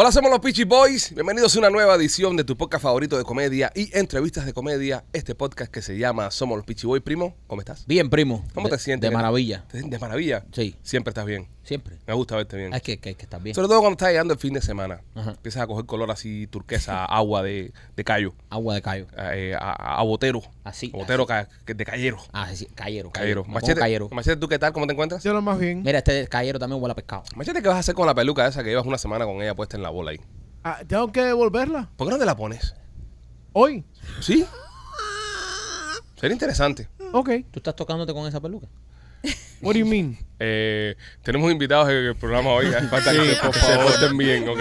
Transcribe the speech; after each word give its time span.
Hola, 0.00 0.12
somos 0.12 0.30
los 0.30 0.38
Peachy 0.38 0.62
Boys. 0.62 1.12
Bienvenidos 1.12 1.56
a 1.56 1.58
una 1.58 1.70
nueva 1.70 1.96
edición 1.96 2.36
de 2.36 2.44
tu 2.44 2.56
podcast 2.56 2.84
favorito 2.84 3.18
de 3.18 3.24
comedia 3.24 3.72
y 3.74 3.90
entrevistas 3.98 4.46
de 4.46 4.52
comedia. 4.52 5.02
Este 5.12 5.34
podcast 5.34 5.72
que 5.72 5.82
se 5.82 5.98
llama 5.98 6.30
Somos 6.30 6.56
los 6.56 6.64
Peachy 6.64 6.86
Boys. 6.86 7.02
Primo, 7.02 7.34
¿cómo 7.48 7.60
estás? 7.62 7.84
Bien, 7.84 8.08
primo. 8.08 8.44
¿Cómo 8.54 8.68
De- 8.68 8.76
te 8.76 8.82
sientes? 8.82 9.10
De 9.10 9.16
maravilla. 9.16 9.64
¿Te 9.66 9.78
sientes 9.78 9.98
de 9.98 10.06
maravilla? 10.06 10.44
Sí. 10.52 10.76
Siempre 10.84 11.10
estás 11.10 11.26
bien. 11.26 11.48
Siempre. 11.64 11.98
Me 12.06 12.14
gusta 12.14 12.36
verte 12.36 12.56
bien. 12.56 12.72
Es 12.74 12.80
que, 12.80 12.98
que, 13.00 13.14
que 13.16 13.22
estás 13.24 13.42
bien. 13.42 13.56
Sobre 13.56 13.66
todo 13.66 13.80
cuando 13.80 13.94
estás 13.94 14.10
llegando 14.10 14.32
el 14.34 14.38
fin 14.38 14.54
de 14.54 14.62
semana. 14.62 15.00
Ajá. 15.16 15.32
Empiezas 15.32 15.62
a 15.62 15.66
coger 15.66 15.84
color 15.84 16.12
así 16.12 16.46
turquesa, 16.46 17.04
agua 17.04 17.42
de, 17.42 17.72
de 17.96 18.04
callo, 18.04 18.34
Agua 18.50 18.74
de 18.74 18.82
callo. 18.82 19.06
eh, 19.32 19.56
a, 19.58 19.72
a- 19.72 19.98
a 19.98 20.02
botero. 20.04 20.42
Así, 20.62 20.92
A 20.94 20.96
botero 20.98 21.26
ca- 21.26 21.48
que- 21.66 21.74
de 21.74 21.84
callero. 21.84 22.18
Ah, 22.32 22.48
sí, 22.54 22.66
cayero. 22.74 23.10
Callero. 23.10 23.42
Pongo 23.42 23.54
Machete, 23.54 23.80
cayero. 23.80 24.08
Machete, 24.12 24.36
¿tú 24.36 24.46
qué 24.48 24.60
tal? 24.60 24.72
¿Cómo 24.72 24.86
te 24.86 24.92
encuentras? 24.92 25.24
Yo 25.24 25.32
lo 25.34 25.42
más 25.42 25.58
bien. 25.58 25.82
Mira, 25.82 25.98
este 25.98 26.28
cayero 26.28 26.60
también 26.60 26.80
huele 26.80 26.92
a 26.92 26.94
pescado. 26.94 27.24
Machete, 27.34 27.60
¿qué 27.62 27.66
vas 27.68 27.78
a 27.78 27.80
hacer 27.80 27.96
con 27.96 28.06
la 28.06 28.14
peluca 28.14 28.46
esa 28.46 28.62
que 28.62 28.70
llevas 28.70 28.86
una 28.86 28.96
semana 28.98 29.24
con 29.24 29.42
ella 29.42 29.56
puesta 29.56 29.76
en 29.76 29.82
la 29.82 29.87
bola 29.90 30.10
ahí? 30.12 30.20
Ah, 30.64 30.80
Tengo 30.86 31.10
que 31.12 31.22
devolverla. 31.22 31.88
¿Por 31.96 32.06
qué 32.08 32.12
no 32.12 32.18
te 32.18 32.26
la 32.26 32.36
pones? 32.36 32.74
Hoy. 33.52 33.84
¿Sí? 34.20 34.44
Sería 36.16 36.32
interesante. 36.34 36.88
Ok. 37.12 37.30
¿Tú 37.50 37.60
estás 37.60 37.76
tocándote 37.76 38.12
con 38.12 38.26
esa 38.26 38.40
peluca? 38.40 38.66
What 39.62 39.72
do 39.74 39.78
you 39.80 39.86
mean? 39.86 40.16
Eh, 40.38 40.94
tenemos 41.22 41.50
invitados 41.50 41.88
en 41.88 41.96
el 41.96 42.16
programa 42.16 42.50
hoy. 42.50 42.66
Hace 42.66 42.86
falta 42.88 43.12
que, 43.12 43.18
por 43.42 43.50
que 43.52 43.58
se 43.60 43.76
porten 43.78 44.16
bien, 44.18 44.48
¿ok? 44.48 44.58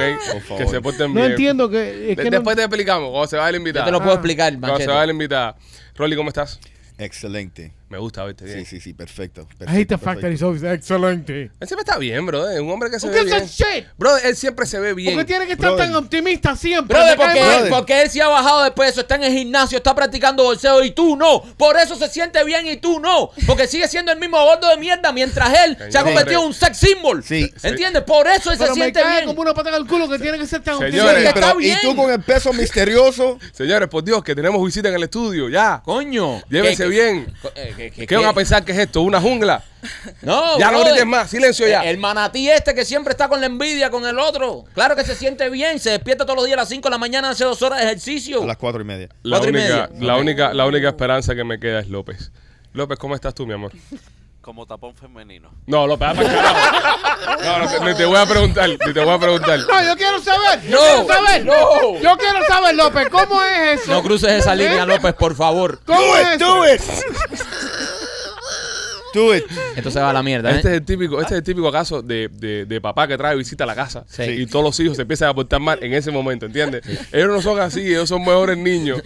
Que 0.58 0.68
se 0.68 0.82
porten 0.82 1.14
No 1.14 1.20
bien. 1.22 1.32
entiendo 1.32 1.70
que. 1.70 2.12
Es 2.12 2.18
De- 2.18 2.24
que 2.24 2.32
no- 2.32 2.38
Después 2.38 2.56
te 2.56 2.64
explicamos 2.64 3.10
cuando 3.12 3.28
se 3.28 3.38
va 3.38 3.50
el 3.50 3.56
Yo 3.56 3.58
invitado. 3.60 3.86
te 3.86 3.92
lo 3.92 4.00
puedo 4.00 4.12
Ah. 4.12 4.16
explicar, 4.16 4.52
Cuando 4.54 4.68
se 4.68 4.74
Machete. 4.74 4.92
va 4.94 5.04
el 5.04 5.10
invitado. 5.12 5.56
Rolly, 5.96 6.16
¿cómo 6.16 6.30
estás? 6.30 6.60
Excelente. 6.98 7.74
Me 7.90 7.98
gusta 7.98 8.24
verte 8.26 8.44
bien. 8.44 8.60
Sí, 8.60 8.66
sí, 8.66 8.82
sí, 8.82 8.94
perfecto. 8.94 9.42
I 9.42 9.46
perfecto 9.46 9.72
hate 9.74 9.88
the 9.88 9.98
fact 9.98 10.04
that 10.20 10.28
perfecto. 10.30 10.32
he's 10.32 10.44
always 10.44 10.64
excelente. 10.64 11.44
Él 11.60 11.68
siempre 11.68 11.84
está 11.86 11.98
bien, 11.98 12.26
bro. 12.26 12.50
Es 12.50 12.60
un 12.60 12.70
hombre 12.70 12.90
que 12.92 13.00
se 13.00 13.08
ve 13.08 13.24
bien. 13.24 13.46
shit? 13.46 13.86
Bro, 13.98 14.18
él 14.18 14.36
siempre 14.36 14.66
se 14.66 14.78
ve 14.80 14.90
¿Por 14.90 14.96
bien. 14.98 15.18
qué 15.20 15.24
tiene 15.26 15.46
que 15.46 15.54
estar 15.54 15.70
Brother. 15.70 15.86
tan 15.88 15.96
optimista 15.96 16.56
siempre? 16.58 16.98
Brother, 16.98 17.16
porque. 17.18 17.40
Brother. 17.42 17.70
porque 17.72 18.02
él 18.02 18.10
sí 18.10 18.20
ha 18.20 18.28
bajado 18.28 18.64
de 18.64 18.72
peso, 18.72 19.02
está 19.02 19.16
en 19.16 19.24
el 19.24 19.32
gimnasio, 19.34 19.78
está 19.78 19.96
practicando 19.96 20.44
bolseo 20.44 20.84
y 20.84 20.92
tú 20.92 21.16
no. 21.16 21.42
Por 21.56 21.78
eso 21.78 21.96
se 21.96 22.10
siente 22.10 22.44
bien 22.44 22.68
y 22.68 22.76
tú 22.78 23.00
no. 23.00 23.32
Porque 23.46 23.68
sigue 23.68 23.88
siendo 23.88 24.12
el 24.12 24.20
mismo 24.20 24.38
gordo 24.44 24.68
de 24.70 24.78
mierda 24.78 25.14
mientras 25.14 25.50
él 25.66 25.78
se 25.90 25.98
ha 25.98 26.04
convertido 26.04 26.42
en 26.42 26.48
un 26.48 26.54
sex 26.54 26.78
symbol. 26.78 27.24
Sí. 27.24 27.50
¿Entiendes? 27.64 28.04
Por 28.04 28.28
eso 28.28 28.52
él 28.52 28.58
se 28.58 28.68
me 28.68 28.74
siente 28.74 29.02
cae 29.02 29.16
bien. 29.22 29.26
como 29.28 29.42
una 29.42 29.54
patada 29.54 29.78
al 29.78 29.88
culo 29.88 30.10
que 30.10 30.20
tiene 30.20 30.38
que 30.38 30.46
ser 30.46 30.62
tan 30.62 30.78
Señores. 30.78 31.02
optimista. 31.04 31.30
está 31.30 31.42
pero, 31.48 31.56
bien. 31.58 31.78
y 31.82 31.86
tú 31.88 31.96
con 31.96 32.12
el 32.12 32.22
peso 32.22 32.52
misterioso. 32.54 33.40
Señores, 33.54 33.88
por 33.88 34.04
Dios, 34.04 34.24
que 34.24 34.36
tenemos 34.36 34.64
visita 34.66 34.90
en 34.90 34.96
el 34.96 35.04
estudio. 35.04 35.48
Ya. 35.48 35.82
Coño. 35.86 36.42
Llévense 36.50 36.84
¿Qué- 36.84 36.90
bien. 36.90 37.34
qué- 37.56 37.77
qué- 37.78 37.92
qué- 37.92 38.08
¿Qué 38.08 38.16
van 38.18 38.26
a 38.26 38.34
pensar 38.34 38.66
que 38.66 38.74
es 38.74 38.78
esto? 38.80 39.02
¿Una 39.02 39.22
jungla? 39.22 39.64
No, 40.22 40.58
Ya 40.60 40.66
no 40.72 40.80
brother. 40.80 40.88
grites 40.94 41.06
más. 41.08 41.30
Silencio 41.30 41.68
ya. 41.68 41.84
El 41.84 41.98
manatí 41.98 42.50
este 42.50 42.74
que 42.76 42.84
siempre 42.84 43.12
está 43.12 43.30
con 43.30 43.40
la 43.40 43.46
envidia 43.46 43.90
con 43.90 44.06
el 44.06 44.20
otro. 44.20 44.66
Claro 44.74 44.96
que 44.96 45.06
se 45.06 45.16
siente 45.16 45.50
bien. 45.50 45.80
Se 45.80 45.92
despierta 45.92 46.26
todos 46.26 46.36
los 46.38 46.46
días 46.46 46.58
a 46.58 46.62
las 46.62 46.70
5 46.70 46.88
de 46.90 46.92
la 46.92 46.98
mañana, 46.98 47.30
hace 47.30 47.44
dos 47.46 47.62
horas 47.62 47.80
de 47.80 47.86
ejercicio. 47.86 48.44
A 48.44 48.46
las 48.46 48.58
cuatro 48.58 48.82
y 48.82 48.86
media. 48.86 49.08
La 49.24 49.38
Cuatro 49.38 49.52
y 49.52 49.62
única, 49.62 49.90
media. 49.92 50.06
la, 50.08 50.18
única, 50.18 50.54
la 50.54 50.66
única 50.66 50.88
esperanza 50.90 51.36
que 51.36 51.44
me 51.44 51.60
queda 51.60 51.80
es 51.80 51.88
López. 51.88 52.32
López, 52.74 52.98
¿cómo 53.00 53.16
estás 53.16 53.34
tú, 53.34 53.46
mi 53.48 53.54
amor? 53.54 53.72
Como 54.48 54.66
tapón 54.66 54.96
femenino. 54.96 55.52
No, 55.66 55.86
López, 55.86 56.08
anda 56.08 56.22
al 56.22 56.28
carajo. 56.34 57.44
No, 57.44 57.60
no, 57.60 57.70
te- 57.70 57.80
ni 57.92 57.98
te 57.98 58.06
voy 58.06 58.16
a 58.16 58.26
preguntar, 58.26 58.70
ni 58.70 58.78
te 58.94 59.04
voy 59.04 59.14
a 59.14 59.20
preguntar. 59.20 59.60
No, 59.60 59.84
yo 59.84 59.98
quiero 59.98 60.22
saber. 60.22 60.62
Yo 60.64 60.70
No, 60.72 61.06
quiero 61.06 61.08
saber. 61.26 61.46
no. 61.46 62.00
Yo 62.00 62.18
quiero 62.18 62.46
saber, 62.48 62.76
López, 62.76 63.10
¿cómo 63.10 63.44
es 63.44 63.82
eso? 63.82 63.92
No 63.92 64.02
cruces 64.02 64.32
esa 64.32 64.56
línea, 64.56 64.86
López, 64.86 65.14
por 65.16 65.36
favor. 65.36 65.82
¿Cómo 65.86 66.00
Do 66.00 66.16
es 66.18 66.36
it, 66.36 66.40
do 66.40 66.74
it. 66.74 66.82
Do 69.14 69.36
it. 69.36 69.44
Esto 69.76 69.92
se 69.92 70.00
va 70.00 70.12
a 70.12 70.14
la 70.14 70.24
mierda, 70.24 70.50
¿eh? 70.52 70.56
Este 70.58 70.70
es 70.70 70.74
el 70.76 70.86
típico, 70.86 71.20
este 71.20 71.34
es 71.34 71.38
el 71.40 71.44
típico 71.44 71.70
caso 71.70 72.02
de, 72.02 72.30
de- 72.32 72.66
de 72.66 72.82
papá 72.82 73.06
que 73.06 73.18
trae 73.18 73.36
visita 73.36 73.66
a 73.66 73.68
la 73.68 73.76
casa 73.76 74.06
Sí. 74.08 74.24
y 74.24 74.46
todos 74.46 74.64
los 74.64 74.80
hijos 74.80 74.96
se 74.96 75.02
empiezan 75.02 75.28
a 75.30 75.34
portar 75.34 75.60
mal 75.60 75.78
en 75.82 75.94
ese 75.94 76.10
momento, 76.12 76.46
¿entiendes? 76.46 76.84
Ellos 77.12 77.30
no 77.30 77.42
son 77.42 77.60
así, 77.60 77.82
ellos 77.86 78.08
son 78.08 78.22
mejores 78.22 78.58
niños. 78.58 79.02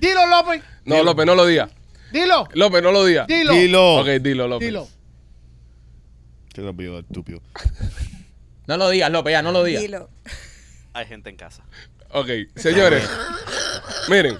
Dilo, 0.00 0.26
López. 0.26 0.62
No, 0.84 1.02
López, 1.04 1.26
no 1.26 1.34
lo 1.36 1.46
digas. 1.46 1.70
Dilo. 2.12 2.48
López, 2.54 2.82
no 2.82 2.92
lo 2.92 3.04
digas. 3.04 3.26
Dilo. 3.26 3.52
Dilo. 3.52 3.94
Ok, 4.00 4.06
dilo, 4.20 4.48
López. 4.48 4.66
Dilo. 4.68 4.88
Qué 6.52 6.62
rápido, 6.62 6.98
estúpido. 7.00 7.40
No 8.66 8.76
lo 8.76 8.88
digas, 8.88 9.10
López, 9.10 9.32
ya, 9.32 9.42
no 9.42 9.50
lo 9.50 9.64
digas. 9.64 9.82
Dilo. 9.82 10.08
Hay 10.92 11.04
gente 11.06 11.28
en 11.28 11.34
casa. 11.36 11.64
Ok, 12.12 12.28
señores, 12.54 13.02
miren, 14.08 14.36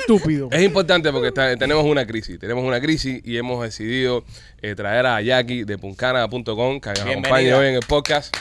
Estúpido. 0.00 0.48
es 0.50 0.62
importante 0.62 1.12
porque 1.12 1.28
está- 1.28 1.54
tenemos 1.54 1.84
una 1.84 2.06
crisis, 2.06 2.38
tenemos 2.38 2.64
una 2.64 2.80
crisis 2.80 3.20
y 3.24 3.36
hemos 3.36 3.62
decidido 3.62 4.24
eh, 4.62 4.74
traer 4.74 5.04
a 5.04 5.20
Jackie 5.20 5.64
de 5.64 5.76
puncana.com 5.76 6.80
que 6.80 6.88
nos 6.88 7.00
acompañe 7.00 7.12
Bienvenida. 7.14 7.58
hoy 7.58 7.66
en 7.68 7.74
el 7.74 7.82
podcast 7.86 8.34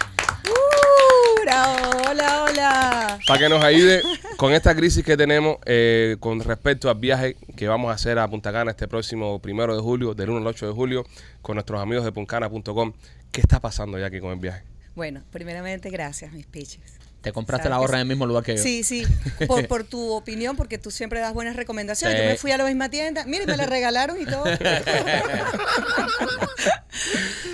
Bravo. 1.47 1.77
Hola, 2.09 2.43
hola. 2.43 3.19
para 3.25 3.39
que 3.39 3.47
nos 3.47 3.63
ayude 3.63 4.03
con 4.35 4.51
esta 4.51 4.75
crisis 4.75 5.01
que 5.05 5.15
tenemos 5.15 5.59
eh, 5.65 6.17
con 6.19 6.41
respecto 6.41 6.89
al 6.89 6.97
viaje 6.99 7.37
que 7.55 7.69
vamos 7.69 7.89
a 7.89 7.93
hacer 7.93 8.19
a 8.19 8.27
Punta 8.27 8.51
Cana 8.51 8.71
este 8.71 8.89
próximo 8.89 9.41
primero 9.41 9.73
de 9.73 9.81
julio, 9.81 10.13
del 10.13 10.29
1 10.31 10.39
al 10.39 10.47
8 10.47 10.67
de 10.67 10.73
julio, 10.73 11.05
con 11.41 11.55
nuestros 11.55 11.81
amigos 11.81 12.03
de 12.03 12.11
puncana.com. 12.11 12.91
¿Qué 13.31 13.39
está 13.39 13.61
pasando, 13.61 13.97
Jackie, 13.97 14.19
con 14.19 14.31
el 14.31 14.39
viaje? 14.39 14.65
Bueno, 14.93 15.23
primeramente, 15.31 15.89
gracias, 15.89 16.33
mis 16.33 16.45
pitches. 16.45 16.81
Te 17.21 17.31
compraste 17.31 17.69
¿Sabes 17.69 17.75
la 17.75 17.79
gorra 17.79 17.95
en 17.95 18.01
el 18.01 18.07
mismo 18.07 18.25
lugar 18.25 18.43
que 18.43 18.57
yo. 18.57 18.61
Sí, 18.61 18.83
sí, 18.83 19.05
por, 19.47 19.65
por 19.69 19.85
tu 19.85 20.11
opinión, 20.11 20.57
porque 20.57 20.77
tú 20.77 20.91
siempre 20.91 21.21
das 21.21 21.33
buenas 21.33 21.55
recomendaciones. 21.55 22.17
Sí. 22.17 22.23
Yo 22.23 22.29
me 22.29 22.35
fui 22.35 22.51
a 22.51 22.57
la 22.57 22.65
misma 22.65 22.89
tienda, 22.89 23.23
mire, 23.25 23.45
me 23.45 23.55
la 23.55 23.65
regalaron 23.67 24.21
y 24.21 24.25
todo. 24.25 24.43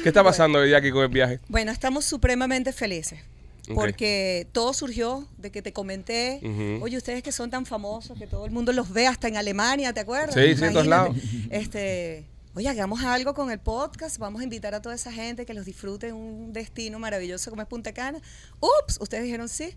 ¿Qué 0.02 0.10
está 0.10 0.24
pasando, 0.24 0.66
Jackie, 0.66 0.90
con 0.90 1.04
el 1.04 1.10
viaje? 1.10 1.40
bueno, 1.48 1.72
estamos 1.72 2.06
supremamente 2.06 2.74
felices. 2.74 3.20
Porque 3.74 4.48
todo 4.52 4.74
surgió 4.74 5.28
de 5.38 5.52
que 5.52 5.62
te 5.62 5.72
comenté, 5.72 6.42
oye, 6.82 6.98
ustedes 6.98 7.24
que 7.24 7.32
son 7.32 7.50
tan 7.50 7.66
famosos, 7.66 8.18
que 8.18 8.28
todo 8.28 8.46
el 8.46 8.52
mundo 8.52 8.74
los 8.74 8.92
ve 8.92 9.08
hasta 9.08 9.28
en 9.28 9.38
Alemania, 9.38 9.94
¿te 9.94 10.02
acuerdas? 10.02 10.36
Sí, 10.36 10.56
sí, 10.56 10.66
en 10.66 10.74
todos 10.74 10.88
lados. 10.88 11.16
Este, 11.50 12.26
oye, 12.56 12.68
hagamos 12.68 13.04
algo 13.04 13.34
con 13.34 13.52
el 13.52 13.60
podcast, 13.60 14.18
vamos 14.18 14.42
a 14.42 14.44
invitar 14.44 14.76
a 14.76 14.82
toda 14.82 14.96
esa 14.96 15.12
gente 15.12 15.46
que 15.46 15.54
los 15.54 15.66
disfrute 15.66 16.10
en 16.10 16.16
un 16.16 16.52
destino 16.54 17.00
maravilloso 17.00 17.50
como 17.50 17.62
es 17.62 17.68
Punta 17.68 17.94
Cana. 17.94 18.20
Ups, 18.60 18.98
ustedes 19.00 19.24
dijeron 19.24 19.48
sí. 19.48 19.76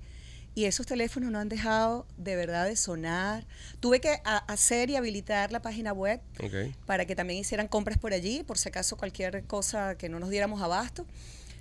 Y 0.57 0.65
esos 0.65 0.87
teléfonos 0.87 1.31
no 1.31 1.39
han 1.39 1.51
dejado 1.51 2.07
de 2.17 2.35
verdad 2.35 2.65
de 2.65 2.77
sonar. 2.77 3.47
Tuve 3.79 4.01
que 4.01 4.23
hacer 4.25 4.89
y 4.89 4.97
habilitar 4.97 5.53
la 5.53 5.61
página 5.61 5.93
web 5.93 6.23
para 6.87 7.05
que 7.05 7.15
también 7.15 7.39
hicieran 7.39 7.69
compras 7.69 7.99
por 7.99 8.15
allí, 8.15 8.43
por 8.43 8.57
si 8.57 8.71
acaso 8.71 8.97
cualquier 8.97 9.45
cosa 9.45 9.97
que 9.99 10.09
no 10.09 10.19
nos 10.19 10.31
diéramos 10.31 10.63
abasto. 10.63 11.05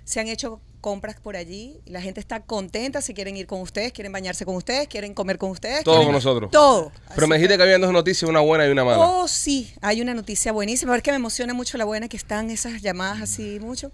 Se 0.06 0.20
han 0.20 0.28
hecho 0.28 0.60
compras 0.80 1.16
por 1.20 1.34
allí, 1.36 1.80
y 1.84 1.90
la 1.90 2.00
gente 2.00 2.20
está 2.20 2.38
contenta, 2.40 3.02
si 3.02 3.12
quieren 3.12 3.36
ir 3.36 3.48
con 3.48 3.60
ustedes, 3.60 3.92
quieren 3.92 4.12
bañarse 4.12 4.44
con 4.44 4.54
ustedes, 4.54 4.86
quieren 4.86 5.14
comer 5.14 5.36
con 5.36 5.50
ustedes. 5.50 5.82
Todo 5.82 5.96
quieren- 5.96 6.06
con 6.06 6.14
nosotros. 6.14 6.50
Todo. 6.52 6.92
Pero 7.12 7.26
me 7.26 7.34
dijiste 7.36 7.56
que 7.56 7.62
había 7.64 7.76
dos 7.78 7.92
noticias, 7.92 8.28
una 8.30 8.38
buena 8.38 8.68
y 8.68 8.70
una 8.70 8.84
mala. 8.84 9.00
Oh, 9.04 9.26
sí, 9.26 9.74
hay 9.80 10.00
una 10.00 10.14
noticia 10.14 10.52
buenísima. 10.52 10.92
A 10.92 10.94
ver 10.94 11.02
que 11.02 11.10
me 11.10 11.16
emociona 11.16 11.54
mucho 11.54 11.76
la 11.76 11.84
buena, 11.84 12.06
que 12.08 12.16
están 12.16 12.50
esas 12.50 12.82
llamadas 12.82 13.20
así 13.20 13.58
mucho. 13.60 13.90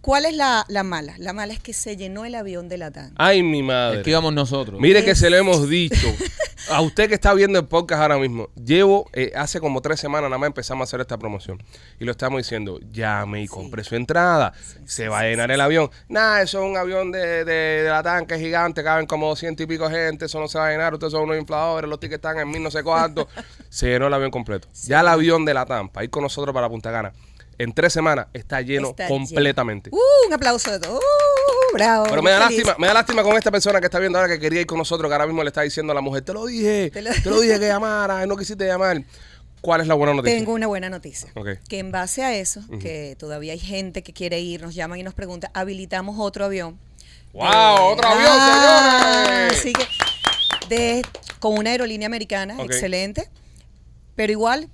¿Cuál 0.00 0.26
es 0.26 0.34
la, 0.34 0.64
la 0.68 0.82
mala? 0.84 1.14
La 1.18 1.32
mala 1.32 1.52
es 1.52 1.60
que 1.60 1.72
se 1.72 1.96
llenó 1.96 2.24
el 2.24 2.34
avión 2.34 2.68
de 2.68 2.78
Latam. 2.78 3.12
Ay, 3.16 3.42
mi 3.42 3.58
Es 3.60 3.64
madre. 3.64 4.02
que 4.02 4.10
íbamos 4.10 4.32
nosotros. 4.32 4.80
Mire 4.80 5.04
que 5.04 5.14
se 5.14 5.28
lo 5.28 5.36
hemos 5.36 5.68
dicho. 5.68 5.96
A 6.70 6.82
usted 6.82 7.08
que 7.08 7.14
está 7.14 7.32
viendo 7.32 7.58
el 7.58 7.64
podcast 7.66 8.02
ahora 8.02 8.18
mismo, 8.18 8.50
llevo 8.62 9.08
eh, 9.14 9.32
hace 9.34 9.58
como 9.58 9.80
tres 9.80 10.00
semanas 10.00 10.28
nada 10.28 10.36
más 10.38 10.48
empezamos 10.48 10.82
a 10.82 10.84
hacer 10.84 11.00
esta 11.00 11.16
promoción. 11.16 11.62
Y 11.98 12.04
lo 12.04 12.10
estamos 12.10 12.38
diciendo, 12.38 12.78
llame 12.92 13.42
y 13.42 13.46
compre 13.48 13.82
su 13.84 13.94
entrada. 13.96 14.52
se 14.84 15.08
va 15.08 15.20
a 15.20 15.22
llenar 15.22 15.50
el 15.50 15.62
avión. 15.62 15.88
Nada, 16.10 16.42
eso 16.42 16.62
es 16.62 16.68
un 16.70 16.76
avión 16.76 17.10
de, 17.10 17.46
de, 17.46 17.52
de 17.84 17.88
la 17.88 18.02
tanque 18.02 18.38
gigante, 18.38 18.82
caben 18.84 19.06
como 19.06 19.28
200 19.28 19.64
y 19.64 19.66
pico 19.66 19.88
gente, 19.88 20.26
eso 20.26 20.40
no 20.40 20.48
se 20.48 20.58
va 20.58 20.66
a 20.68 20.70
llenar, 20.70 20.92
ustedes 20.92 21.12
son 21.12 21.22
unos 21.22 21.38
infladores, 21.38 21.88
los 21.88 21.98
tickets 22.00 22.16
están 22.18 22.38
en 22.38 22.50
mil 22.50 22.62
no 22.62 22.70
sé 22.70 22.82
cuánto. 22.82 23.28
se 23.70 23.86
llenó 23.86 24.08
el 24.08 24.14
avión 24.14 24.30
completo. 24.30 24.68
Ya 24.84 25.00
el 25.00 25.08
avión 25.08 25.46
de 25.46 25.54
la 25.54 25.64
para 25.64 26.04
ir 26.04 26.10
con 26.10 26.22
nosotros 26.22 26.52
para 26.52 26.68
Punta 26.68 26.92
Cana, 26.92 27.12
en 27.58 27.72
tres 27.72 27.92
semanas 27.92 28.26
está 28.32 28.60
lleno 28.60 28.90
Está 28.90 29.08
completamente. 29.08 29.90
Uh, 29.92 30.26
un 30.26 30.32
aplauso 30.32 30.70
de 30.70 30.78
todo. 30.80 30.96
Uh, 30.98 31.72
bravo. 31.74 32.06
Pero 32.08 32.22
me 32.22 32.30
da 32.30 32.46
feliz. 32.48 32.58
lástima, 32.64 32.76
me 32.78 32.86
da 32.86 32.94
lástima 32.94 33.22
con 33.22 33.36
esta 33.36 33.50
persona 33.50 33.80
que 33.80 33.86
está 33.86 33.98
viendo 33.98 34.18
ahora 34.18 34.32
que 34.32 34.38
quería 34.40 34.60
ir 34.60 34.66
con 34.66 34.78
nosotros, 34.78 35.08
que 35.08 35.14
ahora 35.14 35.26
mismo 35.26 35.42
le 35.42 35.48
está 35.48 35.62
diciendo 35.62 35.90
a 35.92 35.94
la 35.94 36.00
mujer, 36.00 36.22
te 36.22 36.32
lo 36.32 36.46
dije, 36.46 36.90
te 36.92 37.02
Te 37.02 37.02
lo, 37.02 37.10
lo- 37.36 37.40
dije 37.40 37.58
que 37.58 37.66
llamara, 37.68 38.24
no 38.26 38.36
quisiste 38.36 38.66
llamar. 38.66 39.02
¿Cuál 39.60 39.80
es 39.80 39.88
la 39.88 39.94
buena 39.94 40.14
noticia? 40.14 40.38
Tengo 40.38 40.52
una 40.52 40.68
buena 40.68 40.88
noticia. 40.88 41.30
Ok. 41.34 41.48
Que 41.68 41.80
en 41.80 41.90
base 41.90 42.22
a 42.22 42.32
eso, 42.32 42.62
que 42.80 43.16
todavía 43.18 43.52
hay 43.54 43.58
gente 43.58 44.04
que 44.04 44.12
quiere 44.12 44.38
ir, 44.38 44.62
nos 44.62 44.72
llaman 44.76 45.00
y 45.00 45.02
nos 45.02 45.14
pregunta, 45.14 45.50
habilitamos 45.52 46.14
otro 46.20 46.44
avión. 46.44 46.78
¡Wow! 47.32 47.44
¡Otro 47.92 48.08
avión, 48.08 48.28
Ah, 48.30 49.48
señores! 49.50 49.58
Así 49.58 49.72
que, 49.72 50.68
de, 50.68 51.02
con 51.40 51.58
una 51.58 51.70
aerolínea 51.70 52.06
americana, 52.06 52.54
Ok. 52.56 52.66
excelente. 52.66 53.28
Pero 54.14 54.30
igual, 54.32 54.68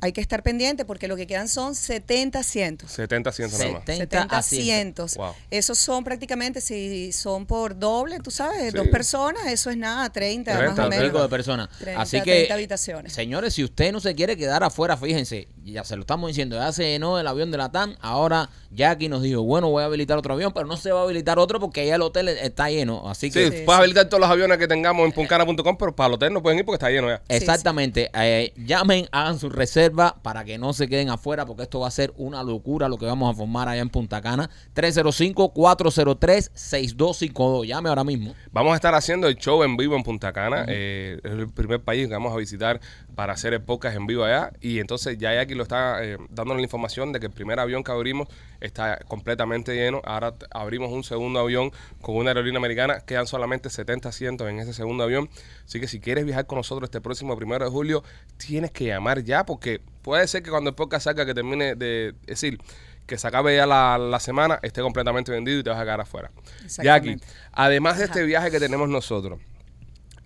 hay 0.00 0.12
que 0.12 0.20
estar 0.20 0.42
pendiente 0.42 0.84
porque 0.84 1.08
lo 1.08 1.16
que 1.16 1.26
quedan 1.26 1.48
son 1.48 1.74
70 1.74 2.38
asientos. 2.38 2.90
70 2.92 3.30
asientos 3.30 3.58
nada 3.58 3.72
más. 3.72 3.80
70 3.86 4.18
70 4.18 4.36
asientos. 4.38 5.16
Wow. 5.16 5.32
Esos 5.50 5.78
son 5.78 6.04
prácticamente, 6.04 6.60
si 6.60 7.12
son 7.12 7.46
por 7.46 7.78
doble, 7.78 8.18
tú 8.20 8.30
sabes, 8.30 8.72
Sí. 8.72 8.76
dos 8.76 8.88
personas, 8.88 9.46
eso 9.46 9.70
es 9.70 9.76
nada, 9.76 10.10
30, 10.10 10.56
30, 10.56 10.70
más 10.70 10.78
o 10.78 10.90
Rico 10.90 11.00
de 11.02 11.12
menos. 11.12 11.28
personas. 11.30 11.68
30, 11.78 12.00
Así 12.02 12.18
que, 12.22 12.32
30 12.32 12.54
habitaciones. 12.54 13.12
señores, 13.12 13.54
si 13.54 13.64
usted 13.64 13.92
no 13.92 14.00
se 14.00 14.14
quiere 14.14 14.36
quedar 14.36 14.62
afuera, 14.64 14.96
fíjense, 14.96 15.48
ya 15.72 15.84
se 15.84 15.96
lo 15.96 16.02
estamos 16.02 16.28
diciendo, 16.28 16.56
ya 16.56 16.72
se 16.72 16.84
llenó 16.84 17.18
el 17.18 17.26
avión 17.26 17.50
de 17.50 17.56
la 17.58 17.70
TAM, 17.72 17.96
ahora 18.00 18.50
Jackie 18.70 19.08
nos 19.08 19.22
dijo, 19.22 19.42
bueno, 19.42 19.70
voy 19.70 19.82
a 19.82 19.86
habilitar 19.86 20.18
otro 20.18 20.34
avión, 20.34 20.52
pero 20.52 20.66
no 20.66 20.76
se 20.76 20.92
va 20.92 21.00
a 21.00 21.04
habilitar 21.04 21.38
otro 21.38 21.58
porque 21.60 21.86
ya 21.86 21.94
el 21.94 22.02
hotel 22.02 22.28
está 22.28 22.68
lleno. 22.70 23.08
Así 23.08 23.30
Sí, 23.30 23.38
que, 23.38 23.44
Sí, 23.44 23.50
puedes 23.50 23.64
sí. 23.66 23.72
habilitar 23.72 24.08
todos 24.08 24.20
los 24.20 24.28
aviones 24.30 24.58
que 24.58 24.66
tengamos 24.68 25.06
en 25.06 25.12
puncana.com, 25.12 25.76
pero 25.78 25.94
para 25.94 26.08
el 26.08 26.14
hotel 26.14 26.32
no 26.32 26.42
pueden 26.42 26.58
ir 26.58 26.64
porque 26.64 26.76
está 26.76 26.90
lleno 26.90 27.08
ya. 27.08 27.22
Exactamente. 27.28 28.10
Eh, 28.14 28.52
llamen, 28.56 29.06
hagan 29.12 29.38
su 29.38 29.48
reserva 29.48 30.16
para 30.22 30.44
que 30.44 30.58
no 30.58 30.72
se 30.72 30.88
queden 30.88 31.08
afuera 31.10 31.46
porque 31.46 31.62
esto 31.62 31.80
va 31.80 31.88
a 31.88 31.92
ser 31.92 32.12
una 32.16 32.42
locura 32.42 32.88
lo 32.88 32.96
que 32.98 33.06
vamos 33.06 33.32
a 33.32 33.36
formar 33.36 33.68
allá 33.68 33.80
en 33.82 33.90
Punta 33.90 34.20
Cana. 34.20 34.50
305-403-6252. 34.74 37.66
Llame 37.66 37.88
ahora 37.88 38.04
mismo. 38.04 38.34
Vamos 38.52 38.72
a 38.72 38.76
estar 38.76 38.94
haciendo 38.94 39.28
el 39.28 39.36
show 39.36 39.62
en 39.62 39.76
vivo 39.76 39.96
en 39.96 40.02
Punta 40.02 40.32
Cana. 40.32 40.64
Eh, 40.68 41.18
es 41.22 41.32
el 41.32 41.48
primer 41.48 41.82
país 41.82 42.08
que 42.08 42.14
vamos 42.14 42.32
a 42.32 42.36
visitar 42.36 42.80
para 43.14 43.32
hacer 43.34 43.54
el 43.54 43.62
podcast 43.62 43.96
en 43.96 44.06
vivo 44.06 44.24
allá. 44.24 44.52
Y 44.60 44.80
entonces 44.80 45.18
ya 45.18 45.38
aquí 45.40 45.54
lo 45.54 45.62
está 45.62 46.04
eh, 46.04 46.18
dándonos 46.30 46.56
la 46.56 46.62
información 46.62 47.12
de 47.12 47.20
que 47.20 47.26
el 47.26 47.32
primer 47.32 47.60
avión 47.60 47.84
que 47.84 47.92
abrimos 47.92 48.28
está 48.60 48.98
completamente 49.08 49.74
lleno. 49.74 50.00
Ahora 50.04 50.34
abrimos 50.50 50.92
un 50.92 51.04
segundo 51.04 51.40
avión 51.40 51.70
con 52.00 52.16
una 52.16 52.30
aerolínea 52.30 52.58
americana. 52.58 53.00
Quedan 53.00 53.26
solamente 53.26 53.70
70 53.70 54.08
asientos 54.08 54.48
en 54.48 54.58
ese 54.58 54.72
segundo 54.72 55.04
avión. 55.04 55.28
Así 55.64 55.80
que 55.80 55.88
si 55.88 56.00
quieres 56.00 56.24
viajar 56.24 56.46
con 56.46 56.56
nosotros 56.58 56.88
este 56.88 57.00
próximo 57.00 57.36
primero 57.36 57.64
de 57.64 57.70
julio, 57.70 58.02
tienes 58.36 58.70
que 58.70 58.86
llamar 58.86 59.22
ya 59.22 59.44
porque 59.44 59.80
puede 60.02 60.26
ser 60.26 60.42
que 60.42 60.50
cuando 60.50 60.70
el 60.70 60.76
podcast 60.76 61.04
salga 61.04 61.24
que 61.24 61.34
termine 61.34 61.74
de 61.74 62.14
es 62.22 62.40
decir 62.40 62.58
que 63.06 63.18
se 63.18 63.28
acabe 63.28 63.54
ya 63.54 63.66
la, 63.66 63.98
la 63.98 64.18
semana, 64.18 64.58
esté 64.62 64.80
completamente 64.80 65.30
vendido 65.30 65.58
y 65.60 65.62
te 65.62 65.68
vas 65.68 65.78
a 65.78 65.82
quedar 65.82 66.00
afuera. 66.00 66.30
Jackie, 66.62 66.64
Exactamente. 66.64 67.26
además 67.52 67.98
de 67.98 68.04
Ajá. 68.04 68.12
este 68.12 68.24
viaje 68.24 68.50
que 68.50 68.58
tenemos 68.58 68.88
nosotros 68.88 69.38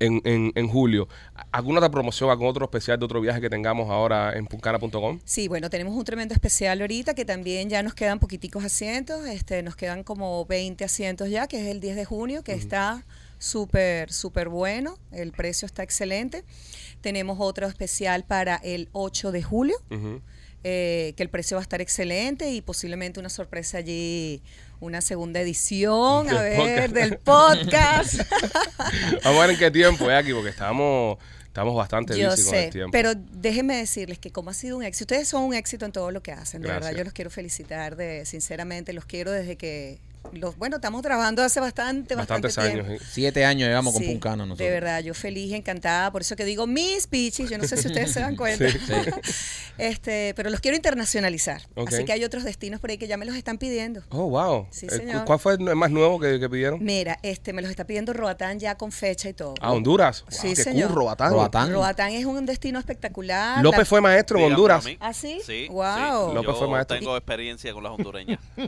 en, 0.00 0.20
en, 0.24 0.52
en 0.54 0.68
julio, 0.68 1.08
¿alguna 1.52 1.78
otra 1.78 1.90
promoción, 1.90 2.30
algún 2.30 2.46
otro 2.46 2.64
especial 2.64 2.98
de 2.98 3.04
otro 3.04 3.20
viaje 3.20 3.40
que 3.40 3.50
tengamos 3.50 3.90
ahora 3.90 4.36
en 4.36 4.46
puncana.com? 4.46 5.20
Sí, 5.24 5.48
bueno, 5.48 5.70
tenemos 5.70 5.94
un 5.94 6.04
tremendo 6.04 6.34
especial 6.34 6.80
ahorita 6.80 7.14
que 7.14 7.24
también 7.24 7.68
ya 7.68 7.82
nos 7.82 7.94
quedan 7.94 8.18
poquiticos 8.18 8.64
asientos, 8.64 9.26
este, 9.26 9.62
nos 9.62 9.76
quedan 9.76 10.04
como 10.04 10.44
20 10.46 10.84
asientos 10.84 11.30
ya, 11.30 11.46
que 11.46 11.60
es 11.60 11.66
el 11.66 11.80
10 11.80 11.96
de 11.96 12.04
junio, 12.04 12.42
que 12.42 12.52
está 12.52 13.04
súper, 13.38 14.12
súper 14.12 14.48
bueno, 14.48 14.98
el 15.12 15.32
precio 15.32 15.66
está 15.66 15.82
excelente. 15.82 16.44
Tenemos 17.00 17.38
otro 17.40 17.66
especial 17.66 18.24
para 18.24 18.56
el 18.56 18.88
8 18.92 19.32
de 19.32 19.42
julio, 19.42 19.76
eh, 20.64 21.14
que 21.16 21.22
el 21.22 21.30
precio 21.30 21.56
va 21.56 21.60
a 21.60 21.62
estar 21.62 21.80
excelente 21.80 22.50
y 22.50 22.60
posiblemente 22.60 23.20
una 23.20 23.28
sorpresa 23.28 23.78
allí, 23.78 24.42
una 24.80 25.00
segunda 25.00 25.40
edición, 25.40 26.30
a 26.30 26.42
ver, 26.42 26.56
podcast. 26.56 26.94
del 26.94 27.18
podcast. 27.18 28.14
Vamos 29.24 29.38
a 29.40 29.46
ver 29.46 29.50
en 29.50 29.58
qué 29.58 29.70
tiempo, 29.70 30.06
Jackie, 30.06 30.32
porque 30.32 30.50
estamos, 30.50 31.18
estamos 31.44 31.74
bastante 31.74 32.16
Yo 32.18 32.30
busy 32.30 32.44
con 32.44 32.54
el 32.54 32.64
sé, 32.64 32.70
tiempo. 32.70 32.92
pero 32.92 33.12
déjenme 33.14 33.76
decirles 33.76 34.18
que 34.18 34.30
como 34.30 34.50
ha 34.50 34.54
sido 34.54 34.76
un 34.76 34.84
éxito, 34.84 35.14
ustedes 35.14 35.28
son 35.28 35.42
un 35.42 35.54
éxito 35.54 35.84
en 35.84 35.92
todo 35.92 36.10
lo 36.10 36.22
que 36.22 36.32
hacen, 36.32 36.62
de 36.62 36.68
verdad, 36.68 36.92
yo 36.94 37.04
los 37.04 37.12
quiero 37.12 37.30
felicitar, 37.30 37.96
de, 37.96 38.24
sinceramente, 38.24 38.92
los 38.92 39.04
quiero 39.04 39.32
desde 39.32 39.56
que, 39.56 39.98
los, 40.32 40.56
bueno, 40.58 40.76
estamos 40.76 41.00
trabajando 41.02 41.42
hace 41.42 41.58
bastante, 41.60 42.14
bastante 42.14 42.48
Bastantes 42.48 42.72
tiempo. 42.74 42.90
años. 42.92 43.02
¿sí? 43.02 43.08
Siete 43.12 43.44
años 43.44 43.68
llevamos 43.68 43.94
con 43.94 44.02
Sí, 44.02 44.10
Puncana 44.10 44.44
nosotros. 44.44 44.58
De 44.58 44.70
verdad, 44.70 45.00
yo 45.00 45.14
feliz, 45.14 45.52
encantada, 45.54 46.10
por 46.12 46.20
eso 46.22 46.36
que 46.36 46.44
digo 46.44 46.66
mis 46.66 47.06
pichis, 47.06 47.48
yo 47.50 47.56
no 47.58 47.64
sé 47.66 47.76
si 47.76 47.86
ustedes 47.88 48.12
se 48.12 48.20
dan 48.20 48.36
cuenta. 48.36 48.66
este, 49.78 50.34
pero 50.36 50.50
los 50.50 50.60
quiero 50.60 50.76
internacionalizar. 50.76 51.62
Así 51.86 52.04
que 52.04 52.12
hay 52.12 52.24
otros 52.24 52.44
destinos 52.44 52.80
por 52.80 52.90
ahí 52.90 52.98
que 52.98 53.06
ya 53.06 53.16
me 53.16 53.24
los 53.26 53.34
están 53.36 53.58
pidiendo. 53.58 54.02
Oh, 54.10 54.28
wow. 54.28 54.66
Sí, 54.70 54.86
Eh, 54.86 54.90
señor. 54.90 55.24
¿Cuál 55.24 55.38
fue 55.38 55.54
el 55.54 55.60
más 55.76 55.90
nuevo 55.90 56.18
que, 56.20 56.38
que 56.40 56.48
pidieron? 56.48 56.82
Mira, 56.82 57.18
este, 57.22 57.52
me 57.52 57.62
los 57.62 57.70
está 57.70 57.84
pidiendo 57.86 58.12
Roatán 58.12 58.58
ya 58.58 58.76
con 58.76 58.92
fecha 58.92 59.28
y 59.28 59.32
todo. 59.34 59.54
A 59.60 59.72
Honduras. 59.72 60.22
Wow, 60.22 60.38
Sí, 60.40 60.48
qué 60.54 60.62
señor. 60.62 60.88
curro, 60.90 61.04
Batán. 61.06 61.32
Roatán. 61.32 61.72
Roatán 61.72 62.12
es 62.12 62.24
un 62.24 62.44
destino 62.46 62.78
espectacular. 62.78 63.62
López 63.62 63.78
La- 63.80 63.84
fue 63.84 64.00
maestro 64.00 64.38
en 64.38 64.44
Honduras. 64.46 64.84
¿Ah, 65.00 65.12
sí? 65.12 65.40
Sí. 65.44 65.68
Wow. 65.70 66.28
sí. 66.30 66.34
López 66.34 66.52
Yo 66.52 66.58
fue 66.58 66.68
maestro. 66.68 66.98
tengo 66.98 67.16
experiencia 67.16 67.72
con 67.72 67.82
las 67.82 67.92
hondureñas. 67.92 68.38
¿Y 68.56 68.62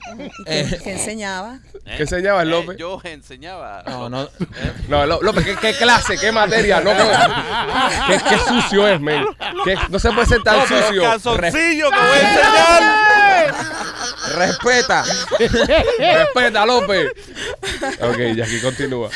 Eh. 0.47 0.67
qué, 0.71 0.79
qué 0.85 0.99
enseñaba? 1.41 1.59
¿eh? 1.87 1.95
¿Qué 1.97 2.03
enseñabas, 2.03 2.43
Eh, 2.45 2.49
López? 2.51 2.77
yo 2.79 3.01
enseñaba. 3.05 3.83
No, 3.87 4.09
no. 4.09 4.25
¿eh? 4.25 4.29
No, 4.89 5.07
Ló- 5.07 5.21
López, 5.23 5.45
¿qué, 5.45 5.57
qué 5.57 5.73
clase? 5.75 6.17
¿Qué 6.19 6.33
materia? 6.33 6.81
No, 6.85 6.91
¿qué, 8.07 8.19
qué 8.29 8.39
sucio 8.49 8.87
es, 8.89 9.01
men? 9.01 9.25
¿Qué- 9.65 9.77
no 9.89 9.99
se 9.99 10.11
puede 10.13 10.27
ser 10.27 10.43
tan 10.43 10.59
Los 10.59 10.69
sucio. 10.69 11.03
calzoncillos 11.03 11.91
que 11.91 11.97
voy 11.97 12.19
a 12.19 12.31
enseñar. 12.31 13.55
Respeta. 14.37 15.05
Respeta, 15.39 16.67
López. 16.67 17.11
Ok, 18.01 18.19
Jackie, 18.37 18.61
continúa. 18.61 19.11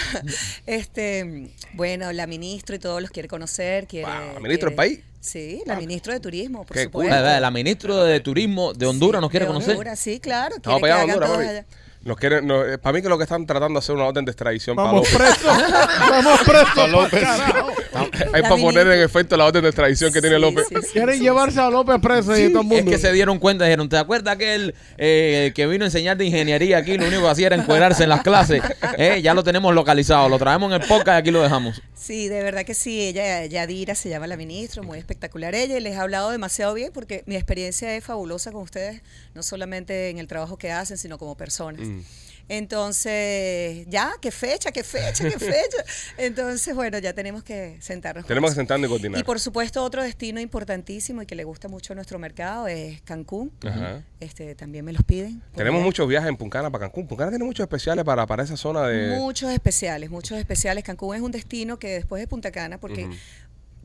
Este, 0.66 1.50
bueno, 1.74 2.12
la 2.12 2.26
ministra 2.26 2.76
y 2.76 2.78
todos 2.78 3.00
los 3.00 3.10
quiere 3.10 3.28
conocer. 3.28 3.86
Quiere, 3.86 4.06
Wow, 4.06 4.34
¿la 4.34 4.40
ministra 4.40 4.68
del 4.68 4.76
país? 4.76 5.00
Sí, 5.20 5.62
la 5.66 5.76
ministra 5.76 6.12
de 6.12 6.20
Turismo, 6.20 6.64
por 6.66 6.76
Qué 6.76 6.84
supuesto. 6.84 7.14
Vale, 7.14 7.40
La 7.40 7.50
ministra 7.50 8.04
de 8.04 8.20
Turismo 8.20 8.74
de 8.74 8.86
Honduras 8.86 9.22
nos 9.22 9.30
quiere 9.30 9.46
De 9.46 9.52
conocer. 9.52 9.70
Honduras, 9.70 9.98
sí, 9.98 10.20
claro. 10.20 10.56
Vamos 10.62 10.80
para 10.82 11.00
allá, 11.02 11.14
Honduras. 11.14 11.64
Nos 12.04 12.16
quieren, 12.18 12.46
no, 12.46 12.64
eh, 12.64 12.76
para 12.78 12.92
mí 12.94 13.02
que 13.02 13.08
lo 13.08 13.16
que 13.16 13.24
están 13.24 13.46
tratando 13.46 13.78
de 13.78 13.84
hacer 13.84 13.94
una 13.94 14.04
orden 14.04 14.24
de 14.24 14.30
extradición 14.30 14.76
para 14.76 14.88
Vamos 14.88 15.10
López. 15.12 15.16
presos. 15.38 15.62
Vamos 16.10 16.40
presos. 16.44 16.90
López. 16.90 17.20
carajo. 17.22 17.70
La 17.94 18.42
para 18.42 18.56
poner 18.56 18.86
en 18.88 19.00
efecto 19.02 19.36
la 19.36 19.44
orden 19.46 19.62
de 19.62 19.68
extradición 19.68 20.12
que 20.12 20.20
tiene 20.20 20.36
Sí, 20.36 20.42
López. 20.42 20.66
sí, 20.68 20.74
sí, 20.82 20.88
Quieren 20.92 21.14
sí, 21.16 21.20
llevarse 21.22 21.60
a 21.60 21.70
López 21.70 21.96
preso 22.02 22.36
y 22.36 22.52
todo 22.52 22.62
el 22.62 22.66
Es 22.66 22.72
mundo. 22.76 22.90
que 22.90 22.98
se 22.98 23.12
dieron 23.12 23.38
cuenta, 23.38 23.64
dijeron, 23.64 23.88
¿te 23.88 23.96
acuerdas 23.96 24.36
que 24.36 24.54
él 24.54 24.74
eh, 24.98 25.52
que 25.54 25.66
vino 25.66 25.84
a 25.84 25.86
enseñar 25.86 26.16
de 26.16 26.24
ingeniería 26.24 26.78
aquí? 26.78 26.98
Lo 26.98 27.06
único 27.06 27.22
que 27.22 27.28
hacía 27.28 27.46
era 27.46 27.56
encuadrarse 27.56 28.02
en 28.02 28.08
las 28.08 28.22
clases. 28.22 28.62
Eh, 28.98 29.20
ya 29.22 29.32
lo 29.32 29.44
tenemos 29.44 29.72
localizado, 29.74 30.28
lo 30.28 30.38
traemos 30.38 30.72
en 30.74 30.82
el 30.82 30.88
podcast 30.88 31.16
y 31.16 31.20
aquí 31.20 31.30
lo 31.30 31.40
dejamos. 31.42 31.80
Sí, 31.94 32.28
de 32.28 32.42
verdad 32.42 32.64
que 32.64 32.74
sí. 32.74 33.00
Ella, 33.00 33.46
Yadira, 33.46 33.94
se 33.94 34.08
llama 34.10 34.26
la 34.26 34.36
ministra, 34.36 34.82
muy 34.82 34.98
espectacular 34.98 35.54
ella 35.54 35.78
y 35.78 35.80
les 35.80 35.96
ha 35.96 36.02
hablado 36.02 36.30
demasiado 36.30 36.74
bien 36.74 36.90
porque 36.92 37.22
mi 37.26 37.36
experiencia 37.36 37.94
es 37.96 38.04
fabulosa 38.04 38.50
con 38.52 38.62
ustedes, 38.62 39.00
no 39.34 39.42
solamente 39.44 40.10
en 40.10 40.18
el 40.18 40.26
trabajo 40.26 40.58
que 40.58 40.70
hacen, 40.72 40.98
sino 40.98 41.16
como 41.16 41.36
personas. 41.36 41.80
Mm. 41.94 42.04
Entonces, 42.48 43.86
ya, 43.88 44.12
qué 44.20 44.30
fecha, 44.30 44.70
qué 44.70 44.84
fecha, 44.84 45.24
qué 45.24 45.30
fecha. 45.38 45.84
Entonces, 46.18 46.74
bueno, 46.74 46.98
ya 46.98 47.14
tenemos 47.14 47.42
que 47.42 47.78
sentarnos. 47.80 48.26
Tenemos 48.26 48.50
que 48.50 48.56
sentarnos 48.56 48.88
y 48.88 48.90
coordinar. 48.90 49.20
Y 49.20 49.24
por 49.24 49.40
supuesto, 49.40 49.82
otro 49.82 50.02
destino 50.02 50.40
importantísimo 50.40 51.22
y 51.22 51.26
que 51.26 51.34
le 51.34 51.44
gusta 51.44 51.68
mucho 51.68 51.94
a 51.94 51.96
nuestro 51.96 52.18
mercado 52.18 52.68
es 52.68 53.00
Cancún. 53.02 53.50
Ajá. 53.64 54.02
Este, 54.20 54.54
también 54.54 54.84
me 54.84 54.92
los 54.92 55.02
piden. 55.04 55.42
Tenemos 55.54 55.78
allá. 55.78 55.86
muchos 55.86 56.08
viajes 56.08 56.28
en 56.28 56.36
Puncana 56.36 56.70
para 56.70 56.84
Cancún. 56.84 57.06
Puncana 57.06 57.30
tiene 57.30 57.44
muchos 57.44 57.64
especiales 57.64 58.04
para, 58.04 58.26
para 58.26 58.42
esa 58.42 58.56
zona 58.56 58.86
de... 58.88 59.16
Muchos 59.16 59.50
especiales, 59.50 60.10
muchos 60.10 60.36
especiales. 60.38 60.84
Cancún 60.84 61.16
es 61.16 61.22
un 61.22 61.32
destino 61.32 61.78
que 61.78 61.94
después 61.94 62.20
de 62.20 62.28
Punta 62.28 62.50
Cana, 62.50 62.78
porque 62.78 63.08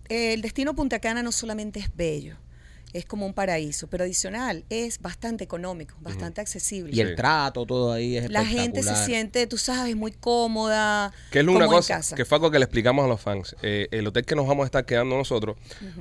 el 0.09 0.41
destino 0.41 0.75
Punta 0.75 0.99
Cana 0.99 1.23
no 1.23 1.31
solamente 1.31 1.79
es 1.79 1.95
bello, 1.95 2.35
es 2.93 3.05
como 3.05 3.25
un 3.25 3.33
paraíso, 3.33 3.87
pero 3.87 4.03
adicional 4.03 4.63
es 4.69 4.99
bastante 4.99 5.43
económico, 5.43 5.95
bastante 6.01 6.41
accesible. 6.41 6.95
Y 6.95 6.99
el 7.01 7.09
Sí. 7.09 7.15
trato, 7.15 7.65
todo 7.65 7.91
ahí 7.93 8.17
es 8.17 8.29
La 8.29 8.45
gente 8.45 8.83
se 8.83 8.95
siente, 9.05 9.45
tú 9.47 9.57
sabes, 9.57 9.95
muy 9.95 10.11
cómoda. 10.11 11.11
Que 11.31 11.39
es 11.39 11.47
una 11.47 11.67
cosa 11.67 12.01
que 12.15 12.25
fue 12.25 12.37
algo 12.37 12.51
que 12.51 12.59
le 12.59 12.65
explicamos 12.65 13.05
a 13.05 13.07
los 13.07 13.21
fans. 13.21 13.55
Eh, 13.61 13.87
el 13.91 14.07
hotel 14.07 14.25
que 14.25 14.35
nos 14.35 14.47
vamos 14.47 14.63
a 14.63 14.65
estar 14.67 14.85
quedando 14.85 15.15
nosotros, 15.17 15.57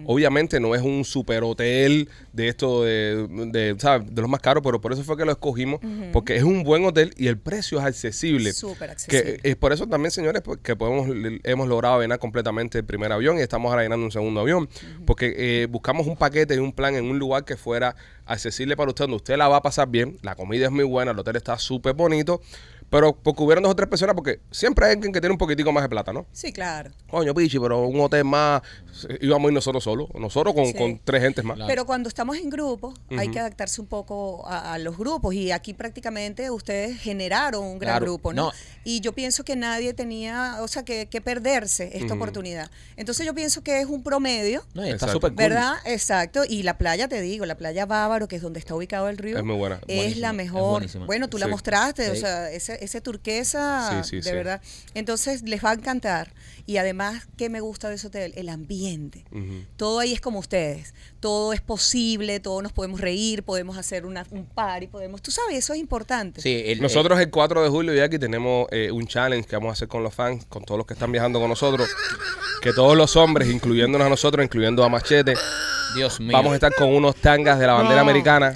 obviamente 0.06 0.60
no 0.60 0.74
es 0.74 0.82
un 0.82 1.04
super 1.04 1.42
hotel 1.44 2.08
de 2.32 2.48
esto 2.48 2.82
de, 2.84 3.26
de, 3.52 3.76
¿sabes? 3.78 4.14
de 4.14 4.20
los 4.20 4.30
más 4.30 4.40
caros, 4.40 4.62
pero 4.62 4.80
por 4.80 4.92
eso 4.92 5.02
fue 5.04 5.16
que 5.16 5.24
lo 5.24 5.32
escogimos, 5.32 5.80
porque 6.12 6.36
es 6.36 6.42
un 6.42 6.62
buen 6.64 6.84
hotel 6.84 7.12
y 7.16 7.26
el 7.28 7.38
precio 7.38 7.78
es 7.78 7.84
accesible. 7.84 8.52
Súper 8.52 8.90
accesible. 8.90 9.38
Que 9.40 9.50
es 9.50 9.56
por 9.56 9.72
eso 9.72 9.86
también, 9.86 10.10
señores, 10.10 10.42
pues, 10.42 10.58
que 10.62 10.76
podemos, 10.76 11.08
hemos 11.44 11.68
logrado 11.68 12.00
llenar 12.00 12.18
completamente 12.18 12.78
el 12.78 12.84
primer 12.84 13.12
avión 13.12 13.38
y 13.38 13.40
estamos 13.42 13.70
ahora 13.70 13.82
llenando 13.82 14.04
un 14.04 14.12
segundo 14.12 14.40
avión. 14.40 14.68
Porque 15.06 15.34
eh, 15.36 15.66
buscamos 15.66 16.06
un 16.06 16.16
paquete 16.16 16.54
y 16.54 16.58
un 16.58 16.72
plan 16.78 16.94
en 16.94 17.10
un 17.10 17.18
lugar 17.18 17.44
que 17.44 17.56
fuera 17.56 17.96
accesible 18.24 18.76
para 18.76 18.90
usted, 18.90 19.04
donde 19.04 19.16
usted 19.16 19.36
la 19.36 19.48
va 19.48 19.56
a 19.56 19.62
pasar 19.62 19.88
bien, 19.88 20.16
la 20.22 20.36
comida 20.36 20.66
es 20.66 20.70
muy 20.70 20.84
buena, 20.84 21.10
el 21.10 21.18
hotel 21.18 21.34
está 21.34 21.58
súper 21.58 21.94
bonito, 21.94 22.40
pero 22.90 23.12
porque 23.14 23.42
hubieron 23.42 23.62
dos 23.62 23.72
o 23.72 23.76
tres 23.76 23.88
personas, 23.88 24.14
porque 24.14 24.40
siempre 24.50 24.86
hay 24.86 24.92
alguien 24.92 25.12
que 25.12 25.20
tiene 25.20 25.32
un 25.32 25.38
poquitico 25.38 25.72
más 25.72 25.82
de 25.82 25.88
plata, 25.88 26.12
¿no? 26.12 26.26
Sí, 26.32 26.52
claro. 26.52 26.90
Coño, 27.10 27.34
pichi, 27.34 27.58
pero 27.58 27.82
un 27.86 28.00
hotel 28.00 28.24
más, 28.24 28.62
eh, 29.08 29.18
íbamos 29.20 29.46
a 29.46 29.48
ir 29.48 29.54
nosotros 29.54 29.84
solos, 29.84 30.08
nosotros 30.14 30.54
con, 30.54 30.66
Sí. 30.66 30.74
con 30.74 30.98
tres 31.04 31.22
gentes 31.22 31.44
más. 31.44 31.56
Claro. 31.56 31.68
Pero 31.68 31.86
cuando 31.86 32.08
estamos 32.08 32.36
en 32.36 32.50
grupo, 32.50 32.94
hay 33.16 33.28
que 33.30 33.38
adaptarse 33.40 33.80
un 33.80 33.86
poco 33.86 34.46
a, 34.46 34.74
a 34.74 34.78
los 34.78 34.96
grupos. 34.96 35.34
Y 35.34 35.50
aquí 35.52 35.74
prácticamente 35.74 36.50
ustedes 36.50 36.98
generaron 37.00 37.64
un 37.64 37.78
gran 37.78 37.94
Claro. 37.94 38.06
grupo, 38.06 38.32
¿no? 38.32 38.46
No. 38.46 38.52
Y 38.84 39.00
yo 39.00 39.12
pienso 39.12 39.44
que 39.44 39.56
nadie 39.56 39.92
tenía, 39.94 40.56
o 40.60 40.68
sea, 40.68 40.82
que, 40.84 41.06
que 41.06 41.20
perderse 41.20 41.90
esta 41.96 42.14
oportunidad. 42.14 42.70
Entonces 42.96 43.26
yo 43.26 43.34
pienso 43.34 43.62
que 43.62 43.80
es 43.80 43.86
un 43.86 44.02
promedio. 44.02 44.62
No, 44.74 44.82
está 44.84 45.08
súper 45.12 45.30
cool. 45.32 45.36
¿Verdad? 45.36 45.74
Exacto. 45.84 46.42
Y 46.48 46.62
la 46.62 46.78
playa, 46.78 47.08
te 47.08 47.20
digo, 47.20 47.44
la 47.46 47.56
playa 47.56 47.84
Bávaro, 47.86 48.28
que 48.28 48.36
es 48.36 48.42
donde 48.42 48.60
está 48.60 48.74
ubicado 48.74 49.08
el 49.08 49.18
río, 49.18 49.36
Es 49.38 49.44
muy 49.44 49.56
buena. 49.56 49.76
es 49.86 49.96
Buenísima, 49.96 50.20
la 50.20 50.28
es 50.30 50.34
mejor. 50.34 50.70
buenísima. 50.70 51.06
bueno, 51.06 51.28
tú 51.28 51.38
la 51.38 51.46
Sí. 51.46 51.50
mostraste, 51.50 52.10
o 52.10 52.14
sea, 52.16 52.50
ese, 52.50 52.77
ese 52.80 53.00
turquesa, 53.00 54.02
Sí, 54.04 54.08
sí, 54.10 54.16
de 54.16 54.22
sí. 54.22 54.30
verdad. 54.32 54.60
Entonces 54.94 55.42
les 55.42 55.64
va 55.64 55.70
a 55.70 55.74
encantar. 55.74 56.32
Y 56.66 56.76
además, 56.76 57.26
¿qué 57.38 57.48
me 57.48 57.60
gusta 57.60 57.88
de 57.88 57.94
ese 57.94 58.08
hotel? 58.08 58.32
El 58.36 58.48
ambiente. 58.50 59.24
Todo 59.76 60.00
ahí 60.00 60.12
es 60.12 60.20
como 60.20 60.38
ustedes. 60.38 60.92
Todo 61.20 61.52
es 61.52 61.60
posible, 61.62 62.40
todos 62.40 62.62
nos 62.62 62.72
podemos 62.72 63.00
reír, 63.00 63.42
podemos 63.42 63.76
hacer 63.78 64.04
una, 64.06 64.26
un 64.30 64.44
party, 64.44 64.86
podemos, 64.86 65.22
tú 65.22 65.30
sabes, 65.30 65.56
eso 65.56 65.72
es 65.72 65.78
importante. 65.80 66.40
Sí, 66.42 66.62
el- 66.66 66.80
Nosotros 66.82 67.18
el 67.20 67.30
4 67.30 67.62
de 67.62 67.68
julio 67.70 67.94
ya 67.94 68.04
aquí 68.04 68.18
tenemos 68.18 68.68
eh, 68.70 68.90
un 68.92 69.06
challenge 69.06 69.48
que 69.48 69.56
vamos 69.56 69.70
a 69.70 69.72
hacer 69.72 69.88
con 69.88 70.02
los 70.02 70.14
fans, 70.14 70.44
con 70.46 70.64
todos 70.64 70.76
los 70.78 70.86
que 70.86 70.92
están 70.94 71.10
viajando 71.10 71.40
con 71.40 71.48
nosotros, 71.48 71.88
que 72.62 72.72
todos 72.72 72.96
los 72.96 73.16
hombres, 73.16 73.48
incluyéndonos 73.48 74.06
a 74.06 74.10
nosotros, 74.10 74.44
incluyendo 74.44 74.84
a 74.84 74.88
Machete, 74.88 75.32
eh, 75.32 75.36
Dios 75.96 76.20
mío. 76.20 76.32
vamos 76.32 76.52
a 76.52 76.56
estar 76.56 76.74
con 76.74 76.94
unos 76.94 77.16
tangas 77.16 77.58
de 77.58 77.66
la 77.66 77.72
bandera 77.72 77.96
No. 78.02 78.10
americana 78.10 78.54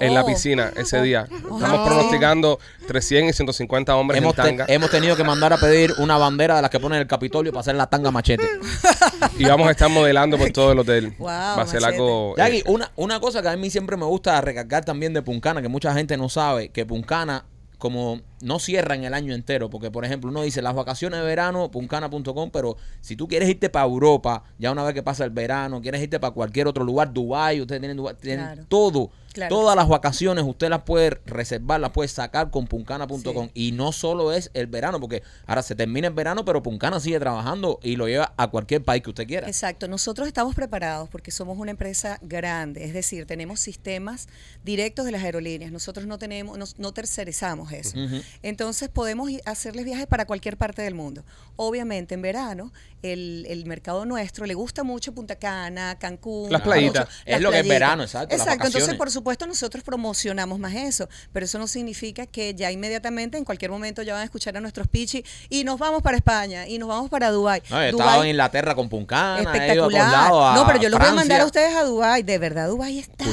en 0.00 0.14
la 0.14 0.22
Oh. 0.22 0.26
piscina 0.26 0.72
ese 0.76 1.00
día. 1.02 1.26
Estamos 1.30 1.60
No. 1.60 1.84
pronosticando 1.84 2.58
300 2.86 3.30
y 3.30 3.36
150 3.36 3.96
hombres 3.96 4.18
Hemos, 4.18 4.36
en 4.38 4.42
te- 4.42 4.48
tanga 4.48 4.64
hemos 4.68 4.90
tenido 4.90 5.16
que 5.16 5.24
mandar 5.24 5.52
a 5.52 5.56
pedir 5.58 5.92
una 5.98 6.16
bandera 6.18 6.56
de 6.56 6.62
las 6.62 6.70
que 6.70 6.80
ponen 6.80 6.96
en 6.96 7.02
el 7.02 7.08
Capitolio 7.08 7.52
para 7.52 7.60
hacer 7.60 7.74
la 7.74 7.86
tanga 7.88 8.10
machete. 8.10 8.44
y 9.38 9.44
vamos 9.44 9.68
a 9.68 9.70
estar 9.72 9.88
modelando 9.90 10.36
por 10.38 10.50
todo 10.50 10.72
el 10.72 10.78
hotel. 10.78 11.14
Wow, 11.18 11.26
Va 11.28 11.62
a 11.62 11.66
ser 11.66 11.80
Machete. 11.80 11.94
algo... 12.00 12.34
Eh, 12.38 12.62
una, 12.66 12.90
una 12.96 13.20
cosa 13.20 13.42
que 13.42 13.48
a 13.48 13.56
mí 13.56 13.70
siempre 13.70 13.96
me 13.96 14.04
gusta 14.04 14.40
recargar 14.40 14.84
también 14.84 15.12
de 15.14 15.22
Puncana, 15.22 15.60
que 15.62 15.68
mucha 15.68 15.92
gente 15.94 16.16
no 16.16 16.28
sabe, 16.28 16.68
que 16.70 16.86
Puncana 16.86 17.44
como 17.78 18.22
no 18.40 18.58
cierran 18.60 19.04
el 19.04 19.12
año 19.12 19.34
entero, 19.34 19.68
porque 19.68 19.90
por 19.90 20.06
ejemplo 20.06 20.30
uno 20.30 20.40
dice 20.42 20.62
las 20.62 20.74
vacaciones 20.74 21.20
de 21.20 21.26
verano, 21.26 21.70
puncana.com, 21.70 22.50
pero 22.50 22.78
si 23.02 23.14
tú 23.14 23.28
quieres 23.28 23.46
irte 23.48 23.68
para 23.68 23.84
Europa, 23.84 24.42
ya 24.58 24.70
una 24.72 24.84
vez 24.84 24.94
que 24.94 25.02
pasa 25.02 25.22
el 25.24 25.30
verano, 25.30 25.82
quieres 25.82 26.00
irte 26.00 26.18
para 26.18 26.32
cualquier 26.32 26.66
otro 26.66 26.82
lugar, 26.82 27.12
Dubai, 27.12 27.60
ustedes 27.60 27.80
tienen, 27.82 27.96
Dubái, 27.98 28.14
tienen 28.18 28.46
Claro. 28.46 28.64
todo. 28.68 29.10
Claro. 29.34 29.54
Todas 29.54 29.74
las 29.76 29.88
vacaciones 29.88 30.44
usted 30.46 30.68
las 30.70 30.82
puede 30.82 31.20
reservar, 31.26 31.80
las 31.80 31.90
puede 31.90 32.08
sacar 32.08 32.50
con 32.50 32.66
puncana.com. 32.68 33.50
Y 33.52 33.72
no 33.72 33.90
solo 33.90 34.32
es 34.32 34.50
el 34.54 34.68
verano, 34.68 35.00
porque 35.00 35.24
ahora 35.46 35.60
se 35.62 35.74
termina 35.74 36.06
el 36.06 36.14
verano, 36.14 36.44
pero 36.44 36.62
Puncana 36.62 37.00
sigue 37.00 37.18
trabajando 37.18 37.80
y 37.82 37.96
lo 37.96 38.06
lleva 38.06 38.32
a 38.36 38.48
cualquier 38.48 38.84
país 38.84 39.02
que 39.02 39.10
usted 39.10 39.26
quiera. 39.26 39.48
Exacto, 39.48 39.88
nosotros 39.88 40.28
estamos 40.28 40.54
preparados 40.54 41.08
porque 41.08 41.32
somos 41.32 41.58
una 41.58 41.72
empresa 41.72 42.20
grande, 42.22 42.84
es 42.84 42.94
decir, 42.94 43.26
tenemos 43.26 43.58
sistemas 43.58 44.28
directos 44.62 45.04
de 45.04 45.10
las 45.10 45.24
aerolíneas, 45.24 45.72
nosotros 45.72 46.06
no 46.06 46.16
tenemos, 46.16 46.56
no, 46.56 46.64
no 46.78 46.92
tercerizamos 46.92 47.72
eso. 47.72 47.98
Entonces 48.42 48.88
podemos 48.88 49.28
hacerles 49.46 49.84
viajes 49.84 50.06
para 50.06 50.26
cualquier 50.26 50.56
parte 50.56 50.80
del 50.82 50.94
mundo. 50.94 51.24
Obviamente 51.56 52.14
en 52.14 52.22
verano 52.22 52.72
el, 53.02 53.46
el 53.48 53.66
mercado 53.66 54.04
nuestro 54.06 54.46
le 54.46 54.54
gusta 54.54 54.84
mucho 54.84 55.12
Punta 55.12 55.34
Cana, 55.36 55.98
Cancún. 55.98 56.52
Las 56.52 56.62
playitas. 56.62 57.06
mucho- 57.08 57.18
Es 57.26 57.32
las 57.32 57.40
lo 57.42 57.50
que 57.50 57.58
es 57.60 57.68
verano, 57.68 58.02
exacto, 58.04 58.36
las 58.36 58.46
Exacto, 58.46 58.66
entonces 58.68 58.94
por 58.94 59.10
supuesto 59.10 59.23
nosotros 59.46 59.82
promocionamos 59.82 60.58
más 60.58 60.74
eso, 60.74 61.08
pero 61.32 61.46
eso 61.46 61.58
no 61.58 61.66
significa 61.66 62.26
que 62.26 62.54
ya 62.54 62.70
inmediatamente 62.70 63.38
en 63.38 63.44
cualquier 63.44 63.70
momento 63.70 64.02
ya 64.02 64.12
van 64.12 64.22
a 64.22 64.24
escuchar 64.24 64.56
a 64.56 64.60
nuestros 64.60 64.86
pichis 64.88 65.24
y 65.48 65.64
nos 65.64 65.78
vamos 65.78 66.02
para 66.02 66.16
España 66.16 66.66
y 66.68 66.78
nos 66.78 66.88
vamos 66.88 67.10
para 67.10 67.30
Dubai. 67.30 67.62
No, 67.70 67.82
he 67.82 67.90
Dubái- 67.92 67.98
estado 68.00 68.22
en 68.24 68.30
Inglaterra 68.30 68.74
con 68.74 68.88
Puncana, 68.88 69.38
he 69.38 69.74
ido 69.74 69.84
a 69.86 69.88
todos 69.88 69.92
espectacular. 69.94 70.54
no, 70.54 70.66
pero 70.66 70.80
yo 70.80 70.88
los 70.88 71.00
voy 71.00 71.08
a 71.08 71.12
mandar 71.14 71.40
a 71.40 71.46
ustedes 71.46 71.74
a 71.74 71.82
Dubai. 71.84 72.22
De 72.22 72.38
verdad, 72.38 72.68
Dubai 72.68 72.98
está 72.98 73.24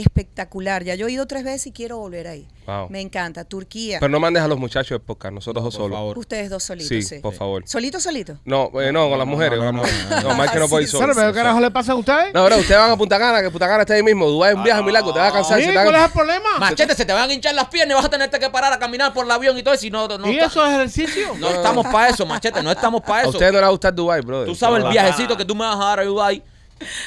espectacular. 0.00 0.84
Ya 0.84 0.94
yo 0.94 1.06
he 1.08 1.12
ido 1.12 1.26
tres 1.26 1.44
veces 1.44 1.68
y 1.68 1.72
quiero 1.72 1.98
volver 1.98 2.26
ahí. 2.28 2.48
Wow. 2.66 2.88
Me 2.90 3.00
encanta. 3.00 3.44
Turquía. 3.44 3.98
Pero 4.00 4.10
no 4.10 4.20
mandes 4.20 4.42
a 4.42 4.48
los 4.48 4.58
muchachos 4.58 4.90
del 4.90 5.00
podcast, 5.00 5.34
nosotros 5.34 5.64
dos 5.64 5.74
por 5.74 5.84
solos. 5.84 5.96
favor. 5.98 6.18
Ustedes 6.18 6.50
dos 6.50 6.62
solitos. 6.62 6.88
Sí, 6.88 7.02
Sí, 7.02 7.18
por 7.18 7.34
favor. 7.34 7.62
¿Solito, 7.66 7.98
solito? 8.00 8.38
No, 8.44 8.70
eh, 8.80 8.92
no, 8.92 9.08
con 9.08 9.18
las 9.18 9.26
mujeres. 9.26 9.58
no, 9.58 9.66
con 9.66 9.76
no, 9.76 9.82
las 9.82 9.92
no, 9.92 10.02
mujeres. 10.04 10.24
No, 10.24 10.34
Mike 10.42 10.58
no 10.58 10.68
puede 10.68 10.82
ir 10.84 10.88
solo. 10.88 11.00
¿Sabes 11.02 11.16
pero 11.16 11.32
qué 11.32 11.36
carajo 11.38 11.60
le 11.60 11.70
pasa 11.70 11.92
a 11.92 11.94
ustedes? 11.96 12.32
No, 12.34 12.44
bro, 12.44 12.56
ustedes 12.58 12.78
van 12.80 12.90
a 12.92 12.96
Punta 12.96 13.18
Cana, 13.18 13.42
que 13.42 13.50
Punta 13.50 13.66
Cana 13.66 13.80
está 13.82 13.94
ahí 13.94 14.02
mismo. 14.02 14.26
Dubái 14.28 14.50
es 14.52 14.56
un 14.56 14.62
viaje 14.64 14.82
muy 14.82 14.92
largo, 14.92 15.12
te 15.12 15.18
vas 15.18 15.30
a 15.30 15.32
cansar. 15.34 15.58
¿Sí? 15.58 15.64
se 15.64 15.70
te 15.70 15.76
van- 15.76 15.84
¿Cuál 15.86 15.96
es 15.96 16.02
el 16.04 16.10
problema? 16.12 16.48
Machete, 16.58 16.94
se 16.94 17.04
te 17.04 17.12
van 17.12 17.28
a 17.28 17.32
hinchar 17.32 17.54
las 17.54 17.66
piernas 17.68 17.92
y 17.92 17.96
vas 17.96 18.04
a 18.04 18.10
tenerte 18.10 18.38
que 18.38 18.50
parar 18.50 18.72
a 18.72 18.78
caminar 18.78 19.12
por 19.12 19.24
el 19.24 19.30
avión 19.30 19.58
y 19.58 19.62
todo 19.62 19.74
eso. 19.74 19.86
Y 19.86 19.90
no, 19.90 20.06
no, 20.06 20.30
¿Y 20.30 20.38
eso 20.38 20.64
es 20.64 20.72
ejercicio? 20.72 21.34
no 21.38 21.48
estamos 21.50 21.86
para 21.86 22.08
eso, 22.10 22.24
Machete, 22.26 22.62
no 22.62 22.70
estamos 22.70 23.00
para 23.02 23.18
A 23.18 23.20
eso. 23.22 23.30
ustedes 23.30 23.52
no 23.52 23.58
les 23.58 23.64
va 23.64 23.68
a 23.68 23.70
gustar 23.72 23.94
Dubái, 23.94 24.20
brother. 24.20 24.46
Tú 24.46 24.54
sabes 24.54 24.78
el 24.78 24.84
No. 24.84 24.90
viajecito 24.90 25.36
que 25.36 25.44
tú 25.44 25.54
me 25.54 25.64
vas 25.64 25.76
a 25.76 25.84
dar 25.84 26.00
a 26.00 26.04
Dubai. 26.04 26.42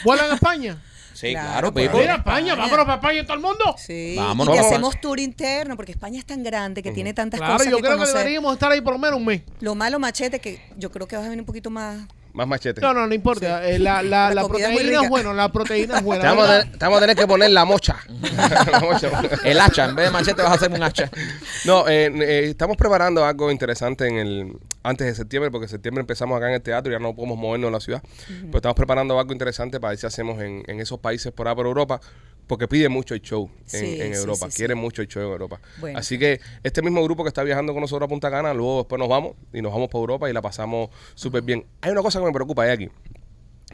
¿Vuelan 0.04 0.30
a 0.32 0.36
España? 0.36 0.78
Sí, 1.28 1.32
Claro, 1.34 1.48
claro, 1.50 1.74
pues, 1.74 1.86
Pipo. 1.88 1.98
Mira, 2.00 2.16
España, 2.16 2.56
vámonos 2.56 2.86
para 2.86 2.96
España 2.96 3.24
todo 3.24 3.34
el 3.36 3.40
mundo. 3.42 3.76
Sí. 3.78 4.16
Vámonos, 4.18 4.54
y 4.56 4.60
que 4.60 4.66
hacemos 4.66 5.00
tour 5.02 5.20
interno, 5.20 5.76
porque 5.76 5.92
España 5.94 6.20
es 6.20 6.26
tan 6.26 6.44
grande 6.44 6.84
que 6.84 6.92
tiene 6.92 7.14
tantas 7.14 7.40
Claro, 7.40 7.54
cosas 7.54 7.70
yo 7.72 7.78
que 7.78 7.82
creo 7.84 7.94
que 7.94 7.98
conocer. 8.00 8.18
deberíamos 8.18 8.54
estar 8.54 8.72
ahí 8.72 8.82
por 8.82 8.94
lo 8.94 9.00
menos 9.00 9.18
un 9.20 9.26
mes. 9.26 9.42
Lo 9.62 9.76
malo, 9.76 10.00
machete, 10.00 10.40
que 10.40 10.62
yo 10.78 10.92
creo 10.92 11.08
que 11.08 11.16
vas 11.16 11.26
a 11.26 11.30
venir 11.30 11.42
un 11.42 11.46
poquito 11.46 11.70
más. 11.70 12.02
Más 12.34 12.48
machete. 12.48 12.82
No, 12.82 12.94
no, 12.94 13.06
no 13.06 13.14
importa. 13.14 13.68
Eh, 13.68 13.78
la, 13.78 14.02
la, 14.02 14.30
La 14.30 14.34
la 14.36 14.42
comida 14.42 14.68
es 14.68 14.74
muy 14.74 14.82
proteína 14.82 15.04
es 15.04 15.10
buena, 15.10 15.34
la 15.34 15.52
proteína 15.52 15.98
es 15.98 16.04
buena. 16.04 16.22
Te 16.24 16.28
vamos, 16.28 16.50
a 16.50 16.60
tener, 16.60 16.78
te 16.78 16.86
vamos 16.86 16.98
a 16.98 17.02
tener 17.02 17.16
que 17.16 17.28
poner 17.28 17.52
la 17.52 17.66
mocha. 17.66 17.98
La 18.72 18.80
mocha. 18.80 19.10
El 19.44 19.60
hacha, 19.60 19.86
en 19.86 19.96
vez 19.96 20.06
de 20.06 20.12
machete 20.12 20.42
vas 20.42 20.52
a 20.52 20.56
hacer 20.56 20.72
un 20.72 20.82
hacha. 20.82 21.10
No, 21.66 21.88
eh, 21.88 22.06
eh, 22.06 22.50
estamos 22.50 22.76
preparando 22.76 23.24
algo 23.24 23.52
interesante 23.52 24.08
en 24.08 24.18
el 24.18 24.58
antes 24.82 25.06
de 25.08 25.16
septiembre, 25.16 25.52
porque 25.52 25.66
en 25.66 25.70
septiembre 25.70 26.02
empezamos 26.02 26.36
acá 26.38 26.48
en 26.48 26.56
el 26.56 26.62
teatro 26.62 26.92
y 26.92 26.96
ya 26.96 27.00
no 27.00 27.16
podemos 27.16 27.38
movernos 27.38 27.68
en 27.68 27.74
la 27.74 27.80
ciudad. 27.80 28.02
Pero 28.28 28.58
estamos 28.58 28.76
preparando 28.76 29.20
algo 29.20 29.32
interesante 29.32 29.80
para 29.80 29.90
ver 29.90 30.00
si 30.00 30.08
hacemos 30.08 30.42
en, 30.42 30.64
en 30.68 30.80
esos 30.80 31.00
países 31.00 31.32
por 31.32 31.48
ahí 31.48 31.56
por 31.56 31.68
Europa, 31.68 32.02
porque 32.48 32.68
pide 32.68 32.90
mucho 32.90 33.14
el 33.14 33.22
show 33.22 33.50
en, 33.72 33.80
Sí, 33.80 34.02
en 34.02 34.14
Europa, 34.14 34.46
sí, 34.48 34.52
sí. 34.52 34.58
quieren 34.58 34.78
mucho 34.78 35.02
el 35.02 35.08
show 35.08 35.24
en 35.24 35.30
Europa. 35.30 35.60
Bueno. 35.80 35.98
Así 36.00 36.20
que 36.20 36.40
este 36.64 36.82
mismo 36.82 37.04
grupo 37.04 37.24
que 37.24 37.30
está 37.30 37.44
viajando 37.44 37.74
con 37.74 37.82
nosotros 37.82 38.06
a 38.06 38.10
Punta 38.10 38.30
Cana, 38.30 38.54
luego 38.54 38.80
después 38.80 39.00
nos 39.00 39.08
vamos 39.10 39.34
y 39.54 39.62
nos 39.62 39.72
vamos 39.72 39.90
por 39.90 40.00
Europa 40.02 40.30
y 40.30 40.34
la 40.34 40.42
pasamos 40.42 40.90
súper 41.16 41.42
bien. 41.44 41.66
Hay 41.82 41.92
una 41.92 42.02
cosa 42.02 42.20
que 42.20 42.26
me 42.26 42.32
preocupa 42.32 42.70
aquí. 42.72 42.90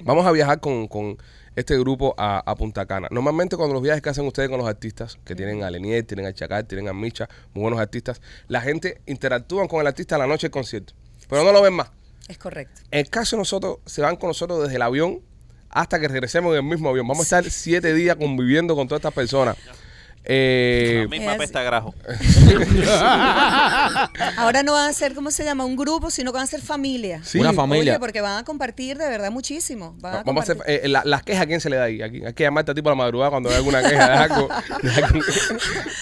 Vamos 0.01 0.25
a 0.25 0.31
viajar 0.31 0.59
con, 0.59 0.87
con 0.87 1.17
este 1.55 1.77
grupo 1.77 2.15
a, 2.17 2.39
a 2.39 2.55
Punta 2.55 2.85
Cana. 2.85 3.07
Normalmente 3.11 3.57
cuando 3.57 3.73
los 3.73 3.83
viajes 3.83 4.01
que 4.01 4.09
hacen 4.09 4.25
ustedes 4.25 4.49
con 4.49 4.59
los 4.59 4.67
artistas, 4.67 5.17
que 5.25 5.35
tienen 5.35 5.63
a 5.63 5.69
Lenier, 5.69 6.05
tienen 6.05 6.25
a 6.25 6.33
Chacal, 6.33 6.65
tienen 6.65 6.87
a 6.87 6.93
Micha, 6.93 7.27
muy 7.53 7.63
buenos 7.63 7.79
artistas, 7.79 8.21
la 8.47 8.61
gente 8.61 9.01
interactúa 9.07 9.67
con 9.67 9.81
el 9.81 9.87
artista 9.87 10.15
a 10.15 10.19
la 10.19 10.27
noche 10.27 10.47
del 10.47 10.51
concierto, 10.51 10.93
pero 11.27 11.43
no 11.43 11.51
lo 11.51 11.61
ven 11.61 11.73
más. 11.73 11.91
Es 12.29 12.37
correcto. 12.37 12.81
En 12.91 12.99
el 12.99 13.09
caso 13.09 13.35
de 13.35 13.41
nosotros, 13.41 13.79
se 13.85 14.01
van 14.01 14.15
con 14.15 14.29
nosotros 14.29 14.61
desde 14.61 14.75
el 14.75 14.83
avión 14.83 15.21
hasta 15.69 15.99
que 15.99 16.07
regresemos 16.07 16.51
en 16.51 16.57
el 16.57 16.63
mismo 16.63 16.89
avión. 16.89 17.07
Vamos 17.07 17.31
a 17.31 17.39
estar 17.39 17.51
siete 17.51 17.93
días 17.93 18.15
conviviendo 18.15 18.75
con 18.75 18.87
todas 18.87 18.99
estas 18.99 19.13
personas. 19.13 19.57
Eh, 20.31 20.99
La 21.03 21.07
misma 21.09 21.31
Es- 21.33 21.37
pesta 21.39 21.63
grajo. 21.63 21.93
Ahora 24.37 24.63
no 24.63 24.73
van 24.73 24.89
a 24.89 24.93
ser, 24.93 25.13
¿cómo 25.15 25.31
se 25.31 25.43
llama? 25.43 25.65
Un 25.65 25.75
grupo, 25.75 26.11
sino 26.11 26.31
que 26.31 26.35
van 26.37 26.43
a 26.43 26.47
ser 26.47 26.61
familia. 26.61 27.21
Sí. 27.23 27.39
Una 27.39 27.53
familia. 27.53 27.93
Oye, 27.93 27.99
porque 27.99 28.21
van 28.21 28.37
a 28.37 28.43
compartir 28.45 28.97
de 28.97 29.09
verdad 29.09 29.31
muchísimo. 29.31 29.95
Van 29.99 30.17
a 30.17 30.23
Vamos 30.23 30.47
a 30.47 30.53
hacer 30.53 30.63
eh, 30.67 30.87
la- 30.87 31.01
las 31.05 31.23
quejas, 31.23 31.43
¿a 31.43 31.45
quién 31.47 31.59
se 31.61 31.69
le 31.69 31.77
da 31.77 31.85
ahí? 31.85 32.01
Aquí, 32.01 32.23
hay 32.23 32.33
que 32.33 32.43
llamarte 32.43 32.71
a 32.71 32.75
ti 32.75 32.81
por 32.81 32.91
la 32.91 32.95
madrugada 32.95 33.31
cuando 33.31 33.49
hay 33.49 33.55
alguna 33.55 33.81
queja 33.81 34.07
de 34.07 34.13
algo, 34.17 34.49
de 34.83 35.03
alguien, 35.03 35.23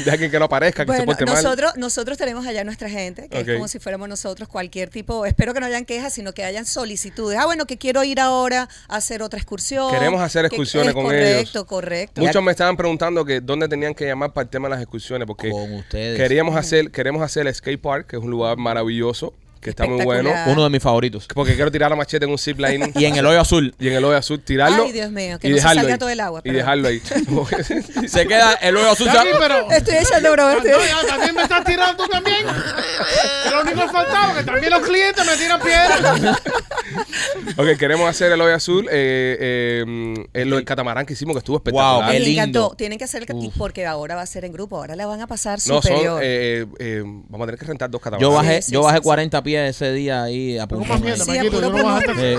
de 0.06 0.12
alguien 0.12 0.32
que 0.32 0.40
no 0.40 0.46
aparezca, 0.46 0.86
que 0.86 0.92
se 0.92 0.98
Bueno, 0.98 1.06
porte 1.06 1.26
mal. 1.26 1.36
nosotros, 1.42 1.74
nosotros 1.78 2.18
tenemos 2.18 2.46
allá 2.46 2.64
nuestra 2.64 2.90
gente, 2.90 3.30
que 3.30 3.40
Ok. 3.42 3.48
es 3.48 3.56
como 3.56 3.68
si 3.68 3.80
fuéramos 3.80 4.10
nosotros 4.10 4.50
cualquier 4.50 4.90
tipo, 4.90 5.26
espero 5.26 5.54
que 5.54 5.60
no 5.62 5.66
hayan 5.68 5.86
quejas, 5.86 6.14
sino 6.14 6.34
que 6.34 6.44
hayan 6.44 6.66
solicitudes. 6.66 7.40
Ah, 7.40 7.46
bueno, 7.46 7.66
que 7.66 7.78
quiero 7.78 8.04
ir 8.04 8.20
ahora 8.20 8.68
a 8.90 8.96
hacer 8.98 9.22
otra 9.22 9.40
excursión. 9.40 9.92
Queremos 9.92 10.20
hacer 10.22 10.42
que- 10.44 10.48
excursiones 10.48 10.90
es 10.90 10.94
con 10.94 11.04
correcto, 11.06 11.60
ellos. 11.60 11.66
Correcto, 11.68 12.22
Muchos 12.22 12.44
me 12.44 12.52
estaban 12.52 12.76
preguntando 12.76 13.24
que 13.24 13.40
dónde 13.42 13.68
tenían 13.70 13.94
que 13.96 14.14
llamar 14.18 14.34
para 14.34 14.44
el 14.44 14.50
tema 14.50 14.68
de 14.68 14.76
las 14.76 14.82
excursiones, 14.82 15.26
porque 15.28 15.50
Con 15.52 15.74
ustedes. 15.76 16.18
queríamos 16.18 16.56
hacer, 16.56 16.92
queremos 16.92 17.22
hacer 17.22 17.48
el 17.48 17.54
skate 17.54 17.80
park, 17.82 18.08
que 18.08 18.18
es 18.18 18.24
un 18.24 18.32
lugar 18.32 18.58
maravilloso, 18.58 19.34
que 19.60 19.70
está 19.72 19.86
muy 19.86 20.04
bueno. 20.06 20.32
Uno 20.48 20.64
de 20.64 20.70
mis 20.70 20.82
favoritos. 20.82 21.28
Porque 21.34 21.56
quiero 21.56 21.72
tirar 21.72 21.90
la 21.90 21.96
machete 21.96 22.26
en 22.26 22.32
un 22.32 22.38
zip 22.38 22.60
line 22.60 22.92
Y 22.96 23.06
en 23.06 23.16
el 23.16 23.26
hoyo 23.26 23.40
azul. 23.42 23.74
y 23.80 23.88
en 23.88 23.94
el 23.96 24.04
hoyo 24.06 24.18
azul 24.18 24.40
tirarlo. 24.42 24.84
Ay, 24.86 24.92
Dios 24.92 25.12
mío, 25.12 25.40
que 25.40 25.48
y 25.48 25.52
no 25.52 25.56
se 25.58 25.62
dejarlo 25.62 25.82
salga 25.82 25.94
ahí. 25.94 26.00
todo 26.00 26.10
el 26.10 26.20
agua, 26.20 26.42
Y 26.44 26.52
dejarlo 26.52 26.88
ahí. 26.88 27.00
Se 28.08 28.28
queda 28.28 28.54
el 28.56 28.78
hoyo 28.78 28.92
azul. 28.92 29.08
Jackie, 29.12 29.30
pero... 29.40 29.70
Estoy 29.72 29.96
echando 29.96 30.32
broma. 30.32 30.54
No, 30.54 30.58
estoy- 30.60 30.88
ya, 30.88 31.08
también 31.08 31.36
me 31.36 31.42
estás 31.44 31.64
tirando 31.66 32.04
tú 32.04 32.10
también. 32.10 32.46
Lo 33.52 33.62
único 33.62 33.82
que 33.82 33.88
faltaba, 33.90 34.36
que 34.38 34.44
también 34.44 34.72
los 34.72 34.82
clientes 34.82 35.26
me 35.26 35.38
tiran 35.38 35.62
piedras. 35.62 36.38
ok, 37.58 37.78
queremos 37.78 38.10
hacer 38.10 38.32
el 38.32 38.42
hoyo 38.42 38.56
azul. 38.56 38.88
Eh, 38.92 39.38
eh, 39.40 40.26
en 40.34 40.50
lo 40.50 40.56
del 40.58 40.66
catamarán 40.66 41.06
que 41.06 41.14
hicimos, 41.14 41.34
que 41.36 41.40
estuvo 41.40 41.58
Wow, 41.58 41.62
espectacular. 41.62 42.12
qué 42.12 42.20
Me 42.20 42.26
lindo. 42.26 42.42
encantó. 42.42 42.76
Tienen 42.76 42.98
que 42.98 43.04
hacer 43.06 43.26
el 43.28 43.44
y 43.44 43.50
porque 43.50 43.86
ahora 43.86 44.16
va 44.16 44.22
a 44.22 44.26
ser 44.26 44.46
en 44.46 44.52
grupo, 44.54 44.78
ahora 44.78 44.96
la 44.96 45.06
van 45.06 45.22
a 45.22 45.28
pasar 45.28 45.58
No, 45.60 45.82
son, 45.82 45.82
superior. 45.82 46.22
eh, 46.24 46.66
eh, 46.80 47.02
vamos 47.06 47.46
a 47.46 47.46
tener 47.48 47.60
que 47.60 47.66
rentar 47.66 47.90
dos 47.90 48.02
catamaranes. 48.02 48.28
Yo 48.30 48.36
bajé, 48.36 48.62
Sí, 48.62 48.68
sí, 48.68 48.74
yo 48.74 48.82
bajé 48.84 48.98
sí, 48.98 49.02
sí. 49.02 49.04
40 49.06 49.44
pies 49.48 49.70
ese 49.76 49.94
día 49.94 50.24
ahí 50.24 50.58
a 50.58 50.68
mierda, 51.00 51.24
Sí, 51.26 51.32
Maquito, 51.32 51.62
tú 51.62 51.70
no 51.72 51.84
vas 51.84 51.96
a 51.96 52.00
estar- 52.12 52.16
Eh. 52.24 52.38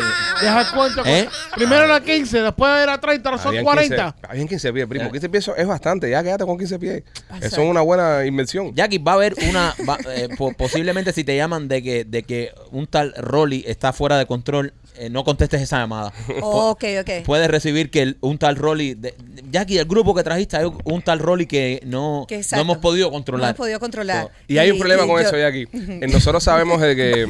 ¿Eh? 1.06 1.28
Primero 1.54 1.84
era 1.84 2.00
15, 2.00 2.42
después 2.42 2.70
era 2.82 2.98
30, 3.00 3.28
ahora 3.28 3.40
son 3.42 3.48
Habían 3.48 3.64
40. 3.64 4.12
15, 4.12 4.26
habían 4.28 4.48
15 4.48 4.72
pies, 4.72 4.86
primo. 4.86 5.10
15 5.10 5.28
pies 5.28 5.50
es 5.56 5.66
bastante. 5.66 6.10
Ya 6.10 6.22
quédate 6.22 6.44
con 6.44 6.58
15 6.58 6.78
pies. 6.78 7.02
Eso 7.40 7.62
es 7.62 7.68
una 7.70 7.80
buena 7.80 8.24
inversión. 8.26 8.74
Jackie, 8.74 8.98
va 8.98 9.12
a 9.12 9.14
haber 9.14 9.34
una. 9.48 9.74
va- 9.88 9.98
eh, 10.14 10.28
po- 10.36 10.52
posiblemente 10.52 11.12
si 11.12 11.24
te 11.24 11.36
llaman 11.36 11.68
de 11.68 11.82
que, 11.82 12.04
de 12.04 12.22
que 12.22 12.52
un 12.70 12.86
tal 12.86 13.14
Rolly 13.16 13.64
está 13.66 13.92
fuera 13.92 14.18
de 14.18 14.26
control, 14.26 14.72
eh, 14.98 15.10
no 15.10 15.24
contestes 15.24 15.62
esa 15.62 15.78
llamada. 15.78 16.12
ok, 16.42 16.84
ok. 17.00 17.10
Puedes 17.24 17.48
recibir 17.48 17.90
que 17.90 18.02
el- 18.02 18.18
un 18.20 18.38
tal 18.38 18.56
Rolly. 18.56 18.94
de- 18.94 19.14
Jackie, 19.50 19.78
el 19.78 19.86
grupo 19.86 20.14
que 20.14 20.22
trajiste, 20.22 20.56
hay 20.56 20.70
un 20.84 21.02
tal 21.02 21.18
Rolly 21.20 21.46
que 21.46 21.80
no, 21.84 22.26
Que 22.28 22.42
no 22.52 22.60
hemos 22.60 22.78
podido 22.78 23.06
No 23.08 23.12
controlar. 23.12 23.48
hemos 23.50 23.56
podido 23.56 23.80
controlar. 23.80 24.30
Y 24.46 24.58
hay 24.58 24.70
un 24.70 24.78
problema 24.78 25.06
con 25.06 25.20
yo- 25.22 25.26
eso, 25.28 25.36
Jackie. 25.36 25.66
Eh, 26.02 26.06
Nosotros 26.08 26.42
sabemos 26.44 26.80
de 26.80 26.94
que, 26.96 27.26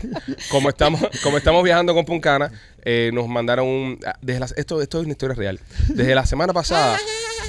como 0.50 0.68
estamos, 0.68 1.00
como 1.22 1.38
estamos 1.38 1.62
viajando 1.64 1.94
con 1.94 2.04
Puncana, 2.04 2.50
eh, 2.84 3.10
nos 3.12 3.28
mandaron 3.28 3.66
un. 3.66 3.98
ah, 4.06 4.16
Desde 4.20 4.40
las- 4.40 4.54
esto, 4.56 4.82
esto 4.82 4.98
es 4.98 5.04
una 5.04 5.12
historia 5.12 5.34
real. 5.34 5.60
Desde 5.88 6.14
la 6.14 6.26
semana 6.26 6.52
pasada, 6.52 6.98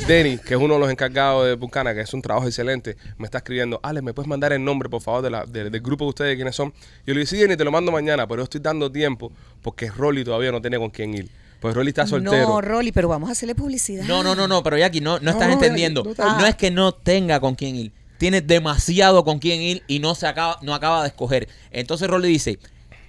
Denny, 0.08 0.38
que 0.38 0.54
es 0.56 0.60
uno 0.60 0.74
de 0.74 0.80
los 0.82 0.92
encargados 0.92 1.48
de 1.48 1.56
Puncana, 1.56 1.94
que 1.94 2.02
es 2.02 2.14
un 2.14 2.22
trabajo 2.22 2.46
excelente, 2.46 2.98
me 3.18 3.26
está 3.26 3.38
escribiendo, 3.38 3.80
Alex, 3.84 4.04
¿me 4.04 4.14
puedes 4.14 4.28
mandar 4.28 4.52
el 4.52 4.64
nombre, 4.64 4.90
por 4.90 5.02
favor, 5.02 5.22
de 5.22 5.30
la- 5.30 5.46
de- 5.46 5.70
del 5.70 5.82
grupo 5.82 6.04
de 6.06 6.10
ustedes, 6.10 6.36
quiénes 6.36 6.56
son? 6.56 6.74
Yo 7.06 7.14
le 7.14 7.22
dije, 7.22 7.36
sí, 7.36 7.42
Denny, 7.42 7.56
te 7.56 7.64
lo 7.64 7.72
mando 7.72 7.90
mañana, 7.92 8.28
pero 8.28 8.40
yo 8.42 8.44
estoy 8.44 8.60
dando 8.60 8.92
tiempo 8.92 9.32
porque 9.62 9.90
Rolly 9.90 10.26
todavía 10.26 10.52
no 10.52 10.60
tiene 10.62 10.78
con 10.78 10.90
quién 10.90 11.14
ir. 11.14 11.30
Pues 11.62 11.74
Rolly 11.74 11.90
está 11.90 12.06
soltero. 12.06 12.46
No, 12.50 12.60
Rolly, 12.60 12.92
pero 12.92 13.08
vamos 13.08 13.30
a 13.30 13.32
hacerle 13.32 13.56
publicidad. 13.56 14.04
No, 14.04 14.22
no, 14.24 14.36
no, 14.36 14.50
no, 14.50 14.62
pero 14.62 14.78
Jackie, 14.78 15.00
no, 15.00 15.20
no 15.20 15.32
estás 15.32 15.48
No, 15.48 15.54
entendiendo. 15.54 16.04
no 16.04 16.38
No, 16.40 16.46
es 16.46 16.56
que 16.56 16.70
no 16.72 16.92
tenga 16.94 17.40
con 17.40 17.56
quién 17.56 17.78
ir. 17.78 17.94
Tiene 18.18 18.42
demasiado 18.42 19.24
con 19.24 19.40
quién 19.40 19.62
ir 19.62 19.84
y 19.88 20.00
no 20.00 20.14
se 20.16 20.28
acaba, 20.28 20.60
no 20.62 20.74
acaba 20.74 21.02
de 21.04 21.08
escoger. 21.08 21.48
Entonces 21.72 22.10
Rolly 22.10 22.28
dice, 22.28 22.60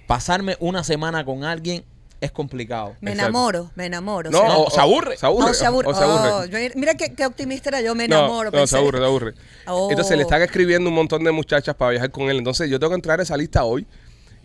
pasarme 0.07 0.55
una 0.61 0.85
semana 0.85 1.25
con 1.25 1.43
alguien 1.43 1.83
es 2.25 2.31
complicado. 2.31 2.95
Me 3.01 3.11
Exacto. 3.11 3.29
enamoro, 3.29 3.71
me 3.75 3.85
enamoro. 3.85 4.29
No, 4.31 4.41
o 4.41 4.67
o- 4.67 4.69
se 4.69 4.79
aburre. 4.81 5.17
Se 5.17 5.25
aburre. 5.25 5.47
no, 5.47 5.53
se 5.53 5.65
aburre. 5.65 5.87
o 5.89 5.93
se 5.93 6.03
aburre. 6.03 6.31
Oh, 6.31 6.45
yo- 6.45 6.57
mira 6.75 6.95
qué, 6.95 7.13
qué 7.13 7.25
optimista 7.25 7.69
era 7.69 7.81
yo, 7.81 7.95
me 7.95 8.05
enamoro. 8.05 8.45
No, 8.51 8.51
se 8.51 8.57
pensé. 8.57 8.77
aburre, 8.77 8.99
se 8.99 9.05
aburre. 9.05 9.33
Oh. 9.67 9.87
Entonces 9.89 10.15
le 10.17 10.23
están 10.23 10.41
escribiendo 10.41 10.89
un 10.89 10.95
montón 10.95 11.23
de 11.23 11.31
muchachas 11.31 11.75
para 11.75 11.91
viajar 11.91 12.11
con 12.11 12.29
él. 12.29 12.37
Entonces 12.37 12.69
yo 12.69 12.79
tengo 12.79 12.89
que 12.91 12.95
entrar 12.95 13.19
a 13.19 13.23
esa 13.23 13.37
lista 13.37 13.63
hoy. 13.63 13.85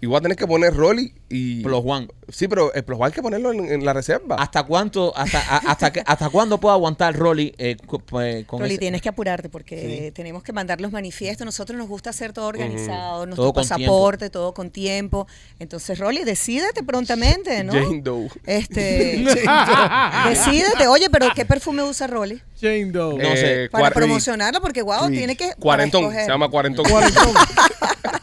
Y 0.02 0.07
voy 0.07 0.16
a 0.16 0.21
tener 0.23 0.37
que 0.37 0.47
poner 0.47 0.75
Rolly 0.75 1.12
y. 1.28 1.62
Plus 1.62 1.83
One. 1.85 2.09
Sí, 2.28 2.49
pero 2.49 2.73
el 2.73 2.83
Plus 2.85 2.97
One 2.99 3.07
hay 3.09 3.12
que 3.12 3.21
ponerlo 3.23 3.52
en, 3.52 3.66
en 3.71 3.85
la 3.85 3.92
reserva. 3.92 4.37
¿Hasta 4.37 4.62
cuánto, 4.62 5.12
hasta, 5.16 5.38
a- 5.40 5.59
hasta, 5.71 5.92
que- 5.92 6.02
hasta 6.07 6.30
cuándo 6.30 6.59
puede 6.59 6.75
aguantar 6.75 7.14
Rolly 7.16 7.54
eh, 7.59 7.76
con 7.87 8.00
Rolly, 8.61 8.71
ese- 8.73 8.78
tienes 8.78 9.02
que 9.02 9.09
apurarte 9.11 9.49
porque 9.50 10.11
tenemos 10.14 10.42
que 10.42 10.52
mandar 10.54 10.80
los 10.80 10.90
manifiestos. 10.90 11.45
Nosotros 11.45 11.76
nos 11.76 11.87
gusta 11.88 12.11
hacer 12.11 12.33
todo 12.33 12.47
organizado, 12.47 13.26
nuestro 13.26 13.45
Todo 13.45 13.52
con 13.52 13.62
pasaporte, 13.62 14.30
todo 14.30 14.54
con 14.54 14.71
tiempo. 14.71 15.26
Entonces, 15.59 15.99
Rolly, 15.99 16.25
decídete 16.25 16.83
prontamente, 16.83 17.62
¿no? 17.62 17.73
Jane 17.75 18.00
Doe. 18.00 18.28
Este, 18.47 19.23
decídete. 20.28 20.87
Oye, 20.88 21.11
pero 21.11 21.26
¿qué 21.35 21.45
perfume 21.45 21.83
usa 21.83 22.07
Rolly? 22.07 22.40
Jane 22.61 22.87
Doe. 22.87 23.19
No 23.23 23.30
sé. 23.37 23.64
Eh, 23.64 23.69
Para 23.71 23.87
cuar- 23.88 23.92
promocionarlo, 23.95 24.61
porque 24.62 24.80
wow, 24.83 25.07
Uy, 25.07 25.16
tiene 25.16 25.37
que. 25.37 25.49
para 25.49 25.57
Cuarentón. 25.61 26.04
escoger. 26.04 26.25
Se 26.25 26.30
llama 26.30 26.49
cuarentón. 26.49 26.87
Cuarentón. 26.88 27.28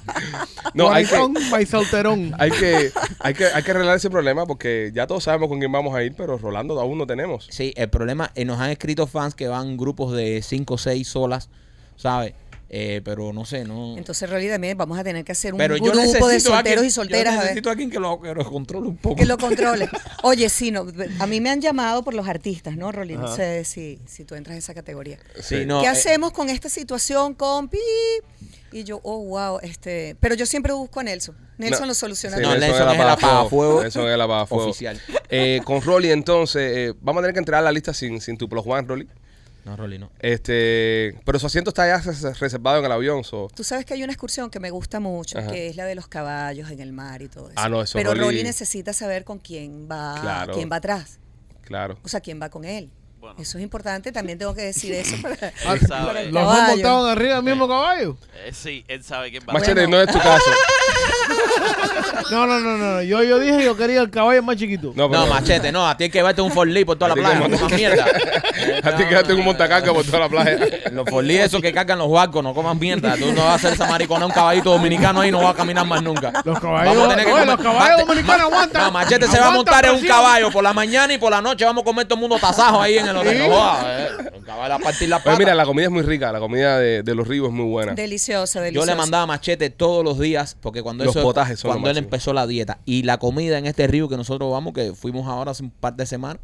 no, 0.74 0.92
hay 0.92 1.06
que, 1.06 1.10
Cuarentón 1.16 1.50
by 1.52 1.66
solterón. 1.66 2.34
hay, 2.40 2.52
que, 2.52 2.92
hay, 3.20 3.34
que, 3.34 3.46
hay 3.46 3.64
que 3.64 3.72
arreglar 3.72 3.96
ese 3.98 4.10
problema 4.10 4.46
porque 4.46 4.92
ya 4.94 5.08
todos 5.08 5.24
sabemos 5.24 5.50
con 5.50 5.60
quién 5.60 5.72
vamos 5.72 5.96
a 5.96 6.04
ir, 6.04 6.14
pero 6.16 6.38
Rolando 6.38 6.80
aún 6.80 6.98
no 6.98 7.08
tenemos. 7.08 7.48
Sí, 7.50 7.74
el 7.76 7.90
problema, 7.90 8.32
eh, 8.36 8.46
nos 8.46 8.60
han 8.60 8.70
escrito 8.70 9.08
fans 9.08 9.36
que 9.36 9.48
van 9.48 9.78
grupos 9.78 10.14
de 10.14 10.42
5 10.44 10.74
o 10.74 10.78
6 10.78 11.08
solas, 11.08 11.50
¿sabes? 11.96 12.34
Eh, 12.70 13.00
pero 13.06 13.32
no 13.32 13.46
sé, 13.46 13.64
no. 13.64 13.96
Entonces, 13.98 14.30
Rolly, 14.30 14.50
también 14.50 14.78
vamos 14.78 15.00
a 15.00 15.04
tener 15.06 15.24
que 15.24 15.32
hacer 15.32 15.54
un 15.54 15.58
pero 15.58 15.78
yo 15.78 15.84
grupo 15.84 16.00
necesito 16.00 16.28
de 16.28 16.36
a 16.36 16.40
solteros 16.42 16.66
alguien- 16.66 16.86
y 16.86 16.92
solteras. 16.92 17.24
Yo 17.34 17.40
a 17.40 17.44
ver. 17.44 17.44
necesito 17.52 17.70
a 17.70 17.72
alguien 17.72 17.90
que 17.90 17.98
lo, 17.98 18.22
que 18.22 18.34
lo 18.34 18.44
controle 18.44 18.88
un 18.90 18.98
poco. 18.98 19.16
Que 19.16 19.26
lo 19.26 19.38
controle. 19.38 19.88
Oye, 20.24 20.50
sí, 20.50 20.70
no, 20.72 20.86
a 21.20 21.28
mí 21.28 21.40
me 21.40 21.50
han 21.50 21.62
llamado 21.62 22.04
por 22.04 22.14
los 22.14 22.28
artistas, 22.28 22.76
¿no, 22.76 22.92
Rolly? 22.92 23.16
No 23.16 23.34
sé 23.34 23.64
si, 23.64 24.00
si 24.06 24.26
tú 24.26 24.36
entras 24.36 24.56
en 24.56 24.58
esa 24.58 24.74
categoría. 24.74 25.18
Sí, 25.42 25.66
no, 25.66 25.80
¿Qué 25.80 25.86
eh, 25.86 25.92
hacemos 25.92 26.34
con 26.34 26.50
esta 26.50 26.68
situación, 26.68 27.36
compi? 27.36 27.78
Y 28.72 28.84
yo, 28.84 29.00
oh, 29.04 29.24
wow, 29.24 29.60
este... 29.62 30.16
Pero 30.20 30.36
yo 30.36 30.46
siempre 30.46 30.74
busco 30.74 31.00
a 31.00 31.04
Nelson. 31.04 31.36
Nelson 31.58 31.82
No, 31.82 31.88
lo 31.88 31.94
soluciona 31.94 32.38
sí, 32.38 32.44
No. 32.44 32.50
Nelson 32.56 32.90
es 32.90 33.00
el 33.00 33.08
apagafuego 33.10 33.82
Nelson 33.82 34.08
es 34.08 34.14
el 34.14 34.22
apagafuego. 34.22 34.66
oficial. 34.70 35.02
Eh, 35.30 35.62
con 35.64 35.82
Rolly, 35.82 36.12
entonces, 36.12 36.72
eh, 36.76 36.94
vamos 37.02 37.22
a 37.22 37.24
tener 37.24 37.34
que 37.34 37.40
entrar 37.40 37.60
a 37.62 37.64
la 37.64 37.72
lista 37.72 37.94
sin, 37.94 38.20
sin 38.22 38.38
tu 38.38 38.48
Plus 38.50 38.64
One, 38.66 38.88
Rolly. 38.88 39.08
No, 39.66 39.76
Rolly, 39.76 39.98
no. 40.00 40.10
Este, 40.20 41.20
pero 41.26 41.40
su 41.40 41.48
asiento 41.48 41.72
está 41.72 41.86
ya 41.88 41.98
res- 41.98 42.40
reservado 42.40 42.80
en 42.80 42.86
el 42.86 42.92
avión. 42.92 43.24
so- 43.26 43.50
Tú 43.54 43.64
sabes 43.66 43.86
que 43.86 43.94
hay 43.94 44.04
una 44.04 44.14
excursión 44.14 44.50
que 44.50 44.60
me 44.62 44.70
gusta 44.70 45.00
mucho, 45.02 45.38
Ajá. 45.40 45.52
que 45.52 45.68
es 45.68 45.76
la 45.76 45.86
de 45.86 45.96
los 45.96 46.08
caballos 46.08 46.70
en 46.72 46.80
el 46.80 46.94
mar 46.94 47.22
y 47.22 47.28
todo 47.28 47.48
eso. 47.50 47.54
Ah, 47.58 47.68
no, 47.68 47.82
eso 47.82 47.98
Pero 47.98 48.12
Rolly- 48.14 48.20
Rolly 48.22 48.44
necesita 48.44 48.94
saber 48.94 49.24
con 49.26 49.40
quién 49.40 49.88
va, 49.92 50.20
Claro. 50.22 50.54
quién 50.54 50.70
va 50.72 50.78
atrás. 50.78 51.20
Claro. 51.64 51.98
O 52.04 52.08
sea, 52.08 52.22
quién 52.22 52.42
va 52.42 52.50
con 52.50 52.64
él. 52.64 52.90
Bueno. 53.28 53.42
Eso 53.42 53.58
es 53.58 53.64
importante, 53.64 54.12
también 54.14 54.38
tengo 54.38 54.56
que 54.56 54.62
decir 54.62 54.94
eso 54.94 55.16
para, 55.22 55.36
para 55.36 56.22
el 56.22 56.32
¿Los 56.32 56.44
caballo. 56.44 56.62
dos 56.62 56.70
montados 56.70 57.12
arriba 57.12 57.36
del 57.36 57.44
mismo 57.44 57.68
caballo? 57.68 58.18
Eh, 58.46 58.52
sí, 58.54 58.86
él 58.88 59.04
sabe 59.04 59.32
quién 59.32 59.44
va 59.48 59.52
Machete, 59.54 59.74
Bueno. 59.82 59.98
no 59.98 60.02
es 60.04 60.08
tu 60.12 60.18
caso. 60.20 60.50
No, 62.32 62.46
no, 62.46 62.60
no, 62.60 62.78
no. 62.78 63.02
Yo, 63.02 63.24
yo 63.24 63.40
dije 63.40 63.58
que 63.60 63.64
yo 63.66 63.78
quería 63.78 64.02
el 64.02 64.10
caballo 64.10 64.44
más 64.44 64.58
chiquito. 64.58 64.92
No, 64.96 65.10
pero- 65.10 65.28
machete, 65.28 65.72
no. 65.72 65.88
A 65.88 65.96
ti 65.96 66.06
hay 66.06 66.10
que 66.10 66.22
verte 66.22 66.42
un 66.42 66.52
forlí 66.52 66.84
por 66.84 66.98
toda 66.98 67.10
la 67.10 67.16
playa. 67.16 67.42
comas 67.42 67.72
mierda. 67.72 68.06
A 68.84 68.96
ti 68.96 69.04
quédate 69.06 69.32
en 69.34 69.40
un 69.40 69.46
montacarga 69.46 69.94
por 69.94 70.04
toda 70.06 70.20
la 70.20 70.30
playa. 70.30 70.58
Los 70.92 71.08
forlí 71.10 71.38
esos 71.38 71.62
que 71.62 71.72
cargan 71.72 72.00
los 72.00 72.10
barcos, 72.12 72.44
no 72.44 72.54
coman 72.54 72.78
mierda. 72.78 73.16
Tú 73.16 73.28
no 73.34 73.44
vas 73.44 73.52
a 73.52 73.56
hacer 73.56 73.74
esa 73.74 73.88
maricona 73.88 74.26
un 74.26 74.32
caballito 74.32 74.72
dominicano 74.72 75.22
ahí 75.22 75.32
no 75.32 75.40
vas 75.40 75.52
a 75.54 75.58
caminar 75.58 75.86
más 75.86 76.02
nunca. 76.04 76.32
Los 76.44 76.60
caballos, 76.60 76.96
Vamos 76.96 77.08
a 77.08 77.10
tener 77.16 77.26
que 77.26 77.32
oye, 77.32 77.42
comer- 77.46 77.56
los 77.58 77.66
caballos 77.66 77.90
Mate- 77.98 78.02
dominicanos 78.06 78.38
Ma- 78.38 78.44
aguantan. 78.56 78.84
No, 78.84 78.92
Machete 78.92 79.28
se 79.28 79.32
va 79.40 79.46
a 79.46 79.50
Aguantan 79.50 79.54
montar 79.56 79.86
en 79.86 79.92
un 79.92 79.98
presión. 80.00 80.18
caballo 80.18 80.52
por 80.52 80.64
la 80.64 80.74
mañana 80.74 81.14
y 81.14 81.18
por 81.18 81.32
la 81.32 81.42
noche 81.42 81.66
vamos 81.66 81.82
a 81.82 81.86
comer 81.86 82.06
todo 82.08 82.16
el 82.16 82.22
mundo 82.22 82.38
tasajo 82.40 82.82
ahí 82.82 82.98
en 82.98 83.08
el 83.08 83.16
hotel. 83.18 83.38
Sí. 83.38 83.48
No 83.50 83.56
jodas, 83.56 83.86
eh. 83.88 84.08
Un 84.38 84.42
caballo 84.44 84.74
a 84.74 84.80
partir 84.80 85.10
la 85.10 85.18
Pues 85.18 85.26
pata. 85.26 85.38
mira, 85.38 85.56
la 85.56 85.66
comida 85.66 85.86
es 85.86 85.92
muy 85.92 86.02
rica. 86.04 86.32
La 86.32 86.40
comida 86.40 86.78
de, 86.80 87.04
de 87.04 87.16
los 87.16 87.28
ríos 87.28 87.48
es 87.48 87.54
muy 87.54 87.66
buena. 87.66 87.94
Deliciosa, 87.94 88.60
Yo 88.60 88.64
deliciosa. 88.64 88.92
le 88.92 88.98
mandaba 88.98 89.26
machete 89.26 89.70
todos 89.70 90.04
los 90.04 90.20
días 90.20 90.58
porque 90.62 90.82
cuando 90.82 91.06
Los 91.06 91.16
eso- 91.16 91.24
son 91.34 91.72
cuando 91.72 91.90
él 91.90 91.98
empezó 91.98 92.34
la 92.34 92.46
dieta 92.48 92.80
y 92.86 93.04
la 93.04 93.18
comida 93.18 93.58
en 93.58 93.66
este 93.66 93.88
río 93.88 94.08
que 94.10 94.18
nosotros 94.18 94.52
vamos 94.52 94.74
que 94.74 94.94
fuimos 94.94 95.28
ahora 95.28 95.52
hace 95.52 95.64
un 95.64 95.72
par 95.72 95.96
de 95.96 96.06
semanas 96.06 96.40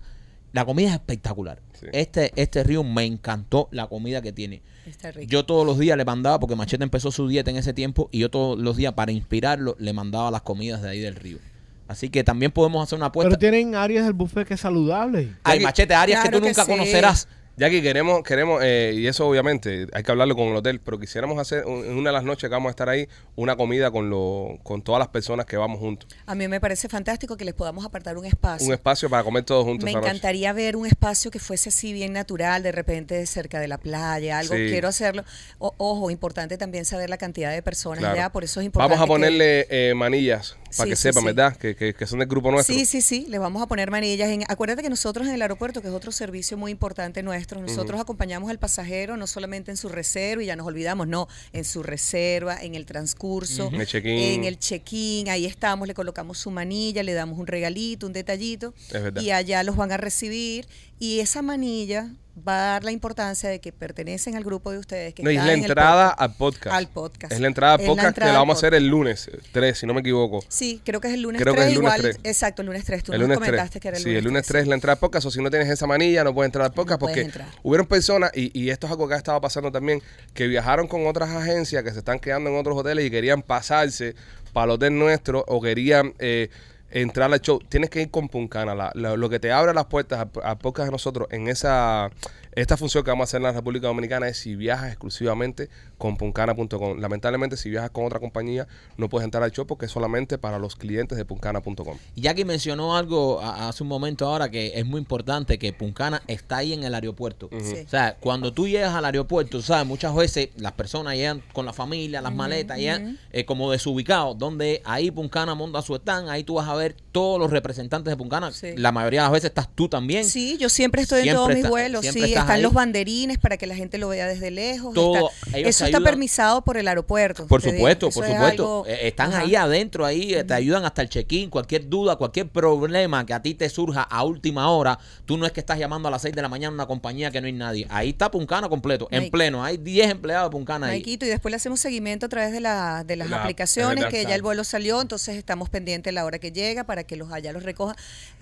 la 0.52 0.66
comida 0.66 0.90
es 0.90 0.94
espectacular 0.94 1.60
Sí. 1.80 1.88
este 1.92 2.32
este 2.36 2.64
río 2.64 2.84
me 2.84 3.04
encantó 3.06 3.68
la 3.72 3.88
comida 3.88 4.22
que 4.22 4.32
tiene 4.32 4.62
Está 4.86 5.12
rico. 5.12 5.28
yo 5.30 5.46
todos 5.46 5.66
los 5.66 5.78
días 5.80 5.98
le 5.98 6.06
mandaba 6.06 6.40
porque 6.40 6.56
machete 6.56 6.84
empezó 6.84 7.12
su 7.12 7.28
dieta 7.28 7.50
en 7.52 7.58
ese 7.58 7.74
tiempo 7.74 8.08
y 8.12 8.20
yo 8.20 8.30
todos 8.30 8.58
los 8.60 8.78
días 8.78 8.94
para 8.94 9.12
inspirarlo 9.12 9.76
le 9.80 9.92
mandaba 9.94 10.30
las 10.32 10.42
comidas 10.44 10.82
de 10.82 10.90
ahí 10.90 11.00
del 11.00 11.16
río 11.16 11.40
así 11.88 12.10
que 12.10 12.24
también 12.24 12.52
podemos 12.52 12.82
hacer 12.84 12.98
una 12.98 13.08
apuesta 13.08 13.30
Pero 13.30 13.40
tienen 13.40 13.76
áreas 13.76 14.06
del 14.06 14.14
buffet 14.14 14.48
que 14.48 14.54
es 14.54 14.60
saludable. 14.62 15.36
hay 15.44 15.60
machete 15.60 15.94
áreas 15.94 16.22
Claro 16.22 16.32
que 16.32 16.38
tú 16.38 16.44
que 16.44 16.50
nunca 16.50 16.66
sí. 16.66 16.72
conocerás 16.72 17.28
Jackie, 17.56 17.84
queremos, 17.84 18.24
queremos 18.24 18.62
eh, 18.64 18.94
y 18.96 19.06
eso 19.06 19.28
obviamente 19.28 19.86
hay 19.94 20.02
que 20.02 20.12
hablarlo 20.12 20.36
con 20.36 20.48
el 20.48 20.56
hotel, 20.56 20.80
pero 20.80 21.00
quisiéramos 21.00 21.38
hacer 21.38 21.64
en 21.68 21.96
una 21.96 22.10
de 22.10 22.14
las 22.14 22.24
noches 22.24 22.50
que 22.50 22.54
vamos 22.54 22.70
a 22.70 22.72
estar 22.72 22.90
ahí 22.90 23.08
una 23.36 23.56
comida 23.56 23.92
con, 23.92 24.10
lo, 24.10 24.58
con 24.64 24.82
todas 24.82 24.98
las 24.98 25.10
personas 25.10 25.46
que 25.46 25.56
vamos 25.56 25.80
juntos. 25.80 26.10
A 26.26 26.34
mí 26.34 26.48
me 26.48 26.60
parece 26.60 26.90
fantástico 26.90 27.38
que 27.38 27.46
les 27.46 27.54
podamos 27.54 27.86
apartar 27.86 28.18
un 28.18 28.26
espacio. 28.26 28.66
Un 28.68 28.74
espacio 28.74 29.08
para 29.08 29.24
comer 29.24 29.44
todos 29.44 29.66
juntos. 29.66 29.84
Me 29.86 29.92
esa 29.92 30.00
noche. 30.00 30.10
encantaría 30.10 30.52
ver 30.52 30.76
un 30.76 30.88
espacio 30.88 31.30
que 31.30 31.38
fuese 31.38 31.70
así 31.70 31.94
bien 31.94 32.12
natural, 32.12 32.64
de 32.64 32.72
repente 32.72 33.24
cerca 33.28 33.60
de 33.60 33.68
la 33.68 33.78
playa, 33.78 34.40
algo. 34.40 34.56
Sí. 34.56 34.70
Quiero 34.70 34.88
hacerlo. 34.88 35.24
O- 35.60 35.76
ojo, 35.78 36.10
importante 36.10 36.58
también 36.58 36.86
saber 36.86 37.12
la 37.12 37.18
cantidad 37.18 37.52
de 37.52 37.62
personas 37.62 38.00
Claro. 38.00 38.16
ya, 38.16 38.30
por 38.32 38.44
eso 38.44 38.62
es 38.62 38.66
importante. 38.66 38.96
Vamos 38.96 39.04
a 39.04 39.06
que- 39.06 39.14
ponerle 39.14 39.68
eh, 39.70 39.94
manillas 39.94 40.58
para 40.76 40.86
Sí, 40.86 40.90
que 40.92 40.96
sí, 40.96 41.02
sepan, 41.04 41.22
sí. 41.22 41.26
¿verdad? 41.28 41.56
Que, 41.58 41.76
que- 41.76 41.94
que 41.94 42.08
son 42.08 42.20
del 42.20 42.28
grupo 42.28 42.52
nuestro. 42.52 42.76
Sí, 42.76 42.86
sí, 42.86 43.02
sí, 43.02 43.26
le 43.30 43.40
vamos 43.40 43.62
a 43.62 43.68
poner 43.68 43.92
manillas. 43.92 44.30
En, 44.30 44.44
acuérdate 44.48 44.82
que 44.84 44.90
nosotros 44.90 45.28
en 45.28 45.34
el 45.34 45.42
aeropuerto, 45.42 45.82
que 45.82 45.88
es 45.88 45.94
otro 45.94 46.12
servicio 46.12 46.58
muy 46.58 46.72
importante 46.72 47.24
nuestro, 47.24 47.62
nosotros 47.62 48.00
acompañamos 48.00 48.50
al 48.50 48.60
pasajero 48.60 49.18
no 49.18 49.28
solamente 49.28 49.72
en 49.72 49.78
su 49.78 49.90
reserva 49.90 50.44
y 50.44 50.48
ya 50.48 50.56
nos 50.56 50.68
olvidamos, 50.68 51.08
no, 51.08 51.28
en 51.52 51.66
su 51.66 51.84
reserva, 51.84 52.62
en 52.62 52.76
el 52.76 52.86
transcurso, 52.86 53.70
En 53.74 53.82
el 53.82 53.88
check-in. 53.88 54.18
en 54.20 54.44
el 54.46 54.58
check-in, 54.60 55.30
ahí 55.30 55.46
estamos, 55.46 55.88
le 55.88 55.94
colocamos 55.94 56.38
su 56.38 56.52
manilla, 56.52 57.04
le 57.04 57.14
damos 57.14 57.40
un 57.40 57.48
regalito, 57.48 58.08
un 58.08 58.14
detallito 58.14 58.74
Es 58.92 59.24
y 59.24 59.32
allá 59.32 59.64
los 59.64 59.76
van 59.76 59.92
a 59.92 59.98
recibir 59.98 60.68
y 61.00 61.20
esa 61.20 61.42
manilla 61.42 62.10
va 62.36 62.54
a 62.56 62.66
dar 62.74 62.84
la 62.84 62.92
importancia 62.92 63.50
de 63.50 63.60
que 63.60 63.72
pertenecen 63.72 64.36
al 64.36 64.44
grupo 64.44 64.72
de 64.72 64.80
ustedes. 64.80 65.14
Que 65.14 65.22
No, 65.24 65.30
es 65.30 65.38
la 65.38 65.54
entrada 65.54 66.10
podcast. 66.10 66.22
al 66.22 66.34
podcast. 66.38 66.76
Al 66.76 66.88
podcast. 66.88 67.34
Es 67.34 67.40
la 67.40 67.48
entrada 67.48 67.74
al 67.76 67.82
la 67.82 67.88
podcast 67.88 68.08
entrada 68.08 68.30
que 68.32 68.34
la 68.34 68.40
vamos 68.40 68.56
a 68.56 68.58
hacer 68.58 68.74
el 68.74 68.88
lunes 68.88 69.30
3, 69.52 69.78
si 69.78 69.86
no 69.86 69.94
me 69.94 70.00
equivoco. 70.02 70.44
Sí, 70.48 70.82
creo 70.84 71.00
que 71.00 71.10
es 71.10 71.14
el 71.14 71.22
lunes 71.22 71.42
Creo 71.42 71.54
que 71.54 71.60
3, 71.62 71.72
es 71.72 71.78
el 71.78 71.84
lunes 71.84 71.98
igual. 72.00 72.16
3. 72.16 72.32
Exacto, 72.32 72.62
el 72.62 72.66
lunes 72.68 72.86
3. 72.86 73.04
Tú 73.04 73.14
el 73.14 73.20
nos 73.20 73.28
lunes 73.28 73.38
comentaste 73.40 73.80
3. 73.80 73.82
que 73.82 73.88
era 73.90 73.98
el 73.98 74.04
sí, 74.04 74.10
lunes 74.10 74.18
el 74.20 74.26
lunes 74.26 74.42
3. 74.44 74.48
3 74.52 74.62
es 74.64 74.68
la 74.68 74.76
entrada 74.76 74.94
al 74.94 75.00
podcast, 75.00 75.26
o 75.28 75.32
si 75.32 75.42
no 75.42 75.50
tienes 75.50 75.70
esa 75.70 75.86
manilla 75.88 76.24
no 76.24 76.34
puedes 76.34 76.48
entrar 76.48 76.66
al 76.66 76.74
podcast 76.74 77.00
No 77.02 77.08
porque 77.08 77.32
hubieron 77.62 77.86
personas, 77.88 78.32
y, 78.34 78.58
y 78.60 78.70
esto 78.72 78.88
es 78.88 78.92
algo 78.92 79.08
que 79.08 79.14
ha 79.14 79.18
estado 79.18 79.40
pasando 79.40 79.72
también, 79.72 80.02
que 80.34 80.48
viajaron 80.48 80.88
con 80.88 81.06
otras 81.08 81.30
agencias 81.30 81.84
que 81.84 81.92
se 81.92 82.00
están 82.00 82.20
quedando 82.20 82.50
en 82.50 82.56
otros 82.58 82.78
hoteles 82.78 83.06
y 83.06 83.12
querían 83.12 83.42
pasarse 83.44 84.16
para 84.54 84.66
el 84.66 84.72
hotel 84.72 84.98
nuestro 84.98 85.44
o 85.48 85.62
querían 85.62 86.14
eh, 86.20 86.50
entrar 86.94 87.34
al 87.34 87.42
show. 87.42 87.60
Tienes 87.68 87.90
que 87.90 88.02
ir 88.02 88.12
con 88.12 88.30
Puncana. 88.30 88.74
La- 88.76 88.92
lo 89.18 89.30
que 89.30 89.40
te 89.40 89.52
abre 89.52 89.74
las 89.74 89.86
puertas 89.86 90.28
al 90.44 90.58
podcast 90.58 90.88
de 90.88 90.92
nosotros 90.92 91.28
en 91.32 91.48
esa 91.48 92.10
esta 92.56 92.78
función 92.78 93.04
que 93.04 93.10
vamos 93.12 93.24
a 93.24 93.26
hacer 93.26 93.38
en 93.38 93.44
la 93.44 93.52
República 93.52 93.88
Dominicana 93.88 94.28
es 94.28 94.38
si 94.38 94.56
viajas 94.56 94.90
exclusivamente 94.90 95.70
con 95.98 96.18
puncana.com. 96.18 97.00
Lamentablemente, 97.00 97.58
si 97.58 97.70
viajas 97.70 97.90
con 97.92 98.06
otra 98.06 98.20
compañía, 98.20 98.68
no 98.98 99.10
puedes 99.10 99.24
entrar 99.26 99.44
al 99.44 99.52
show 99.52 99.66
porque 99.66 99.86
es 99.86 99.92
solamente 99.92 100.38
para 100.38 100.60
los 100.60 100.76
clientes 100.76 101.18
de 101.18 101.26
puncana.com. 101.26 101.98
Y 102.16 102.22
Jackie 102.22 102.46
mencionó 102.46 102.96
algo 102.98 103.42
a- 103.42 103.70
hace 103.70 103.84
un 103.84 103.90
momento 103.90 104.26
ahora 104.28 104.50
que 104.50 104.74
es 104.76 104.86
muy 104.86 105.00
importante, 105.00 105.58
que 105.58 105.74
Puncana 105.74 106.22
está 106.28 106.58
ahí 106.58 106.74
en 106.74 106.84
el 106.84 106.94
aeropuerto. 106.94 107.50
Sí. 107.62 107.76
O 107.86 107.90
sea, 107.90 108.16
cuando 108.20 108.54
tú 108.54 108.68
llegas 108.68 108.94
al 108.94 109.06
aeropuerto, 109.06 109.62
¿sabes? 109.62 109.86
Muchas 109.88 110.14
veces 110.16 110.50
las 110.58 110.74
personas 110.74 111.16
llegan 111.16 111.42
con 111.54 111.66
la 111.66 111.74
familia, 111.74 112.22
las 112.22 112.34
maletas, 112.34 112.78
llegan 112.78 113.18
eh, 113.32 113.46
como 113.46 113.72
desubicados, 113.72 114.38
donde 114.38 114.82
ahí 114.86 115.12
Puncana 115.12 115.56
monta 115.56 115.82
su 115.82 115.96
stand, 115.96 116.30
ahí 116.30 116.44
tú 116.44 116.56
vas 116.56 116.68
a 116.68 116.76
ver 116.76 116.96
todos 117.12 117.40
los 117.40 117.52
representantes 117.52 118.12
de 118.12 118.18
Puncana. 118.18 118.52
Sí. 118.52 118.76
La 118.78 118.92
mayoría 118.92 119.22
de 119.22 119.26
las 119.26 119.32
veces 119.32 119.50
estás 119.50 119.70
tú 119.74 119.88
también. 119.90 120.26
Sí, 120.26 120.58
yo 120.60 120.70
siempre 120.70 121.02
estoy 121.04 121.28
en 121.30 121.36
todos 121.36 121.50
mis 121.50 121.58
está- 121.58 121.70
vuelos. 121.70 122.02
siempre 122.02 122.28
Sí, 122.28 122.34
están 122.44 122.62
los 122.62 122.74
banderines 122.74 123.38
para 123.38 123.58
que 123.58 123.68
la 123.68 123.76
gente 123.76 123.98
lo 123.98 124.08
vea 124.10 124.28
desde 124.28 124.52
lejos. 124.52 124.94
Todo, 124.94 125.30
está- 125.32 125.58
ellos 125.58 125.70
eso 125.70 125.86
está 125.86 125.98
ayudan. 125.98 126.04
permisado 126.04 126.62
por 126.64 126.78
el 126.78 126.88
aeropuerto. 126.88 127.48
Por 127.48 127.62
supuesto, 127.62 128.10
por 128.12 128.24
es 128.26 128.32
supuesto. 128.32 128.64
algo- 128.64 128.86
Eh, 128.88 129.08
Están 129.08 129.32
Ajá. 129.34 129.42
ahí 129.42 129.56
adentro, 129.56 130.06
ahí 130.06 130.34
eh, 130.34 130.44
te 130.44 130.54
ayudan 130.54 130.86
hasta 130.86 131.02
el 131.02 131.10
check-in, 131.10 131.50
cualquier 131.50 131.90
duda, 131.90 132.16
cualquier 132.16 132.48
problema 132.50 133.26
que 133.26 133.34
a 133.34 133.42
ti 133.42 133.54
te 133.56 133.70
surja 133.70 134.04
a 134.04 134.24
última 134.24 134.70
hora. 134.70 134.98
Tú 135.26 135.38
no 135.38 135.46
es 135.46 135.52
que 135.52 135.60
estás 135.60 135.78
llamando 135.80 136.08
a 136.08 136.12
las 136.12 136.22
6 136.22 136.34
de 136.36 136.42
la 136.42 136.50
mañana 136.50 136.72
a 136.72 136.74
una 136.76 136.86
compañía 136.86 137.32
que 137.32 137.42
no 137.42 137.48
hay 137.48 137.54
nadie. 137.54 137.88
Ahí 137.90 138.10
está 138.10 138.30
Puncana 138.32 138.70
completo, 138.70 139.08
en 139.12 139.20
Mike. 139.22 139.32
pleno. 139.32 139.64
Hay 139.64 139.78
10 139.78 140.10
empleados 140.12 140.50
de 140.50 140.52
Puncana 140.52 140.88
ahí. 140.88 140.94
Maikito, 141.00 141.26
y 141.26 141.30
después 141.30 141.52
le 141.52 141.56
hacemos 141.58 141.80
seguimiento 141.80 142.26
a 142.26 142.30
través 142.30 142.52
de, 142.52 142.60
la, 142.60 143.04
de 143.04 143.16
las 143.16 143.30
La- 143.30 143.42
aplicaciones, 143.42 144.06
que 144.06 144.24
ya 144.26 144.36
el 144.36 144.42
vuelo 144.42 144.64
salió, 144.64 145.02
entonces 145.02 145.36
estamos 145.38 145.70
pendientes 145.70 146.06
de 146.12 146.14
la 146.14 146.26
hora 146.26 146.40
que 146.40 146.52
llega 146.52 146.84
para 146.84 147.04
que 147.04 147.16
los 147.16 147.32
allá 147.32 147.52
los 147.54 147.64
recoja. 147.64 147.96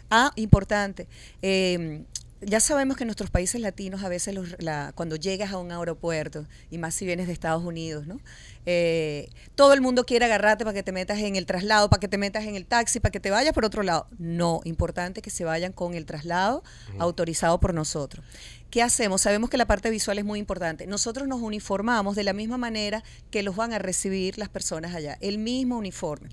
Ah, 0.10 0.32
importante. 0.36 1.08
eh, 1.42 2.04
ya 2.42 2.60
sabemos 2.60 2.98
que 2.98 3.04
en 3.04 3.08
nuestros 3.08 3.30
países 3.30 3.62
latinos 3.62 4.04
a 4.04 4.10
veces 4.10 4.34
los- 4.36 4.56
la- 4.62 4.92
cuando 4.96 5.16
llegas 5.16 5.52
a 5.52 5.58
un 5.58 5.72
aeropuerto, 5.72 6.46
y 6.70 6.78
más 6.78 6.96
si 6.96 7.06
vienes 7.06 7.28
de 7.28 7.34
Estados 7.34 7.64
Unidos, 7.64 8.08
¿no? 8.08 8.20
Eh, 8.66 9.30
todo 9.56 9.74
el 9.74 9.82
mundo 9.82 10.06
quiere 10.06 10.26
agarrarte 10.26 10.64
para 10.64 10.74
que 10.74 10.84
te 10.84 10.92
metas 10.92 11.20
en 11.20 11.36
el 11.36 11.46
traslado, 11.46 11.90
para 11.90 12.00
que 12.00 12.08
te 12.08 12.18
metas 12.18 12.46
en 12.46 12.56
el 12.56 12.66
taxi, 12.66 13.00
para 13.00 13.12
que 13.12 13.20
te 13.20 13.32
vayas 13.32 13.54
por 13.54 13.66
otro 13.66 13.84
lado. 13.84 14.08
No, 14.18 14.62
importante 14.64 15.22
que 15.22 15.30
se 15.30 15.46
vayan 15.46 15.72
con 15.72 15.94
el 15.94 16.06
traslado 16.06 16.64
autorizado 17.00 17.60
por 17.60 17.74
nosotros. 17.74 18.26
¿Qué 18.72 18.82
hacemos? 18.82 19.22
Sabemos 19.22 19.50
que 19.50 19.58
la 19.58 19.66
parte 19.66 19.90
visual 19.90 20.18
es 20.18 20.24
muy 20.24 20.40
importante. 20.40 20.88
Nosotros 20.88 21.28
nos 21.28 21.42
uniformamos 21.42 22.16
de 22.16 22.24
la 22.24 22.32
misma 22.32 22.58
manera 22.58 23.04
que 23.30 23.44
los 23.44 23.58
van 23.58 23.74
a 23.74 23.80
recibir 23.80 24.38
las 24.38 24.48
personas 24.48 24.96
allá, 24.96 25.18
el 25.20 25.40
mismo 25.40 25.78
uniforme. 25.78 26.30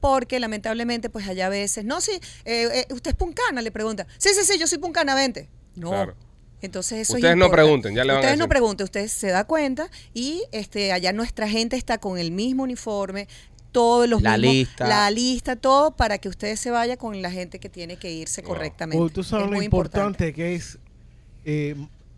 Porque 0.00 0.40
lamentablemente, 0.40 1.10
pues 1.10 1.28
allá 1.28 1.46
a 1.46 1.50
veces, 1.50 1.84
no, 1.84 2.00
sí, 2.00 2.12
eh, 2.46 2.86
eh, 2.88 2.94
usted 2.94 3.10
es 3.10 3.16
puncana, 3.16 3.60
le 3.60 3.70
pregunta. 3.70 4.06
Sí, 4.16 4.30
sí, 4.32 4.42
sí, 4.44 4.58
yo 4.58 4.66
soy 4.66 4.78
puncana, 4.78 5.14
vente. 5.14 5.50
No. 5.74 5.90
Claro. 5.90 6.16
Entonces 6.62 7.00
eso 7.00 7.12
es 7.12 7.16
Ustedes 7.16 7.36
no 7.36 7.44
importante. 7.46 7.62
pregunten, 7.64 7.94
ya 7.94 8.04
le 8.04 8.12
van 8.12 8.16
a 8.16 8.20
Ustedes 8.20 8.38
no 8.38 8.44
decir. 8.44 8.48
pregunten, 8.50 8.84
usted 8.84 9.08
se 9.08 9.28
da 9.28 9.44
cuenta 9.44 9.90
y 10.14 10.42
este 10.52 10.92
allá 10.92 11.12
nuestra 11.12 11.48
gente 11.48 11.76
está 11.76 11.98
con 11.98 12.18
el 12.18 12.30
mismo 12.30 12.62
uniforme, 12.62 13.28
todos 13.72 14.08
los 14.08 14.22
La 14.22 14.36
mismos- 14.36 14.52
lista. 14.54 14.86
la 14.86 15.10
lista, 15.10 15.56
todo 15.56 15.96
para 15.96 16.18
que 16.18 16.28
ustedes 16.28 16.60
se 16.60 16.70
vaya 16.70 16.96
con 16.96 17.20
la 17.22 17.30
gente 17.30 17.58
que 17.58 17.68
tiene 17.68 17.96
que 17.96 18.12
irse 18.12 18.42
correctamente. 18.42 19.02
O 19.02 19.08
tú 19.08 19.22
sabes 19.24 19.44
Es 19.46 19.50
lo 19.50 19.56
muy 19.56 19.64
importante, 19.64 20.32
que 20.32 20.54
es 20.54 20.78
eh, 21.44 21.74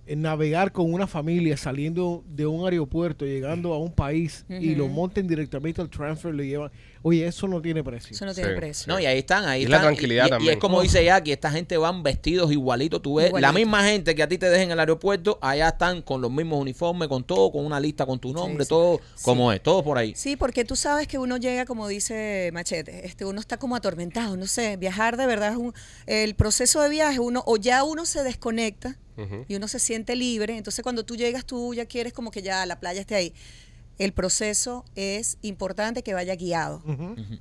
navegar 0.07 0.72
con 0.72 0.92
una 0.92 1.07
familia 1.07 1.57
saliendo 1.57 2.22
de 2.28 2.44
un 2.46 2.66
aeropuerto, 2.68 3.24
llegando 3.24 3.72
a 3.72 3.78
un 3.78 3.90
país 3.92 4.44
y 4.50 4.74
lo 4.74 4.87
monten 4.88 5.26
directamente 5.26 5.80
al 5.80 5.88
transfer, 5.88 6.35
lo 6.35 6.42
llevan. 6.42 6.70
Oye, 7.06 7.26
eso 7.26 7.46
no 7.46 7.60
tiene 7.60 7.84
precio. 7.84 8.12
Eso 8.14 8.24
no 8.24 8.32
tiene 8.34 8.50
Sí. 8.54 8.56
precio. 8.56 8.92
No, 8.92 8.98
y 8.98 9.04
ahí 9.04 9.18
están, 9.18 9.44
ahí 9.44 9.62
Y 9.62 9.66
la 9.66 9.76
están. 9.76 9.92
tranquilidad 9.92 10.24
y, 10.24 10.26
y 10.26 10.30
también. 10.30 10.52
es 10.54 10.58
como 10.58 10.80
dice 10.80 11.04
Jackie, 11.04 11.32
esta 11.32 11.50
gente 11.50 11.76
van 11.76 12.02
vestidos 12.02 12.50
igualitos. 12.50 13.02
Tú 13.02 13.16
ves, 13.16 13.24
la 13.30 13.38
Igualito. 13.40 13.52
misma 13.52 13.84
gente 13.84 14.14
que 14.14 14.22
a 14.22 14.28
ti 14.28 14.38
te 14.38 14.48
deja 14.48 14.62
en 14.62 14.70
el 14.70 14.80
aeropuerto, 14.80 15.38
allá 15.42 15.68
están 15.68 16.00
con 16.00 16.22
los 16.22 16.30
mismos 16.32 16.60
uniformes, 16.62 17.08
con 17.08 17.22
todo, 17.22 17.52
con 17.52 17.66
una 17.66 17.78
lista 17.78 18.06
con 18.06 18.18
tu 18.18 18.32
nombre, 18.32 18.64
sí. 18.64 18.70
todo 18.70 19.00
Sí. 19.16 19.22
como 19.22 19.52
es, 19.52 19.62
todo 19.62 19.84
por 19.84 19.98
ahí. 19.98 20.14
Sí, 20.16 20.36
porque 20.36 20.64
tú 20.64 20.76
sabes 20.76 21.06
que 21.06 21.18
uno 21.18 21.36
llega, 21.36 21.66
como 21.66 21.88
dice 21.88 22.48
Machete, 22.54 23.06
este, 23.06 23.26
uno 23.26 23.38
está 23.38 23.58
como 23.58 23.76
atormentado, 23.76 24.38
no 24.38 24.46
sé, 24.46 24.78
viajar 24.78 25.18
de 25.18 25.26
verdad 25.26 25.52
es 25.52 25.58
un, 25.58 25.74
el 26.06 26.34
proceso 26.34 26.80
de 26.80 26.88
viaje, 26.88 27.18
uno, 27.20 27.42
o 27.46 27.58
ya 27.58 27.84
uno 27.84 28.06
se 28.06 28.22
desconecta 28.22 28.96
Ujú. 29.18 29.44
y 29.46 29.54
uno 29.56 29.68
se 29.68 29.78
siente 29.78 30.16
libre, 30.16 30.56
entonces 30.56 30.82
cuando 30.82 31.04
tú 31.04 31.16
llegas 31.16 31.44
tú 31.44 31.74
ya 31.74 31.84
quieres 31.86 32.12
como 32.14 32.30
que 32.30 32.40
ya 32.42 32.64
la 32.66 32.80
playa 32.80 33.00
esté 33.02 33.14
ahí. 33.14 33.34
El 33.98 34.12
proceso 34.12 34.85
es 34.96 35.38
importante 35.42 36.02
que 36.02 36.14
vaya 36.14 36.35
guiado. 36.35 36.83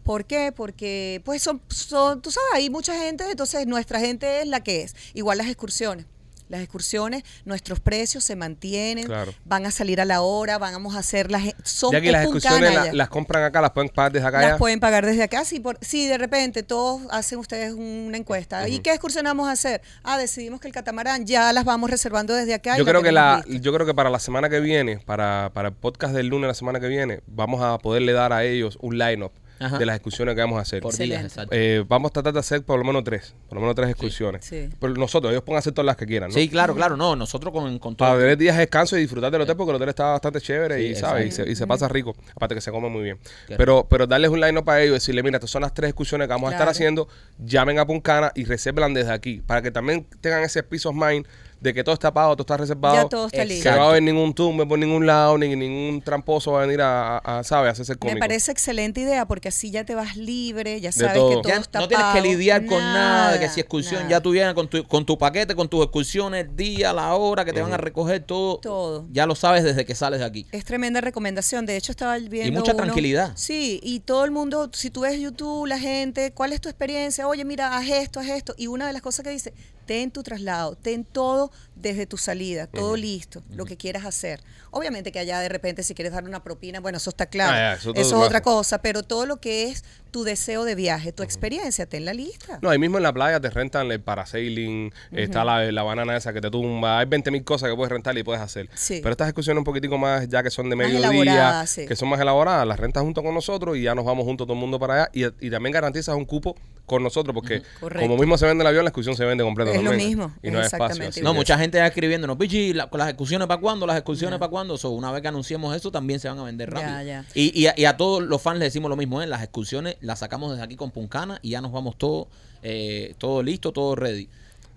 ¿Por 0.03 0.25
qué? 0.25 0.51
Porque, 0.55 1.21
pues, 1.25 1.41
son, 1.41 1.61
son, 1.67 2.21
tú 2.21 2.31
sabes, 2.31 2.49
hay 2.53 2.69
mucha 2.69 2.97
gente, 2.97 3.29
entonces 3.29 3.65
nuestra 3.67 3.99
gente 3.99 4.41
es 4.41 4.47
la 4.47 4.61
que 4.61 4.83
es. 4.83 4.95
Igual 5.13 5.39
las 5.39 5.47
excursiones. 5.47 6.05
Las 6.53 6.61
excursiones, 6.61 7.23
nuestros 7.45 7.79
precios 7.79 8.23
se 8.23 8.35
mantienen, 8.35 9.05
Claro. 9.07 9.33
van 9.43 9.65
a 9.65 9.71
salir 9.71 9.99
a 9.99 10.05
la 10.05 10.21
hora, 10.21 10.59
vamos 10.59 10.95
a 10.95 10.99
hacer 10.99 11.31
las... 11.31 11.43
Son 11.63 11.91
Ya 11.91 11.99
que 11.99 12.11
las 12.11 12.23
excursiones 12.25 12.73
la- 12.75 12.93
las 12.93 13.09
compran 13.09 13.43
acá, 13.43 13.59
las 13.59 13.71
pueden 13.71 13.89
pagar 13.89 14.11
desde 14.11 14.27
acá 14.27 14.39
Las 14.41 14.51
ya. 14.51 14.57
pueden 14.59 14.79
pagar 14.79 15.03
desde 15.03 15.23
acá. 15.23 15.45
Si, 15.45 15.59
por, 15.59 15.79
si 15.81 16.05
de 16.07 16.19
repente 16.19 16.61
todos 16.61 17.01
hacen 17.09 17.39
ustedes 17.39 17.73
una 17.73 18.17
encuesta. 18.17 18.69
¿Y 18.69 18.79
qué 18.79 18.91
excursión 18.91 19.25
vamos 19.25 19.47
a 19.49 19.51
hacer? 19.53 19.81
Ah, 20.03 20.19
decidimos 20.19 20.61
que 20.61 20.67
el 20.67 20.73
catamarán 20.75 21.25
ya 21.25 21.51
las 21.53 21.65
vamos 21.65 21.89
reservando 21.89 22.35
desde 22.35 22.53
acá. 22.53 22.77
Yo 22.77 22.85
creo 22.85 23.01
que 23.01 23.11
la, 23.11 23.43
yo 23.47 23.73
creo 23.73 23.87
que 23.87 23.95
para 23.95 24.11
la 24.11 24.19
semana 24.19 24.47
que 24.47 24.59
viene, 24.59 24.99
para, 24.99 25.49
para 25.55 25.69
el 25.69 25.73
podcast 25.73 26.13
del 26.13 26.27
lunes 26.27 26.47
la 26.47 26.53
semana 26.53 26.79
que 26.79 26.87
viene, 26.87 27.21
vamos 27.25 27.63
a 27.63 27.79
poderle 27.79 28.13
dar 28.13 28.31
a 28.31 28.43
ellos 28.43 28.77
un 28.79 28.99
line-up 28.99 29.31
Ajá. 29.63 29.77
de 29.77 29.85
las 29.85 29.95
excursiones 29.95 30.35
que 30.35 30.41
vamos 30.41 30.57
a 30.57 30.61
hacer. 30.61 30.81
Por 30.81 30.95
días, 30.95 31.23
exacto. 31.23 31.55
Eh, 31.55 31.83
vamos 31.87 32.09
a 32.09 32.13
tratar 32.13 32.33
de 32.33 32.39
hacer 32.39 32.63
por 32.63 32.77
lo 32.77 32.85
menos 32.85 33.03
tres, 33.03 33.33
por 33.47 33.55
lo 33.55 33.61
menos 33.61 33.75
tres 33.75 33.89
excursiones. 33.89 34.45
Sí. 34.45 34.69
Pero 34.79 34.93
nosotros, 34.93 35.31
ellos 35.31 35.43
pueden 35.43 35.59
hacer 35.59 35.73
todas 35.73 35.85
las 35.85 35.97
que 35.97 36.05
quieran, 36.05 36.29
¿no? 36.29 36.35
Sí, 36.35 36.49
claro, 36.49 36.75
claro, 36.75 36.97
no, 36.97 37.15
nosotros 37.15 37.53
con, 37.53 37.79
con 37.79 37.95
todo. 37.95 38.07
Para 38.07 38.19
tener 38.19 38.37
días 38.37 38.55
de 38.55 38.61
descanso 38.61 38.97
y 38.97 39.01
disfrutar 39.01 39.31
del 39.31 39.41
hotel 39.41 39.55
porque 39.55 39.71
el 39.71 39.75
hotel 39.75 39.89
está 39.89 40.05
bastante 40.11 40.41
chévere 40.41 40.77
Sí, 40.77 40.85
y, 40.85 40.95
¿sabes? 40.95 41.27
Y 41.27 41.31
se, 41.31 41.49
y 41.49 41.55
se 41.55 41.67
pasa 41.67 41.87
rico. 41.87 42.15
Aparte 42.35 42.55
que 42.55 42.61
se 42.61 42.71
come 42.71 42.89
muy 42.89 43.03
bien. 43.03 43.19
Pero, 43.57 43.87
pero 43.89 44.07
darles 44.07 44.29
un 44.29 44.39
line 44.39 44.61
para 44.63 44.81
ellos, 44.81 44.95
decirle, 44.95 45.23
mira, 45.23 45.37
estas 45.37 45.49
son 45.49 45.61
las 45.61 45.73
tres 45.73 45.89
excursiones 45.89 46.27
que 46.27 46.33
vamos 46.33 46.49
a 46.49 46.53
estar 46.53 46.69
haciendo. 46.69 47.07
Llamen 47.39 47.79
a 47.79 47.85
Puncana 47.85 48.31
y 48.35 48.45
reservan 48.45 48.93
desde 48.93 49.11
aquí. 49.11 49.41
Para 49.45 49.61
que 49.61 49.71
también 49.71 50.05
tengan 50.21 50.43
ese 50.43 50.63
peace 50.63 50.87
of 50.87 50.95
mind 50.95 51.25
de 51.63 51.73
que 51.73 51.83
todo 51.83 51.93
está 51.93 52.13
pagado, 52.13 52.35
todo 52.35 52.43
está 52.43 52.57
reservado. 52.57 52.95
Ya 52.95 53.07
todo 53.09 53.25
está 53.27 53.37
Exacto. 53.37 53.47
Que 53.49 53.55
listo. 53.55 53.71
no 53.71 53.77
va 53.77 53.85
a 53.85 53.89
haber 53.89 54.03
ningún 54.03 54.33
tumbe 54.33 54.65
por 54.65 54.77
ningún 54.77 55.05
lado, 55.07 55.37
ni 55.37 55.55
ningún 55.55 56.01
tramposo 56.01 56.51
va 56.51 56.59
a 56.63 56.65
venir 56.65 56.81
a, 56.81 57.17
a, 57.19 57.39
a, 57.39 57.43
¿sabes? 57.43 57.69
A 57.69 57.71
hacerse 57.71 57.93
el 57.93 57.99
cómico. 57.99 58.15
Me 58.15 58.19
parece 58.19 58.51
excelente 58.51 58.99
idea 58.99 59.25
porque 59.25 59.47
así 59.47 59.71
ya 59.71 59.85
te 59.85 59.95
vas 59.95 60.17
libre, 60.17 60.81
ya 60.81 60.91
sabes 60.91 61.13
todo. 61.13 61.29
que 61.29 61.35
todo 61.37 61.47
Ya 61.49 61.55
está 61.61 61.79
no 61.79 61.87
tienes 61.87 62.05
que 62.07 62.19
pago, 62.19 62.25
lidiar 62.25 62.65
con 62.65 62.79
nada, 62.79 63.31
de 63.33 63.39
que 63.39 63.49
si 63.49 63.61
excursión, 63.61 64.01
nada. 64.01 64.09
ya 64.09 64.21
tú 64.21 64.31
vienes 64.31 64.53
con 64.53 64.67
tu, 64.67 64.85
con 64.85 65.05
tu 65.05 65.17
paquete, 65.17 65.55
con 65.55 65.69
tus 65.69 65.81
excursiones, 65.83 66.47
día, 66.55 66.91
la 66.91 67.13
hora 67.15 67.45
que 67.45 67.53
te 67.53 67.61
van 67.61 67.73
a 67.73 67.77
recoger, 67.77 68.21
todo. 68.23 68.57
Todo. 68.57 69.05
Ya 69.11 69.25
lo 69.25 69.33
sabes 69.35 69.63
desde 69.63 69.85
que 69.85 69.95
sales 69.95 70.19
de 70.19 70.25
aquí. 70.25 70.45
Es 70.51 70.65
tremenda 70.65 70.99
recomendación. 71.01 71.65
De 71.65 71.77
hecho, 71.77 71.91
estaba 71.93 72.17
viendo. 72.17 72.59
mucha 72.59 72.73
uno- 72.73 72.83
tranquilidad. 72.83 73.31
Sí, 73.35 73.79
y 73.81 74.01
todo 74.01 74.25
el 74.25 74.31
mundo, 74.31 74.69
si 74.73 74.89
tú 74.89 75.01
ves 75.01 75.17
YouTube, 75.19 75.65
la 75.67 75.79
gente, 75.79 76.33
¿cuál 76.33 76.51
es 76.51 76.59
tu 76.59 76.67
experiencia? 76.67 77.25
Oye, 77.27 77.45
mira, 77.45 77.77
haz 77.77 77.87
esto, 77.87 78.19
haz 78.19 78.27
esto. 78.27 78.53
Y 78.57 78.67
una 78.67 78.85
de 78.87 78.91
las 78.93 79.01
cosas 79.01 79.23
que 79.23 79.29
dice, 79.29 79.53
ten 79.85 80.11
tu 80.11 80.23
traslado, 80.23 80.75
ten 80.75 81.03
todo 81.03 81.51
desde 81.75 82.05
tu 82.05 82.17
salida, 82.17 82.67
todo 82.67 82.95
listo, 82.95 83.43
lo 83.49 83.65
que 83.65 83.77
quieras 83.77 84.05
hacer. 84.05 84.41
Obviamente 84.71 85.11
que 85.11 85.19
allá 85.19 85.39
de 85.39 85.49
repente, 85.49 85.83
si 85.83 85.93
quieres 85.93 86.13
dar 86.13 86.23
una 86.23 86.43
propina, 86.43 86.79
bueno, 86.79 86.97
eso 86.97 87.09
está 87.09 87.25
claro. 87.25 87.53
Ah, 87.53 87.77
ya, 87.83 87.91
eso 87.91 87.93
es 87.93 88.13
otra 88.13 88.41
cosa, 88.41 88.81
pero 88.81 89.03
todo 89.03 89.25
lo 89.25 89.37
que 89.39 89.69
es 89.69 89.83
tu 90.13 90.23
deseo 90.23 90.63
de 90.63 90.75
viaje, 90.75 91.11
tu 91.11 91.23
experiencia, 91.23 91.87
ten 91.87 92.05
la 92.05 92.13
lista. 92.13 92.59
No, 92.61 92.69
ahí 92.69 92.77
mismo 92.77 92.97
en 92.97 93.03
la 93.03 93.11
playa 93.11 93.39
te 93.41 93.49
rentan 93.49 93.91
el 93.91 93.99
parasailing, 93.99 94.93
está 95.11 95.43
la, 95.43 95.71
la 95.71 95.83
banana 95.83 96.15
esa 96.15 96.31
que 96.31 96.39
te 96.39 96.49
tumba, 96.51 96.99
hay 96.99 97.07
20 97.07 97.31
mil 97.31 97.43
cosas 97.43 97.69
que 97.69 97.75
puedes 97.75 97.91
rentar 97.91 98.15
y 98.17 98.23
puedes 98.23 98.41
hacer. 98.41 98.69
Sí. 98.75 98.99
Pero 99.01 99.11
estas 99.11 99.27
excursiones 99.27 99.57
un 99.59 99.63
poquitico 99.65 99.97
más, 99.97 100.29
ya 100.29 100.43
que 100.43 100.51
son 100.51 100.69
de 100.69 100.75
mediodía, 100.75 101.65
sí. 101.65 101.85
que 101.87 101.95
son 101.95 102.09
más 102.09 102.19
elaboradas, 102.21 102.65
las 102.67 102.79
rentas 102.79 103.03
junto 103.03 103.23
con 103.23 103.33
nosotros 103.33 103.75
y 103.75 103.81
ya 103.81 103.95
nos 103.95 104.05
vamos 104.05 104.23
juntos 104.23 104.45
todo 104.47 104.53
el 104.53 104.59
mundo 104.59 104.79
para 104.79 104.93
allá 105.03 105.09
y, 105.13 105.25
y 105.47 105.49
también 105.49 105.73
garantizas 105.73 106.15
un 106.15 106.25
cupo 106.25 106.55
con 106.85 107.01
nosotros 107.01 107.33
porque 107.33 107.63
como 107.79 108.17
mismo 108.17 108.37
se 108.37 108.45
vende 108.45 108.61
el 108.61 108.67
avión, 108.67 108.83
la 108.83 108.89
excursión 108.89 109.15
se 109.15 109.25
vende 109.25 109.43
completa 109.43 109.71
Es 109.71 109.81
lo 109.81 109.93
mismo, 109.93 110.33
Y 110.43 110.51
no 110.51 110.59
hay 110.59 110.65
espacio. 110.65 111.07
así. 111.07 111.21
No, 111.21 111.33
mucha 111.33 111.57
gente 111.57 111.77
está 111.79 111.87
escribiéndonos, 111.87 112.37
Pichi, 112.37 112.73
la- 112.73 112.89
las 112.93 113.07
excursiones 113.09 113.47
para 113.47 113.59
cuándo, 113.59 113.87
las 113.87 113.97
excursiones 113.97 114.37
para 114.37 114.49
cuándo. 114.49 114.77
So, 114.77 114.91
una 114.91 115.11
vez 115.11 115.21
que 115.21 115.27
anunciemos 115.29 115.75
eso, 115.75 115.91
también 115.91 116.19
se 116.19 116.27
van 116.29 116.37
a 116.39 116.43
vender 116.43 116.69
rápido. 116.71 117.01
ya. 117.03 117.25
Y, 117.33 117.57
y 117.59 117.67
a, 117.67 117.73
y 117.77 117.85
a 117.85 117.97
todos 117.97 118.21
los 118.21 118.41
fans 118.41 118.59
les 118.59 118.67
decimos 118.67 118.89
lo 118.89 118.95
mismo, 118.95 119.21
¿eh? 119.21 119.27
las 119.27 119.41
excursiones 119.41 119.95
las 120.03 120.19
sacamos 120.19 120.51
desde 120.51 120.63
aquí 120.63 120.75
con 120.75 120.91
Puncana 120.91 121.39
y 121.41 121.51
ya 121.51 121.61
nos 121.61 121.71
vamos 121.71 121.97
todo, 121.97 122.27
eh, 122.61 123.15
todo 123.17 123.41
listo, 123.41 123.71
todo 123.71 123.95
ready. 123.95 124.29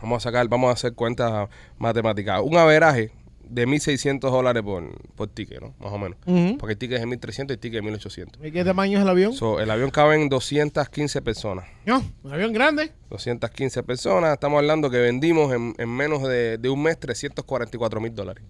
Vamos 0.00 0.18
a 0.18 0.28
sacar, 0.28 0.46
vamos 0.48 0.68
a 0.68 0.72
hacer 0.74 0.92
cuentas 0.92 1.48
matemáticas. 1.78 2.42
Un 2.44 2.56
averaje 2.58 3.10
de 3.48 3.66
1.600 3.66 4.18
dólares 4.20 4.62
por, 4.62 4.84
por 5.14 5.28
ticket, 5.28 5.60
¿no? 5.60 5.74
Más 5.78 5.92
o 5.92 5.98
menos. 5.98 6.18
Porque 6.58 6.72
el 6.72 6.78
ticket 6.78 6.98
es 6.98 7.00
de 7.02 7.06
1.300 7.18 7.48
y 7.48 7.52
el 7.52 7.58
ticket 7.58 7.84
es 7.84 7.92
de 7.92 7.98
1.800. 7.98 8.46
¿Y 8.48 8.50
qué 8.52 8.64
tamaño 8.64 8.98
es 8.98 9.02
el 9.02 9.08
avión? 9.08 9.32
So, 9.32 9.60
el 9.60 9.70
avión 9.70 9.90
cabe 9.90 10.20
en 10.20 10.28
215 10.28 11.22
personas. 11.22 11.64
No, 11.84 12.02
un 12.22 12.32
avión 12.32 12.52
grande. 12.52 12.92
215 13.10 13.82
personas. 13.82 14.32
Estamos 14.32 14.58
hablando 14.58 14.90
que 14.90 14.98
vendimos 14.98 15.52
en, 15.54 15.74
en 15.78 15.88
menos 15.88 16.22
de, 16.22 16.58
de 16.58 16.68
un 16.68 16.82
mes 16.82 16.98
344 16.98 18.00
mil 18.00 18.14
dólares. 18.14 18.44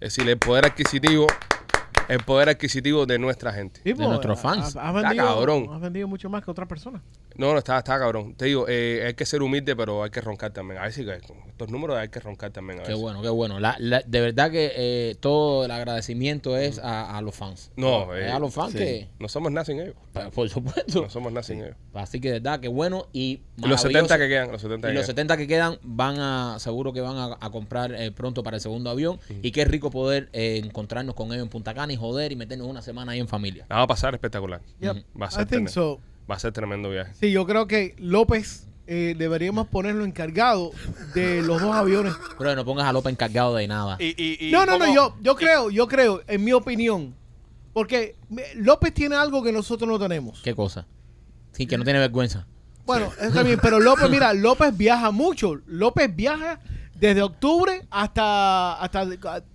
Es 0.00 0.14
decir, 0.16 0.28
el 0.28 0.38
poder 0.38 0.64
adquisitivo, 0.66 1.26
el 2.08 2.18
poder 2.24 2.48
adquisitivo 2.48 3.06
de 3.06 3.18
nuestra 3.18 3.52
gente. 3.52 3.80
Sí, 3.84 3.94
pues, 3.94 4.08
nuestros 4.08 4.40
fans. 4.40 4.74
ha- 4.76 4.88
Has 4.88 4.94
vendido, 4.94 5.24
cabrón. 5.26 5.68
has 5.72 5.80
vendido 5.80 6.08
mucho 6.08 6.28
más 6.28 6.42
que 6.44 6.50
otras 6.50 6.68
personas. 6.68 7.02
No, 7.36 7.52
no, 7.52 7.58
está, 7.58 7.78
está 7.78 7.98
cabrón. 7.98 8.34
Te 8.34 8.46
digo, 8.46 8.66
eh, 8.68 9.04
hay 9.06 9.14
que 9.14 9.24
ser 9.26 9.42
humilde, 9.42 9.74
pero 9.76 10.02
hay 10.04 10.10
que 10.10 10.20
roncar 10.20 10.52
también. 10.52 10.78
A 10.80 10.84
ver 10.84 10.92
si 10.92 11.04
con 11.04 11.14
estos 11.48 11.70
números 11.70 11.96
hay 11.98 12.08
que 12.08 12.20
roncar 12.20 12.50
también. 12.50 12.80
A 12.80 12.82
Qué 12.82 12.88
veces. 12.90 13.00
bueno, 13.02 13.22
qué 13.22 13.28
bueno. 13.28 13.60
La- 13.60 13.76
la- 13.78 14.02
de 14.06 14.20
verdad 14.20 14.50
que 14.50 14.72
eh, 14.74 15.16
todo 15.20 15.64
el 15.64 15.70
agradecimiento 15.70 16.56
es 16.56 16.78
a, 16.78 17.16
a 17.16 17.22
los 17.22 17.34
fans. 17.34 17.70
No, 17.76 18.14
Es 18.14 18.24
eh, 18.26 18.30
a 18.30 18.38
los 18.38 18.52
fans 18.54 18.72
sí. 18.72 18.78
que, 18.78 19.08
No 19.18 19.28
somos 19.28 19.52
nada 19.52 19.64
sin 19.64 19.80
ellos. 19.80 19.94
por 20.34 20.48
supuesto. 20.48 21.02
No 21.02 21.10
somos 21.10 21.32
nada 21.32 21.42
sin 21.42 21.62
ellos. 21.62 21.76
Así 21.94 22.20
que 22.20 22.28
de 22.28 22.34
verdad 22.40 22.60
que 22.60 22.68
bueno 22.68 23.06
y 23.12 23.40
los 23.56 23.80
70 23.80 24.02
maravilloso. 24.16 24.18
que 24.18 24.28
quedan, 24.28 24.52
los 24.52 24.62
70 24.62 24.90
Y 24.90 24.94
los 24.94 25.02
quedan. 25.02 25.06
70 25.16 25.36
que 25.36 25.46
quedan 25.46 25.78
van 25.82 26.18
a, 26.18 26.56
seguro 26.58 26.92
que 26.92 27.00
van 27.00 27.16
a, 27.16 27.36
a 27.40 27.50
comprar 27.50 27.92
eh, 27.94 28.10
pronto 28.12 28.42
para 28.42 28.56
el 28.56 28.60
segundo 28.60 28.90
avión. 28.90 29.18
Y 29.42 29.50
qué 29.52 29.64
rico 29.64 29.90
poder 29.90 30.28
eh, 30.32 30.60
encontrarnos 30.64 31.14
con 31.14 31.28
ellos 31.32 31.42
en 31.42 31.48
Punta 31.48 31.74
Cana 31.74 31.92
y 31.92 31.96
joder 31.96 32.32
y 32.32 32.36
meternos 32.36 32.66
una 32.66 32.82
semana 32.82 33.12
ahí 33.12 33.20
en 33.20 33.28
familia. 33.28 33.66
La 33.68 33.76
va 33.76 33.82
a 33.82 33.86
pasar 33.86 34.14
espectacular. 34.14 34.60
Yep. 34.80 34.96
Va 35.20 35.26
a 35.26 35.28
I 35.28 35.32
ser, 35.32 35.38
think 35.40 35.48
tremendo, 35.48 35.70
so. 35.72 36.00
Va 36.30 36.36
a 36.36 36.38
ser 36.38 36.52
tremendo 36.52 36.90
viaje. 36.90 37.12
Sí, 37.18 37.30
yo 37.32 37.46
creo 37.46 37.66
que 37.66 37.94
López 37.98 38.68
eh, 38.86 39.14
deberíamos 39.16 39.68
ponerlo 39.68 40.04
encargado 40.04 40.72
de 41.14 41.42
los 41.42 41.60
dos 41.60 41.74
aviones. 41.74 42.14
Pero 42.38 42.54
no 42.56 42.64
pongas 42.64 42.86
a 42.86 42.92
López 42.92 43.12
encargado 43.12 43.54
de 43.54 43.66
nada. 43.68 43.96
Y, 44.00 44.14
y, 44.22 44.48
y 44.48 44.52
No, 44.52 44.66
no, 44.66 44.78
no, 44.78 44.92
yo, 44.92 45.16
yo 45.20 45.36
creo, 45.36 45.70
yo 45.70 45.86
creo, 45.88 46.22
en 46.26 46.44
mi 46.44 46.52
opinión. 46.52 47.14
Porque 47.72 48.16
López 48.56 48.92
tiene 48.92 49.16
algo 49.16 49.42
que 49.42 49.52
nosotros 49.52 49.88
no 49.88 49.98
tenemos. 49.98 50.40
¿Qué 50.42 50.54
cosa? 50.54 50.86
Sí, 51.52 51.66
que 51.66 51.78
no 51.78 51.84
tiene 51.84 51.98
vergüenza. 52.00 52.46
Bueno, 52.84 53.10
está 53.20 53.42
bien, 53.42 53.58
pero 53.62 53.78
López, 53.78 54.10
mira, 54.10 54.34
López 54.34 54.76
viaja 54.76 55.10
mucho. 55.10 55.60
López 55.66 56.14
viaja 56.14 56.58
desde 56.94 57.22
octubre 57.22 57.82
hasta, 57.90 58.74
hasta, 58.74 59.06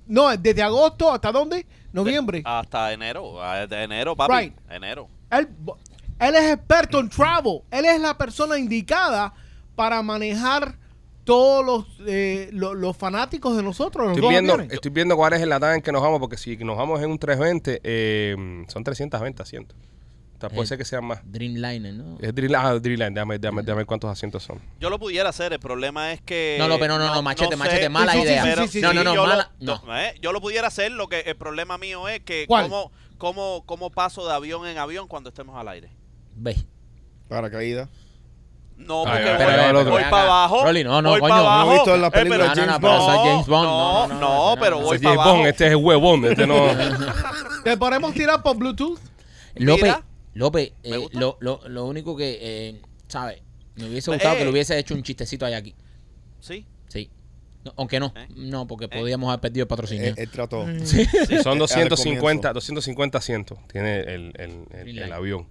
no, 0.08 0.36
desde 0.38 0.64
agosto 0.64 1.12
hasta 1.14 1.32
dónde? 1.32 1.66
Noviembre. 1.92 2.42
Hasta 2.46 2.94
enero. 2.94 3.42
ah, 3.42 3.68
De 3.68 3.84
enero, 3.84 4.16
papi. 4.16 4.34
Right. 4.34 4.54
Enero. 4.70 5.08
Él, 5.30 5.48
él 6.20 6.36
es 6.36 6.54
experto 6.54 7.00
en 7.00 7.10
travel. 7.10 7.62
Él 7.72 7.86
es 7.86 8.00
la 8.00 8.18
persona 8.18 8.58
indicada 8.58 9.34
para 9.76 10.02
manejar 10.02 10.78
todos 11.24 11.66
los, 11.66 11.86
eh, 12.08 12.50
lo- 12.54 12.74
los, 12.74 12.96
fanáticos 12.96 13.56
de 13.58 13.62
nosotros. 13.64 14.16
Estoy 14.16 14.30
viendo, 14.30 14.60
estoy 14.62 14.92
viendo 14.92 15.16
cuál 15.18 15.34
es 15.34 15.42
el 15.42 15.50
latán 15.50 15.76
en 15.76 15.82
que 15.82 15.92
nos 15.92 16.02
vamos, 16.02 16.20
porque 16.20 16.38
si 16.38 16.56
nos 16.58 16.78
vamos 16.78 17.02
en 17.02 17.12
un 17.12 17.20
320, 17.20 17.82
eh, 17.84 18.64
son 18.70 18.84
320 18.84 19.42
asientos. 19.44 19.78
O 19.78 20.40
sea, 20.40 20.50
puede 20.50 20.64
Eh, 20.64 20.68
ser 20.68 20.78
que 20.78 20.86
sean 20.86 21.04
más. 21.04 21.20
Dreamliner, 21.26 21.94
¿no? 21.96 22.18
Es 22.22 22.34
Dreamline, 22.34 22.62
ah, 22.64 22.74
Dreamline, 22.80 23.14
déjame, 23.14 23.40
déjame, 23.40 23.62
déjame 23.64 23.78
ver 23.78 23.86
cuántos 23.88 24.10
asientos 24.10 24.44
son. 24.44 24.62
Yo 24.80 24.90
lo 24.92 25.00
pudiera 25.00 25.30
hacer, 25.30 25.52
el 25.52 25.60
problema 25.60 26.14
es 26.14 26.22
que... 26.22 26.58
No, 26.60 26.68
López, 26.68 26.88
no, 26.88 26.98
no, 27.00 27.14
no, 27.14 27.22
machete, 27.24 27.56
machete, 27.56 27.90
mala 27.90 28.14
Sí, 28.14 28.20
idea. 28.20 28.44
sí, 28.44 28.50
Pero 28.50 28.62
sí, 28.64 28.68
sí, 28.70 28.82
no, 28.82 28.90
sí. 28.92 28.96
no, 28.96 29.04
no, 29.04 29.16
yo, 29.16 29.26
mala. 29.26 29.52
lo, 29.60 29.82
No. 29.84 29.98
eh, 29.98 30.14
yo 30.22 30.32
lo 30.32 30.40
pudiera 30.40 30.68
hacer, 30.68 30.92
lo 30.92 31.10
que 31.10 31.22
el 31.22 31.36
problema 31.36 31.78
mío 31.80 32.08
es 32.08 32.20
que 32.22 32.46
¿Cuál? 32.48 32.66
cómo, 32.70 32.92
cómo, 33.18 33.64
cómo 33.66 33.90
paso 33.90 34.28
de 34.28 34.34
avión 34.34 34.66
en 34.68 34.78
avión 34.78 35.08
cuando 35.08 35.30
estemos 35.30 35.58
al 35.58 35.68
aire. 35.70 35.90
Ve. 36.38 36.56
Paracaídas. 37.28 37.90
No, 38.78 39.06
Ay, 39.08 39.12
porque 39.24 39.30
ay, 39.30 39.36
voy, 39.38 39.54
ay, 39.56 39.76
ay, 39.76 39.84
voy 39.92 40.04
ay, 40.04 40.12
para 40.12 40.24
abajo. 40.24 40.64
Rolly, 40.64 40.84
no, 40.84 41.02
no, 41.02 41.10
voy 41.10 41.20
coño, 41.20 41.34
pa' 41.34 41.66
no 41.66 41.72
he 41.72 41.74
visto 41.74 41.96
en 41.96 42.02
la 42.02 42.08
Eh, 42.08 42.12
película 42.12 42.38
pero- 42.38 42.50
de 42.50 42.62
James 42.62 42.80
no, 42.80 42.88
Bond. 42.88 43.00
No, 43.10 43.24
James 43.24 43.48
Bond, 43.48 43.66
no, 43.68 43.72
no, 43.72 44.08
no, 44.08 44.08
no, 44.08 44.20
no, 44.20 44.56
no, 44.56 44.62
pero 44.62 44.80
no, 44.80 44.86
voy 44.86 44.98
para 45.00 45.10
James 45.10 45.20
abajo. 45.20 45.38
Bond, 45.38 45.48
este 45.48 45.66
es 45.66 45.72
el 45.72 45.76
huevón, 45.78 46.26
este 46.26 46.48
no. 46.48 46.56
¿Te 47.64 47.78
podemos 47.78 48.14
tirar 48.14 48.44
por 48.44 48.56
Bluetooth? 48.56 49.00
López. 49.56 49.96
López, 50.36 50.72
eh, 50.84 51.08
lo, 51.14 51.38
lo, 51.40 51.62
lo 51.68 51.86
único 51.86 52.16
que, 52.16 52.38
eh, 52.40 52.82
¿sabes? 53.08 53.42
Me 53.76 53.86
hubiese 53.90 54.12
Eh, 54.12 54.14
gustado 54.14 54.36
que 54.36 54.42
eh. 54.42 54.46
le 54.46 54.52
hubiese 54.52 54.78
hecho 54.78 54.94
un 54.94 55.02
chistecito 55.02 55.46
allá 55.48 55.58
aquí. 55.58 55.74
Sí. 56.40 56.64
Sí. 56.88 57.10
No, 57.66 57.74
aunque 57.78 58.00
no. 58.00 58.14
¿Eh? 58.16 58.28
No, 58.36 58.68
porque 58.68 58.88
podíamos 58.88 59.30
haber 59.30 59.40
perdido 59.42 59.64
el 59.64 59.68
patrocinio. 59.68 60.06
Él, 60.10 60.14
él 60.18 60.30
trató. 60.30 60.68
Sí, 60.84 61.04
son 61.44 61.54
Al 61.54 61.58
250, 61.60 62.20
comienzo. 62.22 62.54
250 62.54 63.18
asientos. 63.18 63.58
Tiene 63.72 64.02
el, 64.02 64.34
el, 64.38 64.66
el- 64.72 65.00
el 65.00 65.12
avión. 65.14 65.48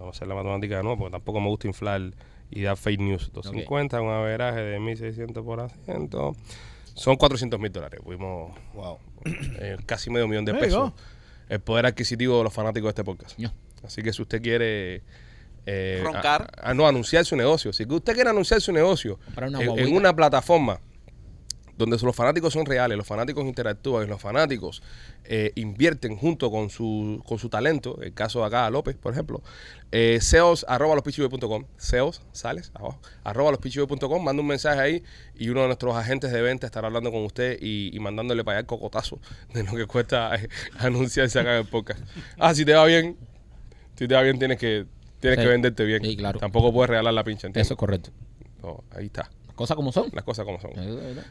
Vamos 0.00 0.14
a 0.14 0.18
hacer 0.18 0.28
la 0.28 0.34
matemática 0.34 0.76
de 0.78 0.82
nuevo, 0.82 0.98
porque 0.98 1.12
tampoco 1.12 1.40
me 1.40 1.48
gusta 1.48 1.68
inflar 1.68 2.00
y 2.50 2.62
dar 2.62 2.76
fake 2.76 3.00
news. 3.00 3.30
250, 3.32 4.00
un 4.00 4.10
averaje 4.10 4.60
de 4.60 4.80
1600 4.80 5.44
por 5.44 5.60
asiento. 5.60 6.34
Son 6.94 7.16
400 7.16 7.60
mil 7.60 7.70
dólares. 7.70 8.00
Fuimos 8.02 8.52
Wow. 8.74 8.98
eh, 9.60 9.76
casi 9.86 10.10
medio 10.10 10.26
millón 10.26 10.44
de 10.44 10.54
pesos. 10.54 10.92
El 11.48 11.60
poder 11.60 11.86
adquisitivo 11.86 12.38
de 12.38 12.44
los 12.44 12.52
fanáticos 12.52 12.86
de 12.88 12.90
este 12.90 13.04
podcast. 13.04 13.38
No. 13.38 13.52
Así 13.84 14.02
que 14.02 14.12
si 14.12 14.22
usted 14.22 14.40
quiere... 14.42 15.02
eh, 15.66 16.00
Roncar. 16.02 16.50
a- 16.56 16.70
a- 16.70 16.74
no, 16.74 16.86
anunciar 16.86 17.24
su 17.24 17.36
negocio. 17.36 17.72
Si 17.72 17.84
usted 17.84 18.14
quiere 18.14 18.30
anunciar 18.30 18.60
su 18.60 18.72
negocio 18.72 19.18
en, 19.36 19.94
una 19.94 20.14
plataforma 20.16 20.80
donde 21.80 21.96
los 22.04 22.14
fanáticos 22.14 22.52
son 22.52 22.66
reales, 22.66 22.96
los 22.98 23.06
fanáticos 23.06 23.44
interactúan, 23.44 24.04
y 24.06 24.08
los 24.08 24.20
fanáticos 24.20 24.82
eh, 25.24 25.52
invierten 25.56 26.16
junto 26.16 26.50
con 26.50 26.68
su, 26.70 27.22
con 27.26 27.38
su 27.38 27.48
talento, 27.48 27.98
el 28.02 28.12
caso 28.12 28.40
de 28.40 28.46
acá 28.46 28.68
López, 28.70 28.96
por 28.96 29.12
ejemplo, 29.12 29.42
eh, 29.92 30.18
sales 30.20 30.64
arroba 30.68 30.94
lospitchyboy.com, 30.94 31.64
sales, 31.76 32.20
sales, 32.32 32.70
abajo, 32.74 33.00
arroba 33.24 33.50
lospitchyboy.com, 33.52 34.22
manda 34.22 34.40
un 34.42 34.46
mensaje 34.48 34.78
ahí 34.80 35.02
y 35.34 35.48
uno 35.48 35.62
de 35.62 35.66
nuestros 35.68 35.96
agentes 35.96 36.30
de 36.32 36.42
venta 36.42 36.66
estará 36.66 36.86
hablando 36.88 37.10
con 37.10 37.24
usted 37.24 37.58
y, 37.60 37.90
y 37.96 37.98
mandándole 38.00 38.44
para 38.44 38.58
allá 38.58 38.60
el 38.60 38.66
cocotazo 38.66 39.18
de 39.54 39.64
lo 39.64 39.72
que 39.72 39.86
cuesta 39.86 40.34
eh, 40.36 40.48
anunciarse 40.78 41.40
acá 41.40 41.54
en 41.54 41.62
el 41.62 41.66
podcast. 41.68 42.00
Ah, 42.38 42.54
si 42.54 42.64
te 42.64 42.74
va 42.74 42.84
bien, 42.84 43.16
si 43.96 44.06
te 44.06 44.14
va 44.14 44.22
bien 44.22 44.38
tienes 44.38 44.58
que, 44.58 44.86
tienes 45.20 45.38
Sí. 45.38 45.44
que 45.44 45.48
venderte 45.50 45.84
bien. 45.84 46.02
Sí, 46.04 46.16
claro. 46.16 46.38
Tampoco 46.38 46.72
puedes 46.72 46.90
regalar 46.90 47.12
la 47.14 47.24
pincha, 47.24 47.46
¿entiendes? 47.46 47.66
Eso 47.66 47.74
es 47.74 47.78
correcto. 47.78 48.10
No, 48.62 48.84
ahí 48.94 49.06
está, 49.06 49.30
Cosas 49.54 49.76
como 49.76 49.92
son. 49.92 50.10
las 50.12 50.24
cosas 50.24 50.44
como 50.44 50.60
son. 50.60 50.72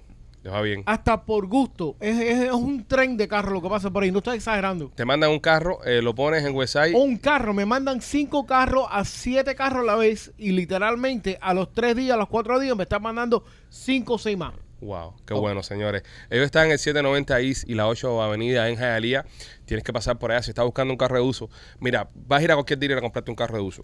va 0.46 0.60
bien. 0.62 0.82
Hasta 0.86 1.24
por 1.24 1.46
gusto. 1.46 1.96
Es, 2.00 2.18
es- 2.18 2.38
es 2.46 2.52
un 2.52 2.84
tren 2.86 3.16
de 3.16 3.28
carro 3.28 3.52
lo 3.52 3.62
que 3.62 3.68
pasa 3.68 3.90
por 3.90 4.02
ahí. 4.02 4.10
No 4.10 4.18
estoy 4.18 4.36
exagerando. 4.36 4.90
Te 4.94 5.04
mandan 5.04 5.30
un 5.30 5.40
carro, 5.40 5.84
eh, 5.84 6.00
lo 6.02 6.14
pones 6.14 6.44
en 6.44 6.54
website. 6.54 6.94
Un 6.94 7.16
carro, 7.18 7.52
me 7.54 7.66
mandan 7.66 8.00
cinco 8.00 8.46
carros 8.46 8.86
a 8.90 9.04
siete 9.04 9.54
carros 9.54 9.82
a 9.82 9.86
la 9.86 9.96
vez 9.96 10.32
y 10.38 10.52
literalmente 10.52 11.38
a 11.40 11.54
los 11.54 11.72
tres 11.72 11.94
días, 11.96 12.14
a 12.14 12.18
los 12.18 12.28
cuatro 12.28 12.58
días 12.58 12.76
me 12.76 12.84
están 12.84 13.02
mandando 13.02 13.44
cinco 13.68 14.14
o 14.14 14.18
seis 14.18 14.36
más. 14.38 14.54
Wow, 14.82 15.12
qué 15.26 15.34
bueno, 15.34 15.62
señores. 15.62 16.04
Ellos 16.30 16.46
están 16.46 16.64
en 16.64 16.72
el 16.72 16.78
790 16.78 17.40
East 17.40 17.68
y 17.68 17.74
la 17.74 17.86
8 17.86 18.22
Avenida 18.22 18.66
en 18.70 18.78
Hialeah. 18.78 19.26
Tienes 19.66 19.84
que 19.84 19.92
pasar 19.92 20.18
por 20.18 20.32
allá 20.32 20.42
si 20.42 20.52
estás 20.52 20.64
buscando 20.64 20.94
un 20.94 20.96
carro 20.96 21.16
de 21.16 21.20
uso. 21.22 21.50
Mira, 21.80 22.08
vas 22.14 22.40
a 22.40 22.44
ir 22.44 22.50
a 22.50 22.54
cualquier 22.54 22.78
dealer 22.78 22.96
a 22.96 23.00
comprarte 23.02 23.30
un 23.30 23.36
carro 23.36 23.56
de 23.58 23.62
uso. 23.62 23.82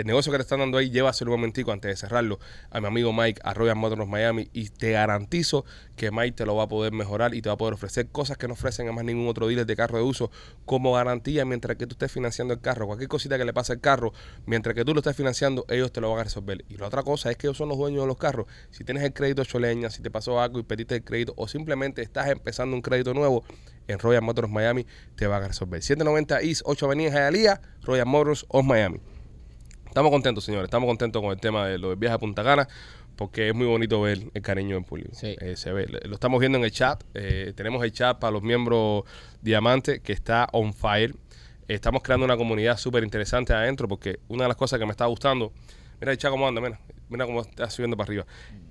El 0.00 0.06
negocio 0.06 0.32
que 0.32 0.38
te 0.38 0.42
están 0.44 0.60
dando 0.60 0.78
ahí, 0.78 0.88
llévaselo 0.88 1.30
un 1.30 1.40
momentico 1.40 1.72
antes 1.72 1.90
de 1.90 1.94
cerrarlo 1.94 2.38
a 2.70 2.80
mi 2.80 2.86
amigo 2.86 3.12
Mike, 3.12 3.42
a 3.44 3.52
Royal 3.52 3.76
Motors 3.76 4.08
Miami, 4.08 4.48
y 4.54 4.70
te 4.70 4.92
garantizo 4.92 5.66
que 5.94 6.10
Mike 6.10 6.32
te 6.32 6.46
lo 6.46 6.56
va 6.56 6.62
a 6.62 6.68
poder 6.68 6.94
mejorar 6.94 7.34
y 7.34 7.42
te 7.42 7.50
va 7.50 7.56
a 7.56 7.58
poder 7.58 7.74
ofrecer 7.74 8.08
cosas 8.08 8.38
que 8.38 8.48
no 8.48 8.54
ofrecen 8.54 8.88
a 8.88 8.92
más 8.92 9.04
ningún 9.04 9.28
otro 9.28 9.46
dealer 9.46 9.66
de 9.66 9.76
carro 9.76 9.98
de 9.98 10.04
uso 10.04 10.30
como 10.64 10.94
garantía 10.94 11.44
mientras 11.44 11.76
que 11.76 11.86
tú 11.86 11.96
estés 11.96 12.10
financiando 12.10 12.54
el 12.54 12.62
carro. 12.62 12.86
Cualquier 12.86 13.10
cosita 13.10 13.36
que 13.36 13.44
le 13.44 13.52
pase 13.52 13.74
al 13.74 13.80
carro, 13.80 14.14
mientras 14.46 14.74
que 14.74 14.86
tú 14.86 14.94
lo 14.94 15.00
estés 15.00 15.14
financiando, 15.14 15.66
ellos 15.68 15.92
te 15.92 16.00
lo 16.00 16.08
van 16.08 16.20
a 16.20 16.24
resolver. 16.24 16.64
Y 16.70 16.78
la 16.78 16.86
otra 16.86 17.02
cosa 17.02 17.30
es 17.30 17.36
que 17.36 17.48
ellos 17.48 17.58
son 17.58 17.68
los 17.68 17.76
dueños 17.76 18.00
de 18.00 18.06
los 18.06 18.16
carros. 18.16 18.46
Si 18.70 18.84
tienes 18.84 19.02
el 19.02 19.12
crédito 19.12 19.44
choleña, 19.44 19.90
si 19.90 20.00
te 20.00 20.10
pasó 20.10 20.40
algo 20.40 20.60
y 20.60 20.62
pediste 20.62 20.94
el 20.94 21.04
crédito, 21.04 21.34
o 21.36 21.46
simplemente 21.46 22.00
estás 22.00 22.30
empezando 22.30 22.74
un 22.74 22.80
crédito 22.80 23.12
nuevo, 23.12 23.44
en 23.86 23.98
Royal 23.98 24.22
Motors 24.22 24.48
Miami 24.48 24.86
te 25.14 25.26
van 25.26 25.42
a 25.42 25.48
resolver. 25.48 25.82
790 25.82 26.40
East 26.40 26.62
8 26.64 26.86
Avenida 26.86 27.08
en 27.08 27.14
Hialeah, 27.34 27.60
Royal 27.82 28.06
Motors 28.06 28.46
of 28.48 28.64
Miami. 28.64 28.98
Estamos 29.90 30.12
contentos, 30.12 30.44
señores. 30.44 30.66
Estamos 30.68 30.86
contentos 30.86 31.20
con 31.20 31.32
el 31.32 31.40
tema 31.40 31.66
de 31.66 31.76
lo 31.76 31.88
del 31.88 31.98
viaje 31.98 32.14
a 32.14 32.18
Punta 32.18 32.44
Cana. 32.44 32.68
Porque 33.16 33.48
es 33.48 33.54
muy 33.56 33.66
bonito 33.66 34.00
ver 34.00 34.30
el 34.32 34.40
cariño 34.40 34.76
en 34.76 34.84
público. 34.84 35.10
Sí. 35.14 35.36
Eh, 35.40 35.56
se 35.56 35.72
ve. 35.72 35.88
Lo 36.04 36.14
estamos 36.14 36.38
viendo 36.38 36.58
en 36.58 36.64
el 36.64 36.70
chat. 36.70 37.02
Eh, 37.14 37.52
tenemos 37.56 37.82
el 37.82 37.90
chat 37.90 38.16
para 38.20 38.30
los 38.30 38.40
miembros 38.40 39.02
Diamante 39.42 40.00
que 40.00 40.12
está 40.12 40.46
on 40.52 40.72
fire. 40.72 41.16
Estamos 41.66 42.04
creando 42.04 42.24
una 42.24 42.36
comunidad 42.36 42.78
súper 42.78 43.02
interesante 43.02 43.52
adentro. 43.52 43.88
Porque 43.88 44.20
una 44.28 44.44
de 44.44 44.48
las 44.48 44.56
cosas 44.56 44.78
que 44.78 44.86
me 44.86 44.92
está 44.92 45.06
gustando. 45.06 45.52
Mira 46.00 46.12
el 46.12 46.18
chat 46.18 46.30
cómo 46.30 46.46
anda, 46.46 46.60
mira. 46.60 46.78
Mira 47.08 47.26
cómo 47.26 47.40
está 47.40 47.68
subiendo 47.68 47.96
para 47.96 48.06
arriba. 48.06 48.26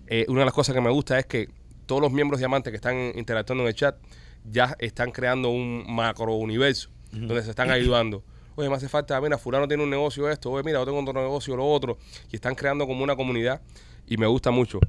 Eh, 0.08 0.26
una 0.30 0.40
de 0.40 0.46
las 0.46 0.54
cosas 0.54 0.74
que 0.74 0.80
me 0.80 0.90
gusta 0.90 1.20
es 1.20 1.26
que 1.26 1.50
todos 1.86 2.02
los 2.02 2.14
miembros 2.14 2.40
Diamante 2.40 2.70
que 2.70 2.78
están 2.78 3.12
interactuando 3.18 3.66
en 3.66 3.68
el 3.68 3.76
chat 3.76 3.98
ya 4.46 4.74
están 4.80 5.12
creando 5.12 5.50
un 5.50 5.84
macro 5.94 6.36
universo 6.36 6.90
donde 7.12 7.44
se 7.44 7.50
están 7.50 7.72
ayudando. 7.72 8.24
Oye, 8.60 8.68
me 8.68 8.76
hace 8.76 8.90
falta, 8.90 9.22
mira, 9.22 9.38
fulano 9.38 9.70
tiene 9.70 9.84
un 9.84 9.90
negocio 9.90 10.30
esto, 10.30 10.52
oye, 10.52 10.64
mira, 10.66 10.80
yo 10.80 10.86
tengo 10.86 11.00
otro 11.00 11.14
negocio, 11.14 11.56
lo 11.56 11.66
otro. 11.66 11.98
Y 12.30 12.36
están 12.36 12.56
creando 12.56 12.86
como 12.86 13.06
una 13.06 13.16
comunidad 13.16 13.62
y 14.06 14.18
me 14.18 14.28
gusta 14.28 14.52
mucho. 14.52 14.82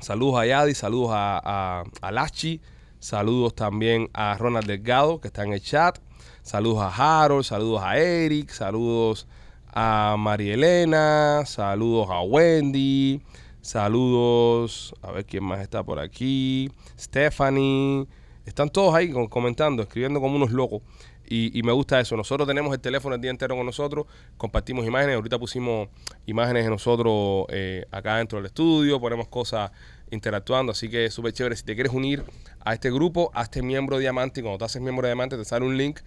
Saludos 0.00 0.38
a 0.38 0.44
Yadi, 0.44 0.74
saludos 0.74 1.12
a, 1.14 1.40
a, 1.42 1.84
a 2.02 2.12
Lachi, 2.12 2.60
saludos 2.98 3.54
también 3.54 4.10
a 4.12 4.36
Ronald 4.36 4.66
Delgado, 4.66 5.18
que 5.18 5.28
está 5.28 5.44
en 5.44 5.54
el 5.54 5.62
chat. 5.62 5.98
Saludos 6.42 6.82
a 6.82 7.22
Harold, 7.22 7.44
saludos 7.44 7.80
a 7.82 7.96
Eric, 7.96 8.50
saludos 8.50 9.26
a 9.68 10.16
María 10.18 10.52
Elena, 10.52 11.44
saludos 11.46 12.08
a 12.10 12.20
Wendy, 12.20 13.22
saludos, 13.62 14.94
a 15.00 15.10
ver 15.10 15.24
quién 15.24 15.42
más 15.42 15.60
está 15.60 15.82
por 15.82 16.00
aquí, 16.00 16.70
Stephanie. 16.98 18.06
Están 18.44 18.68
todos 18.68 18.94
ahí 18.94 19.10
comentando, 19.30 19.82
escribiendo 19.82 20.20
como 20.20 20.36
unos 20.36 20.50
locos. 20.50 20.82
Y, 21.26 21.58
y 21.58 21.62
me 21.62 21.72
gusta 21.72 22.00
eso. 22.00 22.16
Nosotros 22.16 22.46
tenemos 22.46 22.72
el 22.74 22.80
teléfono 22.80 23.14
el 23.14 23.20
día 23.20 23.30
entero 23.30 23.56
con 23.56 23.66
nosotros, 23.66 24.06
compartimos 24.36 24.86
imágenes. 24.86 25.16
Ahorita 25.16 25.38
pusimos 25.38 25.88
imágenes 26.26 26.64
de 26.64 26.70
nosotros 26.70 27.46
eh, 27.50 27.86
acá 27.90 28.16
dentro 28.18 28.38
del 28.38 28.46
estudio, 28.46 29.00
ponemos 29.00 29.28
cosas 29.28 29.70
interactuando. 30.10 30.72
Así 30.72 30.88
que 30.88 31.06
es 31.06 31.14
súper 31.14 31.32
chévere. 31.32 31.56
Si 31.56 31.64
te 31.64 31.74
quieres 31.74 31.92
unir 31.92 32.24
a 32.64 32.74
este 32.74 32.90
grupo, 32.90 33.30
hazte 33.34 33.62
miembro 33.62 33.98
diamante. 33.98 34.40
Y 34.40 34.42
cuando 34.42 34.58
te 34.58 34.64
haces 34.64 34.82
miembro 34.82 35.06
diamante, 35.06 35.36
te 35.36 35.44
sale 35.44 35.64
un 35.64 35.76
link. 35.76 36.00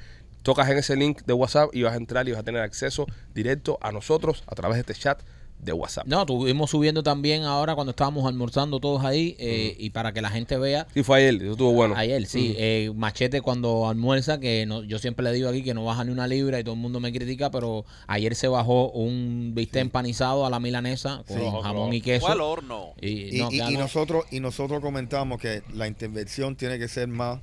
Tocas 0.44 0.70
en 0.70 0.78
ese 0.78 0.96
link 0.96 1.24
de 1.26 1.34
WhatsApp 1.34 1.70
y 1.74 1.84
vas 1.84 1.94
a 1.94 1.98
entrar 1.98 2.28
y 2.28 2.32
vas 2.32 2.40
a 2.40 2.44
tener 2.44 2.62
acceso 2.62 3.06
directo 3.34 3.78
a 3.82 3.92
nosotros 3.92 4.44
a 4.48 4.56
través 4.56 4.76
de 4.76 4.82
este 4.82 4.94
chat 4.94 5.22
de 5.60 5.74
WhatsApp. 5.74 6.06
No, 6.08 6.22
estuvimos 6.22 6.70
subiendo 6.70 7.04
también 7.04 7.44
ahora 7.44 7.76
cuando 7.76 7.90
estábamos 7.92 8.26
almorzando 8.26 8.80
todos 8.80 9.04
ahí 9.04 9.36
eh, 9.40 9.76
y 9.78 9.90
para 9.90 10.14
que 10.14 10.22
la 10.22 10.30
gente 10.30 10.58
vea. 10.58 10.88
Sí, 10.94 11.04
fue 11.04 11.18
ayer, 11.18 11.42
eso 11.42 11.52
estuvo 11.54 11.72
bueno. 11.74 11.96
Ayer, 11.98 12.26
sí. 12.26 12.56
eh, 12.58 12.92
machete 12.96 13.42
cuando 13.42 13.88
almuerza, 13.90 14.40
que 14.40 14.66
no, 14.66 14.84
yo 14.84 15.00
siempre 15.00 15.24
le 15.26 15.34
digo 15.34 15.50
aquí 15.50 15.64
que 15.64 15.74
no 15.74 15.84
baja 15.84 16.04
ni 16.06 16.12
una 16.12 16.28
libra 16.28 16.60
y 16.60 16.64
todo 16.64 16.76
el 16.76 16.80
mundo 16.80 17.00
me 17.00 17.12
critica, 17.12 17.52
pero 17.52 17.86
ayer 18.08 18.36
se 18.36 18.48
bajó 18.48 18.92
un 18.92 19.52
bistec 19.56 19.82
empanizado 19.82 20.46
a 20.46 20.50
la 20.50 20.60
milanesa 20.60 21.24
con 21.28 21.38
Sí. 21.40 21.44
jamón 21.64 21.94
y 21.94 22.02
queso. 22.02 22.26
Fue 22.28 22.34
al 22.34 22.42
horno. 22.42 22.94
Y, 23.02 23.36
Y, 23.36 23.40
no, 23.40 23.52
y- 23.52 23.58
ya 23.58 23.70
y 23.70 23.74
no- 23.74 23.80
nosotros 23.82 24.26
y 24.32 24.40
nosotros 24.40 24.80
comentamos 24.80 25.42
que 25.42 25.64
la 25.74 25.88
intervención 25.88 26.56
tiene 26.56 26.78
que 26.80 26.88
ser 26.88 27.08
más 27.10 27.40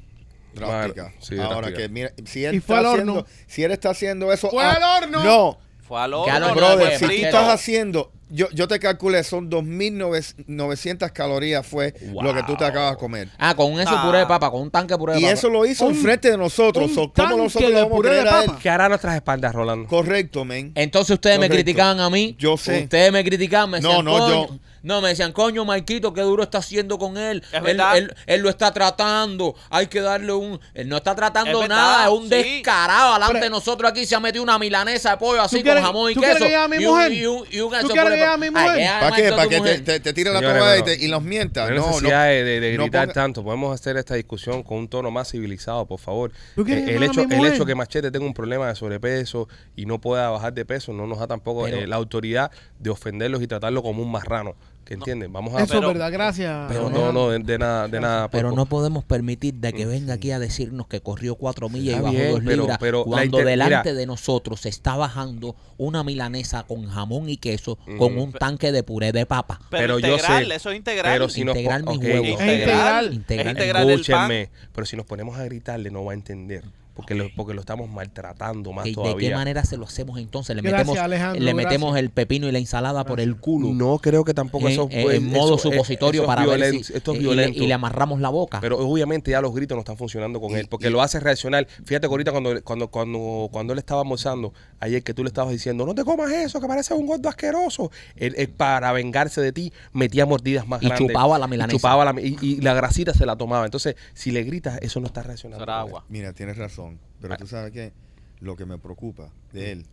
drástica. 0.54 1.12
sí, 1.20 1.34
Ahora 1.38 1.56
drástica. 1.68 1.78
que 1.78 1.88
mira, 1.88 2.12
si 2.24 2.44
él 2.44 2.54
está 2.56 2.78
al 2.78 2.86
haciendo, 2.86 3.12
horno. 3.14 3.26
si 3.48 3.64
él 3.64 3.72
está 3.72 3.90
haciendo 3.90 4.32
eso, 4.32 4.48
¡Fue 4.50 4.62
ah, 4.64 4.72
al 4.74 5.02
horno! 5.04 5.24
No, 5.24 5.58
Fue 5.86 6.00
al 6.02 6.10
brother, 6.54 6.98
fue 6.98 7.08
si 7.08 7.20
tú 7.20 7.26
estás 7.26 7.48
haciendo, 7.48 8.10
yo, 8.34 8.48
yo 8.52 8.66
te 8.68 8.78
calculé, 8.80 9.22
son 9.24 9.48
2.900 9.50 11.12
calorías 11.12 11.66
fue 11.66 11.94
lo 12.22 12.34
que 12.34 12.42
tú 12.42 12.56
te 12.56 12.64
acabas 12.64 12.92
de 12.92 12.96
comer. 12.98 13.28
Ah, 13.38 13.54
con 13.54 13.78
eso 13.80 13.90
Ah. 13.94 14.02
puré 14.04 14.18
de 14.18 14.26
papa, 14.26 14.50
con 14.50 14.62
un 14.62 14.70
tanque 14.70 14.94
de 14.94 14.98
puré 14.98 15.14
de 15.14 15.20
Y 15.20 15.22
papa. 15.22 15.32
eso 15.34 15.48
lo 15.48 15.64
hizo 15.66 15.84
Un- 15.86 15.94
enfrente 15.94 16.30
de 16.30 16.36
nosotros. 16.38 16.88
un 16.88 16.94
so, 16.94 17.00
¿Cómo 17.02 17.12
tanque 17.12 17.36
nosotros 17.36 17.70
le 17.70 17.76
vamos 17.76 17.92
a 17.92 17.96
puré 17.96 18.10
de 18.10 18.20
creer 18.20 18.34
a 18.34 18.40
él? 18.40 18.46
papa. 18.46 18.58
¿Qué 18.62 18.70
hará 18.70 18.88
nuestras 18.88 19.14
espaldas, 19.16 19.54
Rolando? 19.54 19.88
Correcto, 19.88 20.44
men. 20.44 20.72
Entonces 20.74 21.14
ustedes 21.14 21.38
me 21.38 21.48
criticaban 21.48 22.00
a 22.00 22.10
mí. 22.10 22.34
Yo 22.38 22.56
sé. 22.56 22.82
Ustedes 22.84 23.12
me 23.12 23.24
criticaban, 23.24 23.70
me 23.70 23.80
No, 23.80 23.88
decían, 23.88 24.04
no, 24.04 24.18
coño. 24.18 24.48
yo- 24.48 24.58
No, 24.84 25.00
me 25.00 25.08
decían, 25.08 25.32
coño, 25.32 25.64
Marquito, 25.64 26.12
qué 26.12 26.20
duro 26.20 26.42
está 26.42 26.58
haciendo 26.58 26.98
con 26.98 27.16
él. 27.16 27.42
Es 27.52 27.62
él, 27.64 27.80
él, 27.94 28.14
él 28.26 28.40
lo 28.42 28.50
está 28.50 28.70
tratando. 28.70 29.54
Hay 29.70 29.86
que 29.86 30.02
darle 30.02 30.30
un. 30.34 30.60
Él 30.74 30.90
no 30.90 30.98
está 30.98 31.14
tratando 31.14 31.62
Es 31.62 31.68
nada. 31.70 32.04
Es 32.04 32.10
un 32.10 32.24
sí. 32.24 32.28
descarado. 32.28 33.14
Delante 33.14 33.32
Pero- 33.32 33.44
de 33.44 33.50
nosotros 33.50 33.90
aquí 33.90 34.04
se 34.04 34.14
ha 34.14 34.20
metido 34.20 34.44
una 34.44 34.58
milanesa 34.58 35.12
de 35.12 35.16
pollo 35.16 35.40
así 35.40 35.56
con 35.56 35.62
quieres- 35.62 35.82
jamón 35.84 36.10
y 36.10 36.14
tú 36.14 36.20
queso. 36.20 36.44
que 36.44 36.50
y 36.82 36.84
un- 36.86 37.12
y 37.14 37.26
un- 37.26 37.46
y 37.50 37.60
un 37.60 37.70
¿Tú 37.70 37.76
eso 37.76 37.88
quieres 37.88 38.02
puré 38.04 38.16
que 38.18 38.23
a 38.26 38.36
mi 38.36 38.50
mujer? 38.50 38.88
¿Para 39.00 39.16
qué? 39.16 39.30
¿Para 39.30 39.48
que 39.48 39.60
te, 39.60 39.78
te, 39.80 40.00
te 40.00 40.12
tire 40.12 40.32
la 40.32 40.40
tomada 40.40 40.78
y, 40.78 40.82
te- 40.82 41.04
y 41.04 41.08
los 41.08 41.22
mientas? 41.22 41.70
No 41.70 41.76
No, 41.76 42.00
no. 42.00 42.08
de, 42.08 42.44
de- 42.44 42.60
de 42.60 42.76
no 42.76 42.84
gritar 42.84 43.08
ponga- 43.08 43.12
tanto. 43.14 43.44
Podemos 43.44 43.74
hacer 43.74 43.96
esta 43.96 44.14
discusión 44.14 44.62
con 44.62 44.78
un 44.78 44.88
tono 44.88 45.10
más 45.10 45.30
civilizado, 45.30 45.86
por 45.86 45.98
favor. 46.00 46.32
¿Tú 46.54 46.64
quieres 46.64 46.88
Eh, 46.88 46.96
el, 46.96 47.02
hecho, 47.02 47.22
el 47.22 47.46
hecho 47.46 47.64
que 47.66 47.74
Machete 47.74 48.10
tenga 48.10 48.26
un 48.26 48.34
problema 48.34 48.68
de 48.68 48.74
sobrepeso 48.74 49.48
y 49.76 49.86
no 49.86 50.00
pueda 50.00 50.30
bajar 50.30 50.52
de 50.54 50.64
peso 50.64 50.92
no 50.92 51.06
nos 51.06 51.18
da 51.18 51.26
tampoco 51.26 51.64
Pero- 51.64 51.76
eh, 51.78 51.86
la 51.86 51.96
autoridad 51.96 52.50
de 52.78 52.90
ofenderlos 52.90 53.42
y 53.42 53.46
tratarlo 53.46 53.82
como 53.82 54.02
un 54.02 54.10
marrano. 54.10 54.54
¿Que 54.84 54.94
entienden? 54.94 55.32
Vamos 55.32 55.54
a... 55.54 55.62
Eso 55.62 55.74
es 55.80 55.86
verdad, 55.86 56.12
gracias. 56.12 56.66
pero 56.68 56.90
no, 56.90 57.10
no, 57.10 57.30
de, 57.30 57.38
de 57.38 57.58
nada, 57.58 57.88
de 57.88 58.00
nada. 58.00 58.28
Pero 58.30 58.48
Poco. 58.50 58.56
no 58.56 58.66
podemos 58.66 59.02
permitir 59.04 59.54
de 59.54 59.72
que 59.72 59.86
venga 59.86 60.14
aquí 60.14 60.30
a 60.30 60.38
decirnos 60.38 60.86
que 60.88 61.00
corrió 61.00 61.36
cuatro 61.36 61.68
millas 61.70 61.98
y 61.98 62.00
bajó 62.02 62.14
bien, 62.14 62.30
dos 62.32 62.44
libras 62.44 62.78
pero 62.78 63.04
cuando 63.04 63.38
inter- 63.38 63.46
delante 63.46 63.88
mira. 63.90 63.98
de 63.98 64.06
nosotros 64.06 64.60
se 64.60 64.68
está 64.68 64.96
bajando 64.96 65.56
una 65.78 66.04
milanesa 66.04 66.64
con 66.64 66.86
jamón 66.86 67.30
y 67.30 67.38
queso 67.38 67.76
con 67.98 68.12
Ujú. 68.14 68.22
un 68.24 68.32
tanque 68.34 68.72
de 68.72 68.82
puré 68.82 69.12
de 69.12 69.24
papa. 69.24 69.58
Pero, 69.70 69.96
Pero 69.96 69.98
yo 70.00 70.18
sé- 70.18 70.54
eso 70.54 70.70
es 70.70 70.76
integral. 70.76 71.12
Pero 71.14 71.28
si 71.30 71.44
nos 71.44 71.56
Integral 71.56 71.84
po- 71.84 71.90
mis 71.92 71.98
ok, 72.00 72.04
huevos. 72.04 72.26
Es 72.28 72.32
integral. 72.32 73.14
Integral. 73.14 73.46
Es 73.46 73.52
integral 73.52 73.82
el 73.90 74.00
pan. 74.00 74.00
Escúchenme, 74.30 74.50
pero 74.74 74.86
si 74.86 74.96
nos 74.96 75.06
ponemos 75.06 75.38
a 75.38 75.44
gritarle 75.44 75.90
no 75.90 76.04
va 76.04 76.12
a 76.12 76.14
entender. 76.14 76.62
Porque 76.94 77.14
lo, 77.16 77.26
porque 77.34 77.54
lo 77.54 77.60
estamos 77.60 77.88
maltratando 77.90 78.72
más 78.72 78.84
¿De, 78.84 78.90
de 78.90 78.94
todavía. 78.94 79.28
qué 79.30 79.34
manera 79.34 79.64
se 79.64 79.76
lo 79.76 79.84
hacemos 79.84 80.18
entonces? 80.18 80.54
Le 80.54 80.62
Gracias, 80.62 80.86
metemos, 80.96 81.38
le 81.40 81.54
metemos 81.54 81.90
gracias. 81.90 82.04
el 82.04 82.10
pepino 82.10 82.48
y 82.48 82.52
la 82.52 82.58
ensalada 82.58 83.04
por 83.04 83.18
el 83.20 83.36
culo. 83.36 83.72
No 83.74 83.98
creo 83.98 84.24
que 84.24 84.32
tampoco 84.32 84.68
eso 84.68 84.86
en- 84.92 85.10
en 85.10 85.30
modo 85.32 85.56
eso 85.56 85.68
es- 85.68 85.74
supositorio 85.74 86.22
eso 86.22 86.30
es 86.30 86.36
para 86.36 86.46
ver 86.56 86.70
si 86.70 86.92
esto 86.94 87.12
es 87.12 87.18
y 87.18 87.20
le- 87.22 87.26
violento. 87.28 87.62
y 87.62 87.66
le 87.66 87.74
amarramos 87.74 88.20
la 88.20 88.28
boca. 88.28 88.60
Pero 88.60 88.78
obviamente 88.78 89.32
ya 89.32 89.40
los 89.40 89.52
gritos 89.54 89.74
no 89.74 89.80
están 89.80 89.96
funcionando 89.96 90.40
con 90.40 90.52
Y- 90.52 90.54
él, 90.54 90.68
porque 90.70 90.86
y- 90.86 90.90
lo 90.90 91.02
hace 91.02 91.18
reaccionar. 91.18 91.66
Fíjate 91.84 92.06
que 92.06 92.12
ahorita 92.12 92.30
cuando, 92.30 92.62
cuando, 92.62 92.88
cuando, 92.88 93.48
cuando 93.50 93.72
él 93.72 93.78
estaba 93.80 94.02
almorzando, 94.02 94.52
ayer 94.78 95.02
que 95.02 95.14
tú 95.14 95.24
le 95.24 95.28
estabas 95.28 95.50
diciendo, 95.52 95.84
no 95.86 95.94
te 95.96 96.04
comas 96.04 96.30
eso, 96.30 96.60
que 96.60 96.68
parece 96.68 96.94
un 96.94 97.06
gordo 97.06 97.28
asqueroso. 97.28 97.90
Él, 98.14 98.34
él, 98.38 98.48
para 98.50 98.92
vengarse 98.92 99.40
de 99.40 99.50
ti, 99.52 99.72
metía 99.92 100.26
mordidas 100.26 100.68
más 100.68 100.80
Y 100.80 100.86
grandes. 100.86 101.08
chupaba 101.08 101.38
la 101.40 101.46
Y 101.46 101.50
milanesa. 101.50 101.76
chupaba 101.76 102.04
la- 102.04 102.20
y, 102.20 102.36
y 102.40 102.60
la 102.60 102.72
grasita 102.74 103.12
se 103.14 103.26
la 103.26 103.34
tomaba. 103.36 103.64
Entonces, 103.64 103.96
si 104.12 104.30
le 104.30 104.44
gritas, 104.44 104.78
eso 104.80 105.00
no 105.00 105.06
está 105.06 105.22
reaccionando. 105.24 105.64
Mira, 106.08 106.32
tienes 106.32 106.56
razón. 106.56 106.83
Pero 107.20 107.36
tú 107.36 107.46
sabes 107.46 107.72
qué? 107.72 107.92
Lo 108.40 108.56
que 108.56 108.66
me 108.66 108.78
preocupa 108.78 109.30
de 109.52 109.72
él 109.72 109.86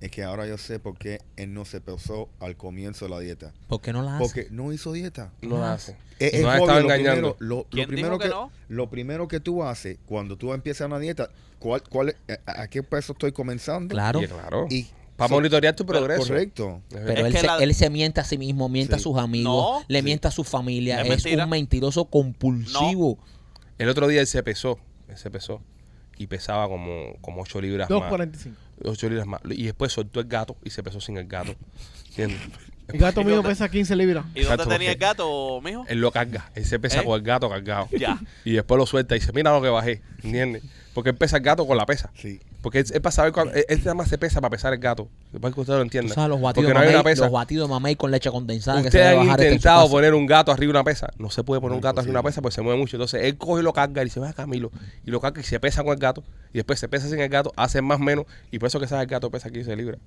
es 0.00 0.10
que 0.10 0.22
ahora 0.22 0.46
yo 0.46 0.56
sé 0.58 0.78
por 0.78 0.96
qué 0.96 1.20
él 1.36 1.52
no 1.52 1.64
se 1.64 1.80
pesó 1.80 2.28
al 2.40 2.56
comienzo 2.56 3.04
de 3.06 3.10
la 3.10 3.18
dieta. 3.20 3.52
¿Por 3.66 3.80
qué 3.80 3.92
no 3.92 4.02
la 4.02 4.16
hace? 4.16 4.24
Porque 4.24 4.48
no 4.50 4.72
hizo 4.72 4.92
dieta. 4.92 5.32
No 5.42 5.58
la 5.58 5.74
hace. 5.74 5.96
Es, 6.18 6.34
es 6.34 6.42
Nos 6.42 6.50
ha 6.50 6.54
obvio, 6.54 6.62
estado 6.64 6.80
lo 6.80 6.84
engañando. 6.94 7.34
Primero, 7.36 7.36
lo, 7.40 7.56
lo 7.56 7.66
¿Quién 7.70 7.88
primero 7.88 8.08
dijo 8.14 8.18
que 8.20 8.24
que, 8.28 8.30
no? 8.34 8.50
lo 8.68 8.90
primero 8.90 9.28
que 9.28 9.40
tú 9.40 9.62
haces 9.64 9.98
cuando 10.06 10.36
tú 10.36 10.52
empiezas 10.54 10.86
una 10.86 10.98
dieta, 10.98 11.30
¿cuál, 11.58 11.82
cuál, 11.82 12.08
es- 12.26 12.38
a, 12.46 12.62
a 12.62 12.68
qué 12.68 12.82
peso 12.82 13.12
estoy 13.12 13.32
comenzando? 13.32 13.92
Claro. 13.92 14.22
Y 14.22 14.26
claro. 14.28 14.66
Y 14.70 14.86
Para 15.16 15.28
so- 15.28 15.34
monitorear 15.34 15.74
tu 15.74 15.84
progreso. 15.84 16.22
Correcto. 16.28 16.80
Pero 16.88 17.10
Es 17.10 17.18
él, 17.18 17.32
que 17.32 17.40
se, 17.40 17.46
la- 17.46 17.56
él 17.58 17.74
se 17.74 17.90
miente 17.90 18.20
a 18.20 18.24
sí 18.24 18.38
mismo, 18.38 18.68
miente 18.68 18.94
a 18.94 18.98
sus 19.00 19.16
amigos, 19.18 19.80
No. 19.80 19.84
le 19.88 19.98
Sí. 19.98 20.04
miente 20.04 20.28
a 20.28 20.30
su 20.30 20.44
familia. 20.44 21.02
Es 21.02 21.26
Es, 21.26 21.36
un 21.38 21.50
mentiroso 21.50 22.04
compulsivo. 22.06 23.18
El 23.78 23.88
otro 23.88 24.06
día 24.08 24.20
él 24.20 24.26
se 24.28 24.42
pesó. 24.44 24.78
Él 25.08 25.16
se 25.16 25.30
pesó. 25.30 25.60
Y 26.18 26.26
pesaba 26.26 26.68
como, 26.68 27.16
como 27.20 27.42
8 27.42 27.60
libras 27.60 27.88
más. 27.90 28.00
2.45. 28.10 28.52
8 28.84 29.08
libras 29.08 29.26
más. 29.26 29.40
Y 29.50 29.64
después 29.64 29.92
soltó 29.92 30.20
el 30.20 30.26
gato 30.26 30.56
y 30.64 30.70
se 30.70 30.82
pesó 30.82 31.00
sin 31.00 31.16
el 31.16 31.26
gato. 31.26 31.54
¿Entiendes? 32.10 32.40
El 32.88 32.98
gato 32.98 33.20
¿Y 33.20 33.24
mío 33.24 33.34
dónde- 33.36 33.50
pesa 33.50 33.68
15 33.68 33.94
libras. 33.96 34.24
¿Y 34.34 34.40
dónde 34.40 34.40
Exacto, 34.42 34.68
tenía 34.68 34.92
el 34.92 34.98
gato, 34.98 35.60
mijo? 35.62 35.84
Él 35.88 36.00
lo 36.00 36.10
carga. 36.10 36.50
Él 36.54 36.64
se 36.64 36.78
pesa 36.78 37.00
¿Eh? 37.00 37.04
con 37.04 37.14
el 37.16 37.22
gato 37.22 37.48
cargado. 37.48 37.88
Ya. 37.98 38.18
Y 38.44 38.52
después 38.52 38.78
lo 38.78 38.86
suelta 38.86 39.14
y 39.14 39.20
dice, 39.20 39.32
mira 39.32 39.52
lo 39.52 39.60
que 39.62 39.68
bajé. 39.68 40.02
¿Entiendes? 40.22 40.62
Porque 40.98 41.10
él 41.10 41.16
pesa 41.16 41.36
el 41.36 41.44
gato 41.44 41.64
con 41.64 41.76
la 41.76 41.86
pesa. 41.86 42.10
Sí. 42.16 42.40
Porque 42.60 42.80
él, 42.80 42.86
él 42.92 43.00
para 43.00 43.12
saber 43.12 43.30
cuándo- 43.32 43.54
él, 43.54 43.64
él 43.68 43.78
nada 43.78 43.94
más 43.94 44.08
se 44.08 44.18
pesa 44.18 44.40
para 44.40 44.50
pesar 44.50 44.72
el 44.72 44.80
gato. 44.80 45.06
Para 45.40 45.54
que 45.54 45.60
usted 45.60 45.74
lo 45.74 45.78
Tú 45.78 45.82
entienda. 45.82 46.12
sabes 46.12 46.30
los 46.30 46.40
batidos, 46.40 46.64
Porque 46.66 46.74
no 46.74 46.80
hay 46.80 46.86
mamey, 46.86 46.94
una 46.96 47.04
pesa. 47.04 47.22
los 47.22 47.30
batidos 47.32 47.68
de 47.68 47.72
mamey 47.72 47.94
con 47.94 48.10
leche 48.10 48.28
condensada 48.32 48.78
que 48.78 48.82
se 48.82 48.88
Ustedes 48.88 49.04
debe 49.06 49.20
han 49.20 49.26
bajar 49.28 49.40
este 49.40 49.54
intentado 49.54 49.88
poner 49.90 50.14
un 50.14 50.26
gato 50.26 50.50
arriba 50.50 50.72
de 50.72 50.78
una 50.80 50.82
pesa. 50.84 51.08
No 51.18 51.30
se 51.30 51.44
puede 51.44 51.60
poner 51.60 51.76
un 51.76 51.80
gato 51.80 52.00
arriba 52.00 52.14
de 52.14 52.18
una 52.18 52.22
pesa 52.28 52.42
porque 52.42 52.56
se 52.56 52.62
mueve 52.62 52.80
mucho. 52.80 52.96
Entonces 52.96 53.22
él 53.22 53.38
coge 53.38 53.60
y 53.60 53.64
lo 53.64 53.72
carga 53.72 54.02
y 54.02 54.06
dice, 54.06 54.18
va 54.18 54.32
Camilo. 54.32 54.72
Y 55.06 55.12
lo 55.12 55.20
carga 55.20 55.40
y 55.40 55.44
se 55.44 55.60
pesa 55.60 55.84
con 55.84 55.92
el 55.92 56.00
gato. 56.00 56.24
Y 56.52 56.56
después 56.58 56.80
se 56.80 56.88
pesa 56.88 57.08
sin 57.08 57.20
el 57.20 57.28
gato, 57.28 57.52
hace 57.54 57.80
más 57.80 58.00
menos. 58.00 58.26
Y 58.50 58.58
por 58.58 58.66
eso 58.66 58.80
que 58.80 58.88
sabe 58.88 59.02
el 59.02 59.08
gato 59.08 59.30
pesa 59.30 59.50
15 59.50 59.76
libras. 59.76 60.00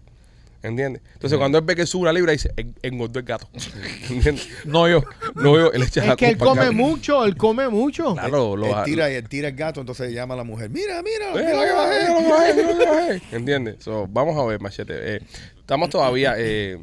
¿Entiendes? 0.64 1.02
Entonces 1.14 1.40
cuando 1.40 1.58
él 1.58 1.64
ve 1.66 1.76
que 1.76 1.86
sube 1.88 2.04
una 2.04 2.14
libra, 2.14 2.32
dice, 2.34 2.52
"En- 2.56 2.76
engordó 2.84 3.18
el 3.20 3.26
gato. 3.26 3.50
¿Entiendes? 4.10 4.48
No 4.66 4.88
yo. 4.88 5.04
No 5.36 5.56
yo. 5.58 5.72
Él 5.72 5.82
echa 5.84 6.06
la 6.06 6.12
Es 6.12 6.18
que 6.18 6.28
él 6.30 6.38
culpa 6.38 6.52
al 6.52 6.58
come 6.58 6.62
gato. 6.66 6.74
mucho, 6.74 7.26
él 7.26 7.36
come 7.38 7.68
mucho. 7.70 8.14
Claro, 8.14 8.56
lo 8.56 8.68
él 8.68 8.84
tira, 8.86 9.10
él 9.10 9.28
tira 9.28 9.48
el 9.48 9.56
gato, 9.56 9.80
entonces 9.80 10.14
llama 10.14 10.36
a 10.36 10.38
la 10.38 10.44
mujer. 10.44 10.70
Mira, 10.70 11.02
mira, 11.02 11.30
Eh, 11.30 11.46
mira 11.46 11.54
lo 11.54 11.62
que 11.64 11.74
bajé. 11.74 12.08
lo 12.14 12.20
que 12.20 12.32
bajé, 12.32 12.64
lo 12.74 12.78
que 12.80 12.86
bajé. 12.86 13.22
¿Entiendes? 13.36 13.76
So, 13.84 14.06
vamos 14.08 14.38
a 14.38 14.46
ver, 14.46 14.60
Machete. 14.62 15.16
Eh, 15.16 15.22
estamos 15.60 15.90
todavía, 15.90 16.36
eh, 16.38 16.78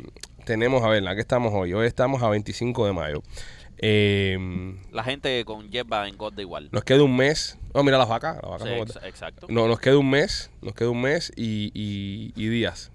tenemos, 0.45 0.83
a 0.83 0.89
ver, 0.89 1.07
¿a 1.07 1.15
qué 1.15 1.21
estamos 1.21 1.53
hoy? 1.55 1.73
Hoy 1.75 1.87
estamos 1.87 2.23
a 2.23 2.29
25 2.31 2.85
de 2.87 2.93
mayo. 2.93 3.23
Eh, 3.81 4.37
La 4.91 5.05
gente 5.05 5.45
con 5.45 5.71
hierba 5.71 6.09
engorda 6.09 6.43
igual. 6.43 6.69
nos 6.73 6.83
queda 6.83 7.03
un 7.05 7.17
mes. 7.17 7.57
No, 7.75 7.85
mira 7.85 7.97
las 7.99 8.09
vacas. 8.09 8.37
Las 8.43 8.51
vacas 8.51 8.63
Sí, 8.67 8.69
ex- 8.71 8.79
gordas. 8.79 9.05
exacto. 9.05 9.47
no, 9.51 9.69
nos 9.69 9.79
queda 9.79 9.99
un 9.99 10.11
mes. 10.11 10.51
Nos 10.63 10.75
queda 10.75 10.91
un 10.91 11.01
mes 11.01 11.33
y, 11.37 11.71
y- 11.75 12.33
y 12.35 12.49
días. 12.49 12.91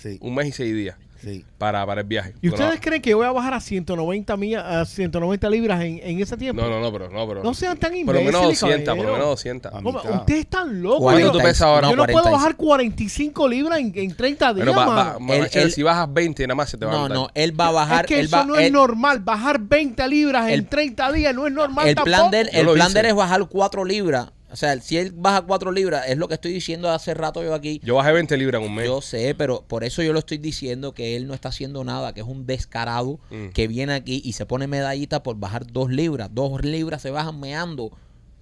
Sí, 0.00 0.18
Un 0.22 0.34
mes 0.34 0.48
y 0.48 0.52
seis 0.52 0.74
días 0.74 0.96
sí. 1.22 1.44
para, 1.58 1.84
para 1.84 2.00
el 2.00 2.06
viaje. 2.06 2.32
¿Y 2.40 2.48
ustedes 2.48 2.80
creen 2.80 3.02
que 3.02 3.12
voy 3.12 3.26
a 3.26 3.32
bajar 3.32 3.52
a 3.52 3.60
190, 3.60 4.34
millas, 4.38 4.64
a 4.64 4.86
190 4.86 5.50
libras 5.50 5.82
en, 5.82 6.00
en 6.02 6.20
ese 6.20 6.38
tiempo? 6.38 6.62
No, 6.62 6.70
no, 6.70 6.80
no, 6.80 6.90
pero 6.90 7.10
no, 7.10 7.28
pero. 7.28 7.42
No 7.44 7.52
sean 7.52 7.76
tan 7.76 7.92
Por 8.06 8.14
lo 8.14 8.22
menos 8.22 8.42
imbéciles, 8.42 8.60
200, 8.86 8.96
por 8.96 9.04
lo 9.06 9.12
menos 9.12 9.26
200. 9.28 9.74
A 9.74 9.82
¿Cómo? 9.82 9.98
mitad. 9.98 10.14
Ustedes 10.20 10.40
están 10.40 10.80
locos. 10.82 11.00
¿Cuánto 11.02 11.20
Yo- 11.20 11.32
tú 11.32 11.38
pesas 11.38 11.62
ahora? 11.62 11.90
Yo 11.90 11.96
no 11.96 12.04
puedo 12.04 12.22
45. 12.22 12.32
bajar 12.32 12.56
45 12.56 13.48
libras 13.48 13.78
en, 13.80 13.92
en 13.94 14.14
30 14.16 14.54
días, 14.54 14.66
Pero 14.66 14.78
va, 14.78 14.86
va- 14.86 15.18
mano. 15.18 15.44
Él- 15.52 15.70
si 15.72 15.82
bajas 15.82 16.08
20, 16.12 16.46
nada 16.46 16.54
más 16.54 16.70
se 16.70 16.78
te 16.78 16.86
va 16.86 16.92
a 16.92 16.94
No, 16.94 17.08
no, 17.10 17.28
él 17.34 17.60
va 17.60 17.66
a 17.68 17.72
bajar. 17.72 18.04
es 18.04 18.08
que 18.08 18.20
él 18.20 18.26
eso 18.26 18.36
va, 18.38 18.44
no 18.46 18.56
es 18.56 18.66
él- 18.68 18.72
normal. 18.72 19.18
Bajar 19.20 19.60
20 19.60 20.08
libras 20.08 20.46
en 20.48 20.54
El- 20.54 20.66
30 20.66 21.12
días 21.12 21.34
no 21.34 21.46
es 21.46 21.52
normal 21.52 21.86
el 21.88 21.94
tampoco. 21.94 22.16
plan 22.16 22.30
de 22.30 22.40
él, 22.40 22.48
Yo 22.52 22.60
el 22.60 22.74
plan 22.76 22.92
de 22.94 23.00
él 23.00 23.06
es 23.06 23.14
bajar 23.14 23.46
4 23.46 23.84
libras. 23.84 24.32
O 24.52 24.56
sea, 24.56 24.78
si 24.80 24.96
él 24.98 25.12
baja 25.14 25.42
4 25.42 25.70
libras, 25.72 26.04
es 26.08 26.18
lo 26.18 26.26
que 26.28 26.34
estoy 26.34 26.52
diciendo 26.52 26.90
hace 26.90 27.14
rato 27.14 27.42
yo 27.42 27.54
aquí. 27.54 27.80
Yo 27.84 27.94
bajé 27.94 28.12
20 28.12 28.36
libras 28.36 28.60
en 28.60 28.68
un 28.68 28.74
mes. 28.74 28.86
Yo 28.86 29.00
sé, 29.00 29.34
pero 29.36 29.62
por 29.66 29.84
eso 29.84 30.02
yo 30.02 30.12
lo 30.12 30.18
estoy 30.18 30.38
diciendo 30.38 30.92
que 30.92 31.14
él 31.16 31.26
no 31.28 31.34
está 31.34 31.50
haciendo 31.50 31.84
nada, 31.84 32.12
que 32.12 32.20
es 32.20 32.26
un 32.26 32.46
descarado 32.46 33.20
Mm. 33.30 33.48
que 33.54 33.68
viene 33.68 33.92
aquí 33.94 34.20
y 34.24 34.32
se 34.32 34.46
pone 34.46 34.66
medallita 34.66 35.22
por 35.22 35.36
bajar 35.36 35.66
2 35.66 35.90
libras. 35.90 36.30
2 36.32 36.64
libras 36.64 37.00
se 37.02 37.10
bajan 37.10 37.38
meando. 37.38 37.90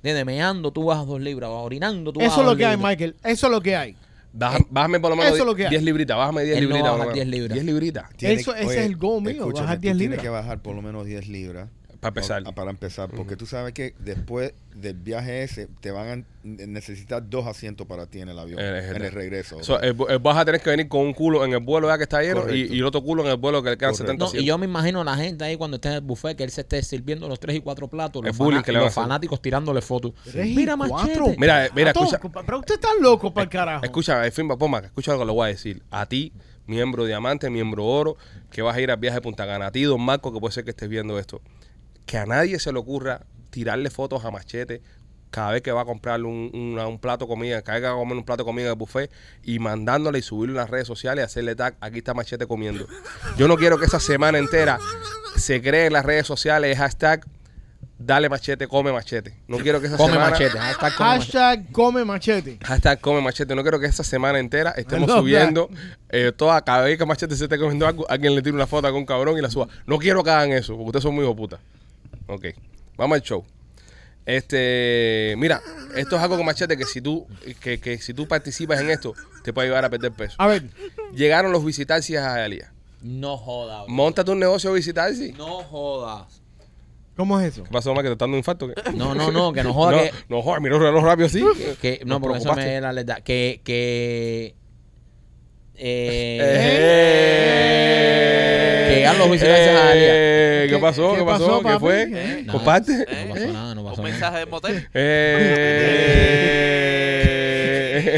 Desde 0.03 0.25
meando 0.25 0.71
tú 0.73 0.85
bajas 0.85 1.07
2 1.07 1.21
libras, 1.21 1.51
orinando 1.53 2.13
tú 2.13 2.21
Eso 2.21 2.29
bajas 2.31 2.41
es 2.45 2.47
lo 2.51 2.57
que 2.57 2.65
hay, 2.67 2.77
libras. 2.77 2.91
Michael. 2.91 3.17
Eso 3.25 3.47
es 3.49 3.53
lo 3.53 3.61
que 3.61 3.77
hay. 3.77 3.97
Baja- 4.33 4.59
bájame 4.71 5.01
por 5.01 5.11
lo 5.11 5.17
menos 5.17 5.33
eso 5.33 5.43
es 5.43 5.47
lo 5.47 5.55
que 5.55 5.65
hay. 5.65 5.71
10 5.71 5.83
libritas, 5.83 6.17
bájame 6.17 6.45
10 6.45 6.59
Él 6.59 6.65
no 6.65 6.69
libritas. 6.69 6.85
va 6.85 6.89
a 6.89 6.93
por 6.93 6.99
lo 6.99 7.07
bajar 7.09 7.17
menos. 7.17 7.31
10 7.33 7.41
libras. 7.41 7.55
10 7.55 7.65
libritas. 7.67 8.05
Tiene- 8.17 8.35
Eso- 8.35 8.55
ese 8.55 8.79
es 8.81 8.87
el 8.87 8.97
goal 8.97 9.23
mío, 9.23 9.47
bajar 9.53 9.77
tú 9.77 9.81
10 9.81 9.81
Tienes 9.81 9.99
libras. 9.99 10.23
que 10.23 10.29
bajar 10.29 10.63
por 10.63 10.75
lo 10.77 10.83
menos 10.83 11.05
10 11.07 11.29
libras. 11.29 11.69
Para 12.01 12.11
empezar. 12.11 12.43
Pa- 12.45 12.53
Para 12.53 12.71
empezar, 12.71 13.11
porque 13.11 13.37
tú 13.37 13.45
sabes 13.47 13.73
que 13.75 13.95
después 13.99 14.55
del 14.75 14.95
viaje 14.95 15.43
ese 15.43 15.67
te 15.81 15.91
van 15.91 16.25
a 16.25 16.25
necesitar 16.45 17.29
dos 17.29 17.47
asientos 17.47 17.87
para 17.89 18.07
ti 18.07 18.21
en 18.21 18.29
el 18.29 18.39
avión, 18.39 18.61
Eh, 18.63 18.93
en 18.95 19.05
el 19.05 19.11
regreso. 19.13 19.63
So, 19.65 19.83
eh, 19.83 19.93
eh, 20.09 20.19
vas 20.23 20.37
a 20.37 20.45
tener 20.45 20.61
que 20.61 20.71
venir 20.71 20.87
con 20.89 21.01
un 21.01 21.13
culo 21.13 21.45
en 21.45 21.53
el 21.53 21.59
vuelo 21.59 21.89
ya 21.89 21.97
que 21.97 22.05
está 22.05 22.23
lleno 22.23 22.49
y, 22.55 22.79
el 22.79 22.85
otro 22.85 23.03
culo 23.03 23.25
en 23.25 23.31
el 23.31 23.37
vuelo 23.37 23.63
que 23.65 23.71
le 23.71 23.77
quedan 23.77 23.93
Correcto. 23.93 24.27
70 24.27 24.37
No, 24.37 24.41
y 24.41 24.45
yo 24.47 24.57
me 24.59 24.67
imagino 24.67 25.01
a 25.01 25.05
la 25.05 25.17
gente 25.17 25.45
ahí 25.45 25.57
cuando 25.57 25.75
esté 25.77 25.89
en 25.89 25.95
el 25.95 26.01
buffet 26.03 26.37
que 26.37 26.45
él 26.45 26.51
se 26.51 26.61
esté 26.61 26.83
sirviendo 26.85 27.27
los 27.29 27.41
tres 27.41 27.57
y 27.57 27.61
cuatro 27.61 27.89
platos, 27.89 28.23
El 28.23 28.29
los, 28.29 28.39
bullying 28.39 28.63
que 28.63 28.71
le 28.73 28.79
los 28.79 28.95
fanáticos 28.95 29.43
tirándole 29.43 29.81
fotos. 29.83 30.13
Y 30.33 30.55
Mira, 30.55 30.77
cuatro. 30.77 30.97
machete. 31.25 31.37
Mira, 31.41 31.67
eh, 31.67 31.71
mira, 31.75 31.91
escucha, 31.91 32.21
Pero 32.47 32.59
usted 32.61 32.75
está 32.75 32.89
loco 33.01 33.35
para 33.35 33.43
el 33.45 33.51
carajo. 33.51 33.85
escucha, 33.85 34.25
eh, 34.25 34.31
Fimba 34.31 34.57
Poma, 34.57 34.79
escucha 34.79 35.13
lo 35.13 35.19
que 35.19 35.25
le 35.25 35.33
voy 35.33 35.45
a 35.47 35.49
decir. 35.49 35.83
A 35.91 36.07
ti, 36.07 36.33
miembro 36.67 37.05
diamante, 37.07 37.51
miembro 37.51 37.85
oro, 37.85 38.17
que 38.51 38.63
vas 38.63 38.77
a 38.77 38.81
ir 38.81 38.91
al 38.93 38.99
viaje 38.99 39.17
de 39.17 39.23
Punta 39.23 39.45
Cana. 39.47 39.67
A 39.67 39.73
ti, 39.73 39.83
don 39.83 40.01
Marco, 40.01 40.33
que 40.33 40.39
puede 40.39 40.53
ser 40.55 40.63
que 40.65 40.71
estés 40.71 40.89
viendo 40.89 41.19
esto. 41.19 41.41
Que 42.09 42.17
a 42.17 42.25
nadie 42.27 42.59
se 42.59 42.73
le 42.73 42.79
ocurra 42.79 43.21
tirarle 43.51 43.91
fotos 43.91 44.25
a 44.25 44.31
Machete 44.31 44.81
cada 45.31 45.53
vez 45.53 45.61
que 45.61 45.71
va 45.73 45.83
a 45.83 45.85
comprarle 45.85 46.27
un, 46.27 46.51
una- 46.55 46.87
un 46.89 46.99
plato 46.99 47.27
de 47.27 47.29
comida, 47.29 47.61
cada 47.61 47.75
vez 47.79 47.83
que 47.85 47.89
va 47.91 47.95
a 47.97 47.99
comer 47.99 48.17
un 48.17 48.25
plato 48.25 48.45
de 48.45 48.47
comida 48.47 48.71
el 48.71 48.77
buffet 48.77 49.11
y 49.45 49.59
mandándole 49.59 50.21
y 50.21 50.23
subirlo 50.23 50.55
en 50.55 50.61
las 50.63 50.71
redes 50.71 50.87
sociales 50.87 51.23
y 51.23 51.25
hacerle 51.27 51.55
tag, 51.55 51.77
aquí 51.83 51.99
está 51.99 52.15
Machete 52.15 52.47
comiendo. 52.47 52.87
Yo 53.37 53.47
no 53.47 53.59
quiero 53.59 53.79
que 53.79 53.85
esa 53.85 54.01
semana 54.01 54.39
entera 54.39 54.79
se 55.37 55.61
cree 55.61 55.85
en 55.87 55.93
las 55.93 56.05
redes 56.07 56.27
sociales 56.27 56.79
hashtag 56.79 57.27
dale 58.01 58.29
machete, 58.31 58.69
come 58.69 58.91
machete. 58.93 59.35
No 59.49 59.59
quiero 59.59 59.81
que 59.81 59.89
esa 59.89 59.97
Come 59.99 60.13
semana... 60.15 60.31
machete. 60.31 60.57
hashtag 60.59 60.95
come 60.95 61.09
machete. 61.11 61.19
Hashtag 61.19 61.71
come 61.73 62.05
machete. 62.05 62.59
Hashtag 62.65 63.01
come 63.01 63.21
machete. 63.21 63.55
No 63.55 63.63
quiero 63.63 63.81
que 63.81 63.87
esta 63.87 64.05
semana 64.05 64.39
entera 64.39 64.71
estemos 64.71 65.11
subiendo 65.11 65.69
eh, 66.09 66.33
toda, 66.35 66.63
cada 66.63 66.85
vez 66.85 66.97
que 66.97 67.05
machete 67.05 67.35
se 67.37 67.45
esté 67.45 67.59
comiendo 67.59 67.87
algo, 67.87 68.07
alguien 68.09 68.35
le 68.35 68.41
tire 68.41 68.55
una 68.55 68.67
foto 68.69 68.89
con 68.89 68.99
un 69.01 69.05
cabrón 69.07 69.37
y 69.37 69.43
la 69.43 69.51
suba. 69.51 69.67
No 69.85 69.99
quiero 69.99 70.23
que 70.25 70.31
hagan 70.31 70.53
eso, 70.53 70.73
porque 70.75 70.87
ustedes 70.87 71.03
son 71.03 71.15
muy 71.15 71.27
puta. 71.35 71.59
Ok. 72.29 72.47
Vamos 72.97 73.16
al 73.16 73.22
show. 73.22 73.45
Este, 74.26 75.35
mira, 75.39 75.62
esto 75.97 76.16
es 76.16 76.22
algo 76.22 76.37
con 76.37 76.45
machete 76.45 76.76
que 76.76 76.85
si 76.85 77.01
tú, 77.01 77.26
que, 77.61 77.81
que 77.81 77.97
si 77.99 78.12
tú 78.12 78.29
participas 78.29 78.79
en 78.81 78.91
esto, 78.91 79.14
te 79.43 79.55
puede 79.55 79.68
ayudar 79.68 79.87
a 79.87 79.91
perder 79.91 80.12
peso. 80.12 80.35
A 80.39 80.47
ver, 80.47 80.64
Llegaron 81.14 81.51
los 81.53 81.64
visitarsis 81.64 82.18
a 82.18 82.31
Jalía. 82.35 82.70
No 83.01 83.39
jodas. 83.39 83.85
bro. 83.87 83.95
Montate 83.95 84.31
un 84.31 84.39
negocio 84.39 84.68
de 84.70 84.76
visitarsis. 84.76 85.35
No 85.37 85.62
jodas. 85.64 86.43
¿cómo 87.16 87.41
es 87.41 87.53
eso? 87.55 87.64
¿Qué 87.64 87.70
pasó, 87.70 87.93
más 87.95 88.03
que 88.03 88.11
te 88.11 88.12
está 88.12 88.24
dando 88.26 88.37
un 88.37 88.39
infarto? 88.39 88.68
¿Qué? 88.68 88.74
No, 88.93 89.12
no, 89.14 89.33
no, 89.33 89.53
que 89.53 89.64
no 89.64 89.74
joda 89.74 89.91
no, 89.91 89.99
que, 90.03 90.12
no 90.29 90.41
jodas, 90.41 90.61
mira 90.62 90.76
el 90.76 90.83
reloj 90.83 91.03
rápido 91.05 91.26
así. 91.26 91.43
que 91.81 92.01
no, 92.05 92.20
porque 92.20 92.39
eso 92.39 92.55
me 92.55 92.76
es 92.76 92.83
la 92.83 92.93
verdad. 92.93 93.22
Que, 93.24 93.61
que, 93.64 94.55
eh, 95.74 96.39
Eh, 96.41 96.45
Los 99.15 99.43
a 99.43 99.91
eh, 99.95 100.67
¿Qué 100.71 100.79
pasó? 100.79 101.13
¿Qué, 101.13 101.19
¿Qué 101.19 101.25
pasó? 101.25 101.63
pasó, 101.63 101.69
¿Qué 101.69 101.79
fue? 101.79 102.09
¿Eh? 102.13 102.47
¿Comparte? 102.51 102.93
no 102.99 103.35
pasó 103.35 103.53
nada, 103.53 103.75
no 103.75 103.85
pasó 103.85 104.03
Un 104.03 104.09
nada. 104.09 104.11
mensaje 104.13 104.39
del 104.39 104.49
motel. 104.49 104.89
Eh. 104.95 106.75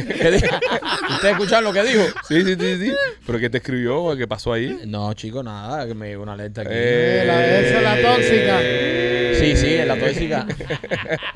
¿Ustedes 1.10 1.32
escucharon 1.32 1.64
lo 1.64 1.72
que 1.72 1.82
dijo? 1.82 2.02
sí, 2.28 2.42
sí, 2.44 2.54
sí, 2.58 2.76
sí. 2.78 2.92
¿Pero 3.26 3.38
qué 3.38 3.50
te 3.50 3.58
escribió? 3.58 4.16
¿Qué 4.16 4.26
pasó 4.26 4.52
ahí? 4.52 4.80
No, 4.86 5.12
chico, 5.14 5.42
nada, 5.42 5.86
que 5.86 5.94
me 5.94 6.08
llegó 6.08 6.22
una 6.22 6.32
alerta 6.34 6.62
aquí. 6.62 6.70
Eh, 6.72 7.22
la- 7.26 7.46
esa 7.58 7.76
es 7.78 7.82
la 7.82 8.02
tóxica. 8.02 8.58
Sí, 9.40 9.56
sí, 9.56 9.74
es 9.74 9.86
la 9.86 9.96
tóxica. 9.98 10.46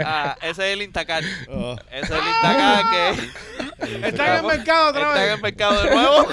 Ah, 0.07 0.37
ese 0.43 0.51
es 0.69 0.73
el 0.75 0.83
Intacar. 0.83 1.23
Ah. 1.51 1.77
Ese 1.91 2.05
es 2.05 2.11
el 2.11 2.27
Intacar 2.27 2.85
que 2.91 4.05
Está 4.09 4.27
en 4.27 4.37
el 4.41 4.43
mercado 4.45 4.91
otra 4.91 5.03
está 5.09 5.23
en 5.23 5.27
vez. 5.27 5.35
el 5.37 5.43
mercado 5.43 5.83
de 5.83 5.91
nuevo. 5.95 6.27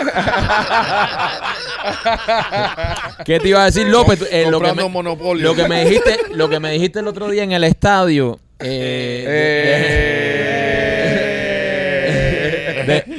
¿Qué 3.26 3.40
te 3.40 3.48
iba 3.50 3.62
a 3.62 3.66
decir 3.66 3.88
López? 3.88 4.28
Eh, 4.32 4.48
lo, 4.50 4.60
que 4.62 4.74
me, 4.74 4.84
monopolio. 4.90 5.44
lo 5.44 5.56
que 5.56 5.68
me 5.68 5.86
dijiste, 5.86 6.18
lo 6.34 6.50
que 6.50 6.60
me 6.60 6.72
dijiste 6.72 7.00
el 7.00 7.08
otro 7.08 7.30
día 7.30 7.44
en 7.44 7.52
el 7.52 7.64
estadio. 7.64 8.40
eh, 8.60 9.24
de- 9.28 10.41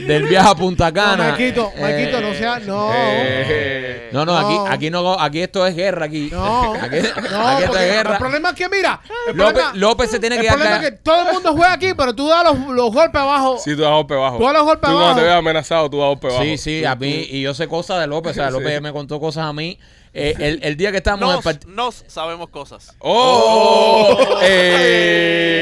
del 0.06 0.24
viaje 0.24 0.48
a 0.50 0.54
Punta 0.54 0.88
No, 0.88 0.94
Cana. 0.94 1.28
Marquito, 1.28 1.72
Eh, 1.76 1.80
Marquito, 1.80 2.20
no 2.20 2.34
sea, 2.34 2.58
no. 2.60 2.90
Eh, 2.94 4.08
No, 4.12 4.24
no, 4.26 4.38
No. 4.40 4.66
aquí, 4.66 4.74
aquí 4.74 4.90
no, 4.90 5.18
aquí 5.20 5.40
esto 5.42 5.66
es 5.66 5.74
guerra 5.74 6.06
aquí. 6.06 6.28
No, 6.30 6.74
Aquí, 6.80 6.80
no, 6.80 6.88
aquí 6.88 6.96
esto 6.98 7.66
porque 7.66 7.86
es 7.88 7.92
guerra. 7.94 8.12
el 8.12 8.18
problema 8.18 8.48
es 8.50 8.54
que 8.56 8.68
mira, 8.68 9.00
el 9.28 9.36
López, 9.36 9.52
problema, 9.54 9.72
López 9.74 10.10
se 10.10 10.18
tiene 10.20 10.36
el 10.36 10.42
que 10.42 10.48
problema 10.48 10.70
quedar 10.70 10.84
es 10.84 10.90
que 10.90 10.96
todo 10.98 11.26
el 11.28 11.32
mundo 11.34 11.52
juega 11.52 11.72
aquí, 11.72 11.92
pero 11.96 12.14
tú 12.14 12.28
das 12.28 12.44
los, 12.44 12.58
los 12.74 12.92
golpes 12.92 13.20
abajo. 13.20 13.58
Sí, 13.62 13.74
tú 13.74 13.82
das 13.82 13.90
golpe 13.92 14.14
bajo. 14.14 14.36
Tú 14.38 14.44
das 14.44 14.52
los 14.52 14.64
golpes 14.64 14.80
Tú 14.82 14.86
cuando 14.86 15.04
abajo. 15.04 15.18
te 15.18 15.24
veas 15.24 15.36
amenazado, 15.38 15.88
tú 15.90 15.98
das 15.98 16.06
golpe 16.08 16.26
bajo. 16.28 16.42
Sí, 16.42 16.58
sí, 16.58 16.84
a 16.84 16.94
mí, 16.94 17.26
y 17.30 17.40
yo 17.42 17.54
sé 17.54 17.66
cosas 17.68 18.00
de 18.00 18.06
López, 18.06 18.32
o 18.32 18.34
sea, 18.34 18.50
López 18.50 18.74
Sí. 18.76 18.80
me 18.82 18.92
contó 18.92 19.18
cosas 19.20 19.44
a 19.46 19.52
mí. 19.52 19.78
Eh, 20.14 20.34
el, 20.40 20.60
el 20.62 20.76
día 20.76 20.90
que 20.90 20.98
estábamos 20.98 21.22
en 21.24 21.30
el 21.30 21.36
Nos, 21.36 21.44
partido. 21.44 21.72
nos 21.74 22.04
sabemos 22.06 22.50
cosas. 22.50 22.94
¡Oh! 22.98 24.14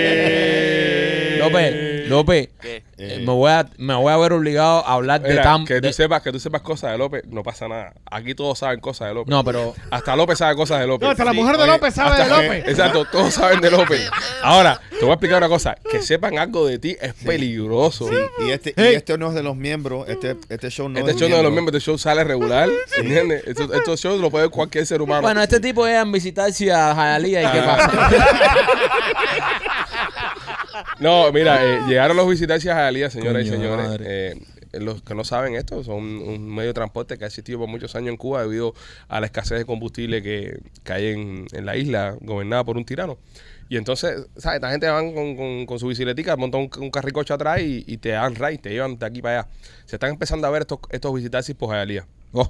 Eh. 0.03 1.36
López, 1.38 1.74
López, 2.11 2.48
¿Qué? 2.61 2.82
eh, 2.98 3.18
me, 3.20 3.32
voy 3.32 3.50
a, 3.50 3.66
me 3.78 3.94
voy 3.94 4.12
a 4.12 4.16
ver 4.18 4.32
obligado 4.32 4.86
a 4.86 4.92
hablar 4.94 5.22
de 5.22 5.36
tan... 5.36 5.64
que 5.64 5.80
tú 5.80 5.86
de- 5.88 5.92
sepas 5.92 6.22
que 6.22 6.32
tú 6.32 6.38
sepas 6.40 6.61
cosas 6.62 6.92
de 6.92 6.98
López, 6.98 7.22
no 7.26 7.42
pasa 7.42 7.66
nada. 7.68 7.94
Aquí 8.11 8.34
todos 8.34 8.58
saben 8.58 8.80
cosas 8.80 9.08
de 9.08 9.14
López. 9.14 9.30
no, 9.30 9.42
pero... 9.44 9.74
Hasta 9.90 10.14
López 10.16 10.38
sabe 10.38 10.54
cosas 10.56 10.80
de 10.80 10.86
López. 10.86 11.06
No, 11.06 11.11
hasta 11.12 11.24
la 11.24 11.30
Sí. 11.32 11.36
mujer 11.38 11.56
de 11.56 11.66
López 11.66 11.94
sabe 11.94 12.22
de 12.22 12.28
López. 12.28 12.68
Exacto, 12.68 13.04
todos 13.06 13.32
saben 13.34 13.61
de 13.61 13.70
López. 13.70 14.11
Ahora, 14.42 14.80
te 14.90 15.00
voy 15.00 15.11
a 15.11 15.14
explicar 15.14 15.38
una 15.38 15.48
cosa. 15.48 15.76
Que 15.90 16.02
sepan 16.02 16.38
algo 16.38 16.66
de 16.66 16.78
ti 16.78 16.96
es 17.00 17.14
peligroso. 17.14 18.08
Sí, 18.08 18.14
y 18.46 18.50
este, 18.50 18.74
y 18.76 18.94
este 18.94 19.16
no 19.16 19.28
es 19.28 19.34
de 19.34 19.42
los 19.42 19.56
miembros, 19.56 20.08
este, 20.08 20.36
este 20.48 20.70
show 20.70 20.88
no 20.88 20.98
Este 20.98 21.12
es 21.12 21.16
show 21.16 21.28
no 21.28 21.36
de 21.36 21.42
los 21.42 21.52
miembros, 21.52 21.74
este 21.76 21.84
show 21.86 21.96
sale 21.98 22.24
regular. 22.24 22.68
¿Entiendes? 22.96 23.44
Estos, 23.46 23.72
estos 23.72 24.00
shows 24.00 24.20
lo 24.20 24.30
puede 24.30 24.44
ver 24.44 24.50
cualquier 24.50 24.84
ser 24.86 25.00
humano. 25.02 25.22
Bueno, 25.22 25.42
este 25.42 25.61
tipo 25.61 25.86
es 25.86 25.96
en 26.02 26.11
visitarse 26.12 26.70
a 26.72 26.94
Jayalía 26.94 27.42
y 27.42 27.52
qué 27.52 27.62
pasa. 27.62 27.90
No, 31.01 31.31
mira, 31.33 31.64
eh, 31.64 31.81
llegaron 31.89 32.16
los 32.16 32.28
visitantes 32.28 32.66
a 32.68 32.74
Jalía, 32.74 33.11
señoras 33.11 33.45
y 33.45 33.49
señores. 33.49 33.99
Eh, 34.03 34.41
los 34.72 35.03
que 35.03 35.14
no 35.14 35.24
saben 35.24 35.57
esto, 35.57 35.83
son 35.83 35.97
un 36.05 36.55
medio 36.55 36.68
de 36.68 36.74
transporte 36.74 37.18
que 37.18 37.24
ha 37.24 37.26
existido 37.26 37.59
por 37.59 37.68
muchos 37.68 37.95
años 37.97 38.11
en 38.11 38.16
Cuba 38.16 38.43
debido 38.43 38.72
a 39.09 39.18
la 39.20 39.26
escasez 39.26 39.59
de 39.59 39.64
combustible 39.64 40.22
que, 40.22 40.61
que 40.85 40.93
hay 40.93 41.07
en, 41.09 41.47
en 41.53 41.66
la 41.66 41.76
isla, 41.76 42.16
gobernada 42.20 42.62
por 42.64 42.76
un 42.76 42.85
tirano. 42.85 43.18
Y 43.68 43.76
entonces, 43.76 44.26
¿sabes? 44.37 44.57
Esta 44.57 44.70
gente 44.70 44.89
van 44.89 45.12
con, 45.12 45.37
con- 45.37 45.66
con 45.66 45.78
su 45.78 45.87
bicicletica, 45.89 46.37
montan 46.37 46.62
un, 46.62 46.70
un 46.83 46.91
carricoche 46.91 47.33
atrás 47.35 47.61
y, 47.61 47.85
y 47.87 47.97
te 47.99 48.11
dan 48.11 48.35
ride, 48.35 48.59
te 48.59 48.70
llevan 48.70 48.99
de 48.99 49.07
aquí 49.07 49.22
para 49.22 49.41
allá. 49.41 49.49
Se 49.87 49.97
están 49.97 50.11
empezando 50.11 50.47
a 50.47 50.51
ver 50.51 50.62
estos, 50.62 50.78
estos 50.91 51.14
visitantes 51.14 51.55
por 51.57 51.70
Jalía. 51.70 52.07
Oh, 52.33 52.49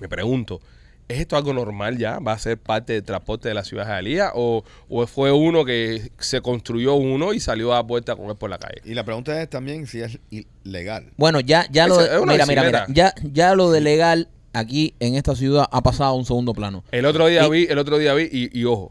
Me 0.00 0.08
pregunto, 0.08 0.60
¿es 1.08 1.20
esto 1.20 1.36
algo 1.36 1.52
normal 1.52 1.98
ya? 1.98 2.18
¿Va 2.18 2.32
a 2.32 2.38
ser 2.38 2.58
parte 2.58 2.94
del 2.94 3.02
transporte 3.02 3.48
de 3.48 3.54
la 3.54 3.64
ciudad 3.64 3.84
de 3.86 3.92
Jalía? 3.92 4.30
¿O, 4.34 4.64
¿O 4.88 5.06
fue 5.06 5.32
uno 5.32 5.64
que 5.64 6.10
se 6.18 6.40
construyó 6.40 6.94
uno 6.94 7.32
y 7.32 7.40
salió 7.40 7.72
a 7.72 7.76
dar 7.76 7.84
vuelta 7.84 8.16
con 8.16 8.30
él 8.30 8.36
por 8.36 8.50
la 8.50 8.58
calle? 8.58 8.80
Y 8.84 8.94
la 8.94 9.04
pregunta 9.04 9.40
es 9.42 9.48
también 9.50 9.86
si 9.86 10.00
es 10.00 10.18
ilegal. 10.30 11.12
Bueno, 11.16 11.40
ya, 11.40 11.66
ya 11.70 11.86
lo 11.86 11.98
de, 11.98 12.08
mira, 12.26 12.46
mira, 12.46 12.62
mira, 12.64 12.86
ya, 12.88 13.14
ya 13.22 13.54
lo 13.54 13.70
de 13.70 13.80
legal 13.80 14.28
aquí 14.52 14.94
en 15.00 15.14
esta 15.16 15.34
ciudad 15.34 15.66
ha 15.70 15.82
pasado 15.82 16.10
a 16.10 16.14
un 16.14 16.24
segundo 16.24 16.52
plano. 16.54 16.84
El 16.90 17.06
otro 17.06 17.26
día 17.26 17.46
Y- 17.46 17.50
vi, 17.50 17.66
el 17.68 17.78
otro 17.78 17.98
día 17.98 18.14
vi, 18.14 18.28
y, 18.30 18.58
y 18.58 18.64
ojo, 18.64 18.90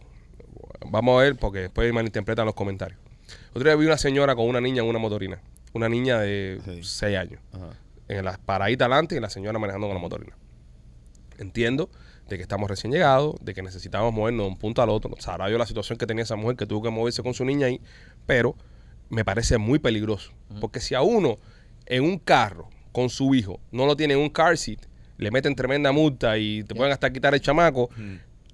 vamos 0.85 1.19
a 1.19 1.23
ver 1.23 1.35
porque 1.37 1.59
después 1.59 1.91
malinterpretan 1.93 2.45
los 2.45 2.53
comentarios. 2.55 2.99
Otro 3.53 3.63
día 3.63 3.75
vi 3.75 3.85
una 3.85 3.97
señora 3.97 4.35
con 4.35 4.45
una 4.47 4.59
niña 4.61 4.81
en 4.83 4.89
una 4.89 4.99
motorina. 4.99 5.39
Una 5.73 5.89
niña 5.89 6.19
de 6.19 6.59
Sí. 6.65 6.79
6 6.83 7.17
años. 7.17 7.39
Ajá. 7.53 7.69
En 8.07 8.25
la 8.25 8.37
paradita 8.37 8.85
adelante 8.85 9.15
y 9.15 9.19
la 9.19 9.29
señora 9.29 9.57
manejando 9.57 9.87
con 9.87 9.95
la 9.95 10.01
motorina. 10.01 10.35
Entiendo 11.39 11.89
de 12.27 12.37
que 12.37 12.41
estamos 12.41 12.69
recién 12.69 12.91
llegados, 12.91 13.35
de 13.41 13.53
que 13.53 13.61
necesitamos 13.61 14.13
movernos 14.13 14.45
de 14.45 14.51
un 14.51 14.57
punto 14.57 14.81
al 14.81 14.89
otro. 14.89 15.11
Sabrá 15.19 15.49
yo 15.49 15.57
la 15.57 15.65
situación 15.65 15.97
que 15.97 16.07
tenía 16.07 16.23
esa 16.23 16.35
mujer 16.35 16.55
que 16.55 16.65
tuvo 16.65 16.81
que 16.81 16.89
moverse 16.89 17.21
con 17.23 17.33
su 17.33 17.45
niña 17.45 17.67
ahí, 17.67 17.81
pero 18.25 18.55
me 19.09 19.25
parece 19.25 19.57
muy 19.57 19.79
peligroso. 19.79 20.31
Porque 20.59 20.79
si 20.79 20.95
a 20.95 21.01
uno 21.01 21.37
en 21.85 22.03
un 22.03 22.17
carro 22.17 22.69
con 22.91 23.09
su 23.09 23.35
hijo 23.35 23.59
no 23.71 23.85
lo 23.85 23.95
tiene 23.95 24.13
en 24.13 24.19
un 24.19 24.29
car 24.29 24.57
seat, 24.57 24.79
le 25.17 25.31
meten 25.31 25.55
tremenda 25.55 25.91
multa 25.91 26.37
y 26.37 26.63
te 26.63 26.75
pueden 26.75 26.91
hasta 26.91 27.11
quitar 27.11 27.33
el 27.33 27.41
chamaco, 27.41 27.89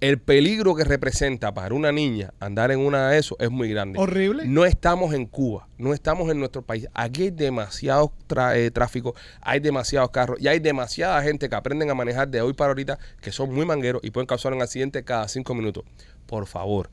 el 0.02 0.18
peligro 0.18 0.76
que 0.76 0.86
representa 0.86 1.54
para 1.54 1.76
una 1.76 1.92
niña 1.92 2.34
andar 2.40 2.72
en 2.72 2.80
una 2.80 3.10
de 3.10 3.18
esos 3.20 3.38
es 3.40 3.50
muy 3.52 3.70
grande. 3.70 4.00
Horrible. 4.00 4.46
No 4.46 4.66
estamos 4.66 5.14
en 5.14 5.26
Cuba, 5.26 5.68
no 5.78 5.94
estamos 5.94 6.32
en 6.32 6.40
nuestro 6.40 6.62
país. 6.62 6.88
Aquí 6.94 7.24
hay 7.24 7.32
demasiado 7.32 8.14
tra- 8.28 8.56
eh, 8.56 8.72
tráfico, 8.72 9.14
hay 9.42 9.60
demasiados 9.60 10.12
carros 10.12 10.40
y 10.40 10.48
hay 10.48 10.60
demasiada 10.60 11.22
gente 11.22 11.50
que 11.50 11.56
aprenden 11.56 11.90
a 11.90 11.96
manejar 11.96 12.30
de 12.30 12.42
hoy 12.42 12.54
para 12.54 12.70
ahorita 12.70 12.98
que 13.22 13.32
son 13.32 13.54
muy 13.54 13.66
mangueros 13.66 14.02
y 14.04 14.12
pueden 14.12 14.28
causar 14.28 14.54
un 14.54 14.62
accidente 14.62 15.04
cada 15.04 15.28
cinco 15.28 15.54
minutos. 15.54 15.84
Por 16.26 16.46
favor, 16.48 16.90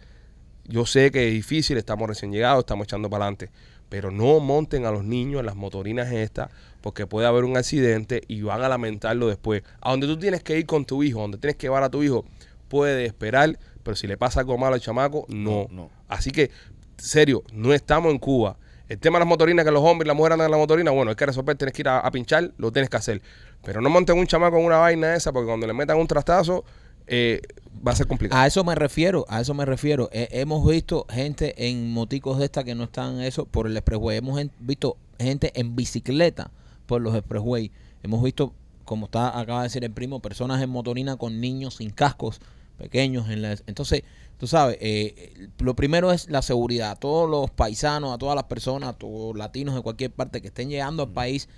yo 0.64 0.84
sé 0.84 1.12
que 1.12 1.28
es 1.28 1.32
difícil, 1.32 1.78
estamos 1.78 2.08
recién 2.08 2.32
llegados, 2.32 2.60
estamos 2.60 2.86
echando 2.86 3.08
para 3.08 3.24
adelante, 3.24 3.50
pero 3.88 4.10
no 4.10 4.40
monten 4.40 4.84
a 4.84 4.90
los 4.90 5.04
niños 5.04 5.40
en 5.40 5.46
las 5.46 5.54
motorinas 5.54 6.10
estas 6.10 6.50
porque 6.80 7.06
puede 7.06 7.26
haber 7.28 7.44
un 7.44 7.56
accidente 7.56 8.22
y 8.26 8.42
van 8.42 8.62
a 8.62 8.68
lamentarlo 8.68 9.28
después. 9.28 9.62
A 9.80 9.90
donde 9.90 10.08
tú 10.08 10.18
tienes 10.18 10.42
que 10.42 10.58
ir 10.58 10.66
con 10.66 10.84
tu 10.84 11.04
hijo, 11.04 11.20
donde 11.20 11.38
tienes 11.38 11.56
que 11.56 11.66
llevar 11.66 11.84
a 11.84 11.90
tu 11.90 12.02
hijo, 12.02 12.24
puede 12.68 13.06
esperar, 13.06 13.58
pero 13.82 13.96
si 13.96 14.06
le 14.06 14.16
pasa 14.16 14.40
algo 14.40 14.58
malo 14.58 14.74
al 14.74 14.80
chamaco, 14.80 15.26
no. 15.28 15.66
No, 15.68 15.68
no. 15.70 15.90
Así 16.08 16.30
que, 16.30 16.50
serio, 16.96 17.42
no 17.52 17.72
estamos 17.72 18.12
en 18.12 18.18
Cuba. 18.18 18.56
El 18.88 18.98
tema 18.98 19.18
de 19.18 19.20
las 19.20 19.28
motorinas, 19.28 19.64
que 19.64 19.70
los 19.72 19.82
hombres 19.82 20.06
y 20.06 20.08
las 20.08 20.16
mujeres 20.16 20.34
andan 20.34 20.46
en 20.46 20.52
la 20.52 20.58
motorina, 20.58 20.90
bueno, 20.92 21.10
hay 21.10 21.16
que 21.16 21.26
resolver, 21.26 21.56
tienes 21.56 21.74
que 21.74 21.82
ir 21.82 21.88
a, 21.88 21.98
a 21.98 22.10
pinchar, 22.10 22.52
lo 22.56 22.70
tienes 22.70 22.88
que 22.88 22.96
hacer. 22.96 23.20
Pero 23.64 23.80
no 23.80 23.90
monten 23.90 24.16
un 24.16 24.26
chamaco 24.26 24.58
en 24.58 24.64
una 24.64 24.78
vaina 24.78 25.14
esa, 25.14 25.32
porque 25.32 25.46
cuando 25.46 25.66
le 25.66 25.72
metan 25.72 25.96
un 25.98 26.06
trastazo, 26.06 26.64
eh, 27.06 27.40
va 27.86 27.92
a 27.92 27.96
ser 27.96 28.06
complicado. 28.06 28.40
A 28.40 28.46
eso 28.46 28.64
me 28.64 28.74
refiero, 28.74 29.24
a 29.28 29.40
eso 29.40 29.54
me 29.54 29.64
refiero. 29.64 30.08
Eh, 30.12 30.28
hemos 30.32 30.66
visto 30.68 31.06
gente 31.08 31.68
en 31.68 31.92
moticos 31.92 32.38
de 32.38 32.46
esta 32.46 32.64
que 32.64 32.74
no 32.74 32.84
están 32.84 33.20
eso 33.20 33.44
por 33.44 33.66
el 33.66 33.76
expressway. 33.76 34.18
Hemos 34.18 34.40
visto 34.60 34.96
gente 35.18 35.52
en 35.54 35.76
bicicleta 35.76 36.50
por 36.86 37.00
los 37.00 37.14
expressway. 37.14 37.70
Hemos 38.02 38.22
visto, 38.22 38.52
como 38.86 39.06
está 39.06 39.38
acaba 39.38 39.60
de 39.60 39.64
decir 39.64 39.84
el 39.84 39.90
primo, 39.90 40.20
personas 40.20 40.62
en 40.62 40.70
motorina 40.70 41.16
con 41.16 41.40
niños 41.40 41.74
sin 41.74 41.90
cascos 41.90 42.40
pequeños. 42.78 43.28
En 43.28 43.42
la, 43.42 43.56
entonces, 43.66 44.02
tú 44.38 44.46
sabes, 44.46 44.76
eh, 44.80 45.14
eh, 45.16 45.48
lo 45.58 45.74
primero 45.74 46.12
es 46.12 46.30
la 46.30 46.40
seguridad. 46.40 46.92
A 46.92 46.96
todos 46.96 47.28
los 47.28 47.50
paisanos, 47.50 48.14
a 48.14 48.18
todas 48.18 48.34
las 48.34 48.44
personas, 48.44 48.90
a 48.90 48.92
todos 48.94 49.34
los 49.34 49.36
latinos 49.36 49.74
de 49.74 49.82
cualquier 49.82 50.12
parte 50.12 50.40
que 50.40 50.48
estén 50.48 50.70
llegando 50.70 51.02
al 51.02 51.10
país, 51.10 51.48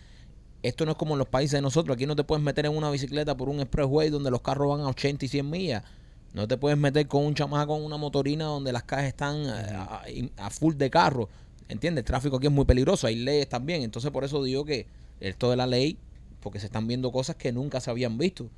esto 0.63 0.85
no 0.85 0.93
es 0.93 0.97
como 0.97 1.15
en 1.15 1.19
los 1.19 1.29
países 1.29 1.53
de 1.53 1.63
nosotros. 1.63 1.95
Aquí 1.95 2.07
no 2.07 2.17
te 2.17 2.25
puedes 2.25 2.43
meter 2.43 2.67
en 2.67 2.77
una 2.77 2.91
bicicleta 2.91 3.37
por 3.37 3.49
un 3.49 3.61
expressway 3.61 4.11
donde 4.11 4.31
los 4.31 4.41
carros 4.41 4.69
van 4.77 4.81
a 4.81 4.89
80 4.89 5.25
y 5.25 5.29
100 5.29 5.51
millas. 5.51 5.85
No 6.33 6.49
te 6.49 6.57
puedes 6.57 6.79
meter 6.79 7.07
con 7.07 7.25
un 7.25 7.35
chamaco 7.35 7.75
con 7.75 7.85
una 7.85 7.97
motorina 7.97 8.45
donde 8.47 8.73
las 8.73 8.83
calles 8.83 9.09
están 9.09 9.45
eh, 9.45 9.49
a, 9.49 10.03
a 10.39 10.51
full 10.51 10.75
de 10.75 10.91
carro. 10.91 11.29
¿Entiendes? 11.69 12.03
El 12.03 12.07
tráfico 12.07 12.37
aquí 12.37 12.47
es 12.47 12.53
muy 12.53 12.65
peligroso. 12.65 13.07
Hay 13.07 13.17
leyes 13.17 13.49
también. 13.49 13.83
Entonces, 13.83 14.11
por 14.11 14.25
eso 14.25 14.43
digo 14.43 14.65
que 14.65 14.87
esto 15.21 15.51
de 15.51 15.57
la 15.57 15.67
ley, 15.67 15.99
porque 16.41 16.61
se 16.61 16.67
están 16.67 16.87
viendo 16.87 17.11
cosas 17.13 17.37
que 17.37 17.53
nunca 17.53 17.81
se 17.81 17.91
habían 17.91 18.19
visto. 18.19 18.49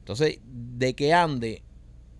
Entonces, 0.00 0.38
de 0.44 0.94
que 0.94 1.12
ande 1.12 1.62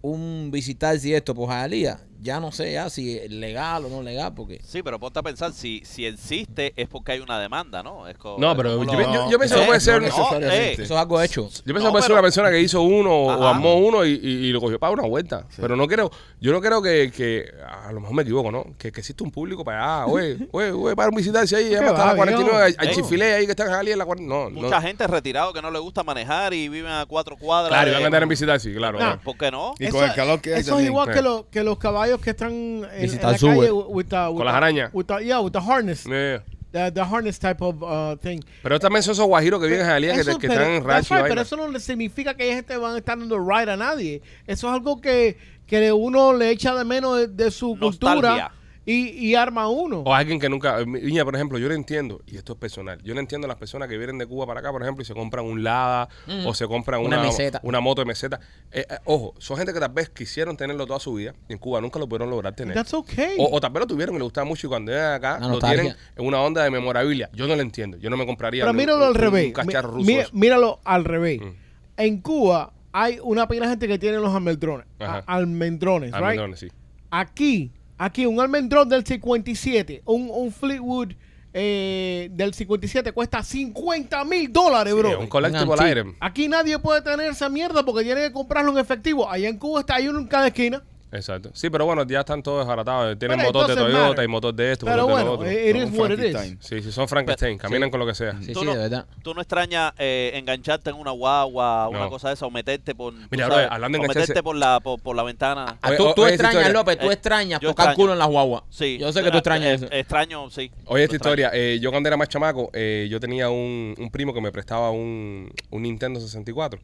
un 0.02 0.50
visitar 0.50 0.98
si 0.98 1.12
esto 1.12 1.34
por 1.34 1.50
Jalía, 1.50 2.00
ya 2.22 2.40
no 2.40 2.52
sé 2.52 2.72
ya 2.72 2.88
si 2.88 3.18
es 3.18 3.30
legal 3.30 3.84
o 3.84 3.88
no 3.90 4.02
legal, 4.02 4.32
porque 4.34 4.58
Sí, 4.64 4.82
pero 4.82 4.98
ponte 4.98 5.18
a 5.18 5.22
pensar, 5.22 5.52
si, 5.52 5.82
si 5.84 6.06
existe 6.06 6.72
es 6.76 6.88
porque 6.88 7.12
hay 7.12 7.20
una 7.20 7.38
demanda, 7.38 7.82
¿no? 7.82 8.08
Es 8.08 8.16
co- 8.16 8.36
No, 8.38 8.56
pero 8.56 8.82
yo, 8.82 8.92
lo- 8.94 9.12
yo- 9.12 9.30
yo 9.30 9.38
pienso 9.38 9.56
que 9.56 9.62
Eh, 9.62 9.66
puede 9.66 9.80
ser. 9.80 10.00
no 10.00 10.08
yo 10.08 10.14
necesariamente. 10.16 10.82
eso 10.84 10.94
es 10.94 11.00
algo 11.00 11.20
hecho. 11.20 11.42
pienso 11.42 11.62
No, 11.66 11.84
que 11.84 11.90
puede 11.90 12.02
ser 12.04 12.12
una 12.12 12.22
persona 12.22 12.50
que 12.50 12.60
hizo 12.62 12.80
uno 12.80 13.10
o 13.14 13.46
armó 13.46 13.74
uno 13.76 14.06
y, 14.06 14.12
y- 14.12 14.46
y 14.46 14.52
lo 14.52 14.60
cogió 14.60 14.78
para 14.78 14.92
una 14.92 15.06
vuelta. 15.06 15.46
Pero 15.56 15.76
no 15.76 15.86
creo, 15.86 16.10
yo 16.40 16.52
no 16.52 16.62
creo 16.62 16.80
que, 16.80 17.12
que 17.14 17.50
a 17.90 17.92
lo 17.92 18.00
mejor 18.00 18.14
me 18.16 18.22
equivoco, 18.22 18.50
¿no? 18.52 18.64
Que, 18.78 18.92
que 18.92 19.00
existe 19.00 19.22
un 19.24 19.30
público 19.30 19.64
para 19.64 19.82
allá, 20.02 20.06
oye, 20.06 20.38
oye, 20.52 20.70
oye, 20.70 20.96
para 20.96 21.08
un 21.10 21.16
visitante 21.16 21.54
ahí, 21.56 21.70
ya 21.70 21.80
¿Qué 21.80 21.86
está 21.86 22.06
la 22.06 22.14
49, 22.14 22.62
hay, 22.62 22.74
hay 22.78 22.86
viejo? 22.88 23.00
chifilé 23.02 23.34
ahí 23.34 23.44
que 23.46 23.50
están 23.52 23.86
en 23.86 23.98
la 23.98 24.04
40. 24.04 24.28
No, 24.34 24.48
no. 24.48 24.60
Mucha 24.62 24.80
gente 24.80 25.06
retirado 25.06 25.52
que 25.52 25.60
no 25.60 25.70
le 25.70 25.78
gusta 25.80 26.02
manejar 26.04 26.54
y 26.54 26.68
viven 26.68 26.90
a 26.92 27.04
cuatro 27.06 27.36
cuadras. 27.36 27.70
Claro, 27.70 27.90
y 27.90 27.94
van 27.94 28.02
a 28.02 28.06
andar 28.06 28.22
en 28.22 28.28
visitar, 28.28 28.60
sí, 28.60 28.72
claro. 28.72 28.92
No. 28.98 29.04
claro. 29.04 29.20
¿Por 29.24 29.36
qué 29.36 29.50
no? 29.50 29.74
Y 29.78 29.88
con 29.88 30.04
el 30.04 30.14
calor 30.14 30.40
que 30.40 30.54
hay 30.54 30.60
Eso 30.60 30.78
es 30.78 30.86
igual 30.86 31.08
Sí. 31.08 31.14
que, 31.14 31.22
lo- 31.22 31.48
que 31.50 31.64
los 31.64 31.78
caballos 31.78 32.20
que 32.20 32.30
están 32.30 32.50
en, 32.52 32.86
en 32.92 33.12
la 33.16 33.20
calle 33.20 33.72
with 33.72 34.06
the- 34.06 34.28
with 34.28 34.36
Con 34.36 34.44
las 34.46 34.54
arañas. 34.54 34.90
with 34.92 35.06
the- 35.06 35.24
yeah, 35.24 35.40
with 35.40 35.52
the 35.52 35.58
harness. 35.60 36.04
Yeah. 36.04 36.42
The, 36.72 36.92
the 36.92 37.00
harness 37.00 37.40
type 37.40 37.56
of 37.64 37.82
uh, 37.82 38.16
thing. 38.22 38.38
Pero 38.62 38.78
también 38.78 39.02
son 39.02 39.10
esos 39.14 39.26
guajiros 39.26 39.60
que 39.60 39.66
viven 39.66 39.80
en 39.80 39.86
Jalía 39.88 40.12
que, 40.14 40.18
que 40.24 40.24
pero- 40.48 40.52
están 40.54 40.70
en 40.70 40.84
rancho 40.84 41.16
right, 41.16 41.26
pero 41.26 41.40
eso 41.40 41.56
no 41.56 41.66
le 41.66 41.80
significa 41.80 42.34
que 42.34 42.54
gente 42.54 42.76
van 42.76 42.94
a 42.94 42.98
estar 42.98 43.18
dando 43.18 43.40
ride 43.40 43.72
a 43.72 43.76
nadie. 43.76 44.22
Eso 44.46 44.68
es 44.68 44.74
algo 44.74 45.00
que, 45.00 45.36
que 45.70 45.92
uno 45.92 46.32
le 46.34 46.50
echa 46.50 46.74
de 46.74 46.84
menos 46.84 47.16
de, 47.16 47.28
de 47.28 47.50
su 47.52 47.76
Nostalgia. 47.76 48.20
cultura 48.22 48.52
y, 48.86 49.10
y 49.28 49.34
arma 49.36 49.68
uno. 49.68 50.00
O 50.00 50.12
alguien 50.12 50.40
que 50.40 50.48
nunca. 50.48 50.78
Viña, 50.78 51.24
por 51.24 51.36
ejemplo, 51.36 51.58
yo 51.58 51.68
lo 51.68 51.74
entiendo, 51.74 52.22
y 52.26 52.36
esto 52.36 52.54
es 52.54 52.58
personal. 52.58 53.00
Yo 53.04 53.14
no 53.14 53.20
entiendo 53.20 53.44
a 53.46 53.48
las 53.48 53.56
personas 53.58 53.88
que 53.88 53.96
vienen 53.96 54.18
de 54.18 54.26
Cuba 54.26 54.46
para 54.46 54.60
acá, 54.60 54.72
por 54.72 54.82
ejemplo, 54.82 55.02
y 55.02 55.04
se 55.04 55.14
compran 55.14 55.44
un 55.44 55.62
Lada 55.62 56.08
o 56.44 56.54
se 56.54 56.66
compran 56.66 57.00
Una 57.00 57.18
una, 57.18 57.26
meseta. 57.26 57.60
una 57.62 57.78
moto 57.80 58.00
de 58.00 58.06
meseta. 58.06 58.40
Eh, 58.72 58.84
eh, 58.90 58.96
ojo, 59.04 59.34
son 59.38 59.58
gente 59.58 59.72
que 59.72 59.78
tal 59.78 59.92
vez 59.92 60.08
quisieron 60.08 60.56
tenerlo 60.56 60.86
toda 60.86 60.98
su 60.98 61.14
vida 61.14 61.34
y 61.48 61.52
en 61.52 61.58
Cuba 61.60 61.80
nunca 61.80 62.00
lo 62.00 62.08
pudieron 62.08 62.30
lograr 62.30 62.52
tener. 62.56 62.74
That's 62.74 62.94
okay. 62.94 63.36
O, 63.38 63.54
o 63.54 63.60
tal 63.60 63.70
vez 63.70 63.80
lo 63.82 63.86
tuvieron 63.86 64.14
y 64.16 64.18
les 64.18 64.24
gustaba 64.24 64.44
mucho 64.46 64.66
y 64.66 64.70
cuando 64.70 64.90
llegan 64.90 65.12
acá 65.12 65.38
lo 65.38 65.60
tienen 65.60 65.94
en 66.16 66.26
una 66.26 66.40
onda 66.40 66.64
de 66.64 66.70
memorabilia. 66.70 67.30
Yo 67.32 67.46
no 67.46 67.54
lo 67.54 67.62
entiendo. 67.62 67.96
Yo 67.98 68.10
no 68.10 68.16
me 68.16 68.26
compraría 68.26 68.62
Pero 68.64 68.70
un- 68.72 68.76
míralo 68.76 68.96
un- 68.98 69.02
al 69.04 69.10
un 69.10 69.14
revés. 69.16 69.52
cacharro 69.52 69.92
Mi- 69.98 70.16
ruso. 70.18 70.30
míralo 70.32 70.80
al 70.84 71.04
revés. 71.04 71.40
Mm. 71.42 71.50
En 71.98 72.20
Cuba 72.22 72.72
hay 72.92 73.18
una 73.22 73.46
pila 73.48 73.66
de 73.66 73.70
gente 73.70 73.88
que 73.88 73.98
tiene 73.98 74.18
los 74.18 74.34
almendrones. 74.34 74.86
Ajá. 74.98 75.24
a- 75.26 75.36
almendrones, 75.36 76.10
right? 76.12 76.22
Almendrones, 76.22 76.60
sí. 76.60 76.68
Aquí, 77.10 77.72
aquí 77.98 78.26
un 78.26 78.40
almendrón 78.40 78.88
del 78.88 79.04
57, 79.04 80.02
un, 80.04 80.28
un 80.32 80.52
Fleetwood 80.52 81.12
eh, 81.52 82.28
del 82.32 82.54
57 82.54 83.10
cuesta 83.12 83.42
50 83.42 84.24
mil 84.24 84.52
dólares, 84.52 84.92
Sí, 84.94 84.98
bro. 85.00 85.18
un 85.20 85.26
collectible 85.26 85.90
item. 85.90 86.14
Aquí 86.20 86.46
nadie 86.46 86.78
puede 86.78 87.02
tener 87.02 87.30
esa 87.30 87.48
mierda 87.48 87.84
porque 87.84 88.04
tiene 88.04 88.20
que 88.22 88.32
comprarlo 88.32 88.70
en 88.70 88.78
efectivo. 88.78 89.28
Allá 89.28 89.48
en 89.48 89.58
Cuba 89.58 89.80
está 89.80 89.96
hay 89.96 90.06
uno 90.08 90.20
en 90.20 90.26
cada 90.28 90.46
esquina. 90.48 90.82
Exacto. 91.12 91.50
Sí, 91.54 91.70
pero 91.70 91.84
bueno, 91.86 92.06
ya 92.06 92.20
están 92.20 92.42
todos 92.42 92.60
desbaratados. 92.60 93.18
Tienen 93.18 93.38
Pero 93.38 93.48
motor 93.48 93.66
de 93.66 93.72
entonces, 93.72 93.94
Toyota 94.00 94.24
y 94.24 94.28
motor 94.28 94.54
de 94.54 94.72
esto, 94.72 94.86
Pero 94.86 95.08
motor 95.08 95.18
de 95.18 95.24
lo 95.24 95.30
bueno, 95.36 95.42
otro. 95.42 95.52
it 95.52 95.76
is 95.76 95.82
Son 95.82 95.98
what 96.00 96.10
it 96.10 96.18
is. 96.20 96.30
Frankenstein. 96.32 96.58
Sí, 96.60 96.82
sí, 96.82 96.92
son 96.92 97.08
Frankenstein. 97.08 97.58
Caminan 97.58 97.90
con 97.90 97.98
lo 98.00 98.06
que 98.06 98.14
sea. 98.14 98.36
Sí, 98.40 98.52
Tú 98.52 98.60
sí, 98.60 98.66
no- 98.66 98.72
de 98.74 98.78
verdad. 98.78 99.06
¿Tú 99.22 99.34
no 99.34 99.40
extrañas 99.40 99.92
eh, 99.98 100.30
engancharte 100.34 100.90
en 100.90 100.96
una 100.96 101.10
guagua, 101.10 101.88
una 101.88 101.98
No. 102.00 102.10
cosa 102.10 102.28
de 102.28 102.34
esa, 102.34 102.46
o 102.46 102.50
meterte 102.50 102.94
por, 102.94 103.12
tú 103.12 103.18
Mira, 103.30 103.48
sabes, 103.48 103.66
bro, 103.66 103.74
hablando 103.74 103.98
de 103.98 104.02
o 104.02 104.04
engancharse- 104.06 104.20
meterte 104.20 104.42
por 104.42 104.56
la, 104.56 104.80
por, 104.80 105.00
por 105.00 105.16
la 105.16 105.22
ventana? 105.24 105.78
Ah, 105.82 105.88
Oye, 105.88 105.96
tú, 105.96 106.04
oye, 106.22 106.28
extrañas, 106.34 106.54
historia- 106.62 106.72
López, 106.72 106.98
tú 106.98 107.10
Eh, 107.10 107.12
extrañas 107.14 107.60
yo 107.60 107.68
tocar 107.70 107.86
extraño. 107.88 107.96
culo 107.96 108.12
en 108.12 108.18
las 108.20 108.28
guaguas. 108.28 108.62
Sí. 108.70 108.98
Yo 108.98 109.12
sé 109.12 109.22
que 109.22 109.30
tú 109.30 109.36
eh, 109.36 109.38
extrañas 109.38 109.66
eh, 109.68 109.74
eso. 109.74 109.88
Extraño, 109.90 110.48
sí. 110.50 110.70
Oye, 110.86 111.02
esta 111.04 111.14
Lo 111.14 111.16
extraño. 111.16 111.16
historia, 111.16 111.50
eh, 111.52 111.78
yo 111.80 111.90
cuando 111.90 112.08
era 112.08 112.16
más 112.16 112.28
chamaco, 112.28 112.70
eh, 112.72 113.08
yo 113.10 113.18
tenía 113.18 113.50
un, 113.50 113.94
un 113.98 114.10
primo 114.10 114.32
que 114.32 114.40
me 114.40 114.52
prestaba 114.52 114.90
un, 114.90 115.52
un 115.70 115.82
Nintendo 115.82 116.20
64 116.20 116.80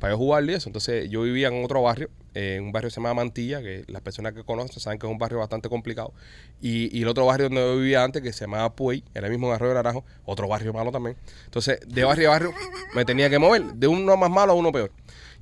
para 0.00 0.14
yo 0.14 0.18
jugarle 0.18 0.52
y 0.52 0.56
eso. 0.56 0.68
Entonces 0.68 1.08
yo 1.08 1.22
vivía 1.22 1.48
en 1.48 1.64
otro 1.64 1.82
barrio, 1.82 2.10
en 2.34 2.64
un 2.64 2.72
barrio 2.72 2.88
que 2.88 2.94
se 2.94 3.00
llama 3.00 3.14
Mantilla, 3.14 3.62
que 3.62 3.84
las 3.86 4.02
personas 4.02 4.32
que 4.32 4.42
conocen 4.42 4.80
saben 4.80 4.98
que 4.98 5.06
es 5.06 5.12
un 5.12 5.18
barrio 5.18 5.38
bastante 5.38 5.68
complicado. 5.68 6.12
Y, 6.60 6.96
y 6.96 7.02
el 7.02 7.08
otro 7.08 7.26
barrio 7.26 7.48
donde 7.48 7.60
yo 7.60 7.76
vivía 7.76 8.02
antes, 8.02 8.22
que 8.22 8.32
se 8.32 8.40
llamaba 8.40 8.74
Puey, 8.74 9.04
era 9.14 9.26
el 9.26 9.30
mismo 9.30 9.48
en 9.48 9.54
Arroyo 9.54 9.70
de 9.70 9.74
Naranjo, 9.76 10.04
otro 10.24 10.48
barrio 10.48 10.72
malo 10.72 10.90
también. 10.90 11.16
Entonces, 11.44 11.78
de 11.86 12.02
barrio 12.02 12.28
a 12.28 12.32
barrio 12.32 12.52
me 12.94 13.04
tenía 13.04 13.30
que 13.30 13.38
mover, 13.38 13.74
de 13.74 13.86
uno 13.86 14.16
más 14.16 14.30
malo 14.30 14.52
a 14.52 14.56
uno 14.56 14.72
peor. 14.72 14.90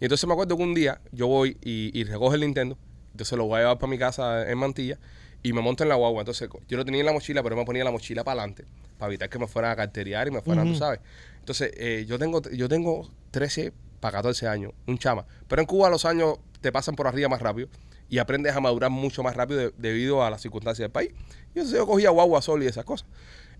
Y 0.00 0.04
entonces 0.04 0.26
me 0.26 0.34
acuerdo 0.34 0.56
que 0.56 0.62
un 0.62 0.74
día 0.74 1.00
yo 1.12 1.28
voy 1.28 1.56
y, 1.62 1.98
y 1.98 2.04
recojo 2.04 2.34
el 2.34 2.40
Nintendo, 2.40 2.76
entonces 3.12 3.38
lo 3.38 3.46
voy 3.46 3.56
a 3.56 3.61
llevar 3.61 3.78
para 3.78 3.90
mi 3.90 3.98
casa 3.98 4.48
en 4.48 4.59
Mantilla 4.59 4.98
y 5.42 5.52
me 5.52 5.61
monto 5.61 5.82
en 5.84 5.88
la 5.88 5.94
guagua. 5.94 6.20
Entonces 6.20 6.48
yo 6.68 6.76
lo 6.76 6.84
tenía 6.84 7.00
en 7.00 7.06
la 7.06 7.12
mochila, 7.12 7.42
pero 7.42 7.56
me 7.56 7.64
ponía 7.64 7.84
la 7.84 7.90
mochila 7.90 8.24
para 8.24 8.40
adelante 8.40 8.64
para 8.98 9.11
evitar 9.11 9.28
que 9.28 9.38
me 9.38 9.46
fueran 9.46 9.70
a 9.70 9.76
carteriar 9.76 10.28
y 10.28 10.30
me 10.30 10.40
fueran, 10.40 10.68
tú 10.68 10.74
sabes. 10.74 11.00
Entonces 11.38 11.72
eh, 11.76 12.04
yo 12.06 12.18
tengo 12.18 12.42
yo 12.50 12.68
tengo 12.68 13.09
13 13.30 13.72
para 14.01 14.18
14 14.18 14.46
años, 14.49 14.72
un 14.86 14.99
chama. 14.99 15.26
Pero 15.49 15.61
en 15.62 15.66
Cuba 15.66 15.90
los 15.90 16.05
años 16.05 16.38
te 16.61 16.72
pasan 16.72 16.94
por 16.96 17.07
arriba 17.07 17.28
más 17.28 17.40
rápido 17.40 17.68
y 18.09 18.18
aprendes 18.18 18.55
a 18.57 18.61
madurar 18.61 18.90
mucho 18.90 19.22
más 19.22 19.36
rápido 19.36 19.61
de- 19.61 19.72
debido 19.76 20.24
a 20.24 20.30
las 20.30 20.40
circunstancias 20.42 20.84
del 20.84 20.90
país. 20.92 21.11
Y 21.55 21.59
entonces 21.59 21.78
yo 21.78 21.86
cogía 21.86 22.11
guagua 22.11 22.40
sol 22.42 22.62
y 22.62 22.66
esas 22.66 22.84
cosas. 22.84 23.07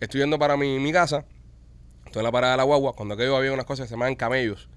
Estoy 0.01 0.21
yendo 0.21 0.39
para 0.39 0.57
mi, 0.57 0.79
mi 0.79 0.93
casa, 0.93 1.25
estoy 2.07 2.21
en 2.21 2.25
la 2.25 2.33
parada 2.33 2.53
de 2.55 2.57
la 2.59 2.63
guagua, 2.65 2.95
cuando 2.95 3.15
aquello 3.15 3.37
había 3.37 3.53
unas 3.53 3.67
cosas 3.67 3.85
que 3.85 3.89
se 3.89 3.95
llamaban 3.95 4.15
camellos, 4.15 4.69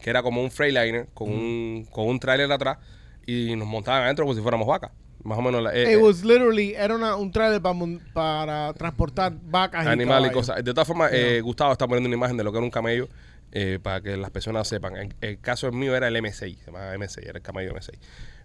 que 0.00 0.10
era 0.10 0.22
como 0.22 0.42
un 0.42 0.50
Freightliner 0.50 1.08
con 1.14 1.30
un, 1.30 1.86
con 1.90 2.06
un 2.08 2.18
trailer 2.18 2.50
atrás 2.50 2.78
y 3.26 3.54
nos 3.56 3.68
montaban 3.68 4.02
adentro 4.04 4.24
como 4.24 4.34
si 4.34 4.40
fuéramos 4.40 4.66
vacas. 4.66 4.90
Más 5.22 5.38
o 5.38 5.42
menos 5.42 5.62
la, 5.62 5.74
eh, 5.74 5.82
It 5.82 5.88
eh, 5.88 5.96
was 5.98 6.24
literally, 6.24 6.74
era 6.74 6.94
una, 6.94 7.14
un 7.16 7.30
trailer 7.30 7.60
para, 7.60 7.76
para 8.14 8.72
transportar 8.72 9.34
vacas 9.42 9.86
animales 9.86 10.30
y 10.30 10.34
cosas. 10.34 10.64
De 10.64 10.72
todas 10.72 10.88
formas, 10.88 11.10
eh, 11.12 11.42
Gustavo 11.42 11.72
está 11.72 11.86
poniendo 11.86 12.08
una 12.08 12.16
imagen 12.16 12.38
de 12.38 12.42
lo 12.44 12.50
que 12.50 12.56
era 12.56 12.64
un 12.64 12.70
camello 12.70 13.06
eh, 13.52 13.78
para 13.82 14.00
que 14.00 14.16
las 14.16 14.30
personas 14.30 14.68
sepan. 14.68 14.96
En- 14.96 15.14
el 15.20 15.40
caso 15.40 15.70
mío 15.72 15.96
era 15.96 16.08
el 16.08 16.16
M6, 16.16 16.58
se 16.58 16.66
llamaba 16.66 16.94
M6, 16.94 17.18
era 17.24 17.38
el 17.38 17.42
camello 17.42 17.72
M6. 17.74 17.98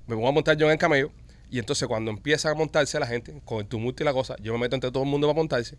Me 0.08 0.16
voy 0.16 0.28
a 0.28 0.32
montar 0.32 0.58
yo 0.58 0.66
en 0.68 0.74
el 0.74 0.78
camello 0.78 1.12
y 1.50 1.60
entonces 1.60 1.88
cuando 1.88 2.12
empieza 2.12 2.50
a 2.50 2.56
montarse 2.56 3.00
la 3.00 3.08
gente, 3.08 3.40
con 3.46 3.60
el 3.60 3.68
tumulto 3.68 4.04
y 4.04 4.06
la 4.06 4.14
cosa, 4.14 4.36
yo 4.42 4.54
me 4.54 4.60
meto 4.60 4.76
entre 4.76 4.92
todo 4.92 5.04
el 5.04 5.10
mundo 5.10 5.28
para 5.28 5.38
montarse. 5.38 5.78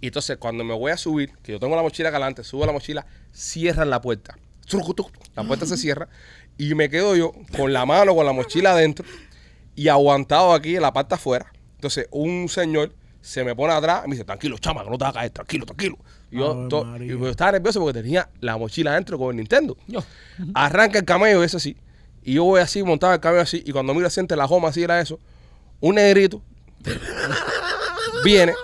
Y 0.00 0.08
entonces 0.08 0.36
cuando 0.38 0.64
me 0.64 0.74
voy 0.74 0.92
a 0.92 0.96
subir, 0.96 1.30
que 1.42 1.52
yo 1.52 1.60
tengo 1.60 1.76
la 1.76 1.82
mochila 1.82 2.08
acá 2.08 2.16
adelante, 2.18 2.44
subo 2.44 2.66
la 2.66 2.72
mochila, 2.72 3.06
cierran 3.32 3.90
la 3.90 4.00
puerta. 4.00 4.36
La 5.34 5.44
puerta 5.44 5.66
se 5.66 5.76
cierra 5.76 6.08
y 6.58 6.74
me 6.74 6.88
quedo 6.88 7.14
yo 7.16 7.32
con 7.56 7.72
la 7.72 7.84
mano, 7.86 8.14
con 8.14 8.24
la 8.26 8.32
mochila 8.32 8.72
adentro 8.72 9.04
y 9.76 9.88
aguantado 9.88 10.52
aquí 10.54 10.76
en 10.76 10.82
la 10.82 10.92
parte 10.92 11.14
afuera. 11.16 11.52
Entonces, 11.76 12.06
un 12.10 12.48
señor 12.48 12.94
se 13.20 13.44
me 13.44 13.54
pone 13.54 13.72
atrás 13.74 14.02
y 14.04 14.08
me 14.08 14.14
dice, 14.14 14.24
tranquilo, 14.24 14.56
chama, 14.58 14.82
no 14.84 14.96
te 14.98 15.04
vas 15.04 15.10
a 15.10 15.18
caer, 15.18 15.30
tranquilo, 15.30 15.66
tranquilo. 15.66 15.98
Yo, 16.38 16.50
Ave 16.52 16.68
to- 16.68 16.84
María. 16.84 17.14
y 17.14 17.18
yo 17.18 17.28
estaba 17.28 17.52
nervioso 17.52 17.80
porque 17.80 18.02
tenía 18.02 18.28
la 18.40 18.56
mochila 18.56 18.90
adentro 18.92 19.18
con 19.18 19.30
el 19.30 19.36
Nintendo. 19.36 19.76
Arranca 20.54 20.98
el 20.98 21.04
camello, 21.04 21.42
ese 21.44 21.56
así. 21.58 21.76
Y 22.22 22.34
yo 22.34 22.44
voy 22.44 22.60
así, 22.60 22.82
montado 22.82 23.12
el 23.14 23.20
camello 23.20 23.42
así, 23.42 23.62
y 23.66 23.72
cuando 23.72 23.94
miro 23.94 24.08
siente 24.10 24.34
la 24.36 24.46
goma 24.46 24.68
así 24.68 24.82
era 24.82 25.00
eso, 25.00 25.18
un 25.80 25.94
negrito 25.96 26.40
viene 28.24 28.54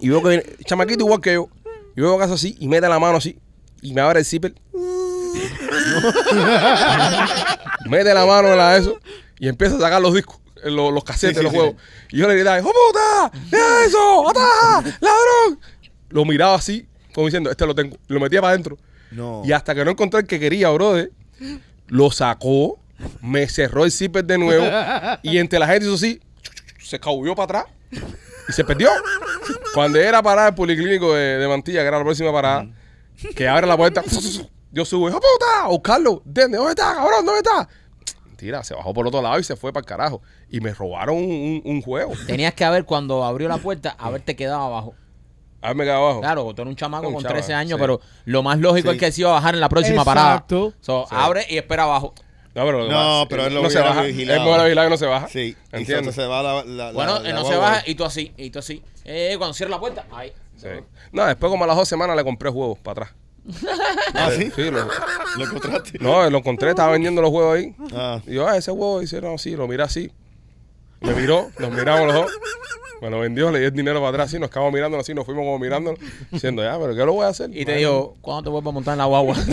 y 0.00 0.08
veo 0.08 0.22
que 0.22 0.28
viene, 0.28 0.44
chamaquito 0.64 1.04
igual 1.04 1.20
que 1.20 1.34
yo, 1.34 1.48
y 1.96 2.00
veo 2.00 2.16
que 2.18 2.24
hace 2.24 2.34
así 2.34 2.56
y 2.60 2.68
mete 2.68 2.88
la 2.88 2.98
mano 3.00 3.16
así 3.18 3.36
y 3.82 3.92
me 3.92 4.00
abre 4.00 4.20
el 4.20 4.24
zipper. 4.24 4.54
mete 7.88 8.14
la 8.14 8.24
mano 8.26 8.48
en 8.52 8.58
la 8.58 8.72
de 8.74 8.80
eso 8.80 8.98
y 9.38 9.48
empieza 9.48 9.76
a 9.76 9.80
sacar 9.80 10.00
los 10.00 10.14
discos, 10.14 10.38
eh, 10.62 10.70
los, 10.70 10.92
los 10.92 11.04
cassettes 11.04 11.36
Sí, 11.36 11.36
de 11.36 11.40
sí, 11.40 11.44
los 11.44 11.52
sí. 11.52 11.58
juegos. 11.58 11.76
Y 12.10 12.18
yo 12.18 12.28
le 12.28 12.34
gritaba, 12.34 12.58
¡Hijo 12.58 12.70
puta! 12.72 13.30
¡Deja 13.50 13.84
eso! 13.86 14.30
¡Ataja! 14.30 14.80
¡Ladrón! 15.00 15.60
Lo 16.14 16.24
miraba 16.24 16.54
así, 16.54 16.86
como 17.12 17.26
diciendo, 17.26 17.50
este 17.50 17.66
lo 17.66 17.74
tengo. 17.74 17.96
Lo 18.06 18.20
metía 18.20 18.40
para 18.40 18.52
adentro. 18.52 18.78
No. 19.10 19.42
Y 19.44 19.50
hasta 19.52 19.74
que 19.74 19.84
no 19.84 19.90
encontré 19.90 20.20
el 20.20 20.26
que 20.26 20.38
quería, 20.38 20.70
brother, 20.70 21.10
lo 21.88 22.10
sacó, 22.12 22.78
me 23.20 23.48
cerró 23.48 23.84
el 23.84 23.90
zipper 23.90 24.24
de 24.24 24.38
nuevo 24.38 24.64
y 25.22 25.38
entre 25.38 25.58
la 25.58 25.66
gente 25.66 25.86
hizo 25.86 25.94
así, 25.96 26.20
se 26.80 26.96
escabulló 26.96 27.34
para 27.34 27.60
atrás 27.60 27.74
y 28.48 28.52
se 28.52 28.64
perdió. 28.64 28.88
Cuando 29.74 29.98
era 29.98 30.22
parada 30.22 30.48
el 30.48 30.54
policlínico 30.54 31.12
de, 31.14 31.38
de 31.38 31.48
Mantilla, 31.48 31.80
que 31.82 31.88
era 31.88 31.98
la 31.98 32.04
próxima 32.04 32.32
parada, 32.32 32.66
que 33.34 33.48
abre 33.48 33.66
la 33.66 33.76
puerta, 33.76 34.02
yo 34.72 34.84
subo, 34.84 35.08
¡hijo 35.08 35.18
puta! 35.20 35.68
¡O 35.68 35.82
Carlos! 35.82 36.20
¿Dónde? 36.24 36.56
¿Dónde 36.56 36.70
está, 36.70 36.94
cabrón? 36.94 37.24
¿Dónde 37.26 37.40
está? 37.44 37.68
Mentira, 38.26 38.62
se 38.64 38.74
bajó 38.74 38.92
por 38.94 39.06
otro 39.06 39.20
lado 39.22 39.38
y 39.38 39.44
se 39.44 39.56
fue 39.56 39.72
para 39.72 39.82
el 39.82 39.86
carajo. 39.86 40.22
Y 40.48 40.60
me 40.60 40.72
robaron 40.74 41.16
un, 41.16 41.24
un- 41.24 41.62
un 41.64 41.82
juego. 41.82 42.12
Tenías 42.26 42.54
que 42.54 42.64
haber, 42.64 42.84
cuando 42.84 43.24
abrió 43.24 43.48
la 43.48 43.58
puerta, 43.58 43.94
haberte 43.98 44.34
quedado 44.36 44.62
abajo. 44.62 44.94
A 45.64 45.68
ver, 45.68 45.76
me 45.76 45.84
quedé 45.84 45.94
abajo. 45.94 46.20
Claro, 46.20 46.44
tú 46.54 46.62
eres 46.62 46.70
un 46.70 46.76
chamaco 46.76 47.08
Un 47.08 47.14
con 47.14 47.22
chama, 47.22 47.34
13 47.34 47.54
años, 47.54 47.78
sí. 47.78 47.80
pero 47.80 48.00
lo 48.26 48.42
más 48.42 48.58
lógico 48.58 48.90
Sí. 48.90 48.94
es 48.96 49.00
que 49.00 49.06
él 49.06 49.12
se 49.12 49.20
iba 49.22 49.30
a 49.30 49.34
bajar 49.34 49.54
en 49.54 49.60
la 49.60 49.68
próxima 49.68 50.02
Exacto. 50.02 50.56
parada. 50.70 50.76
So, 50.80 51.06
Sí. 51.08 51.14
Abre 51.18 51.46
y 51.48 51.56
espera 51.56 51.84
abajo. 51.84 52.14
No, 52.54 52.64
pero, 52.66 52.78
lo 52.78 52.84
que 52.86 52.90
No, 52.92 53.26
pero 53.28 53.46
él 53.46 53.54
lo 53.54 53.62
no 53.62 53.70
se 53.70 53.80
baja. 53.80 54.02
vigilado. 54.02 54.40
Él 54.40 54.46
hubiera 54.46 54.64
vigilado 54.64 54.86
y 54.86 54.90
no 54.90 54.96
se 54.96 55.06
baja. 55.06 55.28
Sí. 55.28 55.56
¿Entiendes? 55.72 56.14
se 56.14 56.24
va 56.26 56.42
la, 56.42 56.64
la- 56.64 56.92
Bueno, 56.92 57.18
la- 57.18 57.28
él 57.28 57.34
no 57.34 57.44
se 57.44 57.56
baja 57.56 57.82
y 57.86 57.94
tú 57.96 58.04
así, 58.04 58.32
y 58.36 58.50
tú 58.50 58.58
así. 58.60 58.82
Eh, 59.04 59.34
cuando 59.38 59.54
cierra 59.54 59.70
la 59.72 59.80
puerta, 59.80 60.04
ahí. 60.12 60.32
Sí. 60.56 60.68
No, 61.12 61.24
después 61.26 61.50
como 61.50 61.64
a 61.64 61.66
las 61.66 61.76
dos 61.76 61.88
semanas 61.88 62.14
le 62.16 62.22
compré 62.22 62.50
juegos 62.50 62.78
para 62.78 63.04
atrás. 63.06 63.14
Ah, 64.14 64.30
sí. 64.30 64.50
Sí, 64.54 64.70
lo, 64.70 64.86
¿Lo 65.36 65.44
encontraste? 65.44 65.98
no, 65.98 66.30
lo 66.30 66.38
encontré, 66.38 66.70
estaba 66.70 66.92
vendiendo 66.92 67.20
los 67.20 67.30
juegos 67.30 67.56
ahí. 67.56 67.74
Ah. 67.94 68.20
Y 68.26 68.34
yo, 68.34 68.46
ah, 68.46 68.56
ese 68.56 68.70
huevo, 68.70 69.00
dice, 69.00 69.20
no, 69.20 69.36
sí, 69.38 69.56
lo 69.56 69.66
mira 69.66 69.84
así. 69.84 70.10
Me 71.00 71.12
miró, 71.14 71.50
nos 71.58 71.70
miramos 71.70 72.06
los 72.06 72.14
dos. 72.14 72.32
Me 73.02 73.10
lo 73.10 73.20
vendió, 73.20 73.50
le 73.50 73.58
di 73.58 73.64
el 73.66 73.72
dinero 73.72 73.98
para 73.98 74.10
atrás, 74.10 74.26
así, 74.28 74.38
nos 74.38 74.48
quedamos 74.48 74.72
mirando 74.72 74.98
así, 74.98 75.12
nos 75.12 75.26
fuimos 75.26 75.42
como 75.42 75.58
mirando, 75.58 75.94
diciendo, 76.30 76.62
ya, 76.62 76.78
pero 76.78 76.94
¿qué 76.94 77.04
lo 77.04 77.12
voy 77.12 77.26
a 77.26 77.28
hacer? 77.28 77.50
Y 77.52 77.64
te 77.66 77.76
digo, 77.76 78.16
¿cuándo 78.22 78.44
te 78.44 78.48
vuelvo 78.50 78.70
a 78.70 78.72
montar 78.72 78.92
en 78.92 78.98
la 78.98 79.04
guagua? 79.06 79.36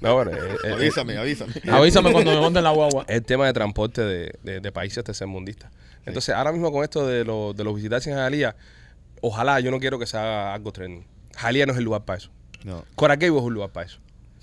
No, 0.00 0.12
bueno, 0.16 0.32
eh, 0.32 0.56
eh, 0.64 0.72
Avísame, 0.72 1.16
avísame. 1.16 1.54
Avísame 1.70 2.12
cuando 2.12 2.30
me 2.32 2.38
monte 2.40 2.58
en 2.58 2.64
la 2.64 2.72
guagua. 2.72 3.06
el 3.08 3.22
tema 3.24 3.46
de 3.46 3.54
transporte 3.54 4.02
de, 4.02 4.34
de- 4.42 4.60
de 4.60 4.72
países 4.72 5.02
tercermundistas. 5.02 5.70
Entonces, 6.04 6.34
ahora 6.34 6.52
mismo 6.52 6.70
con 6.72 6.82
esto 6.82 7.06
de, 7.06 7.24
lo- 7.24 7.54
de 7.54 7.64
los 7.64 7.74
visitantes 7.74 8.08
en 8.08 8.16
Jalía, 8.16 8.54
ojalá, 9.22 9.60
yo 9.60 9.70
no 9.70 9.80
quiero 9.80 9.98
que 9.98 10.04
se 10.06 10.18
haga 10.18 10.52
algo 10.52 10.72
trending. 10.72 11.06
Jalía 11.36 11.64
no 11.64 11.72
es 11.72 11.78
el 11.78 11.84
lugar 11.84 12.04
para 12.04 12.18
eso. 12.18 12.28
No. 12.64 12.84
Coraquebo 12.96 13.38
es 13.38 13.44
un 13.44 13.54
lugar 13.54 13.70
para 13.70 13.86
eso. 13.86 13.98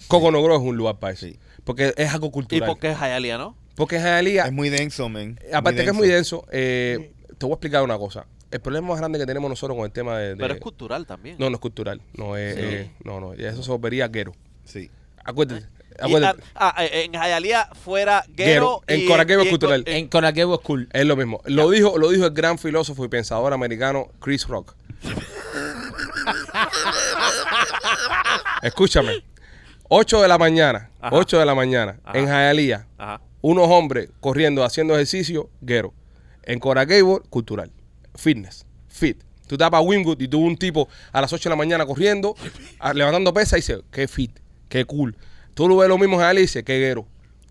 Coconogro 0.07 0.55
es 0.55 0.61
un 0.61 0.77
lugar 0.77 0.97
para 0.97 1.13
eso. 1.13 1.27
Sí. 1.27 1.37
Porque 1.63 1.93
es 1.95 2.11
algo 2.11 2.27
¿Y 2.27 2.31
cultural. 2.31 2.67
por 2.69 2.79
qué 2.79 2.91
es 2.91 2.97
Hialeah, 2.97 3.37
no? 3.37 3.55
Porque 3.75 3.97
en 3.97 4.03
Jalía, 4.03 4.45
Es 4.45 4.51
muy 4.51 4.69
denso, 4.69 5.09
men. 5.09 5.39
aparte 5.53 5.83
que 5.83 5.89
es 5.89 5.95
muy 5.95 6.07
denso, 6.07 6.45
eh, 6.51 7.11
te 7.37 7.45
voy 7.45 7.53
a 7.53 7.55
explicar 7.55 7.83
una 7.83 7.97
cosa. 7.97 8.25
El 8.51 8.59
problema 8.59 8.89
más 8.89 8.97
grande 8.99 9.17
que 9.17 9.25
tenemos 9.25 9.49
nosotros 9.49 9.77
con 9.77 9.85
el 9.85 9.91
tema 9.91 10.17
de... 10.17 10.29
de- 10.29 10.35
Pero 10.35 10.53
es 10.53 10.59
cultural 10.59 11.05
también. 11.05 11.37
no, 11.39 11.49
no 11.49 11.55
es 11.55 11.61
cultural. 11.61 12.01
No, 12.13 12.35
es, 12.35 12.55
Sí. 12.55 12.61
eh, 12.63 12.91
no, 13.03 13.19
no. 13.21 13.33
Eso 13.33 13.63
se 13.63 13.71
volvería 13.71 14.07
guero. 14.09 14.33
Sí. 14.65 14.91
Acuérdate. 15.23 15.65
Y, 15.91 16.03
acuérdate. 16.03 16.43
ah, 16.55 16.73
ah, 16.77 16.85
en 16.85 17.11
Hialeah 17.13 17.69
fuera 17.75 18.25
Guero, 18.27 18.81
Guero. 18.87 19.01
en 19.03 19.07
Coraquebo 19.07 19.43
es 19.43 19.49
cultural. 19.49 19.83
En 19.87 20.07
Coraquebo 20.09 20.57
School. 20.57 20.89
Es 20.91 21.05
lo 21.05 21.15
mismo. 21.15 21.41
Lo 21.45 21.69
dijo, 21.69 21.97
lo 21.97 22.09
dijo 22.09 22.25
el 22.25 22.33
gran 22.33 22.57
filósofo 22.57 23.05
y 23.05 23.07
pensador 23.07 23.53
americano 23.53 24.09
Chris 24.19 24.45
Rock. 24.47 24.75
Escúchame. 28.61 29.23
8 29.93 30.21
de 30.21 30.27
la 30.27 30.37
mañana, 30.37 30.89
Ajá. 31.01 31.15
8 31.17 31.39
de 31.39 31.45
la 31.45 31.53
mañana, 31.55 31.99
Ajá. 32.05 32.17
en 32.17 32.25
Hialeah, 32.27 32.85
Ajá. 32.97 33.21
Unos 33.41 33.67
hombres 33.69 34.09
corriendo, 34.19 34.63
haciendo 34.63 34.93
ejercicio, 34.95 35.49
guero. 35.61 35.93
En 36.43 36.59
Coraquebo, 36.59 37.21
cultural. 37.29 37.71
Fitness. 38.15 38.65
Fit. 38.87 39.21
Tú 39.47 39.57
te 39.57 39.63
vas 39.63 39.71
para 39.71 39.81
Wingwood 39.81 40.19
y 40.21 40.27
tú 40.27 40.39
un 40.39 40.57
tipo 40.57 40.87
a 41.11 41.21
las 41.21 41.31
8 41.33 41.43
de 41.43 41.49
la 41.51 41.55
mañana 41.57 41.85
corriendo, 41.85 42.35
a- 42.79 42.93
levantando 42.93 43.33
pesas 43.33 43.53
y 43.53 43.55
dice, 43.57 43.81
qué 43.91 44.07
fit, 44.07 44.31
qué 44.69 44.85
cool. 44.85 45.15
Tú 45.53 45.67
lo 45.67 45.77
ves 45.77 45.89
lo 45.89 45.97
mismo 45.97 46.15
en 46.15 46.21
Hialeah 46.21 46.39
y 46.39 46.43
dices, 46.43 46.63
qué 46.63 46.79
guero. 46.79 47.05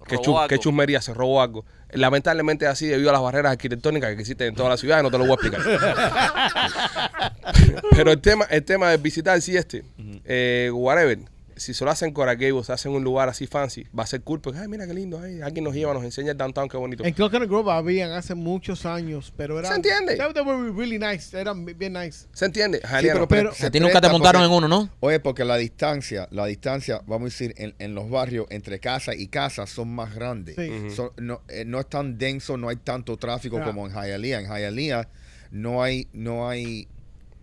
Qué, 0.08 0.16
Robó 0.16 0.24
chu- 0.24 0.36
algo. 0.38 0.48
qué 0.48 0.58
chusmería, 0.58 1.02
se 1.02 1.12
robó 1.12 1.42
algo. 1.42 1.64
Lamentablemente 1.92 2.64
es 2.64 2.70
así 2.70 2.86
debido 2.86 3.10
a 3.10 3.12
las 3.12 3.22
barreras 3.22 3.52
arquitectónicas 3.52 4.14
que 4.14 4.20
existen 4.20 4.48
en 4.48 4.54
toda 4.54 4.70
la 4.70 4.76
ciudad 4.76 5.02
no 5.02 5.10
te 5.10 5.18
lo 5.18 5.26
voy 5.26 5.32
a 5.32 5.34
explicar. 5.34 5.60
Pero 7.90 8.12
el 8.12 8.20
tema, 8.20 8.44
el 8.46 8.64
tema 8.64 8.90
de 8.90 8.96
visitar 8.96 9.40
sí 9.42 9.56
este, 9.56 9.84
eh, 10.24 10.70
whatever, 10.72 11.18
si 11.60 11.74
solo 11.74 11.90
hacen 11.90 12.12
Coral 12.12 12.36
Gables, 12.36 12.70
hacen 12.70 12.92
un 12.92 13.04
lugar 13.04 13.28
así 13.28 13.46
fancy, 13.46 13.86
va 13.96 14.04
a 14.04 14.06
ser 14.06 14.22
cool 14.22 14.40
porque, 14.40 14.58
ay, 14.58 14.66
mira 14.68 14.86
qué 14.86 14.94
lindo, 14.94 15.20
ay, 15.20 15.40
alguien 15.42 15.64
nos 15.64 15.74
lleva, 15.74 15.92
nos 15.94 16.02
enseña 16.04 16.32
el 16.32 16.36
downtown, 16.38 16.68
qué 16.68 16.76
bonito. 16.76 17.04
En 17.04 17.12
Coconut 17.14 17.48
Grove 17.48 17.70
habían 17.70 18.10
hace 18.12 18.34
muchos 18.34 18.86
años, 18.86 19.32
pero 19.36 19.58
era. 19.58 19.68
¿Se 19.68 19.74
entiende? 19.74 20.16
They, 20.16 20.42
were 20.42 20.70
really 20.72 20.98
nice. 20.98 21.38
Eran 21.38 21.64
bien 21.64 21.92
nice. 21.92 22.26
¿Se 22.32 22.46
entiende? 22.46 22.78
Sí, 22.78 22.86
Jaliano? 22.88 23.28
pero- 23.28 23.50
A 23.50 23.70
ti 23.70 23.78
nunca 23.78 24.00
te 24.00 24.08
montaron 24.08 24.42
en 24.42 24.50
uno, 24.50 24.66
¿no? 24.68 24.88
Oye, 25.00 25.20
porque 25.20 25.44
la 25.44 25.56
distancia, 25.56 26.26
la 26.30 26.46
distancia, 26.46 27.02
vamos 27.06 27.22
a 27.22 27.24
decir, 27.30 27.54
en, 27.58 27.74
en 27.78 27.94
los 27.94 28.08
barrios 28.10 28.46
entre 28.50 28.80
casa 28.80 29.14
y 29.14 29.28
casa 29.28 29.66
son 29.66 29.94
más 29.94 30.14
grandes. 30.14 30.56
Sí. 30.56 30.68
Ujú. 30.70 30.90
Son- 30.90 31.10
no, 31.18 31.42
eh, 31.48 31.64
no 31.66 31.78
es 31.78 31.86
tan 31.88 32.16
denso, 32.18 32.56
no 32.56 32.68
hay 32.70 32.76
tanto 32.76 33.16
tráfico 33.18 33.60
como 33.62 33.86
en 33.86 33.92
Hialeah. 33.92 34.40
En 34.40 34.46
Hialeah 34.46 35.08
no 35.50 35.82
hay, 35.82 36.08
no 36.12 36.48
hay 36.48 36.88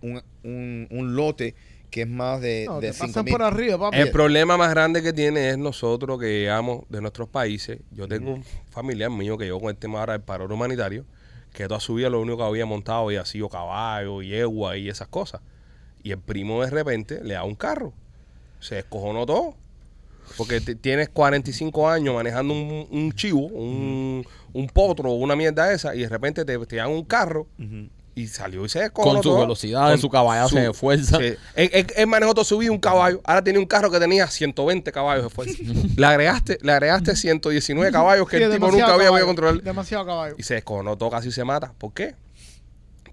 un, 0.01 0.21
un, 0.43 0.87
un 0.91 1.15
lote 1.15 1.55
que 1.89 2.01
es 2.01 2.07
más 2.07 2.41
de, 2.41 2.65
No, 2.67 2.79
de 2.79 2.87
te 2.87 2.93
5 2.93 3.07
pasan 3.07 3.25
mil. 3.25 3.31
por 3.33 3.43
arriba, 3.43 3.77
papi. 3.77 3.97
El 3.97 4.11
problema 4.11 4.57
más 4.57 4.69
grande 4.69 5.01
que 5.01 5.13
tiene 5.13 5.49
es 5.51 5.57
nosotros 5.57 6.19
que 6.19 6.27
llegamos 6.39 6.81
de 6.89 7.01
nuestros 7.01 7.29
países. 7.29 7.79
Yo 7.91 8.07
tengo 8.07 8.33
un 8.33 8.43
familiar 8.69 9.09
mío 9.09 9.37
que 9.37 9.45
llegó 9.45 9.59
con 9.59 9.69
el 9.69 9.77
tema 9.77 9.99
ahora 9.99 10.13
del 10.13 10.21
paro 10.21 10.45
humanitario, 10.53 11.05
que 11.53 11.67
toda 11.67 11.79
su 11.79 11.95
vida 11.95 12.09
lo 12.09 12.21
único 12.21 12.37
que 12.37 12.43
había 12.43 12.65
montado 12.65 13.05
había 13.05 13.25
sido 13.25 13.49
caballo, 13.49 14.21
yegua 14.21 14.77
y 14.77 14.89
esas 14.89 15.07
cosas. 15.07 15.41
Y 16.03 16.11
el 16.11 16.19
primo 16.19 16.61
de 16.63 16.69
repente 16.69 17.23
le 17.23 17.33
da 17.35 17.43
un 17.43 17.55
carro. 17.55 17.93
Se 18.59 18.75
descojonó 18.75 19.25
todo. 19.25 19.55
Porque 20.35 20.59
te- 20.59 20.75
tienes 20.75 21.07
45 21.09 21.89
años 21.89 22.13
manejando 22.13 22.53
un, 22.53 22.85
un 22.91 23.11
chivo, 23.13 23.39
un, 23.47 24.25
un 24.51 24.67
potro, 24.67 25.11
una 25.11 25.37
mierda 25.37 25.71
esa, 25.71 25.95
y 25.95 25.99
de 26.01 26.09
repente 26.09 26.43
te, 26.43 26.57
te 26.65 26.75
dan 26.75 26.89
un 26.91 27.05
carro 27.05 27.47
y 28.19 28.27
salió 28.27 28.65
y 28.65 28.69
se 28.69 28.79
descojonó 28.79 29.13
Con 29.15 29.23
su 29.23 29.29
todo. 29.29 29.39
velocidad, 29.41 29.95
su 29.97 30.09
caballazo 30.09 30.55
de 30.55 30.73
fuerza. 30.73 31.17
Sí. 31.19 31.35
Él, 31.55 31.69
él- 31.71 31.87
él 31.95 32.07
manejó 32.07 32.33
todo 32.33 32.43
su 32.45 32.57
vida 32.57 32.71
un 32.71 32.79
caballo. 32.79 33.21
Ahora 33.23 33.43
tenía 33.43 33.59
un 33.59 33.65
carro 33.67 33.91
que 33.91 33.99
tenía 33.99 34.25
120 34.27 34.91
caballos 34.91 35.23
de 35.25 35.29
fuerza. 35.29 35.53
le 35.95 36.05
agregaste, 36.05 36.57
le 36.61 36.71
agregaste 36.71 37.15
119 37.15 37.91
caballos 37.91 38.27
que 38.27 38.37
Sí, 38.37 38.43
el 38.43 38.51
tipo 38.51 38.71
nunca 38.71 38.93
había 38.93 39.09
podido 39.09 39.27
controlar. 39.27 39.61
Demasiado 39.61 40.05
caballo. 40.05 40.35
Y 40.37 40.41
se 40.43 40.55
descojonó 40.55 40.97
todo, 40.97 41.11
casi 41.11 41.31
se 41.31 41.43
mata. 41.43 41.73
¿Por 41.77 41.93
qué? 41.93 42.15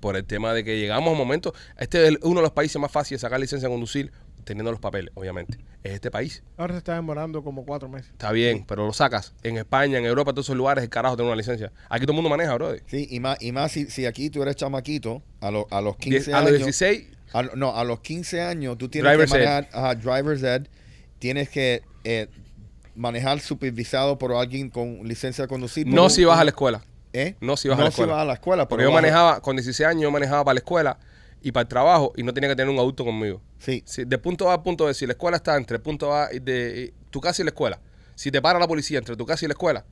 Por 0.00 0.16
el 0.16 0.24
tema 0.24 0.52
de 0.54 0.64
que 0.64 0.78
llegamos 0.78 1.08
a 1.08 1.12
un 1.12 1.18
momento. 1.18 1.54
Este 1.78 2.02
es 2.02 2.08
el- 2.08 2.18
uno 2.22 2.36
de 2.40 2.44
los 2.44 2.52
países 2.52 2.80
más 2.80 2.90
fáciles 2.90 3.20
de 3.20 3.26
sacar 3.26 3.38
licencia 3.40 3.68
de 3.68 3.72
conducir, 3.74 4.10
teniendo 4.44 4.70
los 4.70 4.80
papeles, 4.80 5.10
obviamente. 5.14 5.58
Es 5.82 5.92
este 5.94 6.10
país. 6.10 6.42
Ahora 6.56 6.74
se 6.74 6.78
está 6.78 6.94
demorando 6.94 7.42
como 7.42 7.64
cuatro 7.66 7.88
meses. 7.88 8.10
Está 8.12 8.32
bien, 8.32 8.64
pero 8.66 8.86
lo 8.86 8.92
sacas. 8.92 9.34
En 9.42 9.56
España, 9.58 9.98
en 9.98 10.04
Europa, 10.06 10.30
en 10.30 10.34
todos 10.36 10.46
esos 10.46 10.56
lugares, 10.56 10.82
el 10.84 10.90
carajo 10.90 11.16
tener 11.16 11.26
una 11.28 11.36
licencia. 11.36 11.72
Aquí 11.88 12.04
todo 12.06 12.12
el 12.12 12.16
mundo 12.16 12.30
maneja, 12.30 12.54
bro. 12.54 12.74
Sí, 12.86 13.06
y 13.10 13.20
más, 13.20 13.36
y 13.42 13.52
más 13.52 13.72
si, 13.72 13.86
si 13.90 14.06
aquí 14.06 14.30
tú 14.30 14.42
eres 14.42 14.56
chamaquito, 14.56 15.22
a, 15.40 15.50
lo- 15.50 15.66
a 15.70 15.80
los 15.80 15.96
15 15.96 16.32
A 16.32 16.40
los 16.40 16.48
años. 16.50 16.58
16, 16.64 17.06
a 17.32 17.42
lo- 17.42 17.56
no, 17.56 17.76
a 17.76 17.84
los 17.84 18.00
15 18.00 18.40
años 18.42 18.78
tú 18.78 18.88
tienes 18.88 19.10
Driver's 19.10 19.30
que 19.32 19.38
manejar 19.38 19.68
ajá, 19.72 19.94
driver's 19.96 20.42
ed, 20.42 20.66
tienes 21.18 21.48
que 21.50 21.82
eh, 22.04 22.28
manejar 22.94 23.40
supervisado 23.40 24.18
por 24.18 24.32
alguien 24.32 24.70
con 24.70 25.00
licencia 25.06 25.42
de 25.44 25.48
conducir. 25.48 25.86
no 25.86 26.04
un- 26.04 26.10
si 26.10 26.24
vas 26.24 26.38
a 26.38 26.44
la 26.44 26.50
escuela. 26.50 26.82
¿eh? 27.12 27.36
no 27.40 27.56
si 27.56 27.68
vas 27.68 27.78
a 27.78 27.82
la 27.82 27.88
escuela. 27.90 28.12
vas 28.14 28.22
a 28.22 28.24
la 28.24 28.32
escuela. 28.34 28.68
Porque 28.68 28.84
yo 28.84 28.90
a- 28.90 28.94
manejaba, 28.94 29.40
con 29.40 29.54
16 29.56 29.86
años, 29.88 30.02
yo 30.02 30.10
manejaba 30.10 30.44
para 30.44 30.54
la 30.54 30.58
escuela 30.60 30.98
y 31.44 31.52
para 31.52 31.62
el 31.62 31.68
trabajo 31.68 32.12
y 32.16 32.22
no 32.24 32.34
tenía 32.34 32.48
que 32.50 32.56
tener 32.56 32.72
un 32.72 32.78
auto 32.80 33.04
conmigo. 33.04 33.40
Sí, 33.58 33.82
Si, 33.86 34.04
de 34.04 34.18
punto 34.18 34.50
A 34.50 34.54
a 34.54 34.62
punto 34.62 34.86
B, 34.86 34.94
si 34.94 35.06
la 35.06 35.12
escuela 35.12 35.36
está 35.36 35.56
entre 35.56 35.78
punto 35.78 36.12
A 36.12 36.30
y 36.32 36.38
de 36.40 36.92
tu 37.10 37.20
casa 37.20 37.42
y 37.42 37.44
la 37.44 37.50
escuela, 37.50 37.78
si 38.16 38.30
te 38.30 38.40
para 38.42 38.58
la 38.58 38.66
policía 38.66 38.98
entre 38.98 39.14
tu 39.16 39.24
casa 39.26 39.44
y 39.44 39.48
la 39.48 39.52
escuela, 39.52 39.84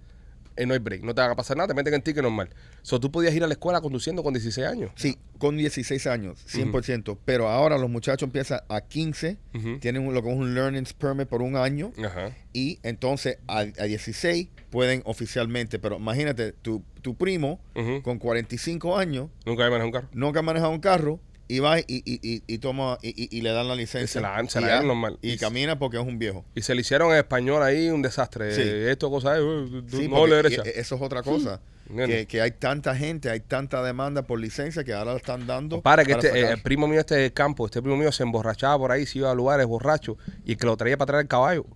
eh, 0.55 0.67
no 0.67 0.75
hay 0.75 0.81
break, 0.81 1.03
no 1.03 1.15
te 1.15 1.23
va 1.23 1.31
a 1.31 1.35
pasar 1.35 1.57
nada, 1.57 1.69
te 1.69 1.75
meten 1.75 1.95
en 1.95 2.03
ticket 2.03 2.23
normal. 2.23 2.51
So, 2.83 3.01
tú 3.01 3.11
podías 3.11 3.35
ir 3.35 3.43
a 3.43 3.47
la 3.47 3.55
escuela 3.55 3.81
conduciendo 3.81 4.23
con 4.23 4.35
16 4.35 4.67
años. 4.67 4.91
sí, 4.97 5.17
con 5.39 5.57
16 5.57 6.07
años, 6.07 6.39
100%. 6.47 7.19
Pero 7.25 7.49
ahora 7.49 7.79
los 7.79 7.89
muchachos 7.89 8.27
empiezan 8.27 8.61
a 8.69 8.81
15, 8.83 9.39
Ujú. 9.55 9.79
tienen 9.79 10.07
un- 10.07 10.13
lo 10.15 10.23
que 10.23 10.31
es 10.31 10.37
un 10.37 10.55
learning 10.55 10.85
permit 10.99 11.27
por 11.27 11.41
un 11.43 11.57
año. 11.57 11.93
Ajá. 12.05 12.37
Y 12.53 12.79
entonces 12.83 13.39
a, 13.49 13.61
a 13.61 13.85
16 13.85 14.49
pueden 14.71 15.01
oficialmente. 15.07 15.79
Pero 15.79 15.97
imagínate, 15.97 16.53
tu, 16.53 16.83
tu 17.01 17.15
primo 17.17 17.59
con 18.03 18.19
45 18.19 18.97
años 18.99 19.31
Nunca 19.47 19.65
había 19.65 19.79
manejado 19.79 19.87
un 19.87 19.93
carro. 19.93 20.09
nunca 20.13 20.39
ha 20.41 20.43
manejado 20.43 20.71
un 20.73 20.81
carro 20.81 21.21
y 21.53 21.59
va 21.59 21.79
y, 21.81 21.85
y, 21.87 22.03
y, 22.23 22.43
y 22.47 22.59
toma 22.59 22.97
y, 23.03 23.41
le 23.43 23.51
dan 23.53 23.69
la 23.69 23.75
licencia. 23.75 24.05
Y 24.05 24.09
se 24.09 24.21
la 24.23 24.31
dan, 24.31 24.49
se 24.49 24.59
Y 24.61 24.63
la 24.63 24.69
dan 24.77 24.87
normal. 24.87 25.19
Y 25.21 25.37
camina 25.37 25.79
porque 25.79 25.99
es 25.99 26.03
un 26.07 26.19
viejo. 26.19 26.47
Y 26.55 26.63
se 26.63 26.75
le 26.75 26.81
hicieron 26.81 27.11
en 27.13 27.19
español 27.19 27.63
ahí 27.63 27.91
un 27.91 28.01
desastre. 28.01 28.55
Sí. 28.55 28.63
Esto, 28.65 29.11
cosas, 29.11 29.39
eh, 29.39 29.83
Sí, 29.91 30.09
no 30.09 30.17
porque 30.17 30.31
le 30.31 30.37
derecha. 30.37 30.63
e- 30.65 30.81
eso 30.81 30.95
es 30.97 31.03
otra 31.03 31.23
cosa. 31.23 31.61
Que, 31.95 32.27
que 32.27 32.41
hay 32.41 32.53
tanta 32.53 32.97
gente, 32.97 33.29
hay 33.29 33.41
tanta 33.41 33.83
demanda 33.83 34.23
por 34.23 34.41
licencia 34.41 34.83
que 34.83 34.95
ahora 34.95 35.11
la 35.13 35.19
están 35.19 35.47
dando. 35.47 35.83
Para 35.83 36.07
que 36.07 36.15
para 36.15 36.27
este, 36.27 36.41
eh, 36.41 36.51
el 36.53 36.63
primo 36.63 36.89
mío 36.89 37.01
este 37.01 37.17
del 37.17 37.35
campo, 37.35 37.67
este 37.67 37.83
primo 37.83 37.99
mío 37.99 38.11
se 38.13 38.23
emborrachaba 38.23 38.79
por 38.79 38.93
ahí, 38.93 39.05
se 39.05 39.19
iba 39.19 39.31
a 39.31 39.35
lugares 39.35 39.67
borracho 39.67 40.17
y 40.47 40.53
el 40.53 40.57
que 40.57 40.65
lo 40.65 40.75
traía 40.79 40.97
para 40.97 41.07
traer 41.09 41.23
el 41.25 41.29
caballo. 41.29 41.67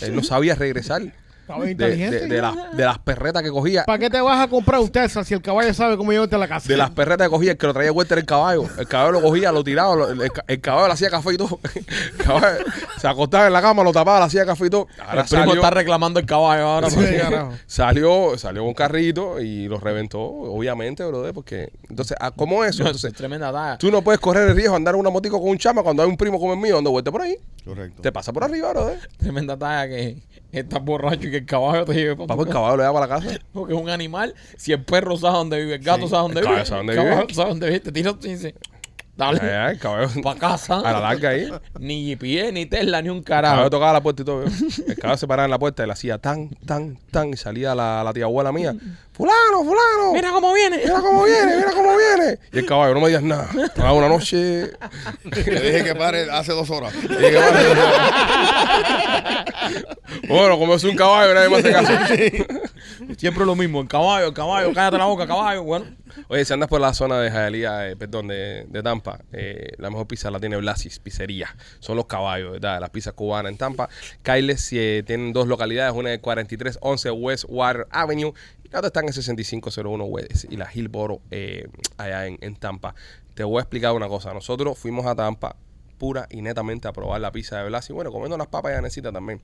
Él 0.00 0.14
no 0.14 0.22
sabía 0.24 0.54
regresar 0.54 1.02
de, 1.56 1.70
inteligente. 1.70 2.20
de- 2.20 2.26
de 2.28 2.42
las- 2.42 2.76
de 2.76 2.84
las 2.84 2.98
perretas 2.98 3.42
que 3.42 3.50
cogía. 3.50 3.84
¿Para 3.84 3.98
qué 3.98 4.10
te 4.10 4.20
vas 4.20 4.44
a 4.44 4.48
comprar 4.48 4.80
un 4.80 4.88
Tesla 4.90 5.24
si 5.24 5.34
el 5.34 5.42
caballo 5.42 5.72
sabe 5.74 5.96
cómo 5.96 6.12
llevarte 6.12 6.36
a 6.36 6.38
la 6.38 6.48
casa? 6.48 6.68
De 6.68 6.76
las 6.76 6.90
perretas 6.90 7.26
que 7.26 7.30
cogía, 7.30 7.50
el 7.52 7.56
que 7.58 7.66
lo 7.66 7.72
traía 7.74 7.90
vuelta 7.90 8.14
era 8.14 8.20
el 8.20 8.26
caballo. 8.26 8.64
El 8.78 8.86
caballo 8.86 9.12
lo 9.12 9.22
cogía, 9.22 9.50
lo 9.52 9.64
tiraba, 9.64 9.94
lo- 9.96 10.10
el, 10.10 10.32
ca- 10.32 10.44
el 10.46 10.60
caballo 10.60 10.86
le 10.88 10.92
hacía 10.92 11.10
café 11.10 11.34
y 11.34 11.36
todo. 11.36 11.58
El 12.18 12.24
caballo 12.24 12.58
se 12.98 13.08
acostaba 13.08 13.46
en 13.46 13.52
la 13.52 13.62
cama, 13.62 13.82
lo 13.82 13.92
tapaba, 13.92 14.18
le 14.20 14.24
hacía 14.26 14.44
café 14.44 14.66
y 14.66 14.70
todo. 14.70 14.86
Ahora 14.98 15.22
el 15.22 15.28
primo 15.28 15.44
salió, 15.44 15.54
está 15.54 15.70
reclamando 15.70 16.20
el 16.20 16.26
caballo 16.26 16.64
ahora. 16.66 16.90
Sí, 16.90 16.98
salió, 17.66 18.36
salió 18.38 18.64
un 18.64 18.74
carrito 18.74 19.40
y 19.40 19.68
lo 19.68 19.78
reventó, 19.78 20.20
obviamente, 20.20 21.04
brother, 21.04 21.32
porque... 21.32 21.72
Entonces, 21.88 22.16
ah, 22.20 22.30
¿cómo 22.30 22.64
es 22.64 22.70
eso? 22.70 22.82
Entonces, 22.82 23.12
es 23.12 23.16
tremenda 23.16 23.52
talla. 23.52 23.78
tú 23.78 23.90
no 23.90 24.02
puedes 24.02 24.20
correr 24.20 24.48
el 24.48 24.54
riesgo 24.54 24.72
de 24.72 24.76
andar 24.76 24.94
en 24.94 25.00
una 25.00 25.10
motico 25.10 25.40
con 25.40 25.50
un 25.50 25.58
chama 25.58 25.82
cuando 25.82 26.02
hay 26.02 26.08
un 26.08 26.16
primo 26.16 26.38
como 26.38 26.52
el 26.52 26.58
mío 26.58 26.74
dando 26.76 26.90
vuelta 26.90 27.10
por 27.10 27.22
ahí. 27.22 27.36
Correcto. 27.64 28.02
Te 28.02 28.12
pasa 28.12 28.32
por 28.32 28.44
arriba, 28.44 28.70
brother. 28.70 28.98
Tremenda 29.18 29.56
talla 29.56 29.88
que 29.88 30.16
estás 30.52 30.82
borracho 30.82 31.28
y 31.28 31.30
que 31.30 31.36
el 31.38 31.46
caballo 31.46 31.84
te 31.84 31.94
lleve 31.94 32.16
para 32.16 32.26
Papá, 32.28 32.42
el 32.42 32.48
caballo 32.48 32.76
lo 32.76 32.82
lleva 32.84 32.92
para 32.94 33.06
la 33.06 33.20
casa. 33.20 33.38
Porque 33.52 33.74
es 33.74 33.80
un 33.80 33.90
animal. 33.90 34.34
Si 34.56 34.72
el 34.72 34.82
perro 34.84 35.16
sabe 35.16 35.34
dónde 35.38 35.58
vive, 35.60 35.74
el 35.76 35.82
gato 35.82 36.02
Sí. 36.04 36.08
sabe 36.10 36.22
dónde 36.22 36.40
El 36.40 36.46
vive. 36.46 36.56
caballo 36.64 36.66
sabe 36.66 36.78
dónde 36.78 36.92
el 36.92 36.98
caballo 36.98 37.20
vive. 37.26 37.34
sabe 37.34 37.48
dónde 37.50 37.66
vive. 37.66 37.80
Te 37.80 37.92
tira 37.92 38.10
y 38.22 38.28
dice, 38.28 38.54
dale, 39.16 39.38
Ay, 39.42 39.48
ay, 39.50 39.72
el 39.74 39.78
caballo 39.80 40.08
para 40.22 40.38
casa. 40.40 40.78
a 40.80 40.92
la 40.92 41.00
larga 41.00 41.30
ahí. 41.30 41.48
Ni 41.80 42.06
GPS, 42.10 42.52
ni 42.52 42.66
Tesla, 42.66 43.02
ni 43.02 43.08
un 43.10 43.22
caballo 43.22 43.48
carajo. 43.48 43.70
tocaba 43.70 43.92
la 43.94 44.00
puerta 44.02 44.22
y 44.22 44.24
todo. 44.24 44.44
El 44.44 44.96
caballo 44.96 45.18
se 45.18 45.26
paraba 45.26 45.44
en 45.44 45.50
la 45.50 45.58
puerta 45.58 45.82
y 45.82 45.86
le 45.86 45.92
hacía 45.92 46.18
tan, 46.18 46.50
tan, 46.66 46.98
tan. 47.10 47.28
Y 47.30 47.36
salía 47.36 47.74
la, 47.74 48.02
la 48.04 48.12
tía 48.12 48.24
abuela 48.24 48.52
mía. 48.52 48.74
Fulano, 49.18 49.64
fulano. 49.64 50.12
Mira 50.12 50.30
cómo 50.30 50.54
viene. 50.54 50.78
Mira 50.78 51.00
cómo 51.00 51.24
viene, 51.24 51.56
mira 51.56 51.72
cómo 51.72 51.96
viene. 51.96 52.38
Y 52.52 52.58
el 52.58 52.66
caballo, 52.66 52.94
no 52.94 53.00
me 53.00 53.08
digas 53.08 53.22
nada. 53.24 53.48
Ah, 53.78 53.92
una 53.92 54.08
noche. 54.08 54.36
Le 55.24 55.60
dije 55.60 55.84
que 55.84 55.94
pare 55.96 56.30
hace 56.30 56.52
dos 56.52 56.70
horas. 56.70 56.94
y 56.94 57.08
que 57.08 57.34
vale. 57.34 57.58
bueno, 60.28 60.56
como 60.56 60.74
es 60.74 60.84
un 60.84 60.94
caballo, 60.94 61.34
nadie 61.34 61.48
me 61.48 61.56
hace 61.56 61.72
caso. 61.72 61.92
Siempre 63.16 63.44
lo 63.44 63.56
mismo. 63.56 63.80
El 63.80 63.88
caballo, 63.88 64.28
el 64.28 64.34
caballo, 64.34 64.72
cállate 64.72 64.98
la 64.98 65.06
boca, 65.06 65.26
caballo. 65.26 65.64
Bueno, 65.64 65.86
Oye, 66.28 66.44
si 66.44 66.52
andas 66.52 66.68
por 66.68 66.80
la 66.80 66.94
zona 66.94 67.20
de 67.20 67.30
Hialeah, 67.30 67.90
eh, 67.90 67.96
perdón, 67.96 68.28
de, 68.28 68.66
de 68.68 68.82
Tampa, 68.82 69.20
eh, 69.32 69.72
la 69.78 69.90
mejor 69.90 70.06
pizza 70.06 70.30
la 70.30 70.40
tiene 70.40 70.56
Blasis 70.56 70.98
Pizzería. 70.98 71.54
Son 71.80 71.96
los 71.96 72.06
caballos, 72.06 72.52
¿verdad? 72.52 72.80
Las 72.80 72.90
pizzas 72.90 73.12
cubanas 73.14 73.52
en 73.52 73.58
Tampa. 73.58 73.88
Kailes 74.22 74.72
eh, 74.72 75.02
tienen 75.06 75.32
dos 75.32 75.46
localidades, 75.46 75.94
una 75.94 76.10
de 76.10 76.20
4311 76.20 77.10
West 77.10 77.44
Water 77.48 77.86
Avenue 77.90 78.32
y 78.68 78.72
la 78.72 78.78
otra 78.78 78.88
está 78.88 79.00
en 79.00 79.08
el 79.08 79.14
6501 79.14 80.04
West 80.04 80.44
y 80.50 80.56
la 80.56 80.68
Hillboro 80.72 81.20
eh, 81.30 81.68
allá 81.96 82.26
en, 82.26 82.38
en 82.40 82.56
Tampa. 82.56 82.94
Te 83.34 83.44
voy 83.44 83.58
a 83.58 83.60
explicar 83.60 83.92
una 83.92 84.08
cosa. 84.08 84.34
Nosotros 84.34 84.78
fuimos 84.78 85.06
a 85.06 85.14
Tampa 85.14 85.56
pura 85.98 86.26
y 86.30 86.40
netamente 86.40 86.88
a 86.88 86.92
probar 86.92 87.20
la 87.20 87.32
pizza 87.32 87.58
de 87.58 87.68
Blasi. 87.68 87.92
Bueno, 87.92 88.10
comiendo 88.10 88.38
las 88.38 88.46
papas 88.46 88.72
ya 88.72 88.80
necesita 88.80 89.12
también. 89.12 89.42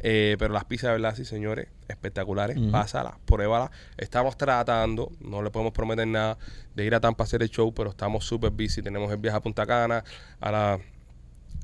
Eh, 0.00 0.36
pero 0.38 0.54
las 0.54 0.64
pizzas 0.64 0.92
de 0.92 0.98
Blasi, 0.98 1.24
señores, 1.24 1.68
espectaculares. 1.88 2.56
Pásalas, 2.70 3.14
pruébalas. 3.26 3.70
Estamos 3.98 4.38
tratando, 4.38 5.10
no 5.20 5.42
le 5.42 5.50
podemos 5.50 5.72
prometer 5.72 6.06
nada, 6.06 6.38
de 6.74 6.84
ir 6.84 6.94
a 6.94 7.00
Tampa 7.00 7.24
a 7.24 7.26
hacer 7.26 7.42
el 7.42 7.50
show, 7.50 7.74
pero 7.74 7.90
estamos 7.90 8.24
súper 8.24 8.50
busy. 8.50 8.80
Tenemos 8.80 9.10
el 9.10 9.18
viaje 9.18 9.36
a 9.36 9.40
Punta 9.40 9.66
Cana, 9.66 10.04
ahora 10.40 10.78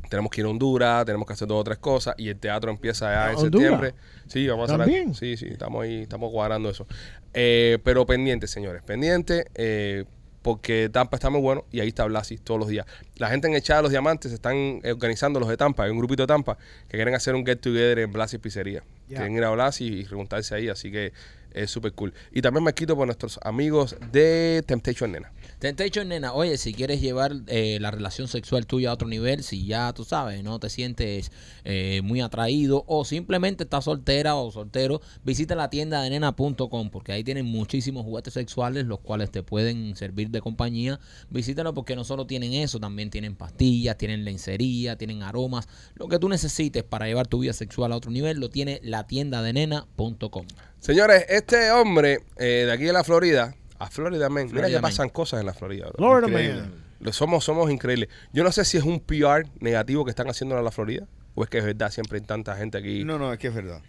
tenemos 0.09 0.30
que 0.30 0.40
ir 0.40 0.46
a 0.46 0.50
Honduras, 0.50 1.05
tenemos 1.05 1.26
que 1.26 1.32
hacer 1.32 1.48
dos 1.48 1.61
o 1.61 1.64
tres 1.64 1.78
cosas 1.78 2.14
y 2.18 2.28
el 2.28 2.38
teatro 2.38 2.70
empieza 2.70 3.12
ya 3.12 3.32
en 3.32 3.38
septiembre. 3.38 3.94
Sí, 4.26 4.46
vamos 4.46 4.70
a 4.70 4.74
hacer 4.74 4.86
¿También? 4.86 5.14
Sí, 5.14 5.36
sí, 5.36 5.48
estamos 5.48 5.82
ahí, 5.82 6.02
estamos 6.02 6.30
cuadrando 6.30 6.70
eso. 6.70 6.86
Eh, 7.32 7.78
pero 7.84 8.07
pendiente, 8.07 8.46
señores, 8.46 8.82
pendiente, 8.82 9.46
eh, 9.55 10.05
porque 10.42 10.90
Tampa 10.92 11.16
está 11.16 11.30
muy 11.30 11.40
bueno 11.40 11.64
y 11.72 11.80
ahí 11.80 11.88
está 11.88 12.05
Blasi 12.05 12.38
todos 12.38 12.61
los 12.61 12.68
días. 12.68 12.86
La 13.16 13.28
gente 13.28 13.48
en 13.48 13.55
el 13.55 13.62
chat 13.62 13.78
de 13.78 13.82
los 13.82 13.90
diamantes 13.90 14.30
se 14.30 14.34
están 14.36 14.80
organizando 14.84 15.40
los 15.40 15.48
de 15.48 15.57
Tampa, 15.57 15.84
hay 15.84 15.90
un 15.90 15.98
grupito 15.98 16.22
de 16.22 16.26
Tampa 16.26 16.59
que 16.88 16.96
quieren 16.96 17.14
hacer 17.14 17.34
un 17.34 17.46
get 17.46 17.61
together 17.61 17.98
en 17.98 18.12
Blasi 18.12 18.38
Pizzería. 18.38 18.82
Quieren 19.09 19.34
ir 19.34 19.44
a 19.44 19.50
Blasi 19.50 20.00
y 20.00 20.05
preguntarse 20.05 20.55
ahí, 20.55 20.68
así 20.68 20.90
que 20.90 21.12
Es 21.55 21.70
súper 21.70 21.92
cool. 21.92 22.12
Y 22.32 22.42
también 22.42 22.64
me 22.64 22.74
quito 22.74 22.96
por 22.96 23.07
nuestros 23.07 23.38
amigos 23.42 23.96
de 24.12 24.62
Temptation 24.66 25.12
Nena. 25.12 25.32
Temptation, 25.61 26.09
nena, 26.09 26.34
oye, 26.34 26.59
si 26.59 26.74
quieres 26.74 27.00
llevar 27.00 27.32
eh, 27.46 27.78
la 27.80 27.90
relación 27.90 28.28
sexual 28.28 28.66
tuya 28.66 28.90
a 28.90 28.92
otro 28.92 29.09
nivel, 29.09 29.42
si 29.42 29.64
ya 29.64 29.92
tú 29.92 30.05
sabes, 30.05 30.42
no 30.42 30.59
te 30.59 30.68
sientes 30.68 31.32
eh, 31.64 32.00
muy 32.02 32.20
atraído 32.20 32.84
o 32.86 33.05
simplemente 33.05 33.64
estás 33.64 33.84
soltera 33.84 34.34
o 34.34 34.50
soltero, 34.50 35.00
visita 35.24 35.55
la 35.55 35.70
tienda 35.70 36.02
de 36.02 36.11
nena.com 36.11 36.90
porque 36.90 37.12
ahí 37.12 37.24
tienen 37.24 37.46
muchísimos 37.46 38.05
juguetes 38.05 38.34
sexuales 38.34 38.84
los 38.84 39.00
cuales 39.00 39.30
te 39.30 39.42
pueden 39.42 39.96
servir 39.96 40.30
de 40.30 40.40
compañía. 40.40 41.00
Visítalo 41.30 41.72
porque 41.72 41.96
no 41.96 42.05
solo 42.05 42.26
tienen 42.26 42.52
eso, 42.52 42.80
también 42.80 43.09
tienen 43.11 43.36
pastillas, 43.36 43.96
tienen 43.96 44.24
lencería, 44.24 44.98
tienen 44.98 45.22
aromas. 45.22 45.68
Lo 45.94 46.09
que 46.09 46.18
tú 46.18 46.28
necesites 46.28 46.82
para 46.82 47.07
llevar 47.07 47.26
tu 47.26 47.38
vida 47.38 47.52
sexual 47.52 47.92
a 47.92 47.96
otro 47.96 48.11
nivel 48.11 48.38
lo 48.38 48.50
tiene 48.50 48.80
la 48.82 49.07
tienda 49.07 49.40
de 49.40 49.52
nena.com. 49.52 50.46
Señores, 50.85 51.24
este 51.30 51.70
hombre 51.70 52.20
eh, 52.37 52.64
de 52.66 52.72
aquí 52.72 52.85
de 52.85 52.93
la 52.93 53.03
Florida, 53.05 53.55
a 53.78 53.89
Florida, 53.91 54.28
man, 54.28 54.49
mira 54.53 54.66
que 54.68 54.74
Man. 54.74 54.82
pasan 54.82 55.09
cosas 55.09 55.41
en 55.41 55.47
la 55.47 55.55
Florida. 55.55 55.87
bro. 55.87 55.97
Florida 55.97 56.28
Increíble. 56.28 56.61
Man. 56.61 56.85
Lo 57.01 57.12
Somos, 57.14 57.43
somos 57.43 57.70
increíbles. 57.70 58.11
Yo 58.35 58.45
no 58.45 58.53
sé 58.53 58.66
si 58.66 58.76
es 58.76 58.85
un 58.85 59.01
PR 59.01 59.47
negativo 59.61 60.05
que 60.05 60.11
están 60.11 60.28
haciendo 60.28 60.59
en 60.59 60.62
la 60.64 60.70
Florida 60.70 61.07
o 61.35 61.43
es 61.43 61.49
que 61.49 61.57
es 61.59 61.64
verdad, 61.64 61.91
siempre 61.91 62.18
hay 62.18 62.24
tanta 62.26 62.55
gente 62.57 62.76
aquí. 62.76 63.03
No, 63.03 63.18
no, 63.18 63.32
es 63.32 63.39
que 63.39 63.47
es 63.49 63.55
verdad. 63.55 63.80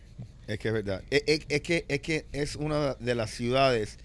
Es 0.47 0.57
que 0.57 0.69
es 0.69 0.73
verdad. 0.73 1.01
Es, 1.09 1.23
es- 1.27 1.45
es 1.49 1.61
que, 1.61 1.85
es 1.89 1.99
que 1.99 2.25
es 2.31 2.55
una 2.55 2.93
de 2.95 3.15
las 3.15 3.29
ciudades, 3.29 3.97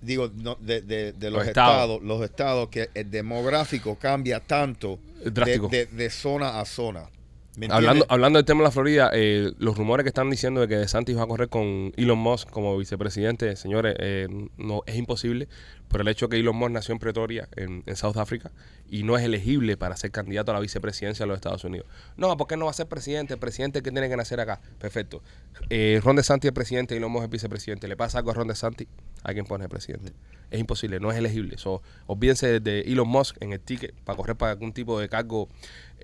digo, 0.00 0.30
no, 0.34 0.54
de, 0.56 0.80
de- 0.80 1.12
de 1.12 1.30
los, 1.30 1.40
Los 1.40 1.48
estados. 1.48 1.72
estados. 1.74 2.02
los 2.02 2.22
estados 2.22 2.68
que 2.70 2.88
el 2.94 3.10
demográfico 3.10 3.96
cambia 3.96 4.40
tanto 4.40 4.98
de, 5.22 5.30
Drástico. 5.30 5.68
de- 5.68 5.84
de 5.86 6.08
zona 6.08 6.60
a 6.60 6.64
zona. 6.64 7.10
¿Me 7.54 7.66
Hablando, 7.70 8.06
hablando 8.08 8.38
del 8.38 8.46
tema 8.46 8.60
de 8.60 8.64
la 8.64 8.70
Florida, 8.70 9.10
eh, 9.12 9.52
los 9.58 9.76
rumores 9.76 10.04
que 10.04 10.08
están 10.08 10.30
diciendo 10.30 10.62
de 10.62 10.68
que 10.68 10.76
DeSantis 10.76 11.18
va 11.18 11.24
a 11.24 11.26
correr 11.26 11.50
con 11.50 11.92
Elon 11.96 12.18
Musk 12.18 12.48
como 12.48 12.78
vicepresidente, 12.78 13.56
señores, 13.56 13.94
eh, 13.98 14.26
no 14.56 14.82
es 14.86 14.96
imposible 14.96 15.48
por 15.88 16.00
el 16.00 16.08
hecho 16.08 16.30
que 16.30 16.38
Elon 16.38 16.56
Musk 16.56 16.70
nació 16.70 16.92
en 16.94 16.98
Pretoria, 16.98 17.48
en, 17.54 17.82
en 17.84 17.96
South 17.96 18.16
Africa, 18.16 18.52
y 18.88 19.02
no 19.02 19.18
es 19.18 19.24
elegible 19.24 19.76
para 19.76 19.96
ser 19.98 20.10
candidato 20.10 20.50
a 20.50 20.54
la 20.54 20.60
vicepresidencia 20.60 21.24
de 21.24 21.28
los 21.28 21.36
Estados 21.36 21.62
Unidos. 21.64 21.86
No, 22.16 22.34
¿por 22.38 22.46
qué 22.46 22.56
no 22.56 22.64
va 22.64 22.70
a 22.70 22.74
ser 22.74 22.86
presidente? 22.86 23.34
El 23.34 23.40
presidente 23.40 23.82
que 23.82 23.90
tiene 23.90 24.08
que 24.08 24.16
nacer 24.16 24.40
acá. 24.40 24.60
Perfecto. 24.78 25.22
Eh, 25.68 26.00
Ron 26.02 26.16
DeSantis 26.16 26.48
es 26.48 26.54
presidente 26.54 26.94
y 26.94 26.98
Elon 26.98 27.12
Musk 27.12 27.24
es 27.24 27.30
vicepresidente. 27.30 27.86
¿Le 27.86 27.96
pasa 27.98 28.18
algo 28.18 28.30
a 28.30 28.34
Ron 28.34 28.48
DeSantis? 28.48 28.88
¿A 29.24 29.34
quién 29.34 29.44
pone 29.44 29.68
presidente? 29.68 30.12
Es 30.50 30.58
imposible, 30.58 31.00
no 31.00 31.10
es 31.10 31.18
elegible. 31.18 31.56
So, 31.58 31.82
olvídense 32.06 32.60
de 32.60 32.80
Elon 32.80 33.08
Musk 33.08 33.36
en 33.40 33.52
el 33.52 33.60
ticket 33.60 33.94
para 34.04 34.16
correr 34.16 34.36
para 34.36 34.52
algún 34.52 34.72
tipo 34.72 34.98
de 34.98 35.08
cargo 35.08 35.48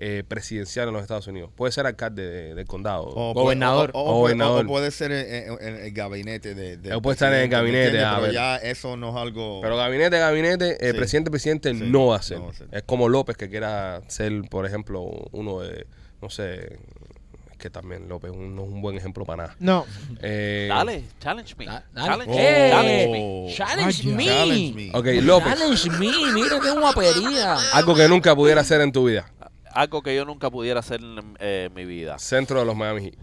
eh, 0.01 0.23
presidencial 0.25 0.87
en 0.87 0.93
los 0.93 1.01
Estados 1.01 1.27
Unidos. 1.27 1.51
Puede 1.53 1.73
ser 1.73 1.85
alcalde 1.85 2.23
de- 2.25 2.55
del 2.55 2.65
condado. 2.65 3.03
O 3.13 3.33
Gobernador. 3.33 3.91
puede- 3.91 4.01
o- 4.05 4.07
O 4.07 4.11
o 4.11 4.21
puede- 4.21 4.33
gobernador. 4.35 4.65
o 4.65 4.67
puede 4.69 4.91
ser 4.91 5.11
en, 5.11 5.51
en- 5.51 5.57
en 5.67 5.75
el 5.83 5.91
gabinete 5.91 6.55
de. 6.55 6.77
de 6.77 6.93
O 6.95 7.01
puede 7.01 7.15
estar 7.15 7.33
en 7.33 7.39
el 7.41 7.49
presidente, 7.49 7.55
¿me 7.55 7.61
gabinete, 7.61 7.85
entiendes? 7.87 8.07
a 8.07 8.15
Pero 8.15 8.21
ver. 8.23 8.33
ya 8.33 8.55
eso 8.57 8.95
no 8.95 9.09
es 9.09 9.15
algo. 9.17 9.59
Pero 9.61 9.75
gabinete, 9.75 10.17
gabinete, 10.17 10.77
eh, 10.79 10.91
Sí. 10.91 10.97
presidente, 10.97 11.29
presidente 11.31 11.73
Sí, 11.73 11.81
no 11.85 12.07
va 12.07 12.15
a 12.15 12.21
ser. 12.21 12.39
no 12.39 12.45
va 12.45 12.51
a 12.51 12.53
ser. 12.55 12.67
Es 12.71 12.83
como 12.83 13.09
López 13.09 13.35
que 13.35 13.49
quiera 13.49 14.01
ser, 14.07 14.31
por 14.49 14.65
ejemplo, 14.65 15.01
uno 15.33 15.59
de, 15.59 15.85
no 16.21 16.29
sé, 16.29 16.77
es 17.51 17.57
que 17.57 17.69
también 17.69 18.07
López 18.07 18.31
un- 18.31 18.55
no 18.55 18.63
es 18.63 18.69
un 18.69 18.81
buen 18.81 18.95
ejemplo 18.95 19.25
para 19.25 19.43
nada. 19.43 19.55
No. 19.59 19.85
Eh, 20.21 20.67
Dale, 20.69 21.03
challenge 21.19 21.55
me. 21.57 21.65
Da- 21.65 21.83
dale. 21.93 22.07
Challenge, 22.25 22.33
challenge 22.37 23.09
me. 23.11 23.53
Challenge 23.53 24.03
me. 24.15 24.25
Challenge 24.25 24.73
me. 24.75 24.89
Ok, 24.97 25.23
López, 25.25 25.53
Challenge 25.59 25.89
me. 25.91 26.31
Mira 26.33 26.59
qué 26.61 26.71
guapería. 26.71 27.57
algo 27.73 27.95
que 27.95 28.07
nunca 28.07 28.33
pudiera 28.33 28.61
hacer 28.61 28.79
en 28.79 28.93
tu 28.93 29.03
vida. 29.05 29.29
Algo 29.73 30.01
que 30.01 30.15
yo 30.15 30.25
nunca 30.25 30.49
pudiera 30.49 30.79
hacer 30.79 31.01
en 31.01 31.35
eh, 31.39 31.69
mi 31.75 31.85
vida. 31.85 32.17
Centro 32.19 32.59
de 32.59 32.65
los 32.65 32.75
Miami 32.75 33.01
Heat. 33.05 33.15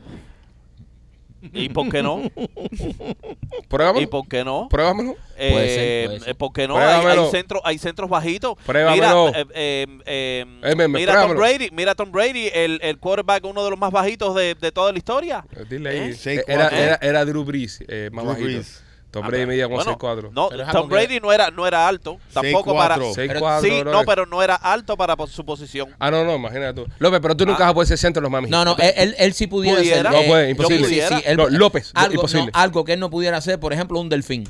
¿Y 1.53 1.69
por 1.69 1.89
qué 1.91 2.03
no? 2.03 2.23
Pruébamelo. 3.69 4.03
¿Y 4.03 4.07
por 4.07 4.27
qué 4.27 4.45
no? 4.45 4.69
Pruébamelo. 4.69 5.15
Eh, 5.37 5.51
Puede 5.53 5.69
ser, 5.75 6.07
puede 6.09 6.21
ser. 6.21 6.29
eh, 6.31 6.35
¿Por 6.35 6.53
qué 6.53 6.67
no? 6.69 6.77
Hay, 6.77 6.85
Pruébamelo. 7.01 7.25
hay 7.25 7.31
centros, 7.31 7.63
hay 7.65 7.79
centros 7.79 8.11
bajitos. 8.11 8.57
Pruébamelo. 8.65 9.27
Mira, 9.27 9.41
eh, 9.41 9.47
eh, 9.55 9.87
eh, 10.07 10.45
Eh, 10.63 10.75
me- 10.75 10.89
me- 10.89 10.99
mira 10.99 11.23
Tom. 11.23 11.37
Brady, 11.37 11.69
mira 11.73 11.95
Tom 11.95 12.11
Brady, 12.11 12.49
el, 12.53 12.81
el 12.83 12.99
quarterback, 12.99 13.45
uno 13.45 13.63
de 13.65 13.71
los 13.71 13.79
más 13.79 13.93
bajitos 13.93 14.35
de, 14.35 14.55
de 14.55 14.73
toda 14.73 14.91
la 14.93 14.99
historia. 14.99 15.45
Dile 15.69 15.91
ahí. 15.91 16.11
6'4". 16.11 16.45
Era, 16.49 16.69
era, 16.69 16.99
era 17.03 17.25
Drew 17.25 17.45
Brees, 17.45 17.81
eh, 17.87 18.09
más 18.13 18.25
Drew 18.25 18.33
bajito. 18.35 18.47
Brees. 18.49 18.83
Tom 19.17 19.25
Ah, 19.25 19.29
Brady 19.29 19.47
medía 19.47 19.65
como 19.65 19.77
bueno, 19.77 19.99
6'4". 19.99 20.31
No, 20.33 20.49
Pero 20.51 20.67
Tom 20.73 20.89
Brady 20.89 21.21
no 21.21 21.33
era, 21.33 21.51
no 21.51 21.67
era 21.67 21.89
alto. 21.89 22.19
Tampoco 22.33 22.73
6'4". 22.75 22.77
para. 22.77 22.97
6'4", 22.97 23.61
Sí, 23.63 23.83
no, 23.85 24.05
pero 24.05 24.27
no 24.27 24.43
era 24.43 24.55
alto 24.57 24.97
para 24.97 25.17
su 25.27 25.45
posición. 25.45 25.89
Ah, 25.99 26.11
no, 26.11 26.25
no, 26.25 26.37
imagínate 26.37 26.83
tú. 26.83 26.87
López, 26.99 27.21
pero 27.21 27.37
tú 27.37 27.47
nunca 27.47 27.61
vas 27.65 27.71
a 27.71 27.75
poder 27.75 27.89
ser 27.89 27.99
centro 27.99 28.21
de 28.23 28.29
los 28.31 28.41
Heat. 28.41 28.51
No, 28.51 28.65
no, 28.65 28.77
él, 28.79 28.93
él, 28.97 29.15
él 29.19 29.33
sí 29.33 29.47
pudiera 29.47 29.79
Pudiera. 29.79 30.11
ser. 30.11 30.21
No 30.21 30.27
puede, 30.29 30.51
imposible. 30.51 30.85
pudiera. 30.87 31.19
él- 31.21 31.37
No, 31.37 31.49
López, 31.49 31.91
algo, 31.95 32.15
imposible. 32.15 32.47
no, 32.47 32.61
algo 32.61 32.85
que 32.85 32.93
él 32.93 33.01
no 33.01 33.09
pudiera 33.11 33.37
hacer, 33.39 33.59
por 33.59 33.73
ejemplo, 33.73 33.99
un 34.01 34.09
delfín. 34.11 34.45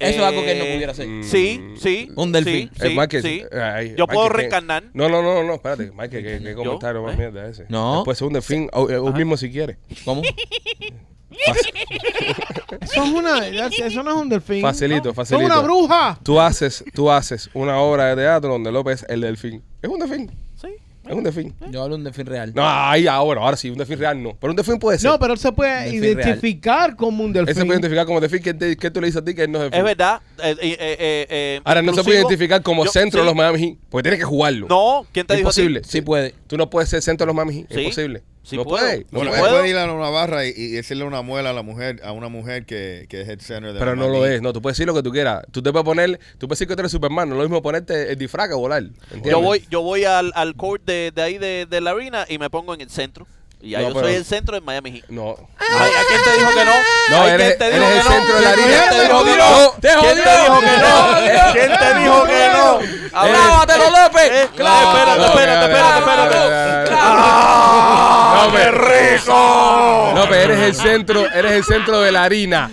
Eso 0.00 0.20
es 0.20 0.24
algo 0.26 0.42
que 0.42 0.52
él 0.52 0.58
no 0.58 0.64
Eh, 0.64 0.72
pudiera 0.74 0.92
hacer. 0.92 1.08
mm, 1.08 1.24
Sí, 1.24 1.74
sí. 1.80 2.08
Un 2.14 2.30
delfín. 2.30 2.70
Sí, 2.72 2.86
Eh, 2.86 2.88
sí, 2.90 2.96
Michael, 2.96 3.22
sí. 3.22 3.42
ay, 3.60 3.94
Yo 3.98 4.06
puedo 4.06 4.20
Michael, 4.20 4.30
¿qué? 4.30 4.36
reencarnar. 4.38 4.84
No, 4.94 5.08
no, 5.08 5.22
no, 5.22 5.42
no, 5.42 5.54
espérate, 5.54 5.90
Michael, 5.90 6.10
¿qué, 6.24 6.38
qué 6.40 6.50
¿Yo? 6.50 6.56
comentario 6.56 7.02
más 7.02 7.14
¿Eh? 7.14 7.18
mierda 7.18 7.48
ese? 7.48 7.66
No. 7.68 8.02
Puede 8.04 8.16
ser 8.16 8.28
un 8.28 8.32
delfín, 8.34 8.70
o, 8.72 8.82
o 8.84 9.12
mismo 9.12 9.36
si 9.36 9.50
quiere. 9.50 9.76
¿Cómo? 10.04 10.22
Eso, 12.80 13.02
es 13.04 13.10
una, 13.10 13.46
eso 13.48 14.02
no 14.02 14.10
es 14.10 14.16
un 14.16 14.28
delfín. 14.28 14.62
Facilito, 14.62 15.08
No. 15.08 15.14
facilito. 15.14 15.46
Son 15.48 15.52
una 15.52 15.60
bruja. 15.62 16.18
Tú 16.22 16.40
haces, 16.40 16.84
tú 16.94 17.10
haces 17.10 17.48
una 17.54 17.78
obra 17.80 18.06
de 18.14 18.16
teatro 18.22 18.50
donde 18.50 18.70
López 18.72 19.02
es 19.02 19.08
el 19.10 19.20
delfín. 19.22 19.62
Es 19.82 19.88
un 19.90 19.98
delfín, 19.98 20.30
Sí. 20.60 20.68
es 21.06 21.12
un 21.14 21.22
delfín. 21.24 21.54
Yo 21.70 21.82
hablo 21.82 21.96
de 21.96 22.00
un 22.00 22.04
delfín 22.04 22.26
real. 22.26 22.52
No, 22.54 22.62
ahí 22.66 23.06
ahora, 23.06 23.40
ahora 23.42 23.56
sí, 23.56 23.70
un 23.70 23.78
delfín 23.78 23.98
real 23.98 24.22
no. 24.22 24.36
Pero 24.40 24.50
un 24.52 24.56
delfín 24.56 24.78
puede 24.78 24.98
ser. 24.98 25.10
No, 25.10 25.18
pero 25.18 25.32
él 25.34 25.38
se 25.38 25.52
puede 25.52 25.84
Delfín 25.90 26.04
identificar 26.04 26.96
como 26.96 27.24
un 27.24 27.32
delfín. 27.32 27.48
Él 27.50 27.54
se 27.54 27.64
puede 27.64 27.78
identificar 27.80 28.06
como 28.06 28.20
delfín. 28.20 28.42
¿Qué, 28.42 28.54
te- 28.54 28.76
qué 28.76 28.90
tú 28.90 29.00
le 29.00 29.06
dices 29.06 29.22
a 29.22 29.24
ti 29.24 29.34
que 29.34 29.42
él 29.44 29.50
no 29.52 29.58
es 29.58 29.62
delfín? 29.64 29.78
Es 29.78 29.84
verdad. 29.84 30.20
eh, 30.42 30.56
eh, 30.60 30.76
eh, 30.80 31.26
eh, 31.30 31.60
Ahora, 31.64 31.82
no 31.82 31.92
se 31.92 32.02
puede 32.02 32.18
inclusivo, 32.18 32.28
identificar 32.28 32.62
como 32.62 32.84
yo- 32.84 32.90
centro 32.90 33.20
de 33.20 33.24
sí. 33.24 33.26
los 33.26 33.34
Miami 33.36 33.58
Heat, 33.60 33.78
porque 33.90 34.02
tiene 34.02 34.18
que 34.18 34.24
jugarlo. 34.24 34.66
No, 34.68 35.06
¿quién 35.12 35.26
te 35.26 35.34
es 35.34 35.38
dijo 35.38 35.48
a 35.50 35.52
ti? 35.52 35.60
imposible. 35.60 35.82
Sí 35.84 36.00
puede. 36.02 36.34
Tú 36.46 36.56
no 36.56 36.68
puedes 36.70 36.88
ser 36.90 37.02
centro 37.02 37.24
de 37.26 37.28
los 37.28 37.36
Miami 37.36 37.60
Heat. 37.60 37.66
Es 37.70 37.74
Sí. 37.76 37.82
imposible. 37.82 38.22
Sí 38.48 38.56
no 38.56 38.64
puedo. 38.64 38.84
puede. 38.84 39.00
No 39.10 39.18
Bueno, 39.18 39.30
¿Sí 39.32 39.36
él 39.36 39.40
puede. 39.40 39.40
puedo? 39.42 39.54
puede 39.62 39.70
ir 39.70 39.76
a 39.76 39.92
una 39.92 40.08
barra 40.10 40.46
y, 40.46 40.52
y 40.56 40.68
decirle 40.72 41.04
una 41.04 41.22
muela 41.22 41.50
a 41.50 41.52
la 41.52 41.62
mujer, 41.62 42.00
a 42.02 42.12
una 42.12 42.28
mujer 42.28 42.64
que, 42.66 43.06
que 43.08 43.20
es 43.22 43.28
el 43.28 43.40
center 43.40 43.72
de 43.74 43.78
Pero 43.78 43.94
la 43.94 44.02
no 44.02 44.08
lo 44.08 44.26
es, 44.26 44.40
no, 44.42 44.52
tú 44.52 44.62
puedes 44.62 44.76
decir 44.76 44.86
lo 44.86 44.94
que 44.94 45.02
tú 45.02 45.10
quieras. 45.12 45.44
Tú 45.52 45.62
te 45.62 45.70
puedes 45.70 45.84
poner, 45.84 46.18
tú 46.38 46.48
puedes 46.48 46.58
decir 46.58 46.68
que 46.68 46.74
tú 46.74 46.80
eres 46.80 46.92
Superman, 46.92 47.28
no 47.28 47.34
es 47.34 47.38
lo 47.38 47.44
mismo 47.44 47.62
ponerte 47.62 48.10
el 48.12 48.16
disfraz 48.18 48.48
que 48.48 48.54
volar. 48.54 48.82
¿entiendes? 48.82 49.30
Yo 49.30 49.40
voy, 49.40 49.64
yo 49.70 49.82
voy 49.82 50.04
al, 50.04 50.32
al 50.34 50.54
court 50.56 50.84
de, 50.84 51.12
de 51.14 51.22
ahí 51.22 51.38
de, 51.38 51.66
de 51.68 51.80
la 51.80 51.90
arena 51.90 52.24
y 52.28 52.38
me 52.38 52.48
pongo 52.50 52.74
en 52.74 52.80
el 52.80 52.90
centro. 52.90 53.26
Y 53.60 53.70
ya 53.70 53.80
No, 53.80 53.88
yo 53.88 53.94
pero- 53.94 54.06
soy 54.06 54.14
el 54.16 54.24
centro 54.24 54.54
de 54.54 54.60
Miami 54.60 54.92
Heat. 54.92 55.04
No. 55.08 55.34
Ay, 55.58 55.90
¿A 55.90 56.04
quién 56.08 56.22
te 56.22 56.32
dijo 56.38 56.50
que 56.54 56.64
no? 56.64 56.72
No, 57.10 57.22
Ay, 57.22 57.30
eres, 57.30 57.56
¿quién 57.56 57.72
eres 57.74 57.90
el 57.90 58.04
no? 58.04 58.10
centro 58.10 58.34
de 58.36 58.42
la 58.44 58.52
¿Quién 58.54 58.68
harina. 58.68 58.90
te 58.90 59.00
dijo 59.02 59.24
que 59.24 59.36
No, 59.36 59.70
te 59.80 59.88
¿Quién 60.00 60.14
te 60.22 60.30
dijo 60.38 60.60
que 60.60 60.76
no? 60.78 61.52
¿Quién 61.52 61.78
te 61.78 61.94
dijo 61.98 62.24
que 62.24 62.48
no? 62.52 62.78
A 63.18 63.24
ver, 63.24 63.32
¡Clávatelo, 63.34 63.84
López! 63.90 64.48
¡Clávatelo! 64.56 65.24
espérate, 65.26 65.64
espérate, 65.66 65.98
espérate, 65.98 66.36
espérate. 66.36 66.94
¡Ah, 67.00 68.48
¡Qué 68.52 68.70
rico! 68.70 70.12
No, 70.14 70.28
pero 70.28 70.52
eres 70.52 70.58
el 70.60 70.74
centro, 70.74 71.26
eres 71.32 71.52
el 71.52 71.64
centro 71.64 72.00
de 72.00 72.12
la 72.12 72.24
harina. 72.24 72.70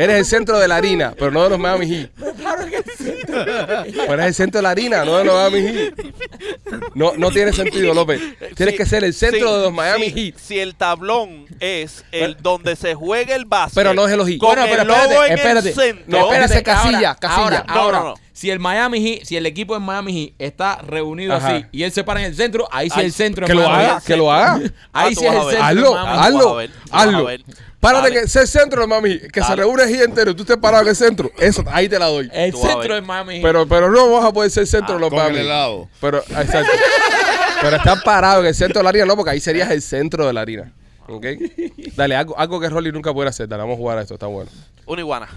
Eres 0.00 0.16
el 0.16 0.24
centro 0.24 0.58
de 0.58 0.68
la 0.68 0.76
harina, 0.76 1.14
pero 1.18 1.30
no 1.30 1.42
de 1.44 1.50
los 1.50 1.58
Miami 1.58 1.86
Heat. 1.88 2.10
Pero 3.26 4.14
eres 4.14 4.26
el 4.26 4.34
centro 4.34 4.58
de 4.58 4.62
la 4.62 4.70
harina, 4.70 5.04
no 5.04 5.18
de 5.18 5.24
los 5.24 5.34
Miami 5.34 5.60
Heat. 5.72 5.94
No, 6.94 7.12
no 7.16 7.30
tiene 7.30 7.52
sentido, 7.52 7.94
López. 7.94 8.20
Tienes 8.56 8.72
Sí, 8.74 8.78
que 8.78 8.86
ser 8.86 9.04
el 9.04 9.14
centro 9.14 9.48
sí, 9.48 9.54
de 9.56 9.60
los 9.62 9.72
Miami 9.72 10.10
sí, 10.10 10.12
Heat. 10.32 10.38
Si 10.38 10.58
el 10.58 10.74
tablón 10.74 11.46
es 11.60 12.04
el 12.12 12.36
donde 12.40 12.76
se 12.76 12.94
juega 12.94 13.34
el 13.34 13.44
básquet. 13.44 13.74
Pero 13.74 13.94
no 13.94 14.06
es 14.06 14.12
Heat. 14.14 14.38
Con 14.38 14.48
Bueno, 14.48 14.64
pero 14.68 14.82
el 14.82 14.88
logo 14.88 15.00
espérate, 15.00 15.26
en 15.32 15.38
espérate. 15.38 15.68
el 15.68 15.74
centro. 15.74 16.04
No, 16.06 16.32
espérate. 16.32 16.62
Casilla, 16.62 16.96
ahora, 17.10 17.14
casilla. 17.16 17.40
Ahora, 17.44 17.64
No, 17.68 17.74
ahora, 17.80 17.98
no, 17.98 18.04
no. 18.04 18.14
Si 18.40 18.50
el 18.50 18.58
Miami 18.58 19.02
Heat, 19.06 19.24
si 19.26 19.36
el 19.36 19.44
equipo 19.44 19.74
de 19.74 19.80
Miami 19.80 20.14
Heat 20.14 20.32
está 20.38 20.76
reunido 20.76 21.34
Ajá. 21.34 21.56
así 21.56 21.66
y 21.72 21.82
él 21.82 21.92
se 21.92 22.04
para 22.04 22.20
en 22.20 22.26
el 22.26 22.34
centro, 22.34 22.66
ahí 22.72 22.88
sí 22.88 22.94
Ay, 22.96 23.06
es 23.06 23.06
el 23.08 23.12
centro 23.12 23.46
Que 23.46 23.52
de 23.52 23.58
lo 23.58 23.68
Miami 23.68 23.84
haga, 23.84 24.00
que 24.00 24.16
lo 24.16 24.32
haga. 24.32 24.60
Ah, 24.94 25.02
Ahí 25.02 25.14
tú 25.14 25.20
sí 25.20 25.26
es 25.26 25.32
el 25.34 25.40
centro 25.42 25.62
Hazlo, 25.62 25.98
hazlo, 25.98 26.58
hazlo. 26.90 27.26
Párate 27.80 28.08
Dale. 28.08 28.20
que 28.22 28.28
ser 28.28 28.46
centro 28.46 28.80
de 28.80 28.86
Miami 28.86 29.10
Heat, 29.10 29.30
que 29.30 29.42
se 29.42 29.56
reúne 29.56 29.82
Heat 29.88 30.04
entero 30.04 30.30
y 30.30 30.34
tú 30.34 30.44
estés 30.44 30.56
parado 30.56 30.84
en 30.84 30.88
el 30.88 30.96
centro. 30.96 31.30
Eso, 31.38 31.62
ahí 31.70 31.86
te 31.86 31.98
la 31.98 32.06
doy. 32.06 32.30
El 32.32 32.52
Tú 32.52 32.62
centro 32.62 32.94
de 32.94 33.02
Miami 33.02 33.34
Heat. 33.34 33.42
Pero, 33.42 33.68
pero 33.68 33.90
no 33.90 34.10
vas 34.10 34.24
a 34.24 34.32
poder 34.32 34.50
ser 34.50 34.66
centro 34.66 34.94
de 34.94 35.00
los 35.02 35.10
Con 35.10 35.18
Miami 35.18 35.36
el 35.40 35.44
helado. 35.44 35.90
Pero, 36.00 36.18
exacto. 36.20 36.72
pero 37.60 37.76
estar 37.76 38.02
parado 38.02 38.40
en 38.40 38.46
el 38.46 38.54
centro 38.54 38.78
de 38.78 38.84
la 38.84 38.88
harina, 38.88 39.04
no, 39.04 39.16
porque 39.16 39.32
ahí 39.32 39.40
serías 39.40 39.70
el 39.70 39.82
centro 39.82 40.26
de 40.26 40.32
la 40.32 40.40
harina. 40.40 40.72
¿Ok? 41.08 41.26
Dale, 41.94 42.16
algo, 42.16 42.38
algo 42.38 42.58
que 42.58 42.70
Rolly 42.70 42.90
nunca 42.90 43.12
pudiera 43.12 43.28
hacer. 43.28 43.48
Dale, 43.48 43.60
vamos 43.64 43.74
a 43.74 43.78
jugar 43.78 43.98
a 43.98 44.00
esto, 44.00 44.14
está 44.14 44.28
bueno. 44.28 44.50
Una 44.86 45.00
iguana. 45.02 45.28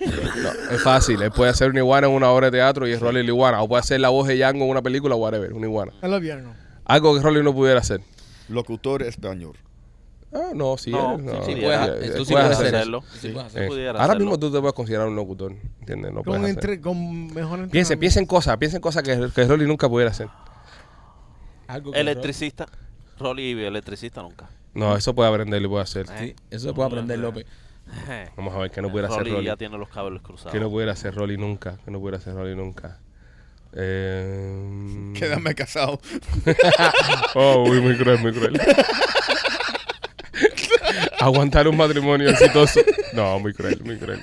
No, 0.00 0.74
es 0.74 0.82
fácil. 0.82 1.20
Él 1.22 1.30
puede 1.30 1.50
hacer 1.50 1.70
una 1.70 1.80
iguana 1.80 2.06
en 2.06 2.12
una 2.12 2.30
obra 2.30 2.46
de 2.50 2.58
teatro 2.58 2.86
y 2.88 2.92
es 2.92 3.00
Rolly 3.00 3.22
la 3.22 3.28
iguana. 3.28 3.62
O 3.62 3.68
puede 3.68 3.80
hacer 3.80 4.00
la 4.00 4.08
voz 4.08 4.26
de 4.28 4.36
Django 4.36 4.64
en 4.64 4.70
una 4.70 4.82
película, 4.82 5.14
whatever, 5.14 5.52
una 5.52 5.66
iguana. 5.66 5.92
Es 6.02 6.08
lo 6.10 6.20
viernes. 6.20 6.54
Algo 6.84 7.14
que 7.14 7.20
Rolly 7.22 7.42
no 7.42 7.54
pudiera 7.54 7.80
hacer. 7.80 8.00
Locutor 8.48 9.02
español. 9.02 9.56
Ah, 10.32 10.50
no, 10.54 10.76
sí. 10.78 10.90
No, 10.92 11.14
eres, 11.14 11.24
no, 11.24 11.32
sí, 11.32 11.38
Sí, 11.46 11.54
sí, 11.54 11.60
puedes- 11.60 11.80
eh, 11.80 11.86
tú 11.88 11.98
eh, 12.00 12.02
sí 12.02 12.10
puedes 12.12 12.26
puedes 12.28 12.50
hacer 12.58 12.74
hacerlo. 12.76 12.98
hacerlo. 12.98 13.20
Sí, 13.20 13.28
puedes 13.66 13.84
Eh, 13.84 13.88
ahora 13.88 14.04
hacerlo. 14.04 14.20
mismo 14.20 14.38
tú 14.38 14.52
te 14.52 14.60
puedes 14.60 14.74
considerar 14.74 15.08
un 15.08 15.16
locutor, 15.16 15.54
¿entiendes? 15.80 16.12
No 16.12 16.22
Con, 16.22 16.44
entre, 16.46 16.80
con 16.80 17.26
mejor 17.34 17.68
Piensen, 17.68 18.26
cosas, 18.26 18.56
piensen 18.56 18.80
cosas 18.80 19.02
que, 19.02 19.28
que 19.34 19.44
Rolly 19.44 19.66
nunca 19.66 19.88
pudiera 19.88 20.10
hacer. 20.12 20.28
Algo 21.66 21.92
que 21.92 22.00
Electricista. 22.00 22.66
Rolly 23.18 23.50
electricista 23.64 24.22
nunca. 24.22 24.48
No, 24.72 24.96
eso 24.96 25.14
puede 25.14 25.28
aprender 25.28 25.60
y 25.60 25.68
puede 25.68 25.82
hacer. 25.82 26.06
Sí, 26.18 26.34
eso 26.50 26.68
se 26.68 26.72
puede 26.74 26.86
aprender, 26.88 27.18
López. 27.18 27.44
Vamos 28.36 28.54
a 28.54 28.58
ver 28.58 28.70
qué 28.70 28.82
no 28.82 28.90
pudiera 28.90 29.08
hacer 29.08 29.26
Rolly 29.26 29.44
ya 29.44 29.56
tiene 29.56 29.78
los 29.78 29.88
cables 29.88 30.22
cruzados. 30.22 30.52
Que 30.52 30.60
no 30.60 30.70
pudiera 30.70 30.92
hacer 30.92 31.14
Rolly 31.14 31.36
nunca. 31.36 31.78
Que 31.84 31.90
no 31.90 31.98
pudiera 31.98 32.18
hacer 32.18 32.34
Rolly 32.34 32.54
nunca. 32.54 32.98
Eh... 33.72 35.12
Quédame 35.14 35.54
casado. 35.54 36.00
Oh, 37.34 37.64
uy, 37.68 37.80
muy 37.80 37.96
cruel, 37.96 38.18
muy 38.18 38.32
cruel. 38.32 38.60
Aguantar 41.20 41.68
un 41.68 41.76
matrimonio 41.76 42.30
exitoso. 42.30 42.80
No, 43.12 43.38
muy 43.38 43.54
cruel, 43.54 43.80
muy 43.84 43.96
cruel. 43.98 44.20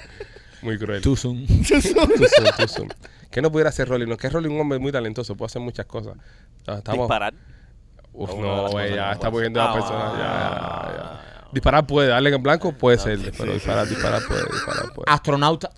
Muy 0.62 0.78
cruel. 0.78 1.02
Too 1.02 1.16
soon. 1.16 1.46
Too 1.48 1.82
soon, 1.82 1.96
too 2.58 2.68
soon. 2.68 2.90
Que 3.32 3.42
no 3.42 3.52
pudiera 3.52 3.70
hacer 3.70 3.88
Rolly. 3.88 4.06
No, 4.06 4.14
es 4.14 4.20
que 4.20 4.30
Rolly 4.30 4.48
es 4.48 4.54
un 4.54 4.60
hombre 4.60 4.80
muy 4.80 4.92
talentoso, 4.92 5.36
puede 5.36 5.48
hacer 5.48 5.62
muchas 5.62 5.86
cosas. 5.86 6.16
Estamos, 6.66 7.08
Disparar. 7.08 7.34
Uf, 8.14 8.34
no, 8.36 8.70
güey, 8.70 8.90
que 8.90 8.96
ya 8.96 9.12
está 9.12 9.32
poniendo 9.32 9.62
a 9.62 9.66
la 9.66 9.74
persona. 9.74 10.14
Ya, 10.18 10.20
ya, 10.20 10.98
ya. 10.98 11.27
Disparar 11.52 11.86
puede, 11.88 12.10
darle 12.10 12.34
en 12.34 12.44
blanco 12.44 12.72
puede 12.74 12.98
ser, 12.98 13.18
sí, 13.20 13.26
pero 13.38 13.52
sí, 13.52 13.54
disparar, 13.56 13.88
sí, 13.88 13.94
disparar 13.96 14.22
puede, 14.28 14.44
disparar 14.52 14.94
puede. 14.94 15.06
Astronauta. 15.12 15.70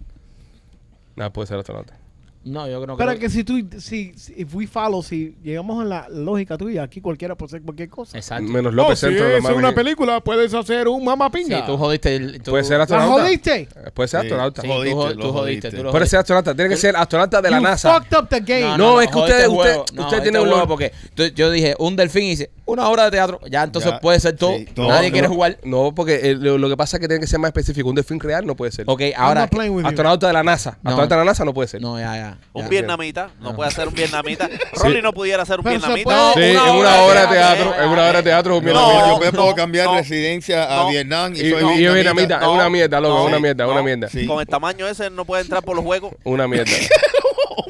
Nada, 1.15 1.31
puede 1.33 1.47
ser 1.47 1.57
astronauta. 1.57 1.95
No, 2.41 2.67
yo 2.69 2.81
creo 2.81 2.95
que. 2.95 3.03
Pero 3.05 3.19
que 3.19 3.29
si 3.29 3.43
tú, 3.43 3.59
si, 3.79 4.13
si 4.17 4.33
if 4.37 4.55
we 4.55 4.65
follow, 4.65 5.03
si 5.03 5.35
llegamos 5.43 5.83
en 5.83 5.89
la 5.89 6.07
lógica 6.09 6.57
tuya, 6.57 6.83
aquí 6.83 7.01
cualquiera 7.01 7.35
puede 7.35 7.49
hacer 7.49 7.61
cualquier 7.63 7.89
cosa. 7.89 8.17
Exacto. 8.17 8.49
Menos 8.49 8.71
Oh, 8.71 8.75
López 8.75 8.99
si 8.99 9.07
Centro. 9.07 9.27
es 9.27 9.43
una 9.43 9.73
película, 9.75 10.21
puedes 10.21 10.53
hacer 10.53 10.87
un 10.87 11.03
mamá 11.03 11.29
Sí, 11.35 11.53
tú 11.65 11.75
jodiste. 11.77 12.15
el- 12.15 12.41
tú- 12.41 12.51
Puede 12.51 12.63
ser 12.63 12.77
¿La 12.77 12.83
astronauta. 12.83 13.23
jodiste? 13.23 13.53
Eh, 13.63 13.91
Puede 13.93 14.07
ser 14.07 14.21
Sí. 14.21 14.27
astronauta. 14.27 14.61
Sí, 14.61 14.67
Jodiste, 14.69 14.89
tú, 14.91 14.95
jo- 15.01 15.07
lo 15.09 15.15
tú 15.15 15.21
jodiste. 15.21 15.33
jodiste. 15.33 15.69
Tú 15.71 15.75
lo 15.75 15.91
Puede 15.91 15.91
jodiste. 15.99 16.09
ser 16.11 16.19
astronauta. 16.21 16.55
Tiene 16.55 16.69
que 16.69 16.77
ser 16.77 16.95
astronauta 16.95 17.41
de 17.41 17.51
la 17.51 17.57
You 17.57 17.63
NASA. 17.63 17.93
fucked 17.99 18.17
up 18.17 18.29
the 18.29 18.39
game. 18.39 18.77
No, 18.77 19.01
es 19.01 19.07
que 19.07 19.13
jodiste 19.13 19.33
usted- 19.35 19.43
el 19.43 19.49
usted- 19.51 19.79
usted 19.81 19.97
jodiste 19.97 20.21
tiene 20.21 20.37
el 20.37 20.43
un 20.43 20.49
juego 20.49 20.61
lo- 20.63 20.67
porque 20.69 20.93
tú- 21.13 21.23
yo 21.35 21.51
dije 21.51 21.75
un 21.77 21.95
delfín 21.97 22.23
y 22.23 22.29
dice 22.29 22.51
una 22.71 22.87
hora 22.89 23.05
de 23.05 23.11
teatro. 23.11 23.39
Ya 23.49 23.63
entonces 23.63 23.91
Ya, 23.91 23.99
puede 23.99 24.19
ser 24.19 24.35
todo. 24.35 24.57
sí, 24.57 24.65
todo. 24.65 24.87
Nadie 24.87 25.09
No, 25.09 25.13
quiere 25.13 25.27
no, 25.27 25.33
jugar. 25.33 25.57
No, 25.63 25.93
porque 25.95 26.19
eh, 26.31 26.35
lo, 26.35 26.57
lo 26.57 26.69
que 26.69 26.77
pasa 26.77 26.97
es 26.97 27.01
que 27.01 27.07
tiene 27.07 27.21
que 27.21 27.27
ser 27.27 27.39
más 27.39 27.49
específico. 27.49 27.89
Un 27.89 27.95
delfín 27.95 28.19
real 28.19 28.45
no 28.45 28.55
puede 28.55 28.71
ser. 28.71 28.85
Ok, 28.87 29.01
ahora. 29.17 29.41
not 29.41 29.49
playing 29.49 29.73
with 29.73 29.83
you. 29.83 29.89
Astronauta 29.89 30.27
de 30.27 30.33
la 30.33 30.43
NASA. 30.43 30.77
No. 30.83 30.89
Astronauta 30.91 31.15
de 31.15 31.19
la 31.19 31.25
NASA 31.25 31.45
no 31.45 31.53
puede 31.53 31.67
ser. 31.67 31.81
No, 31.81 31.99
ya, 31.99 32.15
ya. 32.15 32.37
Un 32.53 32.63
ya. 32.63 32.69
vietnamita. 32.69 33.29
No 33.41 33.55
puede 33.55 33.71
ser 33.71 33.87
un 33.87 33.93
vietnamita. 33.93 34.49
Rolly 34.75 35.01
no 35.01 35.13
pudiera 35.13 35.45
ser 35.45 35.59
un 35.59 35.63
Pero 35.65 35.79
se 35.79 35.93
vietnamita. 35.93 36.33
puede- 36.33 36.51
Sí, 36.51 36.57
Una 36.57 36.69
en 36.69 36.75
una 36.75 36.93
de 36.95 36.99
obra 37.01 37.21
de 37.21 37.27
teatro, 37.27 37.73
En 37.81 37.89
una 37.89 38.03
obra 38.07 38.13
de 38.17 38.23
teatro. 38.23 38.57
un 38.57 38.65
No, 38.65 38.73
No, 38.73 38.79
vietnamita. 38.87 39.09
yo 39.09 39.19
me 39.19 39.31
puedo 39.31 39.49
no, 39.49 39.55
cambiar 39.55 39.85
no. 39.87 39.95
residencia 39.95 40.63
a 40.63 40.83
No. 40.83 40.89
Vietnam 40.89 41.33
y, 41.35 41.39
Y, 41.39 41.49
soy 41.51 41.63
y- 41.77 41.81
y 41.81 41.85
es 41.85 41.93
vietnamita. 41.93 42.35
Es 42.35 42.41
No. 42.41 42.53
una 42.53 42.69
mierda, 42.69 42.99
loco. 43.01 43.13
No. 43.15 43.21
Es 43.23 43.27
una 43.27 43.39
mierda. 43.39 43.65
Es 43.65 43.71
una 43.71 43.81
mierda. 43.83 44.09
Sí. 44.09 44.25
Con 44.25 44.39
el 44.39 44.47
tamaño 44.47 44.87
ese 44.87 45.09
no 45.09 45.25
puede 45.25 45.41
entrar 45.43 45.63
por 45.63 45.75
los 45.75 45.85
huecos. 45.85 46.13
Una 46.23 46.47
mierda. 46.47 46.71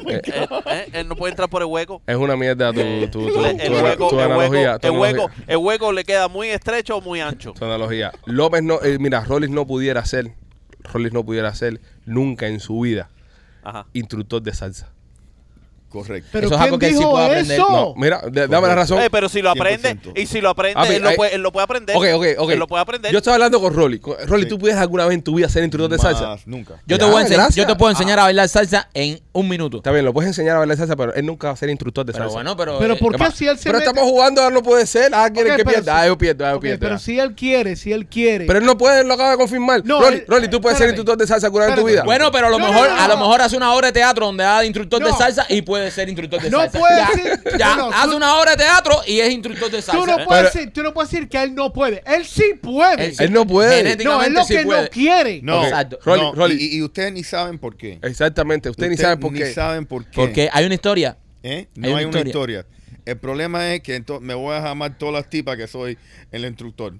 Eh, 0.07 0.21
eh, 0.25 0.89
Él 0.93 1.07
no 1.07 1.15
puede 1.15 1.31
entrar 1.31 1.49
por 1.49 1.61
el 1.61 1.67
hueco. 1.67 2.01
Es 2.07 2.15
una 2.15 2.35
mierda 2.35 2.71
tu, 2.73 2.81
tu, 3.09 3.31
tu, 3.31 3.45
El, 3.45 3.57
tu, 3.57 3.63
el 3.63 3.83
hueco, 3.83 4.09
tu 4.09 4.19
el, 4.19 4.25
analogía. 4.25 4.71
hueco, 4.73 4.87
el, 4.87 4.93
analogía. 4.93 4.99
hueco, 4.99 5.31
el 5.47 5.57
hueco 5.57 5.91
le 5.91 6.03
queda 6.05 6.27
muy 6.27 6.49
estrecho 6.49 6.97
o 6.97 7.01
muy 7.01 7.21
ancho. 7.21 7.53
Tu 7.53 7.65
analogía. 7.65 8.11
López 8.25 8.63
no, 8.63 8.81
eh, 8.83 8.97
mira, 8.99 9.21
Rollis 9.23 9.49
no 9.49 9.65
pudiera 9.67 10.03
ser, 10.05 10.31
Rollis 10.91 11.13
no 11.13 11.23
pudiera 11.25 11.53
ser 11.55 11.79
nunca 12.05 12.47
en 12.47 12.59
su 12.59 12.79
vida 12.81 13.09
Ajá. 13.63 13.85
instructor 13.93 14.41
de 14.41 14.53
salsa. 14.53 14.91
Correcto. 15.89 16.29
Pero 16.31 16.47
Eso 16.47 16.55
es 16.55 16.59
¿quién 16.59 16.65
algo 16.67 16.79
que 16.79 16.85
él 16.87 16.91
sí 16.93 16.97
dijo 16.99 17.11
puede 17.11 17.25
aprender. 17.25 17.59
eso? 17.59 17.69
No, 17.69 17.93
mira, 17.95 18.21
de- 18.31 18.47
dame 18.47 18.67
la 18.67 18.75
razón. 18.75 19.01
Eh, 19.01 19.09
pero 19.09 19.27
si 19.27 19.41
lo 19.41 19.49
aprende, 19.49 19.89
100%. 19.95 20.13
y 20.15 20.25
si 20.27 20.39
lo 20.41 20.49
aprende, 20.49 20.79
Ah, 20.79 20.87
él, 20.87 21.01
lo 21.01 21.15
puede, 21.15 21.35
él 21.35 21.41
lo 21.41 21.51
puede 21.51 21.63
aprender. 21.63 21.95
Ok, 21.97 22.03
ok, 22.13 22.25
ok. 22.37 22.51
Él 22.51 22.59
lo 22.59 22.67
puede 22.67 22.81
aprender. 22.81 23.11
Yo 23.11 23.17
estaba 23.17 23.35
hablando 23.35 23.59
con 23.59 23.73
Rolly. 23.73 23.99
Con- 23.99 24.15
Rolly, 24.27 24.43
Sí. 24.43 24.49
¿tú 24.49 24.59
puedes 24.59 24.77
alguna 24.77 25.05
vez 25.05 25.15
en 25.15 25.23
tu 25.23 25.35
vida 25.35 25.49
ser 25.49 25.63
instructor 25.63 25.89
de 25.91 25.97
salsa? 26.01 26.37
Nunca. 26.45 26.75
Yo 26.85 26.97
te, 26.97 27.05
voy 27.05 27.15
a 27.15 27.21
enseñar, 27.21 27.41
gracias. 27.45 27.55
yo 27.55 27.65
te 27.65 27.75
puedo 27.77 27.91
enseñar 27.91 28.19
a 28.19 28.23
bailar 28.23 28.47
salsa 28.49 28.87
en 28.93 29.19
un 29.33 29.49
minuto. 29.49 29.77
Está 29.77 29.91
bien, 29.91 30.05
lo 30.05 30.13
puedes 30.13 30.27
enseñar 30.27 30.55
a 30.55 30.59
bailar 30.59 30.77
salsa, 30.77 30.95
pero 30.95 31.13
él 31.13 31.25
nunca 31.25 31.47
va 31.47 31.53
a 31.53 31.57
ser 31.57 31.69
instructor 31.69 32.05
de 32.05 32.13
Pero 32.13 32.25
salsa. 32.25 32.33
bueno, 32.35 32.55
pero. 32.55 32.77
Pero 32.79 32.93
eh, 32.93 32.97
¿por 32.97 33.15
¿Qué 33.15 33.31
si 33.31 33.47
él 33.47 33.57
se 33.57 33.63
Pero 33.63 33.79
mete- 33.79 33.89
estamos 33.89 34.09
jugando, 34.09 34.41
ahora 34.41 34.53
no 34.53 34.61
puede 34.63 34.85
ser. 34.85 35.11
Ah, 35.13 35.29
quiere 35.31 35.55
que 35.55 35.65
pierda. 35.65 35.93
si- 35.95 35.99
Ah, 36.03 36.07
yo 36.07 36.17
pierdo, 36.17 36.45
ah, 36.45 36.51
yo 36.53 36.59
pierdo. 36.59 36.79
pero 36.79 36.95
ah. 36.95 36.99
si 36.99 37.19
él 37.19 37.33
quiere, 37.35 37.75
si 37.75 37.91
él 37.91 38.05
quiere. 38.05 38.45
Pero 38.45 38.59
él 38.59 38.65
no 38.65 38.77
puede, 38.77 39.01
él 39.01 39.07
lo 39.07 39.15
acaba 39.15 39.31
de 39.31 39.37
confirmar. 39.37 39.81
No, 39.85 39.99
Rolly, 40.01 40.23
él- 40.45 40.49
tú 40.49 40.61
puedes 40.61 40.77
ser 40.77 40.87
instructor 40.87 41.17
de 41.17 41.25
salsa 41.27 41.47
alguna 41.47 41.65
vez 41.65 41.73
en 41.73 41.79
tu 41.79 41.85
vida. 41.87 42.03
Bueno, 42.03 42.31
pero 42.31 42.47
a 42.47 42.49
lo 42.49 42.59
mejor, 42.59 43.41
hace 43.41 43.57
una 43.57 43.73
obra 43.73 43.87
de 43.87 43.93
teatro 43.93 44.25
donde 44.27 44.43
haga 44.43 44.59
de 44.61 44.67
instructor 44.67 45.03
de 45.03 45.11
salsa 45.13 45.45
y 45.49 45.61
puede 45.61 45.78
ser 45.91 46.09
instructor 46.09 46.41
de 46.41 46.49
No 46.49 46.59
salsa. 46.59 46.79
puede 46.79 47.57
ya, 47.57 47.75
no, 47.75 47.89
hace 47.91 48.09
tú- 48.09 48.15
una 48.17 48.35
obra 48.39 48.51
de 48.51 48.57
teatro 48.57 49.01
y 49.07 49.19
es 49.19 49.31
instructor 49.31 49.71
de 49.71 49.81
salsa. 49.81 49.99
tú, 49.99 50.05
no 50.05 50.19
¿eh? 50.19 50.25
puedes 50.25 50.43
Pero- 50.49 50.53
decir, 50.53 50.73
tú 50.73 50.83
no 50.83 50.93
puedes 50.93 51.11
decir 51.11 51.29
que 51.29 51.41
él 51.43 51.55
no 51.55 51.71
puede. 51.73 52.03
Él 52.05 52.25
sí 52.25 52.53
puede. 52.61 53.05
Él 53.05 53.15
sí- 53.15 53.23
Él 53.23 53.31
no 53.31 53.45
puede. 53.45 53.95
no, 54.03 54.21
es 54.23 54.31
lo 54.31 54.43
sí 54.43 54.55
que 54.57 54.63
puede. 54.63 54.81
no 54.83 54.89
quiere. 54.89 55.41
No, 55.43 55.63
Exacto. 55.63 55.99
Rolly, 56.03 56.21
no, 56.21 56.33
Rolly. 56.35 56.55
Y, 56.63 56.77
y 56.77 56.81
ustedes 56.83 57.13
ni 57.13 57.23
saben 57.23 57.57
por 57.59 57.75
qué. 57.77 57.99
Exactamente. 58.01 58.69
Ustedes 58.69 58.91
ni 58.91 58.97
saben 58.97 59.19
por 59.19 59.33
qué. 59.33 59.45
Ni 59.45 59.53
saben 59.53 59.85
por 59.85 60.03
qué. 60.05 60.11
Porque 60.15 60.49
hay 60.51 60.65
una 60.65 60.75
historia. 60.75 61.17
¿Eh? 61.43 61.67
No 61.75 61.87
hay 61.87 61.93
hay, 61.93 62.05
una 62.05 62.19
historia. 62.21 62.65
El 63.05 63.17
problema 63.17 63.73
es 63.73 63.81
que 63.81 63.95
entonces 63.95 64.25
me 64.25 64.33
voy 64.33 64.55
a 64.55 64.61
llamar 64.61 64.97
todas 64.97 65.13
las 65.15 65.29
tipas 65.29 65.55
que 65.57 65.67
soy 65.67 65.97
el 66.31 66.45
instructor. 66.45 66.93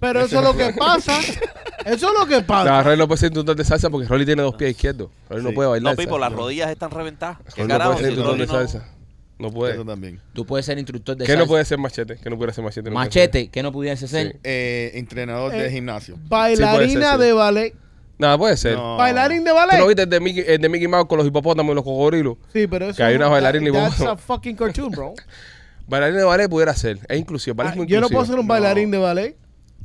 Pero 0.00 0.20
eso 0.24 0.38
es 0.38 0.44
lo 0.44 0.56
que 0.56 0.72
pasa. 0.72 1.18
Eso 1.84 2.08
es 2.12 2.18
lo 2.18 2.26
que 2.26 2.40
No, 2.40 2.46
pasa. 2.46 2.82
Rolly 2.82 2.98
no 2.98 3.06
puede 3.08 3.18
ser 3.18 3.26
instructor 3.28 3.56
de 3.56 3.64
salsa 3.64 3.88
porque 3.90 4.06
Rolly 4.08 4.26
tiene 4.26 4.42
dos 4.42 4.54
pies 4.56 4.72
izquierdos. 4.72 5.10
Rolly 5.30 5.42
no 5.42 5.48
Sí. 5.50 5.54
puede 5.54 5.68
bailar 5.70 5.92
No, 5.92 5.96
Pipo, 5.96 6.10
salsa. 6.14 6.28
las 6.30 6.38
rodillas 6.38 6.70
están 6.70 6.90
reventadas. 6.90 7.38
¿Qué 7.38 7.44
Rolly 7.62 7.62
no 7.62 7.68
carajo? 7.68 7.90
puede 7.92 7.98
ser 8.04 8.06
Si 8.06 8.10
instructor 8.20 8.32
Rolly 8.38 8.40
de 8.40 8.52
no- 8.52 8.70
salsa. 8.70 8.94
No 9.38 9.50
puede. 9.52 9.74
Eso 9.74 9.84
también. 9.84 10.20
Tú 10.32 10.44
puedes 10.44 10.66
ser 10.66 10.78
instructor 10.78 11.16
de 11.16 11.24
¿Qué 11.24 11.32
salsa. 11.32 11.42
no 11.44 11.48
puede 11.48 11.64
ser 11.64 11.78
machete? 11.78 12.16
¿Qué 12.16 12.28
no 12.30 12.36
puede 12.36 12.52
ser 12.52 12.64
machete? 12.64 12.90
No 12.90 12.94
puede 12.94 13.06
Machete, 13.06 13.48
que 13.48 13.62
no 13.62 13.70
pudiese 13.72 14.08
ser. 14.08 14.32
Sí. 14.32 14.38
Eh, 14.42 14.90
entrenador 14.94 15.54
Eh, 15.54 15.62
de 15.62 15.70
gimnasio. 15.70 16.16
Bailarina 16.26 17.12
sí. 17.14 17.18
de 17.20 17.32
ballet. 17.32 17.74
Nada, 18.18 18.36
puede 18.36 18.56
ser. 18.56 18.74
No. 18.74 18.96
Bailarín 18.96 19.44
de 19.44 19.50
¿Tú 19.50 19.56
no 19.56 19.66
ballet. 19.66 19.86
viste 19.86 20.02
el 20.02 20.10
de, 20.10 20.18
Mickey, 20.20 20.44
el 20.44 20.60
de 20.60 20.68
Mickey 20.68 20.88
Mouse 20.88 21.06
con 21.06 21.18
los 21.18 21.26
hipopótamos 21.28 21.70
y 21.72 21.74
los 21.76 21.84
cocodrilos? 21.84 22.36
Sí, 22.52 22.66
pero 22.66 22.86
eso 22.86 22.96
Que 22.96 23.04
hay 23.04 23.12
es- 23.14 23.20
una 23.20 23.28
bailarina 23.28 23.68
y 23.68 23.72
that- 23.72 23.90
That's 23.90 24.00
a 24.00 24.16
fucking 24.16 24.56
cartoon, 24.56 24.90
bro. 24.90 25.14
Bailarín 25.86 26.16
de 26.16 26.24
ballet 26.24 26.48
pudiera 26.50 26.74
ser. 26.74 26.98
Es 27.08 27.18
inclusivo. 27.18 27.54
Ballet 27.54 27.68
Ah, 27.70 27.72
es 27.74 27.76
muy 27.76 27.86
yo 27.86 28.00
no 28.00 28.08
puedo 28.08 28.24
ser 28.26 28.34
un 28.40 28.46
No. 28.46 28.52
bailarín 28.52 28.90
de 28.90 28.98
ballet. 28.98 29.36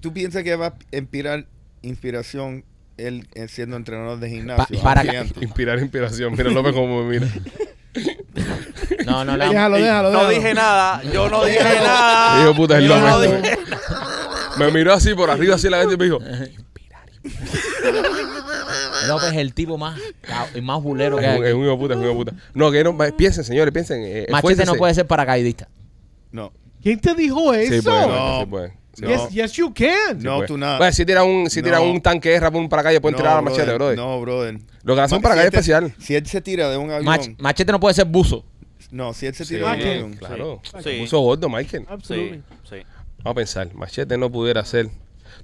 ¿Tú 0.01 0.11
piensas 0.11 0.43
que 0.43 0.55
va 0.55 0.67
a 0.67 0.97
inspirar 0.97 1.45
inspiración 1.83 2.65
él 2.97 3.27
eh, 3.35 3.47
siendo 3.47 3.75
entrenador 3.77 4.19
de 4.19 4.27
Pa- 4.27 4.33
gimnasio? 4.35 4.81
para? 4.81 5.03
Inspirar 5.41 5.79
inspiración. 5.79 6.33
Mira 6.35 6.49
López 6.51 6.73
como 6.73 7.03
me 7.03 7.19
mira. 7.19 7.27
No, 9.05 9.23
no, 9.25 9.37
no. 9.37 9.49
Déjalo, 9.49 9.75
déjalo, 9.77 10.11
No 10.11 10.19
déjalo. 10.19 10.29
dije 10.39 10.53
nada. 10.55 11.01
Yo 11.13 11.29
no 11.29 11.45
dije 11.45 11.59
nada. 11.63 12.39
Hijo 12.41 12.49
de 12.49 12.55
puta, 12.55 12.79
es 12.79 12.87
Yo 12.87 12.99
no 12.99 13.19
López. 13.19 13.41
dije- 13.43 13.57
Me 14.57 14.71
miró 14.71 14.93
así 14.93 15.13
por 15.13 15.29
arriba, 15.29 15.55
así 15.55 15.69
la 15.69 15.77
gente 15.79 15.93
y 15.93 15.97
me 15.97 16.05
dijo: 16.05 16.19
López 19.07 19.31
es 19.31 19.37
el 19.37 19.53
tipo 19.53 19.77
más, 19.77 19.99
más 20.61 20.81
bulero 20.81 21.17
que 21.17 21.25
Es 21.25 21.31
hay. 21.31 21.39
un, 21.39 21.45
es 21.45 21.53
un 21.53 21.61
hijo 21.63 21.71
de 21.71 21.77
puta, 21.77 21.93
es 21.93 21.97
un 21.99 22.03
hijo 22.05 22.11
de 22.11 22.25
puta. 22.25 22.33
No, 22.53 22.71
que 22.71 22.83
no, 22.83 22.97
piensen, 23.17 23.43
señores, 23.43 23.71
piensen. 23.73 24.01
Eh, 24.03 24.27
Machete 24.31 24.65
no 24.65 24.75
puede 24.75 24.93
ser 24.93 25.05
paracaidista. 25.05 25.67
No, 26.31 26.51
¿Quién 26.81 26.99
te 26.99 27.13
dijo 27.13 27.53
eso? 27.53 27.73
Sí 27.73 27.81
puede, 27.81 28.07
No. 28.07 28.39
sí 28.39 28.45
puede. 28.47 28.73
Sí 28.93 29.05
Yes, 29.07 29.21
No. 29.23 29.29
yes, 29.29 29.53
you 29.53 29.73
can. 29.73 30.19
no, 30.21 30.35
puede. 30.37 30.47
tú 30.47 30.57
nada. 30.57 30.77
Pues 30.77 30.95
si 30.95 31.05
tira 31.05 31.23
un, 31.23 31.49
si 31.49 31.61
tira 31.63 31.77
No. 31.79 31.85
un 31.85 31.99
tanque 32.01 32.29
de 32.29 32.35
guerra 32.35 32.51
por 32.51 32.61
un 32.61 32.69
paracalle, 32.69 33.01
pueden 33.01 33.15
tirar 33.17 33.33
a 33.33 33.35
la 33.37 33.41
machete, 33.41 33.73
brother. 33.73 33.97
No, 33.97 34.21
brother. 34.21 34.59
Lo 34.83 34.95
que 34.95 35.01
hacen 35.01 35.21
para 35.21 35.35
calle 35.35 35.43
si 35.43 35.47
él 35.47 35.51
te- 35.51 35.57
especial. 35.59 35.95
Si 35.99 36.15
él 36.15 36.25
se 36.27 36.41
tira 36.41 36.69
de 36.69 36.77
un 36.77 36.91
avión. 36.91 37.05
Mach- 37.11 37.35
machete 37.39 37.71
no 37.71 37.79
puede 37.79 37.95
ser 37.95 38.05
buzo. 38.05 38.45
no, 38.91 39.13
si 39.13 39.25
él 39.25 39.33
se 39.33 39.45
Sí, 39.45 39.55
tira 39.55 39.71
de 39.75 39.81
un 39.81 39.81
avión. 39.89 40.13
Claro. 40.13 40.61
Sí. 40.83 40.97
Puso 41.01 41.19
gordo, 41.21 41.49
Michael. 41.49 41.85
Absolutely. 41.89 42.43
Sí, 42.69 42.69
sí. 42.69 42.85
Vamos 43.23 43.31
a 43.31 43.33
pensar. 43.33 43.73
Machete 43.73 44.17
no 44.17 44.31
pudiera 44.31 44.63
ser. 44.65 44.89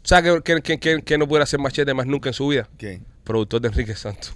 ¿Sabes 0.04 0.41
que 0.43 1.18
no 1.18 1.28
pudiera 1.28 1.45
ser 1.47 1.60
Machete 1.60 1.93
más 1.95 2.06
nunca 2.06 2.30
en 2.30 2.34
su 2.34 2.47
vida? 2.47 2.70
¿Qué? 2.78 3.02
Productor 3.24 3.62
de 3.62 3.70
Enrique 3.70 3.95
Santos. 3.95 4.34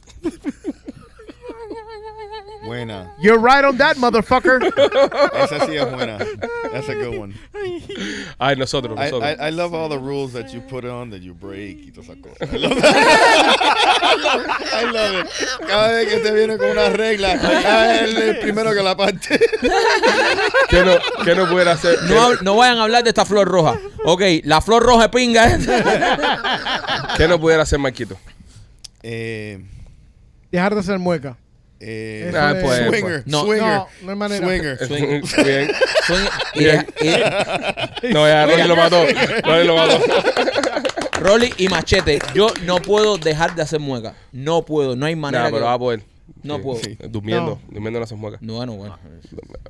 Buena. 2.66 3.14
You're 3.22 3.38
right 3.38 3.66
on 3.66 3.78
that, 3.78 3.98
motherfucker. 3.98 4.60
Esa 5.44 5.66
sí 5.66 5.76
es 5.76 5.92
buena. 5.92 6.18
That's 6.74 6.90
a 6.90 6.96
good 6.96 7.18
one. 7.18 7.34
Ay, 8.40 8.56
nosotros, 8.56 8.98
I, 8.98 9.04
nosotros. 9.06 9.36
I, 9.40 9.48
I 9.48 9.50
love 9.52 9.74
all 9.74 9.88
the 9.90 9.98
rules 10.00 10.34
that 10.34 10.52
you 10.54 10.62
put 10.62 10.84
on 10.86 11.12
that 11.12 11.22
you 11.22 11.34
break 11.34 11.78
y 11.86 11.92
todas 11.92 12.10
esas 12.10 12.18
cosas. 12.22 12.52
I 12.54 12.58
love 12.58 12.76
that. 12.82 12.94
I 14.74 14.92
love 14.92 15.26
it. 15.26 15.68
Cada 15.68 15.92
vez 15.94 16.08
que 16.10 16.18
te 16.20 16.32
viene 16.34 16.58
con 16.58 16.70
una 16.72 16.90
regla, 16.90 17.34
es 18.04 18.16
el 18.18 18.40
primero 18.40 18.74
que 18.74 18.82
la 18.82 18.96
parte. 18.98 19.40
¿Qué 20.70 20.84
no, 20.84 20.94
qué 21.24 21.36
no 21.36 21.48
pudiera 21.48 21.78
ser? 21.78 22.02
No, 22.04 22.34
no 22.42 22.56
vayan 22.56 22.78
a 22.80 22.84
hablar 22.84 23.04
de 23.04 23.10
esta 23.10 23.26
flor 23.26 23.48
roja. 23.48 23.78
Ok, 24.06 24.22
la 24.44 24.60
flor 24.62 24.84
roja 24.84 25.06
es 25.06 25.10
pinga. 25.12 25.58
¿Qué 27.18 27.28
no 27.28 27.40
pudiera 27.40 27.66
ser 27.66 27.80
Marquito? 27.80 28.18
Eh, 29.04 29.64
Dejar 30.52 30.76
de 30.76 30.84
ser 30.84 31.00
mueca. 31.00 31.38
Eh, 31.86 32.32
Ah, 32.36 32.54
es- 32.56 32.64
pues, 32.64 32.88
swinger, 32.88 33.24
No. 33.26 33.42
swinger, 33.46 33.60
No, 33.62 33.88
no 34.04 34.10
hay 34.12 34.16
manera. 34.18 34.46
swinger. 34.46 34.78
Swing. 34.88 35.22
Bien. 35.44 35.72
Swing- 36.08 36.88
y- 38.04 38.14
No, 38.14 38.28
ya, 38.28 38.46
Rolly 38.46 38.64
lo 38.64 38.76
mató. 38.76 39.06
Rolly 39.44 39.68
lo 39.68 39.76
mató. 39.78 40.00
Rolly 41.20 41.54
y 41.58 41.68
machete. 41.70 42.20
Yo 42.34 42.48
no 42.66 42.78
puedo 42.82 43.18
dejar 43.18 43.56
de 43.56 43.62
hacer 43.62 43.80
mueca. 43.80 44.14
No 44.32 44.64
puedo, 44.66 44.96
no 44.96 45.06
hay 45.06 45.16
manera. 45.16 45.46
Que- 45.46 45.52
pero 45.54 45.66
va 45.66 45.74
a 45.74 45.80
poder. 45.80 46.02
No 46.44 46.62
puedo. 46.62 46.80
Sí. 46.80 46.98
Durmiendo, 47.10 47.52
No. 47.52 47.74
durmiendo 47.74 48.00
no 48.00 48.04
haces 48.04 48.18
muecas. 48.18 48.42
No, 48.42 48.54
bueno, 48.56 48.74
bueno. 48.74 48.98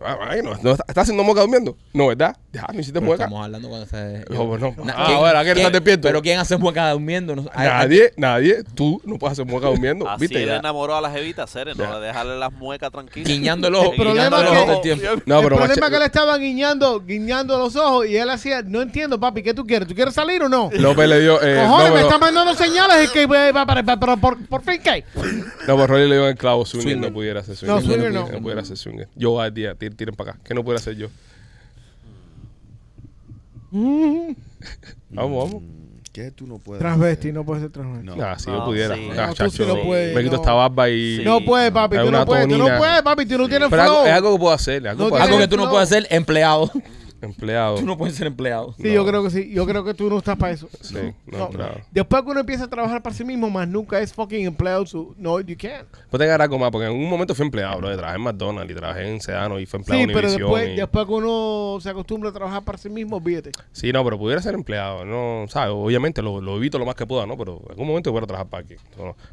Ah, 0.02 0.18
ay, 0.30 0.42
no, 0.44 0.56
no, 0.62 0.72
¿Estás 0.72 0.98
haciendo 0.98 1.24
mueca 1.24 1.42
durmiendo? 1.42 1.78
No, 1.94 2.08
¿verdad? 2.08 2.36
Ya, 2.52 2.66
no 2.74 2.80
hiciste 2.80 2.94
Pero 3.00 3.06
mueca. 3.06 3.24
estamos 3.26 3.46
hablando 3.46 3.70
cuando 3.70 3.86
se... 3.88 4.26
No, 4.30 4.48
pues 4.48 4.62
no. 4.62 4.76
Na- 4.84 4.94
Ah, 4.98 5.04
¿quién- 5.06 5.18
ahora, 5.18 5.40
¿a 5.40 5.44
qué 5.44 5.50
no 5.50 5.54
quién- 5.56 5.58
estás 5.68 5.72
despierto? 5.74 6.08
Pero 6.08 6.22
¿quién 6.22 6.40
hace 6.40 6.58
mueca 6.58 6.90
durmiendo? 6.92 7.36
No- 7.36 7.46
hay- 7.54 7.68
hay- 7.68 7.74
Nadie, 7.84 8.14
nadie. 8.18 8.64
Tú 8.76 9.02
no 9.06 9.18
puedes 9.18 9.34
hacer 9.34 9.46
mueca 9.46 9.68
durmiendo. 9.68 10.08
Así 10.10 10.22
¿Viste? 10.22 10.42
él 10.44 10.50
Ya. 10.50 10.58
enamoró 10.58 10.96
a 10.96 11.02
la 11.02 11.10
jevita, 11.12 11.48
Cere, 11.48 11.74
no 11.76 12.00
dejarle 12.00 12.38
las 12.38 12.52
muecas 12.54 12.92
tranquilas. 12.92 13.28
Guiñando 13.30 13.68
el 13.68 13.76
ojo, 13.76 13.92
El 13.92 13.98
problema 14.02 14.44
que- 14.44 14.72
el 14.74 14.82
tiempo. 14.82 15.06
No, 15.26 15.40
el 15.40 15.46
problema 15.46 15.68
macho- 15.68 15.84
es 15.86 15.90
que 15.92 16.00
le 16.00 16.06
estaban 16.06 16.40
guiñando, 16.42 17.00
guiñando 17.06 17.58
los 17.58 17.76
ojos 17.76 18.08
y 18.08 18.18
él 18.18 18.30
hacía, 18.30 18.62
no 18.64 18.82
entiendo, 18.82 19.20
papi, 19.20 19.44
¿qué 19.44 19.54
tú 19.54 19.66
quieres? 19.66 19.88
¿Tú 19.88 19.96
quieres 19.96 20.14
salir 20.14 20.42
o 20.44 20.50
no? 20.50 20.70
López 20.74 21.08
le 21.08 21.20
dio. 21.22 21.42
Eh, 21.42 21.64
Cojones, 21.68 21.90
no, 21.90 21.96
me 21.96 22.02
está 22.02 22.18
mandando 22.18 22.54
señales 22.56 22.98
es 22.98 23.12
que 23.12 23.26
va 23.26 23.66
para, 23.66 23.84
pero 23.84 24.18
por, 24.18 24.46
por 24.48 24.62
fin 24.64 24.80
qué. 24.84 25.04
no, 25.68 25.76
pero 25.76 25.88
Rolly 25.88 26.08
le 26.10 26.16
dio 26.16 26.24
en 26.26 26.30
el 26.32 26.38
clavo. 26.38 26.63
Swinger, 26.66 26.92
Swinger. 26.94 27.10
no 27.10 27.14
pudiera 27.14 27.40
hacer 27.42 27.56
swinger. 27.56 27.76
No, 27.76 27.82
swinger 27.82 28.12
no. 28.14 28.28
No 28.30 28.42
pudiera 28.42 28.62
hacer 28.62 28.78
swinger. 28.78 29.08
Yo 29.16 29.40
al 29.40 29.54
día, 29.54 29.76
tir- 29.76 29.96
tiren 29.96 30.16
para 30.16 30.32
acá. 30.32 30.40
¿Qué 30.44 30.54
no 30.54 30.64
pudiera 30.64 30.80
hacer 30.80 30.96
yo? 30.96 31.08
Vamos, 33.72 34.36
vamos. 35.10 35.62
Mm, 35.62 35.68
¿Qué 36.12 36.30
tú 36.30 36.46
no 36.46 36.60
puedes 36.60 36.80
Transvesti, 36.80 37.28
hacer? 37.30 37.34
no 37.34 37.44
puede 37.44 37.62
ser 37.62 37.72
transvesti. 37.72 38.06
No. 38.06 38.24
Ah, 38.24 38.38
si 38.38 38.48
No, 38.50 38.58
yo 38.60 38.66
pudiera. 38.66 38.96
sí. 38.96 39.08
Ah, 39.12 39.16
No, 39.16 39.34
tú 39.34 39.50
sí 39.50 39.58
chacho, 39.58 39.76
no 39.76 39.82
puedes, 39.84 40.16
me 40.16 40.22
quito 40.24 40.36
no. 40.36 40.42
esta 40.42 40.54
barba 40.54 40.90
y. 40.90 41.18
Sí. 41.18 41.24
No 41.24 41.44
puedes, 41.44 41.72
papi, 41.72 41.98
tú 41.98 42.12
no 42.12 42.26
puedes, 42.26 42.48
tú 42.48 42.58
no 42.58 42.78
puedes, 42.78 43.02
papi, 43.02 43.26
tú 43.26 43.38
no 43.40 43.50
tienes 43.50 43.70
Pero 43.70 43.82
algo- 43.82 43.96
flow. 43.96 44.06
es 44.08 44.14
algo 44.14 44.34
que 44.34 44.40
puedo 44.40 44.54
hacer. 44.54 44.88
Algo 44.88 45.04
No 45.06 45.10
puedo 45.10 45.24
Algo 45.24 45.36
hacer. 45.38 45.50
que 45.50 45.56
tú 45.56 45.62
no 45.64 45.70
puedes 45.72 45.90
ser 45.90 46.08
empleado. 46.12 46.72
Empleado. 47.24 47.76
Tú 47.76 47.86
no 47.86 47.98
puedes 47.98 48.16
ser 48.16 48.28
empleado. 48.28 48.74
Sí, 48.78 48.92
yo 48.94 49.06
creo 49.06 49.24
que 49.24 49.30
sí. 49.30 49.52
Yo 49.54 49.66
creo 49.66 49.84
que 49.84 49.94
tú 49.94 50.10
no 50.10 50.18
estás 50.18 50.38
para 50.38 50.52
eso. 50.54 50.68
Sí, 50.82 50.96
no, 51.26 51.38
No. 51.38 51.46
empleado. 51.48 51.76
Después 51.92 52.24
que 52.24 52.30
uno 52.32 52.40
empieza 52.42 52.66
a 52.66 52.70
trabajar 52.70 53.02
para 53.02 53.16
sí 53.16 53.24
mismo, 53.24 53.50
más 53.50 53.68
nunca 53.68 54.00
es 54.02 54.14
fucking 54.14 54.46
empleado. 54.46 54.84
no, 55.18 55.40
you 55.40 55.56
can't. 55.58 55.88
Pues 56.10 56.20
te 56.22 56.30
algo 56.32 56.60
más, 56.60 56.72
porque 56.72 56.88
en 56.88 56.94
un 56.94 57.10
momento 57.10 57.34
fui 57.34 57.46
empleado, 57.46 57.78
bro. 57.78 57.96
Trabajé 57.96 58.18
en 58.18 58.24
McDonald's 58.24 58.72
y 58.72 58.76
trabajé 58.76 59.08
en 59.12 59.22
Sedano 59.22 59.60
y 59.60 59.66
fue 59.66 59.80
empleado 59.80 60.00
Sí, 60.00 60.04
en 60.04 60.14
pero 60.14 60.28
Univision 60.28 60.52
después, 60.52 60.70
y- 60.70 60.76
después 60.76 61.06
que 61.08 61.12
uno 61.14 61.78
se 61.82 61.90
acostumbra 61.90 62.30
a 62.30 62.34
trabajar 62.34 62.64
para 62.64 62.78
sí 62.78 62.90
mismo, 62.90 63.18
olvídate. 63.18 63.52
Sí, 63.72 63.92
no, 63.94 64.04
pero 64.04 64.18
pudiera 64.18 64.42
ser 64.42 64.54
empleado, 64.56 65.06
¿no? 65.06 65.46
¿Sabes? 65.48 65.74
Obviamente 65.74 66.22
lo, 66.22 66.42
lo 66.42 66.58
evito 66.58 66.78
lo 66.80 66.86
más 66.86 66.96
que 66.96 67.06
pueda, 67.06 67.26
¿no? 67.26 67.38
Pero 67.38 67.62
en 67.66 67.72
algún 67.72 67.88
momento 67.88 68.12
puedo 68.12 68.28
trabajar 68.28 68.50
para 68.50 68.64
aquí. 68.64 68.76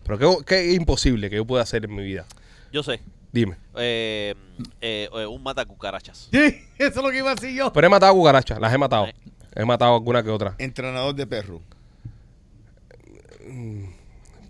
Pero 0.05 0.19
¿qué, 0.19 0.45
qué 0.47 0.71
es 0.71 0.77
imposible 0.77 1.29
que 1.31 1.37
yo 1.37 1.45
pueda 1.45 1.63
hacer 1.63 1.85
en 1.85 1.95
mi 1.95 2.03
vida? 2.05 2.25
Yo 2.73 2.83
sé. 2.83 3.01
Dime. 3.33 3.57
Eh, 3.77 4.35
eh, 4.81 5.09
eh, 5.13 5.27
un 5.27 5.43
mata 5.43 5.65
cucarachas. 5.65 6.29
Sí, 6.31 6.39
eso 6.79 7.01
es 7.01 7.05
lo 7.05 7.11
que 7.11 7.19
iba 7.19 7.31
a 7.31 7.35
decir 7.35 7.55
yo. 7.55 7.73
Pero 7.73 7.87
he 7.87 7.91
matado 7.91 8.15
cucarachas, 8.15 8.61
las 8.61 8.73
he 8.73 8.79
matado. 8.79 9.07
He 9.55 9.65
matado 9.65 9.95
alguna 9.95 10.23
que 10.23 10.31
otra. 10.31 10.55
Entrenador 10.59 11.15
de 11.15 11.27
perro. 11.27 11.61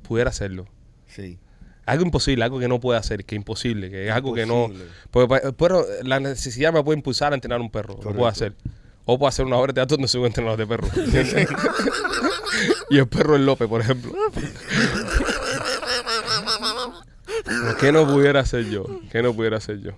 Pudiera 0.06 0.30
hacerlo. 0.30 0.66
Sí. 1.06 1.38
Algo 1.86 2.04
imposible, 2.04 2.44
algo 2.44 2.58
que 2.58 2.68
no 2.68 2.80
puede 2.80 2.98
hacer, 2.98 3.24
que 3.24 3.34
imposible, 3.34 3.90
que 3.90 4.08
es 4.08 4.12
algo 4.12 4.34
que 4.34 4.46
no... 4.46 4.70
Porque, 5.10 5.52
pero 5.56 5.84
la 6.02 6.20
necesidad 6.20 6.72
me 6.72 6.82
puede 6.84 6.98
impulsar 6.98 7.32
a 7.32 7.34
entrenar 7.34 7.60
un 7.60 7.70
perro, 7.70 7.98
lo 8.04 8.12
puedo 8.12 8.26
hacer. 8.26 8.54
O 9.06 9.18
puedo 9.18 9.28
hacer 9.28 9.46
una 9.46 9.56
obra 9.56 9.68
de 9.68 9.74
teatro 9.74 9.96
donde 9.96 10.08
soy 10.08 10.20
un 10.20 10.26
entrenador 10.26 10.66
de. 10.66 11.00
¿entiendes? 11.02 11.48
y 12.90 12.98
el 12.98 13.08
perro 13.08 13.34
es 13.34 13.40
López, 13.40 13.68
por 13.68 13.80
ejemplo. 13.80 14.12
¿Qué 17.80 17.92
no 17.92 18.06
pudiera 18.06 18.40
hacer 18.40 18.64
yo? 18.70 18.84
¿Qué 19.10 19.22
no 19.22 19.32
pudiera 19.34 19.56
hacer 19.58 19.80
yo? 19.80 19.92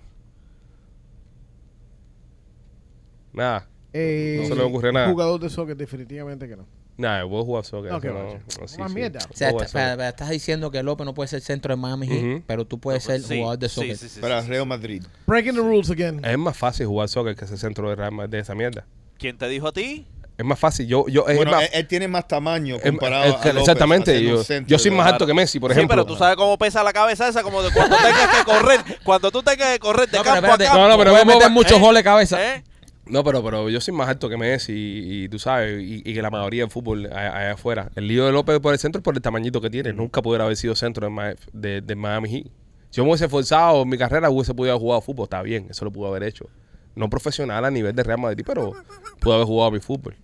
Nada. 3.32 3.66
Eh, 3.92 4.38
No 4.42 4.48
se 4.48 4.55
le 4.55 4.62
ocurre 4.62 4.92
nada. 4.92 5.09
Jugador 5.11 5.40
de 5.40 5.50
soccer, 5.50 5.76
definitivamente 5.76 6.48
que 6.48 6.57
no. 6.57 6.66
Nada, 6.96 7.26
puedo 7.26 7.44
jugar 7.44 7.64
soccer. 7.64 7.92
Ok, 7.92 8.05
eso 8.05 8.14
no, 8.14 8.22
no, 8.61 8.68
sí, 8.68 8.78
Más 8.78 8.90
sí. 8.90 8.94
mierda. 8.94 9.20
O 9.30 9.34
sea, 9.34 9.50
está- 9.50 10.09
estás 10.09 10.28
diciendo 10.30 10.70
que 10.70 10.82
López 10.82 11.07
no 11.07 11.14
puede 11.14 11.28
ser 11.28 11.40
centro 11.40 11.74
de 11.74 11.80
Miami 11.80 12.07
Ujú. 12.07 12.42
pero 12.46 12.66
tú 12.66 12.78
puedes 12.78 13.03
ser 13.03 13.20
Sí, 13.22 13.38
jugador 13.38 13.59
de 13.59 13.68
soccer. 13.70 13.96
sí, 13.96 14.09
sí, 14.09 14.20
Para. 14.20 14.42
Real 14.42 14.66
Madrid. 14.66 15.03
Breaking 15.26 15.55
the 15.55 15.61
rules 15.61 15.90
again. 15.90 16.22
Es 16.24 16.38
más 16.38 16.57
fácil 16.57 16.86
jugar 16.86 17.09
soccer 17.09 17.34
que 17.34 17.46
ese 17.46 17.57
centro 17.57 17.88
de, 17.88 17.96
Real 17.96 18.12
Madrid, 18.12 18.30
de 18.32 18.38
esa 18.40 18.55
mierda. 18.55 18.84
¿Quién 19.18 19.38
te 19.38 19.48
dijo 19.48 19.68
a 19.68 19.72
ti? 19.72 20.07
Es 20.43 20.47
más 20.49 20.59
fácil. 20.59 20.86
Yo, 20.86 21.07
yo, 21.09 21.26
es 21.28 21.36
Bueno, 21.36 21.53
más, 21.53 21.62
él, 21.62 21.68
él 21.72 21.86
tiene 21.86 22.09
más 22.09 22.26
tamaño 22.26 22.76
es- 22.76 22.82
comparado 22.82 23.24
es 23.24 23.34
a 23.34 23.40
que- 23.40 23.49
López, 23.53 23.61
exactamente. 23.62 24.22
Yo, 24.24 24.43
yo 24.66 24.78
soy 24.78 24.90
más 24.90 25.07
alto 25.07 25.26
que 25.26 25.34
Messi, 25.34 25.61
por 25.61 25.70
sí, 25.72 25.78
ejemplo. 25.78 25.95
pero 25.95 26.05
tú 26.07 26.16
sabes 26.16 26.36
cómo 26.36 26.59
pesa 26.59 26.82
la 26.82 26.93
cabeza 26.93 27.28
esa, 27.28 27.43
como 27.43 27.62
de 27.62 27.70
cuando 27.72 27.97
tengas 27.97 28.36
que 28.36 28.45
correr, 28.45 28.80
cuando 29.05 29.30
tú 29.30 29.43
tengas 29.43 29.72
que 29.72 29.78
correr 29.78 30.09
de 30.11 30.18
No, 30.18 30.24
campo 30.24 30.36
espérate, 30.38 30.64
a 30.64 30.66
campo. 30.68 30.82
No, 30.82 30.88
no, 30.88 30.99
pero 30.99 31.12
vamos- 31.12 31.34
meter 31.34 31.51
muchos 31.51 31.78
¿eh? 31.78 31.80
goles 31.80 32.01
de 32.01 32.05
cabeza. 32.05 32.55
¿Eh? 32.57 32.64
No, 33.07 33.24
pero, 33.24 33.43
pero 33.43 33.68
yo 33.68 33.80
soy 33.80 33.95
más 33.95 34.09
alto 34.09 34.28
que 34.28 34.36
Messi 34.36 34.72
y, 34.72 35.24
y 35.24 35.28
tú 35.28 35.38
sabes, 35.38 35.82
y, 35.82 36.03
y 36.05 36.14
que 36.14 36.22
la 36.22 36.30
mayoría 36.30 36.62
del 36.62 36.70
fútbol 36.70 37.07
allá, 37.07 37.36
allá 37.36 37.53
afuera. 37.53 37.90
El 37.97 38.07
lío 38.09 38.24
de 38.26 38.32
López 38.32 38.59
por 38.61 38.72
el 38.72 38.78
centro 38.78 39.01
es 39.01 39.05
por 39.05 39.14
el 39.14 39.20
tamañito 39.22 39.61
que 39.61 39.70
tiene. 39.70 39.93
Nunca 39.93 40.22
pudiera 40.22 40.45
haber 40.45 40.57
sido 40.57 40.74
centro 40.76 41.09
de, 41.09 41.36
de, 41.53 41.80
de 41.80 41.95
Miami 41.97 42.28
Heat. 42.30 42.47
Si 42.90 42.97
yo 42.99 43.05
me 43.05 43.11
hubiese 43.11 43.24
esforzado 43.24 43.82
en 43.82 43.88
mi 43.88 43.97
carrera, 43.99 44.28
hubiese 44.30 44.55
podido 44.55 44.72
haber 44.74 44.82
jugado 44.82 45.01
fútbol. 45.03 45.24
Está 45.24 45.40
bien, 45.43 45.66
eso 45.70 45.84
lo 45.84 45.90
pudo 45.90 46.09
haber 46.09 46.22
hecho. 46.24 46.47
No 46.95 47.09
profesional 47.09 47.64
a 47.64 47.70
nivel 47.70 47.95
de 47.97 48.03
Real 48.03 48.18
Madrid, 48.20 48.45
pero 48.47 48.72
pudo 49.18 49.34
haber 49.34 49.47
jugado 49.47 49.70
mi 49.70 49.80
fútbol. 49.80 50.14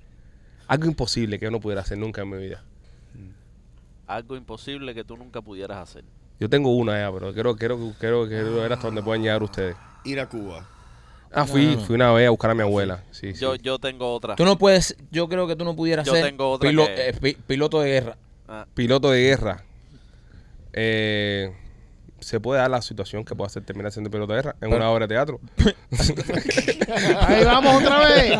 Algo 0.68 0.86
imposible 0.86 1.38
que 1.38 1.46
yo 1.46 1.50
no 1.50 1.60
pudiera 1.60 1.80
hacer 1.82 1.98
nunca 1.98 2.22
en 2.22 2.30
mi 2.30 2.36
vida. 2.38 2.62
Algo 4.06 4.36
imposible 4.36 4.94
que 4.94 5.04
tú 5.04 5.16
nunca 5.16 5.40
pudieras 5.42 5.78
hacer. 5.78 6.04
Yo 6.40 6.48
tengo 6.48 6.74
una 6.76 6.98
ya, 6.98 7.12
pero 7.12 7.34
quiero, 7.34 7.56
quiero, 7.56 7.76
quiero, 7.98 8.26
quiero 8.28 8.54
ver 8.54 8.72
hasta 8.72 8.86
dónde 8.86 9.02
pueden 9.02 9.22
llegar 9.22 9.42
ustedes. 9.42 9.76
Ir 10.04 10.20
a 10.20 10.28
Cuba. 10.28 10.66
Ah, 11.30 11.44
fui, 11.44 11.66
No, 11.66 11.72
no, 11.72 11.76
no. 11.80 11.84
fui 11.84 11.94
una 11.96 12.12
vez 12.12 12.26
a 12.26 12.30
buscar 12.30 12.50
a 12.52 12.54
mi 12.54 12.62
abuela. 12.62 13.02
Sí, 13.10 13.34
sí. 13.34 13.40
Yo, 13.40 13.54
yo 13.56 13.78
tengo 13.78 14.14
otra. 14.14 14.34
Tú 14.36 14.44
no 14.46 14.56
puedes, 14.56 14.96
yo 15.10 15.28
creo 15.28 15.46
que 15.46 15.56
tú 15.56 15.64
no 15.64 15.76
pudieras 15.76 16.06
Yo 16.06 16.14
ser 16.14 16.24
tengo 16.24 16.52
otra 16.52 16.70
pilo- 16.70 16.86
que- 16.86 17.08
eh, 17.08 17.12
pi- 17.12 17.36
piloto 17.46 17.80
de 17.80 17.90
guerra. 17.90 18.16
Ah, 18.46 18.66
piloto 18.74 19.10
de 19.10 19.20
guerra. 19.20 19.62
Eh, 20.72 21.52
se 22.20 22.40
puede 22.40 22.60
dar 22.60 22.70
la 22.70 22.82
situación 22.82 23.24
que 23.24 23.34
pueda 23.34 23.46
hacer 23.46 23.64
terminar 23.64 23.92
siendo 23.92 24.10
piloto 24.10 24.32
de 24.32 24.38
guerra 24.38 24.56
en 24.60 24.72
una 24.72 24.90
obra 24.90 25.06
de 25.06 25.14
teatro. 25.14 25.40
Ahí 27.20 27.44
vamos 27.44 27.82
otra 27.82 27.98
vez. 28.00 28.36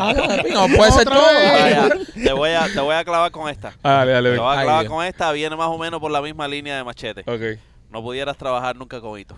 No, 0.51 0.67
puede 0.75 0.91
ser 0.91 1.05
todo. 1.05 1.21
vaya, 1.21 1.89
te, 2.13 2.33
voy 2.33 2.51
a, 2.51 2.67
te 2.67 2.79
voy 2.79 2.95
a 2.95 3.03
clavar 3.03 3.31
con 3.31 3.49
esta. 3.49 3.73
Dale, 3.81 4.11
dale. 4.11 4.33
Te 4.33 4.39
voy 4.39 4.57
a 4.57 4.61
clavar 4.61 4.85
con 4.87 5.05
esta. 5.05 5.31
Viene 5.31 5.55
más 5.55 5.67
o 5.67 5.77
menos 5.77 5.99
por 5.99 6.11
la 6.11 6.21
misma 6.21 6.47
línea 6.47 6.75
de 6.75 6.83
machete. 6.83 7.21
Ok. 7.25 7.59
No 7.91 8.01
pudieras 8.03 8.37
trabajar 8.37 8.75
nunca 8.75 9.01
con 9.01 9.19
Hito. 9.19 9.35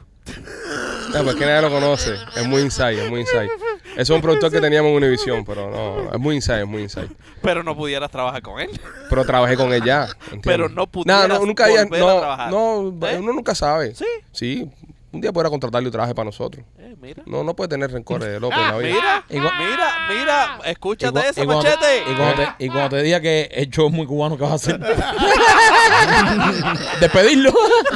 No, 1.14 1.24
pues 1.24 1.36
que 1.36 1.46
nadie 1.46 1.62
lo 1.62 1.70
conoce. 1.70 2.16
Es 2.36 2.48
muy 2.48 2.62
inside, 2.62 3.04
es 3.04 3.10
muy 3.10 3.22
inside. 3.22 3.50
Eso 3.94 4.02
es 4.02 4.10
un 4.12 4.22
productor 4.22 4.52
que 4.52 4.62
teníamos 4.62 4.90
en 4.92 4.98
Univision, 4.98 5.44
pero 5.46 5.70
no, 5.70 6.12
es 6.14 6.20
muy 6.20 6.36
inside, 6.36 6.62
es 6.62 6.68
muy 6.68 6.84
inside. 6.84 7.10
Pero 7.42 7.64
no 7.64 7.76
pudieras 7.76 8.10
trabajar 8.12 8.42
con 8.42 8.60
él. 8.60 8.70
Pero 9.10 9.26
trabajé 9.26 9.56
con 9.58 9.74
él 9.74 9.84
ya. 9.84 10.04
¿entiendes? 10.26 10.42
Pero 10.44 10.70
no 10.70 10.88
pudieras 10.88 11.28
no, 11.28 11.46
nunca 11.46 11.66
había- 11.66 11.82
a 11.82 11.86
no, 11.86 12.20
trabajar. 12.20 12.52
No, 12.52 12.94
¿Eh? 13.08 13.18
uno 13.20 13.34
nunca 13.34 13.56
sabe. 13.56 13.96
Sí. 13.96 14.06
Sí. 14.32 14.70
Un 15.14 15.20
día 15.20 15.34
podrá 15.34 15.50
contratarle 15.50 15.90
un 15.90 15.92
trabaje 15.92 16.16
para 16.16 16.24
nosotros. 16.28 16.64
Eh, 16.80 16.96
mira. 17.02 17.22
No, 17.26 17.44
no 17.44 17.54
puede 17.54 17.68
tener 17.68 17.92
rencores 17.92 18.30
de 18.30 18.40
López 18.40 18.58
en 18.60 18.64
la 18.68 18.78
vida. 18.78 18.94
Mira, 18.94 19.24
Igual- 19.30 19.54
mira, 19.60 19.88
mira. 20.10 20.60
Escúchate 20.64 21.20
Y 21.20 21.22
cu- 21.22 21.28
eso, 21.30 21.44
y 21.44 21.46
cuando- 21.46 21.64
machete. 21.66 22.00
Y 22.10 22.16
cuando, 22.16 22.36
te, 22.36 22.66
y 22.66 22.70
cuando 22.70 22.90
te 22.96 23.04
diga 23.04 23.20
que 23.20 23.50
el 23.52 23.70
show 23.70 23.88
es 23.88 23.94
muy 23.94 24.06
cubano, 24.08 24.38
¿qué 24.38 24.44
vas 24.44 24.52
a 24.54 24.56
hacer? 24.56 24.80
Despedirlo. 27.02 27.52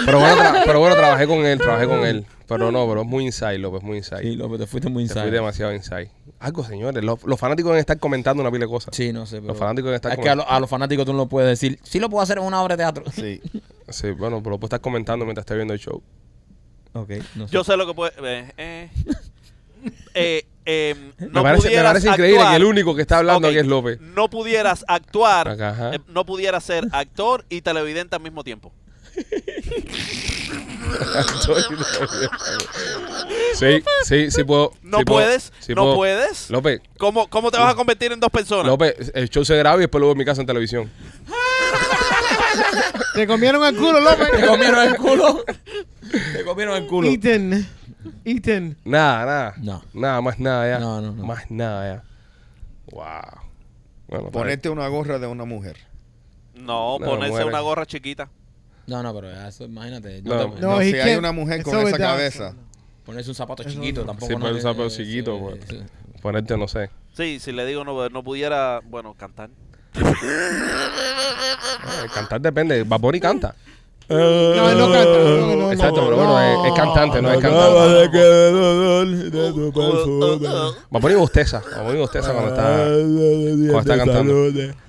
Pero 0.05 0.19
bueno, 0.19 0.35
pero 0.65 0.79
bueno, 0.79 0.95
trabajé 0.95 1.27
con 1.27 1.45
él, 1.45 1.57
trabajé 1.57 1.87
con 1.87 2.05
él. 2.05 2.25
Pero 2.47 2.71
no, 2.71 2.87
pero 2.87 3.01
es 3.01 3.07
muy 3.07 3.25
inside, 3.25 3.57
López, 3.57 3.81
muy 3.81 3.97
inside. 3.97 4.21
Sí, 4.21 4.35
López, 4.35 4.59
te 4.59 4.67
fuiste 4.67 4.89
muy 4.89 5.07
Te 5.07 5.13
fui 5.13 5.21
inside. 5.21 5.31
demasiado 5.35 5.73
inside. 5.73 6.11
Algo, 6.39 6.63
señores. 6.63 7.03
Los, 7.03 7.23
los 7.23 7.39
fanáticos 7.39 7.69
deben 7.71 7.79
estar 7.79 7.97
comentando 7.99 8.41
una 8.41 8.51
pila 8.51 8.65
de 8.65 8.69
cosas. 8.71 8.95
Sí, 8.95 9.11
no 9.13 9.25
sé. 9.25 9.37
Pero 9.37 9.47
Los 9.47 9.57
fanáticos 9.57 9.85
deben 9.87 9.95
estar 9.95 10.11
es 10.13 10.19
que 10.19 10.29
a, 10.29 10.35
lo- 10.35 10.47
a 10.49 10.59
los 10.59 10.69
fanáticos 10.69 11.05
tú 11.05 11.11
no 11.13 11.19
lo 11.19 11.25
puedes 11.27 11.49
decir. 11.49 11.79
Sí 11.83 11.99
lo 11.99 12.09
puedo 12.09 12.21
hacer 12.21 12.37
en 12.37 12.43
una 12.43 12.61
obra 12.61 12.75
de 12.75 12.83
teatro. 12.83 13.03
Sí. 13.11 13.41
Sí, 13.87 14.09
bueno, 14.11 14.39
pero 14.39 14.51
lo 14.55 14.59
puedes 14.59 14.69
estar 14.69 14.81
comentando 14.81 15.25
mientras 15.25 15.43
estés 15.43 15.57
viendo 15.57 15.73
el 15.75 15.79
show. 15.79 16.01
Ok, 16.93 17.09
no 17.35 17.47
sé. 17.47 17.53
Yo 17.53 17.63
sé 17.63 17.77
lo 17.77 17.85
que 17.85 17.93
puede. 17.93 18.13
Eh, 18.19 18.51
eh. 18.57 18.89
Eh, 20.15 20.45
eh, 20.65 20.95
Me 21.19 21.27
no 21.27 21.43
parece- 21.43 21.69
me 21.75 21.83
parece 21.83 22.09
increíble 22.09 22.39
actuar- 22.41 22.49
que 22.51 22.55
el 22.57 22.63
único 22.65 22.95
que 22.95 23.01
está 23.03 23.19
hablando 23.19 23.47
aquí 23.47 23.57
es 23.57 23.67
López. 23.67 23.99
No 24.01 24.29
pudieras 24.29 24.83
actuar, 24.87 25.49
Acá, 25.49 25.91
eh, 25.93 25.99
no 26.07 26.25
pudieras 26.25 26.63
ser 26.63 26.87
actor 26.91 27.45
y 27.49 27.61
televidente 27.61 28.15
al 28.15 28.21
mismo 28.23 28.43
tiempo. 28.43 28.71
Sí, 33.55 33.83
sí, 34.03 34.31
sí 34.31 34.43
puedo. 34.43 34.71
No 34.81 34.99
sí 34.99 35.05
puedo, 35.05 35.25
puedes, 35.25 35.53
sí 35.59 35.73
no 35.73 35.83
puedo. 35.83 35.95
puedes. 35.95 36.49
López, 36.49 36.81
¿Cómo, 36.97 37.27
¿Cómo 37.27 37.51
te 37.51 37.57
vas 37.57 37.73
a 37.73 37.75
convertir 37.75 38.11
en 38.11 38.19
dos 38.19 38.29
personas? 38.29 38.65
López, 38.67 39.11
el 39.13 39.29
show 39.29 39.45
se 39.45 39.55
graba 39.57 39.77
y 39.77 39.81
después 39.81 39.99
lo 39.99 40.07
veo 40.07 40.11
en 40.13 40.17
mi 40.17 40.25
casa 40.25 40.41
en 40.41 40.47
televisión. 40.47 40.91
Te 43.13 43.27
comieron 43.27 43.63
el 43.65 43.75
culo, 43.75 43.99
López. 43.99 44.31
Te 44.31 44.45
comieron 44.45 44.87
el 44.87 44.95
culo. 44.97 45.45
Te 46.33 46.43
comieron 46.43 46.75
el 46.75 46.87
culo. 46.87 47.09
Ethan. 47.09 47.65
Ethan. 48.23 48.77
Nada, 48.83 49.25
nada. 49.25 49.53
No. 49.57 49.83
Nada, 49.93 50.21
más 50.21 50.39
nada 50.39 50.67
ya. 50.69 50.79
No, 50.79 51.01
no, 51.01 51.11
no. 51.13 51.25
Más 51.25 51.49
nada 51.49 51.95
ya. 51.95 52.03
Wow. 52.91 53.41
Bueno, 54.07 54.31
Ponerte 54.31 54.69
una 54.69 54.87
gorra 54.87 55.17
de 55.19 55.27
una 55.27 55.45
mujer. 55.45 55.77
No, 56.53 56.99
No, 56.99 57.05
ponerse 57.05 57.43
una 57.43 57.59
gorra 57.59 57.85
chiquita. 57.85 58.29
No, 58.87 59.01
no, 59.03 59.13
pero 59.15 59.31
eso, 59.47 59.63
imagínate. 59.65 60.21
No, 60.21 60.35
No, 60.35 60.53
te- 60.53 60.61
No, 60.61 60.67
No, 60.75 60.81
he 60.81 60.91
si 60.91 60.95
hay 60.99 61.13
can't- 61.15 61.19
una 61.19 61.31
mujer 61.31 61.63
con 61.63 61.75
esa 61.87 61.97
cabeza. 61.97 62.53
Ponerse 63.05 63.29
un 63.29 63.35
zapato 63.35 63.61
Eso 63.63 63.71
chiquito 63.71 64.01
no. 64.01 64.07
tampoco. 64.07 64.27
Sí, 64.27 64.33
poner 64.33 64.53
un 64.53 64.59
tiene- 64.59 64.73
zapato 64.73 64.89
chiquito, 64.89 65.39
pues. 65.39 65.59
sí. 65.69 65.79
Ponerte, 66.21 66.57
no 66.57 66.67
sé. 66.67 66.89
Sí, 67.15 67.39
si 67.39 67.51
le 67.51 67.65
digo 67.65 67.83
no, 67.83 68.09
no 68.09 68.23
pudiera, 68.23 68.81
bueno, 68.83 69.13
cantar. 69.13 69.49
Eh, 69.95 70.01
cantar 72.13 72.41
depende. 72.41 72.83
Baboni 72.83 73.19
canta. 73.19 73.55
No, 74.09 74.69
él 74.69 74.77
no 74.77 74.91
canta. 74.91 75.17
No, 75.19 75.55
no, 75.55 75.71
Exacto, 75.71 76.03
pero 76.03 76.15
bueno, 76.15 76.33
no. 76.33 76.65
es, 76.65 76.71
es 76.71 76.77
cantante, 76.79 77.21
no 77.21 77.31
es 77.31 77.39
cantante. 77.39 78.09
poner 81.01 81.17
bosteza, 81.17 81.61
va 81.73 81.79
a 81.79 81.83
poner 81.83 81.97
bosteza 81.97 82.33
cuando 82.33 82.49
está... 82.51 82.85
cuando 83.71 83.79
está 83.79 83.97
cantando. 83.97 84.33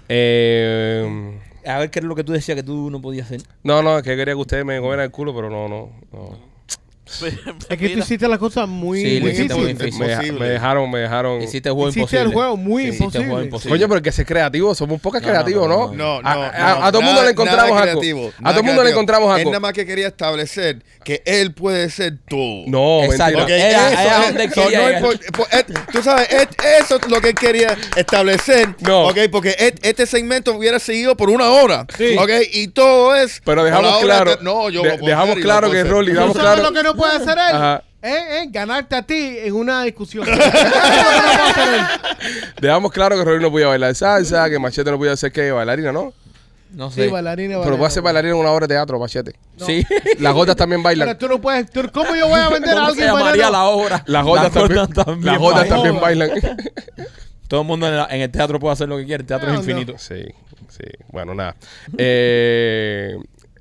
Eh, 0.08 1.40
A 1.66 1.78
ver 1.78 1.90
qué 1.90 1.98
es 1.98 2.04
lo 2.04 2.14
que 2.14 2.24
tú 2.24 2.32
decías 2.32 2.56
que 2.56 2.62
tú 2.62 2.90
no 2.90 3.00
podías 3.00 3.26
hacer. 3.26 3.42
no, 3.64 3.82
no, 3.82 3.98
es 3.98 4.04
que 4.04 4.16
quería 4.16 4.34
que 4.34 4.40
ustedes 4.40 4.64
me 4.64 4.78
comieran 4.78 5.04
el 5.06 5.10
culo, 5.10 5.34
pero 5.34 5.50
no, 5.50 5.68
no. 5.68 5.90
no. 6.12 6.55
Es 7.68 7.78
que 7.78 7.88
tú 7.90 7.98
hiciste 8.00 8.26
las 8.28 8.38
cosas 8.38 8.68
muy 8.68 9.00
Sí, 9.00 9.20
lo 9.20 9.28
hiciste 9.28 9.54
difíciles. 9.54 9.94
muy 9.94 10.06
Es 10.10 10.18
difícil. 10.18 10.40
Me, 10.40 10.48
dejaron, 10.48 10.90
me 10.90 10.98
dejaron... 10.98 11.40
Hiciste 11.42 11.68
el 11.68 11.74
juego 11.74 11.88
Hiciste 11.90 12.00
imposible. 12.00 12.22
el 12.28 12.32
juego 12.34 12.56
muy 12.56 12.84
el 12.86 12.96
juego 12.98 13.42
imposible. 13.42 13.70
Coño, 13.78 13.88
pero 13.88 13.96
el 13.98 14.02
que 14.02 14.12
ser 14.12 14.26
creativo, 14.26 14.74
somos 14.74 14.94
un 14.94 15.00
poco 15.00 15.20
No, 15.20 15.26
creativos, 15.26 15.68
no, 15.68 15.76
¿no? 15.88 15.94
No, 15.94 16.22
no, 16.22 16.28
a, 16.28 16.34
no, 16.34 16.42
a- 16.42 16.86
a 16.86 16.92
todo 16.92 17.00
el 17.00 17.06
mundo 17.06 17.22
le 17.24 17.30
encontramos 17.30 17.64
algo. 17.80 17.82
creativo, 18.00 18.32
a 18.42 18.50
todo 18.50 18.60
el 18.60 18.66
mundo 18.66 18.82
le 18.84 18.90
encontramos 18.90 19.28
Él 19.30 19.38
algo. 19.38 19.50
nada 19.50 19.60
más 19.60 19.72
que 19.72 19.86
quería 19.86 20.08
establecer 20.08 20.82
que 21.04 21.22
él 21.24 21.52
puede 21.54 21.88
ser 21.90 22.18
todo. 22.28 22.64
No, 22.66 23.04
Exacto. 23.04 23.46
Era- 23.46 23.90
eso 23.92 24.00
era 24.00 24.18
es- 24.28 24.28
él 24.30 24.34
no 25.70 25.80
tú 25.92 26.02
sabes, 26.02 26.28
eso 26.80 26.96
es 26.96 27.08
lo 27.08 27.20
que 27.20 27.28
él 27.28 27.34
quería 27.34 27.76
establecer. 27.96 28.68
No. 28.80 29.06
ok, 29.08 29.18
porque 29.30 29.54
este 29.82 30.06
segmento 30.06 30.52
hubiera 30.54 30.78
seguido 30.78 31.16
por 31.16 31.30
una 31.30 31.50
hora. 31.50 31.86
Sí. 31.96 32.16
ok, 32.18 32.30
y 32.52 32.68
todo 32.68 33.14
es. 33.14 33.40
Pero 33.44 33.64
dejamos 33.64 33.98
claro, 33.98 34.38
no, 34.42 34.70
yo 34.70 34.82
dejamos 34.82 35.36
claro 35.36 35.70
que 35.70 35.80
hacer. 35.80 35.90
Rolly, 35.90 36.08
¿Tú 36.12 36.14
dejamos 36.14 36.36
claro, 36.38 36.62
no 36.96 37.02
puede 37.02 37.16
hacer 37.16 37.38
él? 37.38 37.56
Ajá. 37.56 37.82
Eh, 38.02 38.42
eh, 38.42 38.46
ganarte 38.50 38.94
a 38.94 39.02
ti 39.02 39.36
en 39.40 39.54
una 39.54 39.82
discusión. 39.82 40.24
Eso 40.28 40.34
es 40.34 40.44
lo 40.46 40.50
que 40.52 40.58
no 40.58 40.62
puede 40.62 41.50
hacer 41.50 41.74
él. 41.74 42.54
dejamos 42.60 42.92
claro 42.92 43.16
que 43.16 43.24
Rolly 43.24 43.42
no 43.42 43.50
podía 43.50 43.66
bailar 43.68 43.94
salsa, 43.94 44.48
que 44.48 44.58
Machete 44.58 44.90
no 44.90 44.98
podía 44.98 45.12
hacer 45.12 45.32
que 45.32 45.50
bailarina, 45.50 45.92
¿no? 45.92 46.12
No 46.72 46.90
Sí, 46.90 47.02
sé. 47.02 47.08
bailarina, 47.08 47.60
Pero 47.62 47.76
puede 47.76 47.88
hacer 47.88 48.02
bailarina 48.02 48.34
en 48.34 48.40
una 48.40 48.50
obra 48.50 48.66
de 48.66 48.74
teatro, 48.74 48.98
Machete. 48.98 49.34
Sí. 49.56 49.84
Las 50.18 50.34
gotas 50.34 50.56
también 50.56 50.82
Pero 50.82 50.98
bailan. 50.98 51.18
tú 51.18 51.28
no 51.28 51.40
puedes. 51.40 51.70
tú- 51.70 51.88
¿Cómo 51.92 52.14
yo 52.14 52.28
voy 52.28 52.40
a 52.40 52.48
vender 52.48 52.70
a 52.76 52.80
¿Cómo 52.80 52.84
se 52.86 52.90
alguien 52.90 53.06
llamaría 53.08 53.30
bailando? 53.50 53.52
la 53.52 53.64
obra? 53.64 54.02
Las 54.06 54.24
gotas 54.24 54.52
también, 54.52 55.24
las 55.24 55.38
gotas 55.38 55.68
bailan. 55.68 55.68
también 55.68 56.00
bailan. 56.00 56.30
Todo 57.48 57.60
el 57.60 57.66
mundo 57.66 57.86
en, 57.86 57.96
la- 57.96 58.08
en 58.10 58.20
el 58.20 58.30
teatro 58.30 58.58
puede 58.58 58.72
hacer 58.72 58.88
lo 58.88 58.96
que 58.98 59.04
quiere. 59.06 59.22
El 59.22 59.26
teatro 59.26 59.48
No, 59.48 59.54
es 59.60 59.64
no. 59.66 59.70
infinito. 59.70 59.98
Sí, 59.98 60.24
sí. 60.68 60.84
Bueno, 61.12 61.34
nada. 61.34 61.54
Eh, 61.96 63.16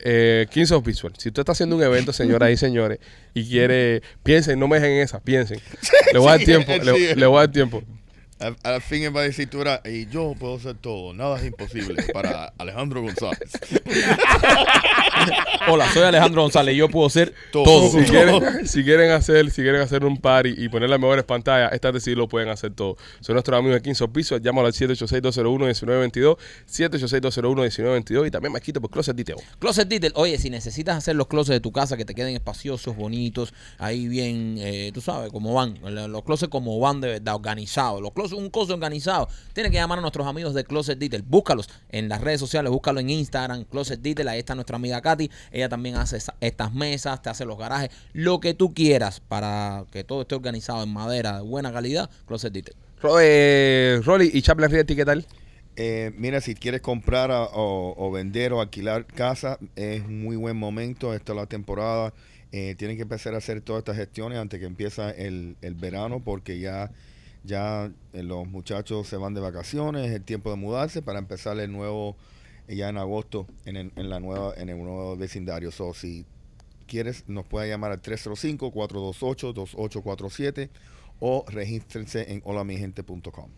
eh, 0.08 0.46
Kings 0.52 0.72
of 0.72 0.86
Visual. 0.86 1.14
Si 1.18 1.30
usted 1.30 1.42
está 1.42 1.54
haciendo 1.54 1.76
un 1.76 1.82
evento, 1.82 2.14
señoras 2.14 2.52
y 2.52 2.58
señores, 2.58 3.00
y 3.34 3.50
quiere, 3.50 4.04
piensen, 4.22 4.60
no 4.60 4.68
me 4.68 4.80
dejen 4.80 4.98
en 4.98 5.02
esa, 5.02 5.20
piensen. 5.20 5.60
Le 6.14 6.20
voy 6.20 6.28
a 6.30 6.32
dar 6.34 6.46
tiempo, 6.46 6.72
le, 6.72 7.16
le 7.16 7.26
voy 7.26 7.38
a 7.38 7.40
dar 7.42 7.52
tiempo. 7.52 7.84
Al, 8.38 8.58
al 8.64 8.82
fin 8.82 9.04
él 9.04 9.16
va 9.16 9.22
a 9.22 9.24
decir, 9.24 9.50
tú 9.50 9.62
eras, 9.62 9.80
y 9.86 10.08
yo 10.08 10.34
puedo 10.38 10.56
hacer 10.56 10.76
todo, 10.76 11.14
nada 11.14 11.38
es 11.38 11.46
imposible 11.46 12.04
para 12.14 12.52
Alejandro 12.58 13.02
González. 13.02 13.50
Hola, 15.68 15.92
soy 15.94 16.04
Alejandro 16.04 16.42
González 16.42 16.76
y 16.76 16.78
yo 16.78 16.90
puedo 16.90 17.10
ser 17.10 17.34
Todo. 17.52 17.64
todo. 17.64 17.90
Si 17.92 18.04
quieren, 18.06 18.68
si 18.68 18.84
quieren 18.84 19.12
hacer, 19.12 19.50
si 19.52 19.62
quieren 19.62 19.82
hacer 19.82 20.04
un 20.06 20.18
party 20.18 20.54
y 20.58 20.70
poner 20.70 20.90
las 20.90 21.00
mejores 21.00 21.24
pantallas, 21.24 21.72
estas 21.74 21.94
de 21.94 22.00
sí 22.02 22.14
lo 22.14 22.28
pueden 22.28 22.50
hacer 22.50 22.72
todo. 22.74 22.98
Son 23.22 23.34
nuestros 23.34 23.58
amigos 23.58 23.78
de 23.78 23.82
Kings 23.82 24.02
of 24.02 24.12
Visual. 24.14 24.42
Llámalo 24.42 24.68
al 24.68 24.74
786-201-1922, 24.74 26.38
786-201-1922 26.70 28.28
y 28.28 28.32
también 28.32 28.52
me 28.54 28.62
quito 28.62 28.82
por 28.82 28.92
Closet 28.92 29.16
Detail. 29.16 29.38
Closet 29.60 29.88
Detail. 29.88 30.12
Oye, 30.16 30.38
si 30.38 30.50
necesitas 30.50 30.98
hacer 30.98 31.16
los 31.16 31.28
closets 31.28 31.56
de 31.56 31.60
tu 31.62 31.72
casa 31.72 31.98
que 31.98 32.06
te 32.06 32.14
queden 32.14 32.36
espaciosos, 32.36 32.96
bonitos, 32.96 33.54
ahí 33.78 34.08
bien, 34.08 34.56
eh, 34.60 34.92
tú 34.94 35.02
sabes, 35.02 35.32
cómo 35.32 35.54
van. 35.54 35.80
Los 35.82 36.10
los 36.10 36.24
closets 36.24 36.52
como 36.52 36.80
van 36.80 37.02
de 37.02 37.08
verdad, 37.08 37.36
organizados. 37.36 38.02
Los 38.02 38.12
closets, 38.12 38.25
un 38.32 38.50
closet 38.50 38.74
organizado. 38.74 39.28
Tienes 39.54 39.72
que 39.72 39.78
llamar 39.78 40.00
a 40.00 40.02
nuestros 40.02 40.26
amigos 40.28 40.54
de 40.54 40.64
Closet 40.64 40.98
Detail. 40.98 41.24
Búscalos 41.24 41.70
en 41.90 42.10
las 42.10 42.22
redes 42.22 42.40
sociales, 42.40 42.72
búscalo 42.72 43.00
en 43.00 43.10
Instagram, 43.10 43.64
Closet 43.66 44.00
Detail. 44.02 44.28
Ahí 44.30 44.40
está 44.40 44.56
nuestra 44.56 44.76
amiga 44.76 45.02
Katy. 45.02 45.30
Ella 45.52 45.70
también 45.70 45.96
hace 45.96 46.18
esa- 46.18 46.36
estas 46.42 46.74
mesas, 46.74 47.22
te 47.22 47.30
hace 47.30 47.46
los 47.46 47.58
garajes, 47.58 47.90
lo 48.14 48.40
que 48.40 48.54
tú 48.54 48.74
quieras 48.74 49.20
para 49.20 49.86
que 49.92 50.04
todo 50.04 50.22
esté 50.22 50.36
organizado 50.36 50.84
en 50.84 50.90
madera 50.94 51.38
de 51.38 51.42
buena 51.42 51.72
calidad. 51.72 52.10
Closet 52.28 52.54
Detail. 52.54 52.76
Ro- 53.02 53.18
eh, 53.22 54.02
Rolly 54.04 54.32
y 54.34 54.42
Chaplin 54.42 54.70
Realty, 54.70 54.96
¿qué 54.96 55.06
tal? 55.06 55.26
Eh, 55.78 56.14
mira, 56.18 56.40
si 56.40 56.56
quieres 56.56 56.80
comprar 56.82 57.32
a- 57.32 57.44
o, 57.44 57.94
o 57.98 58.12
vender 58.12 58.54
o 58.54 58.62
alquilar 58.62 59.06
casa, 59.06 59.60
es 59.76 60.08
muy 60.08 60.38
buen 60.38 60.56
momento. 60.56 61.14
Esta 61.14 61.34
es 61.34 61.36
la 61.38 61.46
temporada. 61.48 62.14
Eh, 62.54 62.76
tienen 62.78 62.96
que 62.96 63.04
empezar 63.04 63.34
a 63.36 63.40
hacer 63.40 63.60
todas 63.60 63.80
estas 63.80 63.98
gestiones 63.98 64.38
antes 64.40 64.62
que 64.62 64.66
empieza 64.66 65.12
el, 65.12 65.58
el 65.62 65.76
verano, 65.76 66.22
porque 66.24 66.60
ya, 66.60 66.90
ya 67.46 67.92
eh, 68.14 68.24
los 68.24 68.48
muchachos 68.48 69.08
se 69.08 69.18
van 69.18 69.34
de 69.34 69.42
vacaciones, 69.42 70.08
es 70.08 70.14
el 70.16 70.24
tiempo 70.24 70.50
de 70.50 70.56
mudarse 70.58 71.02
para 71.02 71.20
empezar 71.20 71.58
el 71.60 71.72
nuevo, 71.72 72.16
eh, 72.68 72.76
ya 72.76 72.90
en 72.90 72.98
agosto, 72.98 73.48
en, 73.66 73.76
el- 73.78 73.92
en 73.96 74.10
la 74.10 74.20
nueva, 74.20 74.54
en 74.58 74.70
el 74.70 74.78
nuevo 74.78 75.16
vecindario. 75.18 75.72
So, 75.72 75.94
si 75.94 76.26
quieres, 76.88 77.24
nos 77.28 77.46
puede 77.46 77.70
llamar 77.70 77.92
al 77.92 78.02
305-428-2847 78.02 80.70
o 81.20 81.46
regístrense 81.48 82.32
en 82.34 82.42
holamigente.com. 82.46 83.50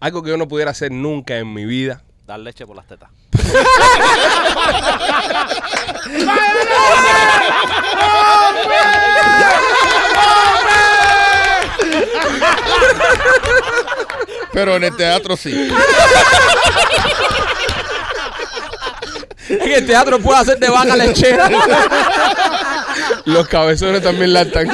Algo 0.00 0.22
que 0.22 0.30
yo 0.30 0.36
no 0.36 0.46
pudiera 0.48 0.70
hacer 0.72 0.90
nunca 0.92 1.38
en 1.38 1.52
mi 1.52 1.64
vida. 1.64 2.04
Dar 2.26 2.40
leche 2.40 2.66
por 2.66 2.76
las 2.76 2.86
tetas. 2.86 3.08
Pero 14.52 14.76
en 14.76 14.84
el 14.84 14.96
teatro 14.96 15.36
sí. 15.36 15.70
En 19.48 19.72
el 19.72 19.86
teatro 19.86 20.18
puede 20.18 20.40
hacer 20.40 20.58
de 20.58 20.68
vaca 20.68 20.96
lechera. 20.96 21.48
Los 23.24 23.46
cabezones 23.48 24.02
también 24.02 24.32
lactan. 24.32 24.68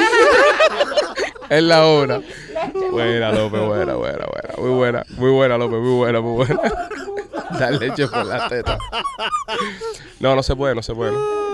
es 1.49 1.63
la 1.63 1.85
obra. 1.85 2.21
Buena, 2.91 3.31
López, 3.31 3.61
buena, 3.61 3.93
buena, 3.95 4.25
buena. 4.25 4.53
Muy 4.57 4.69
buena, 4.69 5.05
muy 5.09 5.31
buena, 5.31 5.57
López, 5.57 5.79
muy 5.79 5.95
buena, 5.95 6.21
muy 6.21 6.45
buena. 6.45 6.61
Dar 7.59 7.73
leche 7.73 8.07
por 8.07 8.25
la 8.25 8.47
teta. 8.47 8.77
No, 10.19 10.35
no 10.35 10.43
se 10.43 10.55
puede, 10.55 10.73
no 10.75 10.81
se 10.81 10.93
puede. 10.95 11.13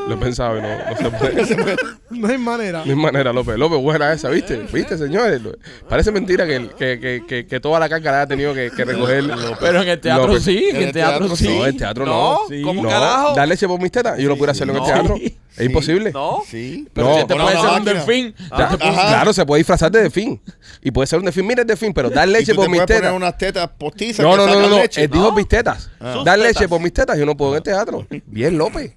Lo 0.10 0.16
he 0.16 0.18
pensado 0.18 0.58
y 0.58 0.62
no, 0.62 0.68
no 0.68 0.98
se 1.46 1.56
puede. 1.56 1.76
No 2.10 2.28
hay 2.28 2.38
manera. 2.38 2.84
No 2.84 2.92
hay 2.92 2.96
manera, 2.98 3.32
López. 3.32 3.58
López, 3.58 3.80
buena 3.80 4.12
esa, 4.12 4.30
¿viste? 4.30 4.58
¿Viste, 4.74 4.98
señores? 4.98 5.40
Parece 5.88 6.12
mentira 6.12 6.46
que, 6.48 6.70
que, 6.78 7.00
que, 7.00 7.24
que, 7.28 7.46
que 7.48 7.60
toda 7.60 7.80
la 7.80 7.88
carga 7.88 8.12
la 8.12 8.18
haya 8.22 8.28
tenido 8.28 8.54
que, 8.54 8.72
que 8.76 8.86
recoger. 8.86 9.26
Pero 9.60 9.82
en 9.84 9.90
el 9.90 10.00
teatro 10.00 10.28
López. 10.28 10.44
sí, 10.44 10.66
en 10.70 10.76
En 10.76 10.82
el 10.82 10.88
el 10.88 10.92
teatro 10.94 11.20
teatro 11.28 11.36
sí. 11.36 11.48
No, 11.58 11.66
en 11.68 11.78
teatro 11.78 12.06
no. 12.06 12.40
Sí. 12.50 12.62
¿cómo 12.62 12.82
no. 12.84 12.90
carajo? 12.90 13.36
Dar 13.36 13.48
leche 13.48 13.68
por 13.68 13.80
mis 13.82 13.92
tetas, 13.92 14.18
yo 14.18 14.28
lo 14.28 14.36
pudiera 14.36 14.52
hacerlo 14.54 14.74
en 14.74 14.78
el 14.82 14.88
No. 14.88 14.94
teatro. 14.94 15.18
Sí. 15.18 15.38
Es 15.58 15.66
imposible. 15.66 16.12
No. 16.14 16.42
Sí. 16.48 16.88
Pero 16.94 17.08
No, 17.10 17.16
si 17.16 17.26
te 17.28 17.34
Pon 17.36 17.44
puede 17.44 17.60
una 17.60 17.62
ser 17.70 17.70
un 17.80 17.86
máquina. 17.86 17.94
delfín. 18.06 18.36
Ya, 18.50 18.66
Ajá. 18.66 18.78
Claro, 18.78 19.34
se 19.34 19.46
puede 19.46 19.60
disfrazar 19.60 19.92
de 19.92 20.02
delfín. 20.04 20.40
Y 20.82 20.92
puede 20.92 21.08
ser 21.08 21.20
un 21.20 21.26
delfín. 21.26 21.46
Mira 21.46 21.62
el 21.64 21.68
delfín, 21.68 21.94
pero 21.94 22.10
dar 22.10 22.30
Y 22.30 22.32
leche 22.32 22.52
tú 22.54 22.58
por 22.58 22.66
te 22.66 22.72
mis 22.72 22.80
puedes 22.80 22.88
poner 22.88 23.02
tetas. 23.02 23.16
unas 23.18 23.38
tetas 23.38 23.70
postizas 23.78 24.26
No, 24.26 24.32
que 24.32 24.38
no, 24.38 24.46
no, 24.46 24.48
no, 24.48 24.54
sacan 24.56 24.70
no. 24.70 24.78
leche. 24.78 25.04
Él 25.04 25.10
dijo 25.10 25.32
mis 25.34 25.48
tetas. 25.50 25.90
Sus 26.14 26.24
Dar 26.24 26.40
leche 26.40 26.54
tetas. 26.54 26.68
por 26.70 26.80
mis 26.80 26.94
tetas, 26.94 27.18
yo 27.18 27.26
no 27.26 27.36
puedo 27.36 27.52
en 27.52 27.58
el 27.58 27.64
teatro. 27.64 28.08
Bien, 28.28 28.58
López. 28.58 28.94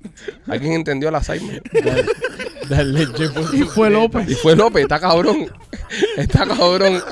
Alguien 0.46 0.74
entendió 0.74 1.01
el 1.08 1.14
Alzheimer. 1.14 1.62
Dar 2.68 2.84
leche 2.86 3.28
por- 3.30 3.54
Y 3.54 3.62
fue 3.64 3.90
López. 3.90 4.28
Y 4.30 4.34
fue 4.34 4.54
López, 4.56 4.82
está 4.82 5.00
cabrón. 5.00 5.50
Está 6.16 6.46
cabrón. 6.46 7.02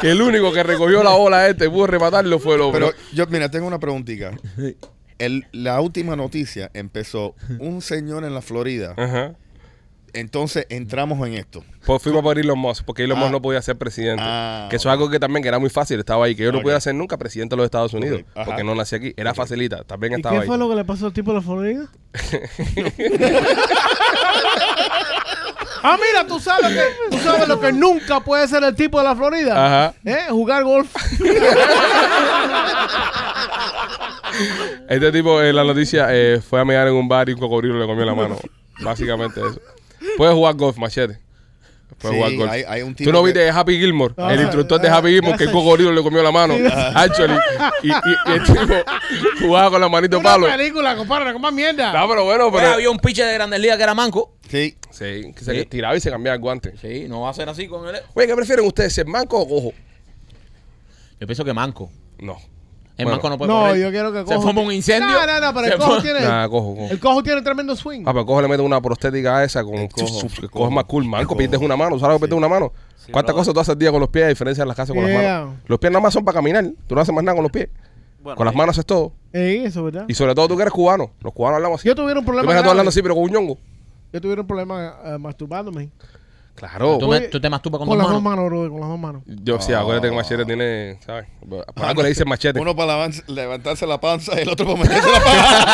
Que 0.00 0.10
el 0.10 0.20
único 0.22 0.52
que 0.52 0.62
recogió 0.62 1.02
la 1.02 1.12
ola 1.12 1.48
este 1.48 1.66
y 1.66 1.68
pudo 1.68 1.86
rematarlo 1.86 2.38
fue 2.38 2.56
López. 2.58 2.80
Pero 2.80 2.92
yo, 3.12 3.26
mira, 3.28 3.50
tengo 3.50 3.66
una 3.66 3.78
preguntita. 3.78 4.32
El, 5.18 5.46
la 5.52 5.80
última 5.80 6.16
noticia 6.16 6.70
empezó 6.74 7.34
un 7.60 7.80
señor 7.82 8.24
en 8.24 8.34
la 8.34 8.42
Florida. 8.42 8.94
Ajá. 8.96 9.34
Entonces 10.14 10.66
entramos 10.70 11.26
en 11.26 11.34
esto. 11.34 11.62
Pues 11.84 12.02
fuimos 12.02 12.22
por 12.22 12.38
Elon 12.38 12.58
Musk, 12.58 12.84
porque 12.84 13.04
Elon 13.04 13.18
Ah. 13.18 13.20
Musk 13.22 13.32
no 13.32 13.42
podía 13.42 13.60
ser 13.60 13.76
presidente. 13.76 14.22
Ah, 14.24 14.68
que 14.70 14.76
eso 14.76 14.88
es 14.88 14.92
algo 14.92 15.10
que 15.10 15.18
también 15.20 15.42
que 15.42 15.48
era 15.48 15.58
muy 15.58 15.68
fácil, 15.70 15.98
estaba 15.98 16.24
ahí, 16.24 16.34
que 16.34 16.44
yo 16.44 16.52
no 16.52 16.62
podía 16.62 16.80
ser 16.80 16.94
nunca 16.94 17.18
presidente 17.18 17.54
de 17.54 17.56
los 17.58 17.64
Estados 17.66 17.92
Unidos, 17.94 18.22
porque 18.44 18.64
no 18.64 18.74
nací 18.74 18.96
aquí. 18.96 19.12
Era 19.16 19.34
facilita, 19.34 19.84
también 19.84 20.14
¿Y 20.14 20.16
estaba 20.16 20.36
qué 20.36 20.40
ahí. 20.42 20.46
fue 20.46 20.56
lo 20.56 20.68
que 20.68 20.76
le 20.76 20.84
pasó 20.84 21.06
al 21.06 21.12
tipo 21.12 21.32
de 21.32 21.36
la 21.38 21.42
Florida? 21.42 21.86
ah, 25.82 25.98
mira, 26.00 26.26
tú 26.26 26.40
sabes, 26.40 26.72
que, 26.72 26.82
tú 27.10 27.18
sabes 27.22 27.48
lo 27.48 27.60
que 27.60 27.72
nunca 27.72 28.20
puede 28.20 28.46
ser 28.48 28.62
el 28.64 28.74
tipo 28.74 28.98
de 28.98 29.04
la 29.04 29.14
Florida. 29.16 29.66
Ajá. 29.86 29.94
¿Eh? 30.04 30.26
Jugar 30.30 30.64
golf. 30.64 30.90
Este 34.88 35.12
tipo 35.12 35.40
en 35.40 35.54
la 35.54 35.64
noticia 35.64 36.08
eh, 36.10 36.40
fue 36.40 36.60
a 36.60 36.64
mear 36.64 36.88
en 36.88 36.94
un 36.94 37.06
bar 37.08 37.28
y 37.28 37.32
un 37.34 37.38
cocodrilo 37.38 37.78
le 37.78 37.86
comió 37.86 38.04
la 38.04 38.14
mano. 38.14 38.36
Básicamente 38.80 39.40
eso. 39.40 39.60
Puedes 40.16 40.34
jugar 40.34 40.54
golf, 40.54 40.76
machete. 40.78 41.18
Puedes 41.98 42.16
Sí, 42.16 42.22
jugar 42.22 42.36
golf. 42.36 42.50
hay- 42.50 42.64
hay 42.66 42.82
un 42.82 42.94
tipo 42.94 43.08
Tú 43.08 43.12
no 43.12 43.20
que- 43.22 43.26
viste 43.32 43.50
Happy 43.50 43.78
Gilmore, 43.78 44.14
Ah, 44.16 44.34
el 44.34 44.40
instructor 44.40 44.80
de 44.80 44.88
Happy 44.88 45.08
Gilmore, 45.10 45.36
que 45.38 45.44
el 45.44 45.52
cocodrilo 45.52 45.92
le 45.92 46.02
comió 46.02 46.22
la 46.22 46.32
mano. 46.32 46.54
Actually. 46.94 47.34
Y, 47.82 47.88
y- 47.90 47.92
y 47.92 48.32
el 48.32 48.42
tipo 48.42 48.74
jugaba 49.40 49.70
con 49.70 49.80
la 49.80 49.88
manito 49.88 50.18
Una 50.18 50.30
palo. 50.30 50.46
película, 50.48 50.96
compadre, 50.96 51.32
no 51.32 51.38
más 51.38 51.52
mierda. 51.52 51.92
No, 51.92 52.08
pero 52.08 52.24
bueno, 52.24 52.46
Oye, 52.48 52.56
pero. 52.58 52.72
había 52.74 52.90
un 52.90 52.98
pitcher 52.98 53.26
de 53.28 53.34
Grandes 53.34 53.60
Ligas 53.60 53.76
que 53.76 53.82
era 53.84 53.94
manco. 53.94 54.34
Sí. 54.48 54.76
Sí, 54.90 55.32
que 55.36 55.44
se 55.44 55.54
Sí. 55.60 55.66
tiraba 55.66 55.96
y 55.96 56.00
se 56.00 56.10
cambiaba 56.10 56.34
el 56.34 56.40
guante. 56.40 56.74
Sí, 56.80 57.06
no 57.08 57.20
va 57.22 57.30
a 57.30 57.34
ser 57.34 57.48
así 57.48 57.68
con 57.68 57.86
él. 57.88 57.96
Oye, 58.14 58.26
¿qué 58.26 58.34
prefieren 58.34 58.66
ustedes, 58.66 58.92
ser 58.92 59.06
manco 59.06 59.38
o 59.38 59.48
cojo? 59.48 59.72
Yo 61.20 61.26
pienso 61.26 61.44
que 61.44 61.52
manco. 61.52 61.90
No. 62.18 62.36
El 62.96 63.06
Bueno. 63.06 63.16
manco 63.16 63.28
no 63.30 63.38
puede 63.38 63.52
No, 63.52 63.60
correr. 63.60 63.82
yo 63.82 63.90
quiero 63.90 64.12
que 64.12 64.18
Se 64.20 64.24
cojo. 64.24 64.42
forma 64.42 64.60
un 64.60 64.72
incendio. 64.72 65.08
No, 65.08 65.26
no, 65.26 65.40
no, 65.40 65.52
pero 65.54 65.66
Se 65.66 65.72
el 65.74 65.78
cojo 65.80 66.02
tiene. 66.02 66.20
Cojo, 66.20 66.74
cojo. 66.76 66.88
El 66.92 67.00
cojo 67.00 67.22
tiene 67.24 67.42
tremendo 67.42 67.74
swing. 67.74 68.02
Ah, 68.06 68.12
pero 68.12 68.24
cojo 68.24 68.40
le 68.42 68.46
mete 68.48 68.62
una 68.62 68.80
prostética 68.80 69.38
a 69.38 69.44
esa 69.44 69.64
con 69.64 69.74
El 69.74 69.88
cojo, 69.88 70.20
que 70.28 70.42
el 70.42 70.50
cojo 70.50 70.68
es 70.68 70.72
más 70.74 70.84
cool. 70.84 71.04
Manco, 71.04 71.32
el 71.34 71.38
pierdes 71.38 71.60
una 71.60 71.76
mano. 71.76 71.98
¿Sabes 71.98 72.14
lo 72.14 72.18
que 72.20 72.20
pierdes 72.28 72.38
una 72.38 72.48
mano? 72.48 72.72
Sí, 73.04 73.10
¿Cuántas 73.10 73.34
cosas 73.34 73.52
tú 73.52 73.58
haces 73.58 73.70
al 73.70 73.78
día 73.78 73.90
con 73.90 73.98
los 74.00 74.08
pies 74.10 74.26
a 74.26 74.28
diferencia 74.28 74.62
de 74.62 74.68
las 74.68 74.76
casas 74.76 74.94
con 74.94 75.02
las 75.04 75.10
Yeah. 75.12 75.40
manos? 75.40 75.54
Los 75.66 75.78
pies 75.80 75.90
nada 75.92 76.02
más 76.02 76.12
son 76.14 76.24
para 76.24 76.36
caminar. 76.36 76.64
Tú 76.86 76.94
no 76.94 77.00
haces 77.00 77.12
más 77.14 77.24
nada 77.24 77.34
con 77.34 77.42
los 77.42 77.50
pies. 77.52 77.68
Bueno, 78.22 78.36
con 78.36 78.46
las 78.46 78.54
manos 78.54 78.78
es 78.78 78.86
todo. 78.86 79.12
Ey, 79.32 79.64
eso, 79.64 79.82
¿verdad? 79.84 80.04
Y 80.08 80.14
sobre 80.14 80.34
todo 80.36 80.46
tú 80.48 80.56
que 80.56 80.62
eres 80.62 80.72
cubano. 80.72 81.10
Los 81.20 81.32
cubanos 81.32 81.56
hablamos 81.56 81.80
así. 81.80 81.88
Yo 81.88 81.94
tuviera 81.96 82.20
un 82.20 82.24
problema. 82.24 82.46
tú 82.46 82.52
grave. 82.52 82.70
hablando 82.70 82.88
así, 82.90 83.02
pero 83.02 83.14
con 83.14 83.24
un 83.24 83.30
ñongo. 83.30 83.58
Yo 84.12 84.20
tuviera 84.20 84.40
un 84.40 84.46
problema 84.46 84.94
eh, 85.04 85.18
masturbándome. 85.18 85.90
Claro. 86.54 86.98
¿Tú, 86.98 87.08
me- 87.08 87.16
Oye, 87.16 87.28
tú 87.28 87.40
te 87.40 87.50
masturbas 87.50 87.80
con, 87.80 87.88
Con, 87.88 87.98
dos 87.98 88.06
las 88.06 88.12
dos 88.14 88.22
manos. 88.22 88.44
manos, 88.50 88.50
bro, 88.50 88.70
con 88.70 88.80
las 88.80 88.88
dos 88.88 88.98
manos. 88.98 89.22
Yo 89.26 89.60
sí, 89.60 89.72
acuérdate 89.72 90.08
que 90.08 90.14
Machete 90.14 90.44
tiene, 90.44 90.98
¿sabes? 91.04 91.26
Por 91.48 91.64
algo 91.84 92.02
le 92.02 92.08
dicen 92.10 92.28
Machete. 92.28 92.60
Uno 92.60 92.76
para 92.76 92.94
levan- 93.08 93.24
levantarse 93.26 93.86
la 93.86 94.00
panza 94.00 94.32
y 94.38 94.42
el 94.42 94.48
otro 94.48 94.64
para 94.66 94.78
meterse 94.78 95.10
la 95.10 95.20
panza. 95.24 95.68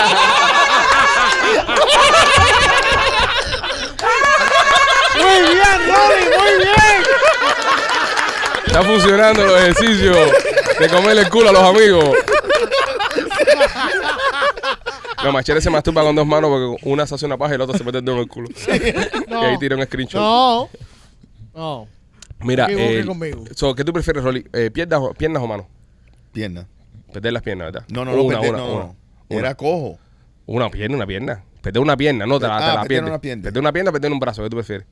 Muy 5.16 5.54
bien, 5.54 5.78
Rolly, 5.86 6.24
muy 6.38 6.64
bien. 6.64 7.02
Está 8.66 8.82
funcionando 8.82 9.44
los 9.46 9.58
ejercicios 9.60 10.16
de 10.78 10.88
comerle 10.88 11.22
el 11.22 11.28
culo 11.28 11.50
a 11.50 11.52
los 11.52 11.62
amigos. 11.62 12.10
No, 15.24 15.32
Machete 15.32 15.60
se 15.60 15.70
masturba 15.70 16.02
con 16.02 16.14
dos 16.16 16.26
manos 16.26 16.50
porque 16.50 16.88
una 16.88 17.06
se 17.06 17.14
hace 17.14 17.26
una 17.26 17.36
paja 17.36 17.54
y 17.54 17.58
la 17.58 17.64
otra 17.64 17.76
se 17.78 17.84
mete 17.84 17.98
el 17.98 18.04
dedo 18.04 18.16
en 18.16 18.22
el 18.22 18.28
culo. 18.28 18.48
No. 19.28 19.42
Y 19.42 19.46
ahí 19.46 19.58
tira 19.58 19.76
un 19.76 19.82
screenshot. 19.84 20.20
No. 20.20 20.68
No. 21.54 21.88
Mira, 22.40 22.66
eh, 22.70 23.04
conmigo. 23.06 23.44
so, 23.54 23.74
¿qué 23.74 23.84
tú 23.84 23.92
prefieres, 23.92 24.24
Rolly? 24.24 24.44
Eh, 24.52 24.70
¿piernas, 24.70 24.98
o- 25.00 25.12
¿Piernas 25.14 25.42
o 25.42 25.46
manos? 25.46 25.66
Pierna. 26.32 26.66
Perder 27.12 27.32
las 27.34 27.42
piernas, 27.42 27.66
¿verdad? 27.72 27.84
No, 27.90 28.04
no, 28.04 28.12
no, 28.16 28.22
una, 28.22 28.36
no, 28.40 28.48
una, 28.48 28.58
no. 28.58 28.74
una. 28.74 28.94
Era 29.28 29.54
cojo. 29.54 29.98
Una 30.46 30.70
pierna, 30.70 30.96
una 30.96 31.06
pierna. 31.06 31.44
Perder 31.60 31.82
una 31.82 31.96
pierna, 31.96 32.24
no, 32.26 32.40
te 32.40 32.46
la, 32.48 32.56
Ah, 32.56 32.60
te 32.60 32.66
la 32.66 32.72
perder 32.72 32.88
pierdes. 32.88 33.10
una 33.10 33.20
pierna. 33.20 33.42
Perder 33.44 33.60
una 33.60 33.72
pierna, 33.72 33.92
perder 33.92 34.12
un 34.12 34.18
brazo, 34.20 34.42
¿qué 34.42 34.48
tú 34.50 34.56
prefieres? 34.56 34.86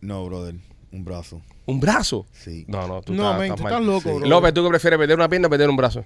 No, 0.00 0.24
brother. 0.26 0.54
Un 0.92 1.04
brazo. 1.04 1.42
¿Un 1.66 1.80
brazo? 1.80 2.26
Sí. 2.32 2.64
No, 2.68 2.86
no, 2.86 3.02
tú 3.02 3.12
No, 3.12 3.24
estás, 3.24 3.38
men, 3.38 3.44
estás 3.52 3.56
tú 3.58 3.62
mal. 3.64 3.72
estás 3.72 3.86
loco, 3.86 4.08
Sí. 4.10 4.18
bro. 4.20 4.28
López, 4.28 4.54
¿tú 4.54 4.62
qué 4.62 4.68
prefieres? 4.70 4.98
¿Perder 4.98 5.16
una 5.16 5.28
pierna 5.28 5.46
o 5.48 5.50
perder 5.50 5.68
un 5.70 5.76
brazo? 5.76 6.04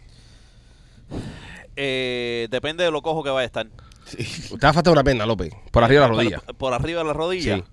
Eh, 1.77 2.49
depende 2.51 2.85
de 2.85 2.91
lo 2.91 3.03
cojo 3.03 3.23
que 3.23 3.31
vaya 3.31 3.43
a 3.43 3.47
estar. 3.47 3.67
Te 3.67 4.57
va 4.63 4.69
a 4.69 4.73
faltar 4.73 4.93
una 4.93 5.03
pierna, 5.05 5.27
López. 5.27 5.53
Por 5.71 5.83
arriba 5.83 6.03
de 6.03 6.09
la 6.09 6.15
rodilla. 6.15 6.39
Por, 6.41 6.55
por 6.57 6.73
arriba 6.75 7.01
de 7.01 7.07
la 7.07 7.13
rodilla. 7.13 7.57
Sí. 7.57 7.65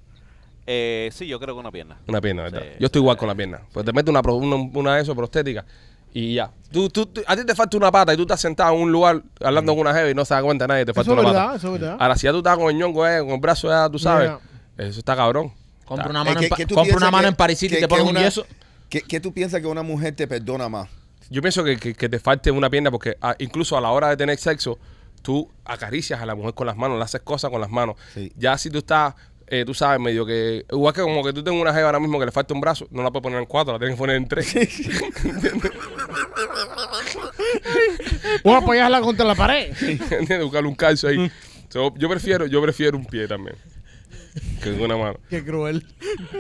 Eh, 0.68 1.10
sí, 1.12 1.28
yo 1.28 1.40
creo 1.40 1.56
que 1.56 1.60
una 1.60 1.72
pierna. 1.72 1.98
Una 2.08 2.22
pierna, 2.22 2.44
¿verdad? 2.44 2.62
Sí, 2.62 2.68
Yo 2.80 2.86
estoy 2.86 3.00
sí. 3.00 3.04
igual 3.04 3.18
con 3.18 3.28
la 3.28 3.36
pierna. 3.36 3.62
Pues 3.74 3.86
te 3.86 3.92
metes 3.94 4.10
una, 4.10 4.22
pro- 4.22 4.36
una, 4.36 4.56
una 4.56 4.96
de 4.96 5.02
eso, 5.02 5.16
prostética, 5.16 5.66
y 6.14 6.36
ya. 6.36 6.52
Tú, 6.72 6.88
tú, 6.90 7.08
tú- 7.08 7.22
a 7.28 7.36
ti 7.36 7.46
te 7.46 7.56
falta 7.56 7.76
una 7.78 7.92
pata 7.92 8.14
y 8.14 8.16
tú 8.16 8.22
estás 8.24 8.40
sentado 8.40 8.74
en 8.76 8.82
un 8.82 8.92
lugar 8.92 9.22
hablando 9.44 9.74
con 9.74 9.82
una 9.82 9.94
jeva 9.94 10.10
y 10.10 10.14
no 10.14 10.24
se 10.24 10.34
da 10.34 10.42
cuenta 10.44 10.68
nadie, 10.68 10.86
te 10.86 10.94
falta 10.94 11.12
Eso 11.12 11.20
es 11.20 11.20
una 11.20 11.30
verdad, 11.32 11.46
pata. 11.48 11.58
eso 11.58 11.76
es 11.76 11.82
verdad. 11.82 11.98
Ahora, 12.00 12.16
si 12.16 12.24
ya 12.28 12.32
tú 12.32 12.38
estás 12.38 12.58
con 12.58 12.70
el 12.70 12.78
ñongo, 12.78 13.08
eh, 13.08 13.20
con 13.20 13.30
el 13.32 13.40
brazo, 13.40 13.68
ya 13.70 13.90
tú 13.90 14.00
sabes. 14.00 14.32
Eso 14.78 15.00
está 15.00 15.16
cabrón. 15.16 15.52
Compra 15.86 16.10
una 16.10 16.22
Eh, 16.22 16.26
mano, 16.26 16.40
¿qué- 16.56 16.62
en, 16.62 16.68
tú 16.68 16.76
compra 16.76 16.96
una 16.98 17.12
mano 17.12 17.36
que- 17.36 17.44
en 17.52 17.56
City 17.58 17.74
y 17.74 17.78
que- 17.78 17.82
te 17.82 17.88
pones 17.88 18.04
que 18.06 18.10
un 18.10 18.16
una- 18.18 18.26
yeso. 18.26 18.46
¿Qué, 18.88 19.02
qué 19.02 19.20
tú 19.20 19.34
piensas 19.34 19.62
que 19.62 19.68
una 19.68 19.84
mujer 19.84 20.16
te 20.16 20.28
perdona 20.28 20.70
más? 20.70 20.90
Yo 21.32 21.42
pienso 21.42 21.64
que, 21.64 21.78
que- 21.78 21.96
que 21.96 22.10
te 22.10 22.20
falte 22.20 22.52
una 22.52 22.70
pierna 22.70 22.92
porque 22.92 23.16
ah, 23.22 23.36
incluso 23.40 23.76
a 23.78 23.82
la 23.82 23.90
hora 23.90 24.10
de 24.10 24.18
tener 24.18 24.38
sexo, 24.38 24.78
tú 25.24 25.50
acaricias 25.66 26.20
a 26.22 26.26
la 26.26 26.36
mujer 26.36 26.54
con 26.54 26.68
las 26.68 26.76
manos, 26.78 26.98
le 26.98 27.04
haces 27.06 27.22
cosas 27.22 27.50
con 27.50 27.60
las 27.62 27.70
manos. 27.72 27.96
Sí. 28.14 28.32
Ya 28.36 28.58
si 28.58 28.70
tú 28.70 28.80
estás, 28.80 29.16
eh, 29.48 29.64
tú 29.66 29.74
sabes, 29.74 30.00
medio 30.00 30.26
que... 30.26 30.66
Igual 30.72 30.94
que 30.94 31.02
como 31.02 31.24
que 31.24 31.32
tú 31.34 31.44
tengas 31.44 31.62
una 31.62 31.74
jeva 31.74 31.88
ahora 31.88 32.00
mismo 32.00 32.20
que 32.20 32.26
le 32.26 32.32
falta 32.32 32.54
un 32.54 32.62
brazo, 32.62 32.86
no 32.92 33.02
la 33.04 33.12
puedes 33.12 33.24
poner 33.24 33.40
en 33.40 33.46
cuatro, 33.46 33.74
la 33.74 33.80
tienes 33.80 33.96
que 33.96 34.00
poner 34.00 34.16
en 34.18 34.28
tres. 34.28 34.54
Voy 38.44 38.54
a 38.54 38.58
apoyarla 38.58 39.02
contra 39.02 39.26
la 39.26 39.36
pared. 39.36 39.74
¿Entiendes? 39.82 40.44
Buscarle 40.44 40.68
un 40.70 40.76
calcio 40.76 41.10
ahí. 41.10 41.32
So, 41.70 41.94
yo 41.98 42.10
prefiero, 42.10 42.46
yo 42.48 42.62
prefiero 42.62 42.98
un 42.98 43.06
pie 43.06 43.28
también. 43.28 43.56
Que 44.64 44.72
una 44.72 44.96
mano. 44.98 45.20
Qué 45.30 45.44
cruel. 45.44 45.86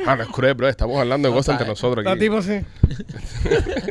Ah, 0.06 0.16
no 0.16 0.24
es 0.24 0.30
cruel, 0.30 0.54
bro. 0.54 0.70
Estamos 0.70 1.00
hablando 1.00 1.28
de 1.28 1.32
No, 1.34 1.38
cosas 1.38 1.54
está- 1.54 1.64
entre 1.64 1.68
nosotros 1.72 2.06
La 2.06 2.12
aquí. 2.12 2.20
tipo 2.22 2.38
así. 2.38 2.62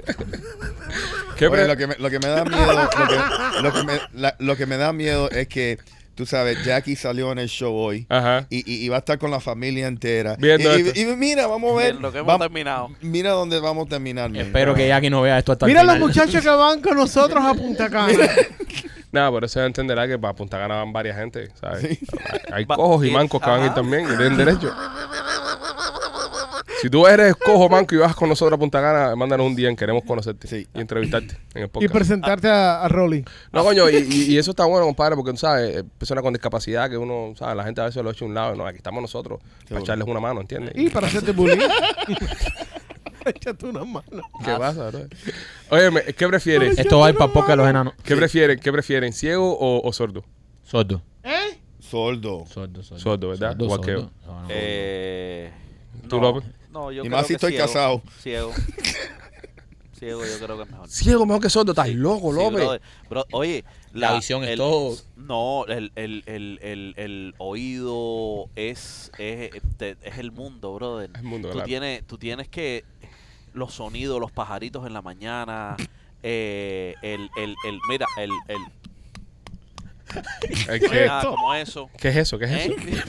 ¿Qué 1.37 1.47
Oye, 1.47 1.57
pre- 1.57 1.69
lo, 1.69 1.77
que 1.77 1.87
me, 1.87 1.97
lo 1.99 2.11
que 2.11 2.19
me 2.19 2.29
da 2.29 2.45
miedo, 2.45 2.73
lo 2.73 2.89
que, 2.91 3.63
lo 3.63 3.73
que 3.73 3.83
me, 3.85 4.01
la- 4.21 4.37
lo 4.39 4.57
que 4.57 4.67
me 4.67 4.77
da 4.77 4.93
miedo 4.93 5.31
es 5.31 5.49
que, 5.49 5.79
tú 6.15 6.27
sabes, 6.27 6.63
Jackie 6.65 6.97
salió 6.97 7.33
en 7.33 7.39
el 7.39 7.49
show 7.49 7.75
hoy. 7.75 8.07
Ajá. 8.11 8.47
Y, 8.51 8.59
y- 8.71 8.85
y 8.85 8.89
va 8.89 8.97
a 8.97 8.99
estar 9.01 9.19
con 9.19 9.31
la 9.31 9.41
familia 9.41 9.87
entera. 9.87 10.37
Viendo 10.39 10.77
y, 10.79 10.83
y- 10.83 10.87
esto. 10.89 11.01
y 11.01 11.07
mira, 11.17 11.47
vamos 11.47 11.73
a 11.73 11.77
ver. 11.83 11.95
Lo 11.97 12.13
que 12.13 12.19
hemos 12.19 12.39
terminado. 12.39 12.91
Mira 13.01 13.31
dónde 13.31 13.59
vamos 13.61 13.87
a 13.87 13.91
terminar. 13.91 14.35
Espero 14.37 14.75
que 14.75 14.87
Jackie 14.89 15.09
no 15.11 15.23
vea 15.23 15.39
esto 15.39 15.53
hasta 15.53 15.67
Mira 15.67 15.81
el 15.81 15.87
los 15.87 15.97
final. 15.97 16.09
muchachos 16.09 16.43
que 16.43 16.49
van 16.51 16.81
con 16.83 16.97
nosotros 16.97 17.43
a 17.45 17.55
Punta 17.55 17.89
Cana. 17.89 18.13
Nada, 19.13 19.31
por 19.31 19.45
eso 19.45 19.65
entenderá 19.65 20.07
que 20.07 20.19
para 20.19 20.35
Punta 20.35 20.59
Cana 20.59 20.77
van 20.77 20.93
varias 20.93 21.17
gente, 21.17 21.49
¿sabes? 21.61 21.81
Sí. 21.99 21.99
Hay, 22.53 22.65
cojos 22.67 23.05
y 23.05 23.09
y- 23.09 23.11
mancos 23.13 23.41
que 23.43 23.51
van 23.51 23.63
a 23.63 23.67
ir 23.67 23.75
también 23.75 24.05
y 24.05 24.17
tienen 24.17 24.37
derecho. 24.37 24.73
Si 26.81 26.89
tú 26.89 27.07
eres 27.07 27.35
cojo, 27.35 27.69
manco 27.69 27.95
y 27.95 27.99
vas 27.99 28.15
con 28.15 28.29
nosotros 28.29 28.57
a 28.57 28.59
Punta 28.59 28.81
Cana, 28.81 29.15
mándanos 29.15 29.47
un 29.47 29.55
día 29.55 29.69
en 29.69 29.77
queremos 29.77 30.03
conocerte 30.05 30.49
Sí. 30.49 30.67
y 30.73 30.81
entrevistarte 30.81 31.37
en 31.55 31.63
el 31.63 31.65
y 31.65 31.69
podcast. 31.69 31.93
presentarte 31.93 32.49
a, 32.49 32.83
a 32.83 32.89
Rolly. 32.89 33.23
No, 33.53 33.63
coño, 33.65 33.91
y, 33.91 33.97
y- 33.97 34.23
y 34.33 34.39
eso 34.39 34.53
está 34.53 34.65
bueno, 34.65 34.87
compadre, 34.87 35.15
porque 35.15 35.33
tú 35.33 35.37
sabes, 35.39 35.77
eh, 35.77 35.85
personas 35.99 36.23
con 36.25 36.33
discapacidad 36.33 36.89
que 36.89 36.97
uno, 36.97 37.35
¿sabes? 37.37 37.55
La 37.57 37.65
gente 37.65 37.83
a 37.83 37.85
veces 37.85 38.03
lo 38.03 38.11
echa 38.11 38.25
a 38.25 38.29
un 38.29 38.35
lado. 38.35 38.55
No, 38.55 38.65
aquí 38.67 38.79
estamos 38.79 39.03
nosotros 39.03 39.41
para 39.69 39.81
echarles 39.83 40.07
una 40.09 40.21
mano, 40.21 40.41
¿entiendes? 40.41 40.73
Y 40.75 40.89
para 40.89 41.07
hacerte 41.09 41.33
bullying. 41.33 41.59
Échate 43.35 43.67
una 43.67 43.85
mano. 43.85 44.23
¿Qué 44.45 44.53
pasa, 44.59 44.91
bro? 44.91 45.01
Oye, 45.71 46.15
¿qué 46.15 46.29
prefieres? 46.29 46.79
Esto 46.79 46.99
va 47.01 47.07
a 47.07 47.11
ir 47.11 47.17
para 47.17 47.33
poca 47.33 47.53
de 47.53 47.57
los 47.57 47.69
enanos. 47.69 47.95
¿Qué 48.03 48.17
prefieren? 48.17 48.59
¿Qué 48.59 48.73
prefieren? 48.73 49.13
¿Ciego 49.13 49.57
o, 49.59 49.87
o 49.87 49.93
sordo? 49.93 50.25
Sordo. 50.65 51.03
¿Eh? 51.23 51.59
Sordo. 51.81 52.45
Sordo, 52.47 52.83
sordo. 52.83 53.01
Sordo, 53.01 53.29
¿verdad? 53.31 53.51
Sordo, 53.53 53.65
Igual 53.65 53.81
que 53.81 53.93
sordo. 53.93 54.11
No, 54.27 54.41
no. 54.43 54.47
Eh, 54.51 55.51
¿Tú, 56.09 56.17
no, 56.17 56.23
López? 56.23 56.45
No, 56.71 56.93
yo 56.93 57.03
Y 57.03 57.07
creo 57.09 57.17
más 57.19 57.27
si 57.27 57.33
que 57.33 57.35
estoy 57.35 57.51
ciego. 57.53 57.67
casado. 57.67 58.03
Ciego. 58.21 58.53
Ciego 59.99 60.23
yo 60.25 60.45
creo 60.47 60.57
que 60.57 60.63
es 60.63 60.71
mejor. 60.71 60.89
Ciego 60.89 61.27
mejor 61.27 61.43
que 61.43 61.51
sordo, 61.51 61.73
estás 61.73 61.89
Sí, 61.89 61.95
loco, 61.95 62.33
López. 62.33 62.53
brother. 62.61 62.81
Bro, 63.11 63.27
oye, 63.33 63.65
La 63.93 64.15
visión 64.15 64.43
es 64.45 64.57
todo. 64.57 64.97
No, 65.17 65.67
el, 65.67 65.93
el, 65.95 66.23
el, 66.27 66.59
el, 66.63 66.95
el 66.97 67.35
oído 67.39 68.49
es, 68.57 69.13
es, 69.19 69.51
te- 69.77 69.97
es 70.03 70.17
el 70.19 70.33
mundo, 70.33 70.73
brother. 70.75 71.11
Es 71.13 71.19
el 71.21 71.27
mundo, 71.27 71.49
tú, 71.49 71.53
claro. 71.55 71.67
tienes, 71.67 72.07
tú 72.07 72.17
tienes 72.17 72.49
que. 72.49 72.85
Los 73.53 73.75
sonidos, 73.75 74.21
los 74.21 74.31
pajaritos 74.33 74.87
en 74.87 74.93
la 74.93 75.03
mañana. 75.03 75.77
eh, 76.23 76.95
el, 77.03 77.29
el, 77.37 77.55
el. 77.67 77.79
Mira, 77.89 78.07
el. 78.19 78.31
el 78.49 78.59
¿El 80.69 80.81
¿Qué, 80.81 81.07
ah, 81.09 81.23
como 81.25 81.55
eso. 81.55 81.89
¿Qué 81.97 82.09
es 82.09 82.17
eso? 82.17 82.37
¿Qué 82.39 82.47
es 82.47 82.51
eso? 82.67 82.73
¿eh? 82.73 83.03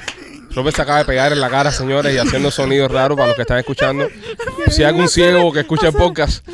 López 0.51 0.76
se 0.76 0.81
acaba 0.84 0.99
de 0.99 1.05
pegar 1.05 1.31
en 1.31 1.41
la 1.41 1.49
cara, 1.49 1.72
señores, 1.72 2.13
y 2.13 2.19
haciendo 2.19 2.51
sonidos 2.51 2.91
raros 2.91 3.15
para 3.15 3.30
los 3.30 3.35
que 3.35 3.41
están 3.41 3.57
escuchando. 3.57 4.07
Si 4.69 4.84
hay 4.84 4.89
algún 4.89 5.09
ciego 5.09 5.51
que 5.51 5.61
escucha 5.61 5.88
el 5.88 5.93
podcast, 5.93 6.47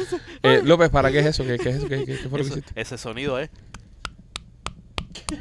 eh, 0.43 0.61
López, 0.63 0.89
¿para 0.89 1.11
qué 1.11 1.19
es 1.19 1.25
eso? 1.25 1.43
¿Qué, 1.43 1.57
qué 1.57 1.69
es 1.71 1.75
eso? 1.77 1.89
¿Qué, 1.89 2.05
qué- 2.05 2.17
qué 2.17 2.29
fue 2.29 2.39
lo 2.39 2.45
que 2.45 2.49
Eso- 2.51 2.59
hiciste? 2.59 2.79
ese 2.81 2.97
sonido 2.97 3.39
es. 3.39 3.49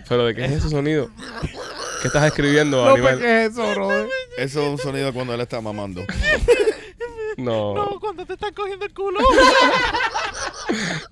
¿Pero 0.08 0.24
de 0.26 0.34
qué 0.34 0.44
es 0.46 0.50
ese 0.52 0.70
sonido? 0.70 1.08
¿Qué 2.02 2.08
estás 2.08 2.24
escribiendo, 2.24 2.84
No, 2.84 2.90
animal? 2.94 3.18
¿qué 3.20 3.44
es 3.44 3.52
eso, 3.52 3.70
brother? 3.74 4.08
Eso 4.38 4.60
es 4.62 4.68
un 4.70 4.78
sonido 4.78 5.12
cuando 5.12 5.34
él 5.34 5.40
está 5.40 5.60
mamando. 5.60 6.02
No, 7.36 7.74
no, 7.74 8.00
cuando 8.00 8.24
te 8.24 8.32
están 8.32 8.54
cogiendo 8.54 8.86
el 8.86 8.94
culo. 8.94 9.18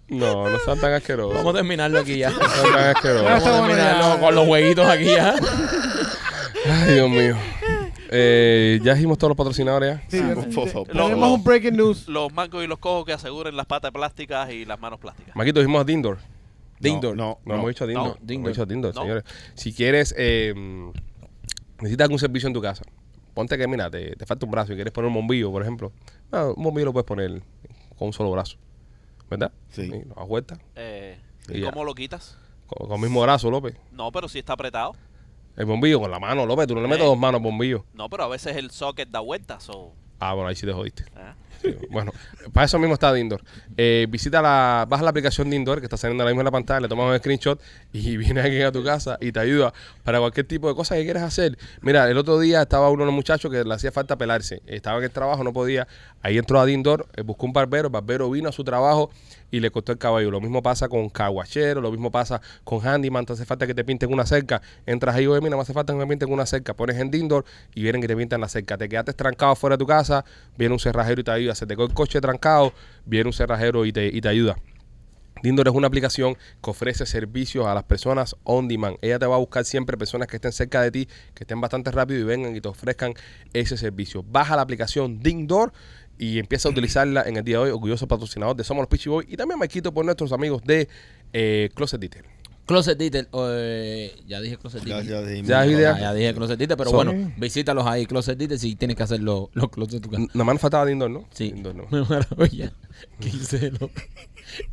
no, 0.08 0.48
no 0.48 0.58
sean 0.60 0.80
tan 0.80 0.92
asquerosos. 0.92 1.34
Vamos 1.34 1.54
a 1.54 1.58
terminarlo 1.58 1.98
aquí 1.98 2.18
ya. 2.18 2.30
No 2.30 2.48
sean 2.48 2.72
tan 2.72 2.96
asquerosos. 2.96 3.24
Vamos 3.24 3.46
a 3.46 3.66
terminarlo 3.66 4.20
con 4.20 4.34
los 4.34 4.46
jueguitos 4.46 4.86
aquí 4.88 5.04
ya. 5.04 5.34
Ay, 6.66 6.94
Dios 6.94 7.10
mío. 7.10 7.36
Eh, 8.10 8.80
ya 8.82 8.94
dijimos 8.94 9.18
todos 9.18 9.30
los 9.30 9.36
patrocinadores 9.36 9.98
ya. 9.98 10.10
Sí, 10.10 10.20
por 10.54 10.68
favor. 10.68 10.86
tenemos 10.88 11.30
un 11.30 11.44
breaking 11.44 11.76
news. 11.76 12.08
Los 12.08 12.32
mancos 12.32 12.64
y 12.64 12.66
los 12.66 12.78
cojos 12.78 13.04
que 13.04 13.12
aseguren 13.12 13.56
las 13.56 13.66
patas 13.66 13.90
plásticas 13.92 14.50
y 14.50 14.64
las 14.64 14.80
manos 14.80 15.00
plásticas. 15.00 15.34
Maquito, 15.36 15.60
dijimos 15.60 15.80
a 15.80 15.84
Dindor. 15.84 16.18
Dindor. 16.80 17.16
No, 17.16 17.38
No, 17.44 17.54
hemos 17.54 17.68
dicho 17.68 17.84
a 17.84 17.86
Dindor. 17.86 18.04
No, 18.06 18.14
No, 18.14 18.18
Dindor. 18.20 18.34
hemos 18.34 18.48
dicho 18.52 18.62
a 18.62 18.66
Dindor, 18.66 18.94
No. 18.94 19.00
señores. 19.02 19.24
Si 19.54 19.72
quieres, 19.72 20.14
eh, 20.16 20.54
necesitas 21.78 22.04
algún 22.04 22.18
servicio 22.18 22.46
en 22.46 22.52
tu 22.54 22.62
casa. 22.62 22.82
Ponte 23.34 23.58
que, 23.58 23.66
mira, 23.66 23.90
te, 23.90 24.14
te 24.16 24.26
falta 24.26 24.46
un 24.46 24.52
brazo 24.52 24.72
y 24.72 24.76
quieres 24.76 24.92
poner 24.92 25.08
un 25.08 25.14
bombillo, 25.14 25.50
por 25.50 25.62
ejemplo. 25.62 25.92
Ah, 26.32 26.52
un 26.56 26.62
bombillo 26.62 26.86
lo 26.86 26.92
puedes 26.92 27.06
poner 27.06 27.42
con 27.98 28.06
un 28.08 28.12
solo 28.12 28.30
brazo. 28.30 28.56
¿Verdad? 29.28 29.50
Sí. 29.70 29.82
Y 29.82 30.04
lo 30.04 30.14
das 30.14 30.28
vuelta. 30.28 30.58
Eh, 30.76 31.18
Y 31.48 31.58
¿y 31.58 31.60
ya. 31.62 31.70
¿Cómo 31.72 31.84
lo 31.84 31.94
quitas? 31.94 32.38
Con, 32.66 32.86
con 32.88 32.96
el 32.96 33.02
mismo 33.02 33.20
brazo, 33.22 33.50
López. 33.50 33.76
No, 33.92 34.12
pero 34.12 34.28
si 34.28 34.38
está 34.38 34.52
apretado. 34.52 34.92
El 35.56 35.66
bombillo 35.66 36.00
con 36.00 36.10
la 36.10 36.18
mano, 36.20 36.46
López. 36.46 36.66
Tú 36.68 36.74
no 36.74 36.80
le 36.82 36.88
metes 36.88 37.02
Eh. 37.04 37.06
dos 37.08 37.18
manos 37.18 37.38
al 37.40 37.44
bombillo. 37.44 37.84
No, 37.94 38.08
pero 38.08 38.24
a 38.24 38.28
veces 38.28 38.56
el 38.56 38.70
socket 38.70 39.08
da 39.10 39.20
vueltas. 39.20 39.68
o 39.70 39.92
Ah, 40.20 40.32
bueno, 40.34 40.48
ahí 40.48 40.54
sí 40.56 40.64
te 40.66 40.72
jodiste. 40.72 41.02
¿eh? 41.16 41.32
Bueno, 41.90 42.12
para 42.52 42.66
eso 42.66 42.78
mismo 42.78 42.94
está 42.94 43.12
Dindor. 43.12 43.42
Eh, 43.76 44.06
visita 44.08 44.42
la, 44.42 44.86
baja 44.88 45.02
la 45.02 45.10
aplicación 45.10 45.50
Dindor 45.50 45.80
que 45.80 45.86
está 45.86 45.96
saliendo 45.96 46.22
ahora 46.22 46.32
mismo 46.32 46.40
en 46.40 46.46
la 46.46 46.50
pantalla, 46.50 46.80
le 46.80 46.88
tomas 46.88 47.10
un 47.10 47.18
screenshot 47.18 47.60
y 47.92 48.16
viene 48.18 48.40
aquí 48.40 48.60
a 48.62 48.72
tu 48.72 48.82
casa 48.84 49.18
y 49.20 49.32
te 49.32 49.40
ayuda 49.40 49.72
para 50.02 50.18
cualquier 50.18 50.46
tipo 50.46 50.68
de 50.68 50.74
cosa 50.74 50.94
que 50.96 51.04
quieras 51.04 51.22
hacer. 51.22 51.56
Mira, 51.80 52.08
el 52.10 52.18
otro 52.18 52.38
día 52.38 52.62
estaba 52.62 52.90
uno 52.90 53.02
de 53.02 53.06
los 53.06 53.14
muchachos 53.14 53.50
que 53.50 53.64
le 53.64 53.74
hacía 53.74 53.92
falta 53.92 54.16
pelarse. 54.16 54.62
Estaba 54.66 54.98
en 54.98 55.04
el 55.04 55.10
trabajo, 55.10 55.44
no 55.44 55.52
podía. 55.52 55.86
Ahí 56.22 56.38
entró 56.38 56.60
a 56.60 56.66
Dindor, 56.66 57.06
eh, 57.16 57.22
buscó 57.22 57.46
un 57.46 57.52
barbero, 57.52 57.86
el 57.86 57.92
barbero 57.92 58.30
vino 58.30 58.48
a 58.48 58.52
su 58.52 58.64
trabajo 58.64 59.10
y 59.54 59.60
le 59.60 59.70
cortó 59.70 59.92
el 59.92 59.98
cabello. 59.98 60.32
Lo 60.32 60.40
mismo 60.40 60.62
pasa 60.62 60.88
con 60.88 61.08
caguachero, 61.08 61.80
lo 61.80 61.92
mismo 61.92 62.10
pasa 62.10 62.40
con 62.64 62.84
handyman. 62.84 63.24
Te 63.24 63.34
hace 63.34 63.44
falta 63.44 63.68
que 63.68 63.74
te 63.74 63.84
pinten 63.84 64.12
una 64.12 64.26
cerca. 64.26 64.60
Entras 64.84 65.14
ahí, 65.14 65.28
oye, 65.28 65.40
mira, 65.40 65.54
me 65.54 65.62
hace 65.62 65.72
falta 65.72 65.92
que 65.92 65.98
me 65.98 66.06
pinten 66.08 66.32
una 66.32 66.44
cerca. 66.44 66.74
Pones 66.74 66.96
en 66.96 67.10
Dindor 67.10 67.44
y 67.72 67.82
vienen 67.82 68.00
que 68.02 68.08
te 68.08 68.16
pintan 68.16 68.40
la 68.40 68.48
cerca. 68.48 68.76
Te 68.76 68.88
quedaste 68.88 69.12
trancado 69.12 69.54
fuera 69.54 69.76
de 69.76 69.78
tu 69.78 69.86
casa, 69.86 70.24
viene 70.58 70.72
un 70.74 70.80
cerrajero 70.80 71.20
y 71.20 71.24
te 71.24 71.30
ayuda. 71.30 71.54
Se 71.54 71.66
te 71.66 71.76
quedó 71.76 71.86
el 71.86 71.94
coche 71.94 72.20
trancado, 72.20 72.72
viene 73.06 73.28
un 73.28 73.32
cerrajero 73.32 73.86
y 73.86 73.92
te, 73.92 74.06
y 74.06 74.20
te 74.20 74.28
ayuda. 74.28 74.56
Dindor 75.42 75.68
es 75.68 75.74
una 75.74 75.86
aplicación 75.86 76.36
que 76.62 76.70
ofrece 76.70 77.04
servicios 77.06 77.66
a 77.66 77.74
las 77.74 77.84
personas 77.84 78.34
on 78.44 78.66
demand. 78.66 78.96
Ella 79.02 79.18
te 79.18 79.26
va 79.26 79.34
a 79.34 79.38
buscar 79.38 79.64
siempre 79.64 79.96
personas 79.98 80.26
que 80.26 80.36
estén 80.36 80.52
cerca 80.52 80.80
de 80.80 80.90
ti, 80.90 81.08
que 81.34 81.44
estén 81.44 81.60
bastante 81.60 81.90
rápido 81.90 82.20
y 82.20 82.24
vengan 82.24 82.56
y 82.56 82.60
te 82.60 82.68
ofrezcan 82.68 83.14
ese 83.52 83.76
servicio. 83.76 84.24
Baja 84.26 84.56
la 84.56 84.62
aplicación 84.62 85.20
Dindor 85.20 85.72
y 86.18 86.38
empieza 86.38 86.68
a 86.68 86.72
utilizarla 86.72 87.22
en 87.26 87.36
el 87.36 87.44
día 87.44 87.56
de 87.58 87.64
hoy. 87.64 87.70
Orgulloso 87.70 88.06
patrocinador 88.08 88.56
de 88.56 88.64
Somos 88.64 88.82
los 88.82 88.88
Pitchy 88.88 89.08
Boys 89.08 89.26
y 89.30 89.36
también 89.36 89.58
me 89.58 89.68
quito 89.68 89.92
por 89.92 90.04
nuestros 90.04 90.32
amigos 90.32 90.62
de 90.64 90.88
eh, 91.32 91.70
Closet 91.74 92.00
Detail. 92.00 92.24
Closet 92.66 92.96
Detail, 92.96 93.28
eh, 93.34 94.16
ya 94.26 94.40
dije 94.40 94.56
Closet 94.56 94.82
Detail. 94.82 95.06
ya 95.06 95.20
dijimos. 95.20 95.48
Ya, 95.48 95.66
Ya, 95.66 95.70
idea. 95.70 95.98
ya 96.00 96.14
dije 96.14 96.32
Closet 96.34 96.58
Detail, 96.58 96.78
pero 96.78 96.90
Son- 96.90 97.06
bueno, 97.06 97.32
visítalos 97.36 97.86
ahí, 97.86 98.06
Closet 98.06 98.38
Detail, 98.38 98.58
si 98.58 98.74
tienes 98.74 98.96
que 98.96 99.02
hacer 99.02 99.20
los, 99.20 99.48
los 99.52 99.68
closets 99.68 99.94
de 99.96 100.00
tu 100.00 100.10
casa. 100.10 100.22
Nada 100.32 100.44
más 100.44 100.54
nos 100.54 100.62
faltaba 100.62 100.86
Dindor, 100.86 101.10
¿no? 101.10 101.28
Sí, 101.30 101.50
Dindor, 101.52 101.74
no. 101.74 101.84
una 101.90 102.04
maravilla. 102.08 102.72
Lo- 103.80 103.90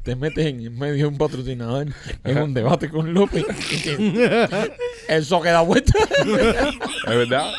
Te 0.03 0.15
metes 0.15 0.45
en 0.45 0.77
medio 0.79 0.93
de 0.95 1.05
un 1.05 1.17
patrocinador 1.17 1.87
en 2.23 2.37
un 2.37 2.53
debate 2.53 2.89
con 2.89 3.13
López. 3.13 3.43
Eso 5.09 5.41
queda 5.41 5.59
vuelta. 5.61 5.93
Es 6.21 7.07
verdad. 7.07 7.51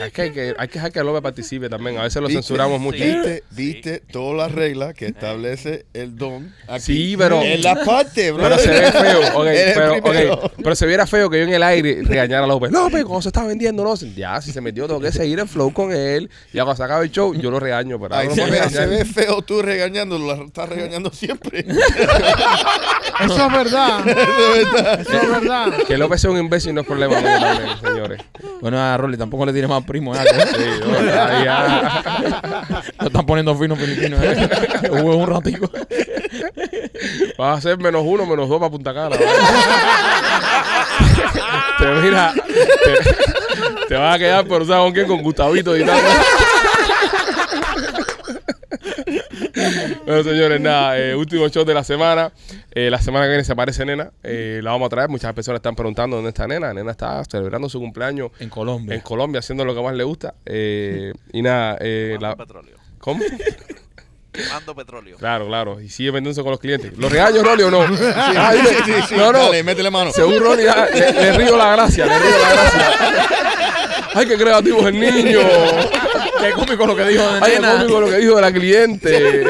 Es 0.00 0.12
que 0.12 0.22
hay 0.22 0.30
que, 0.32 0.54
hay 0.58 0.68
que 0.68 0.74
dejar 0.74 0.92
que 0.92 1.02
López 1.02 1.22
participe 1.22 1.68
también. 1.68 1.98
A 1.98 2.02
veces 2.02 2.20
lo 2.20 2.28
¿Viste? 2.28 2.42
censuramos 2.42 2.80
mucho. 2.80 3.02
¿Viste, 3.02 3.42
viste 3.50 4.00
todas 4.12 4.36
las 4.36 4.52
reglas 4.52 4.94
que 4.94 5.06
establece 5.06 5.86
el 5.94 6.16
don 6.16 6.52
aquí? 6.68 6.80
Sí, 6.82 7.14
pero- 7.16 7.42
En 7.42 7.62
la 7.62 7.74
parte, 7.84 8.32
bro. 8.32 8.42
Pero 8.44 8.58
se 8.58 8.68
ve 8.70 8.92
feo, 8.92 9.20
ok, 9.40 9.46
Eres 9.46 9.74
pero, 10.56 10.74
se 10.74 10.86
viera 10.86 11.06
feo 11.06 11.30
que 11.30 11.38
yo 11.38 11.44
en 11.44 11.54
el 11.54 11.62
aire 11.62 12.02
regañara 12.02 12.44
a 12.44 12.46
López. 12.46 12.70
López, 12.72 13.04
¿cómo 13.04 13.22
se 13.22 13.28
está 13.28 13.44
vendiendo? 13.44 13.82
No, 13.84 13.94
ya, 13.94 14.40
si 14.40 14.52
se 14.52 14.60
metió, 14.60 14.86
tengo 14.86 15.00
que 15.00 15.12
seguir 15.12 15.38
el 15.38 15.48
flow 15.48 15.72
con 15.72 15.92
él. 15.92 16.30
Y 16.52 16.56
cuando 16.56 16.76
se 16.76 16.82
acabe 16.84 17.04
el 17.06 17.10
show, 17.10 17.34
yo 17.34 17.50
lo 17.50 17.60
regaño. 17.60 17.98
Pero 18.00 18.14
Ay, 18.14 18.28
se, 18.30 18.44
no 18.44 18.50
ve, 18.52 18.68
se 18.70 18.86
ve 18.86 19.04
feo 19.04 19.42
tú 19.42 19.62
regañándolo, 19.62 20.34
la 20.34 20.44
estás 20.44 20.68
regañando 20.68 21.10
siempre. 21.10 21.64
Eso 23.20 23.46
es 23.46 23.52
verdad. 23.52 24.08
Eso 25.00 25.16
es 25.22 25.30
verdad. 25.30 25.72
Que 25.86 25.96
López 25.96 26.20
sea 26.20 26.30
un 26.30 26.38
imbécil 26.38 26.74
no 26.74 26.82
es 26.82 26.86
problema 26.86 27.18
mío 27.20 27.30
también, 27.40 27.78
señores. 27.80 28.22
Bueno, 28.60 28.78
a 28.78 28.96
Rolly 28.96 29.16
tampoco 29.16 29.46
le 29.46 29.52
tienes 29.52 29.70
más 29.70 29.84
primo. 29.86 30.14
¿eh? 30.14 30.18
ya. 31.44 32.02
Lo 33.00 33.06
están 33.06 33.26
poniendo 33.26 33.56
fino 33.56 33.76
filipino. 33.76 34.16
¿eh? 34.20 34.48
Un 34.90 35.26
ratico. 35.26 35.70
Vas 37.38 37.58
a 37.58 37.60
ser 37.60 37.78
menos 37.78 38.02
uno, 38.04 38.26
menos 38.26 38.48
dos 38.48 38.58
para 38.58 38.70
Punta 38.70 38.92
Cana. 38.92 39.16
te 41.78 41.86
mira, 42.02 42.34
te, 42.34 43.86
te 43.88 43.94
vas 43.94 44.16
a 44.16 44.18
quedar 44.18 44.46
por 44.46 44.62
usar 44.62 44.78
con 44.80 44.92
quién, 44.92 45.06
con 45.06 45.22
Gustavito 45.22 45.76
y 45.76 45.84
tal. 45.84 46.00
Bueno, 50.06 50.22
señores, 50.22 50.60
nada, 50.60 50.98
eh, 50.98 51.14
último 51.14 51.48
show 51.48 51.64
de 51.64 51.74
la 51.74 51.84
semana. 51.84 52.32
Eh, 52.72 52.90
la 52.90 53.00
semana 53.00 53.24
que 53.26 53.30
viene 53.30 53.44
se 53.44 53.52
aparece 53.52 53.84
Nena. 53.84 54.10
Eh, 54.22 54.60
la 54.62 54.70
vamos 54.72 54.86
a 54.86 54.90
traer. 54.90 55.08
Muchas 55.08 55.32
personas 55.34 55.58
están 55.58 55.74
preguntando 55.76 56.16
dónde 56.16 56.30
está 56.30 56.46
Nena. 56.46 56.72
Nena 56.74 56.90
está 56.90 57.22
celebrando 57.24 57.68
su 57.68 57.78
cumpleaños 57.80 58.30
En 58.40 58.48
Colombia. 58.50 58.94
en 58.94 59.00
Colombia, 59.00 59.38
haciendo 59.40 59.64
lo 59.64 59.74
que 59.74 59.82
más 59.82 59.94
le 59.94 60.04
gusta. 60.04 60.34
Eh, 60.44 61.12
y 61.32 61.42
nada, 61.42 61.76
eh, 61.80 62.16
la- 62.20 62.36
petróleo. 62.36 62.76
¿cómo? 62.98 63.22
Quemando 64.32 64.74
petróleo. 64.74 65.16
Claro, 65.16 65.46
claro. 65.46 65.80
Y 65.80 65.88
sigue 65.88 66.10
vendiéndose 66.10 66.42
con 66.42 66.50
los 66.50 66.60
clientes. 66.60 66.92
¿Los 66.98 67.10
regaños, 67.10 67.42
Rolly, 67.42 67.62
o 67.62 67.70
no? 67.70 67.80
Ah, 68.14 68.52
sí, 68.52 68.58
dime. 68.84 68.98
sí, 69.00 69.06
sí. 69.08 69.14
No, 69.16 69.32
no. 69.32 69.38
Dale, 69.44 69.62
métele 69.62 69.90
mano. 69.90 70.10
Según 70.12 70.38
Rolly, 70.40 70.66
ah, 70.66 70.86
le, 70.92 71.12
le 71.12 71.32
río 71.32 71.56
la 71.56 71.72
gracia, 71.72 72.04
le 72.04 72.18
río 72.18 72.30
la 72.38 72.52
gracia. 72.52 73.28
Ay, 74.14 74.26
qué 74.26 74.36
creativo 74.36 74.80
es 74.80 74.86
el 74.86 75.00
niño. 75.00 75.38
Qué 76.40 76.52
cómico 76.52 76.86
lo 76.86 76.96
que 76.96 77.04
dijo 77.06 77.22
de 77.22 77.40
Ay, 77.42 77.52
qué 77.52 77.60
nena. 77.60 77.78
cómico 77.78 78.00
lo 78.00 78.06
que 78.08 78.16
dijo 78.18 78.36
de 78.36 78.42
la 78.42 78.52
cliente. 78.52 79.44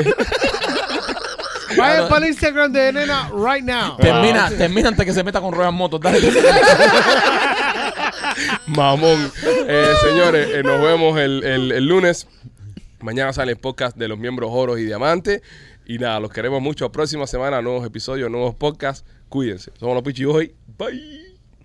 Vayan 1.76 2.08
para 2.08 2.24
el 2.24 2.30
Instagram 2.32 2.72
de 2.72 2.92
Nena 2.92 3.30
right 3.34 3.62
now. 3.64 3.96
Termina, 3.98 4.48
termina 4.50 4.88
antes 4.88 5.04
que 5.04 5.12
se 5.12 5.22
meta 5.22 5.40
con 5.40 5.52
ruedas 5.52 5.72
motos. 5.74 6.00
Dale. 6.00 6.20
Mamón. 8.66 9.30
Eh, 9.44 9.92
señores, 10.02 10.48
eh, 10.54 10.62
nos 10.62 10.80
vemos 10.82 11.18
el, 11.18 11.44
el- 11.44 11.72
el 11.72 11.84
lunes. 11.86 12.26
Mañana 13.00 13.32
sale 13.32 13.52
el 13.52 13.58
podcast 13.58 13.96
de 13.96 14.08
los 14.08 14.18
miembros 14.18 14.50
oros 14.52 14.78
y 14.78 14.84
diamantes. 14.84 15.42
Y 15.86 15.98
nada, 15.98 16.18
los 16.18 16.32
queremos 16.32 16.60
mucho. 16.62 16.90
Próxima 16.90 17.26
semana, 17.26 17.60
nuevos 17.62 17.86
episodios, 17.86 18.30
nuevos 18.30 18.54
podcasts. 18.54 19.04
Cuídense. 19.28 19.70
Somos 19.78 19.94
los 19.94 20.02
Pichi 20.02 20.24
Boy. 20.24 20.54
Bye. 20.78 21.25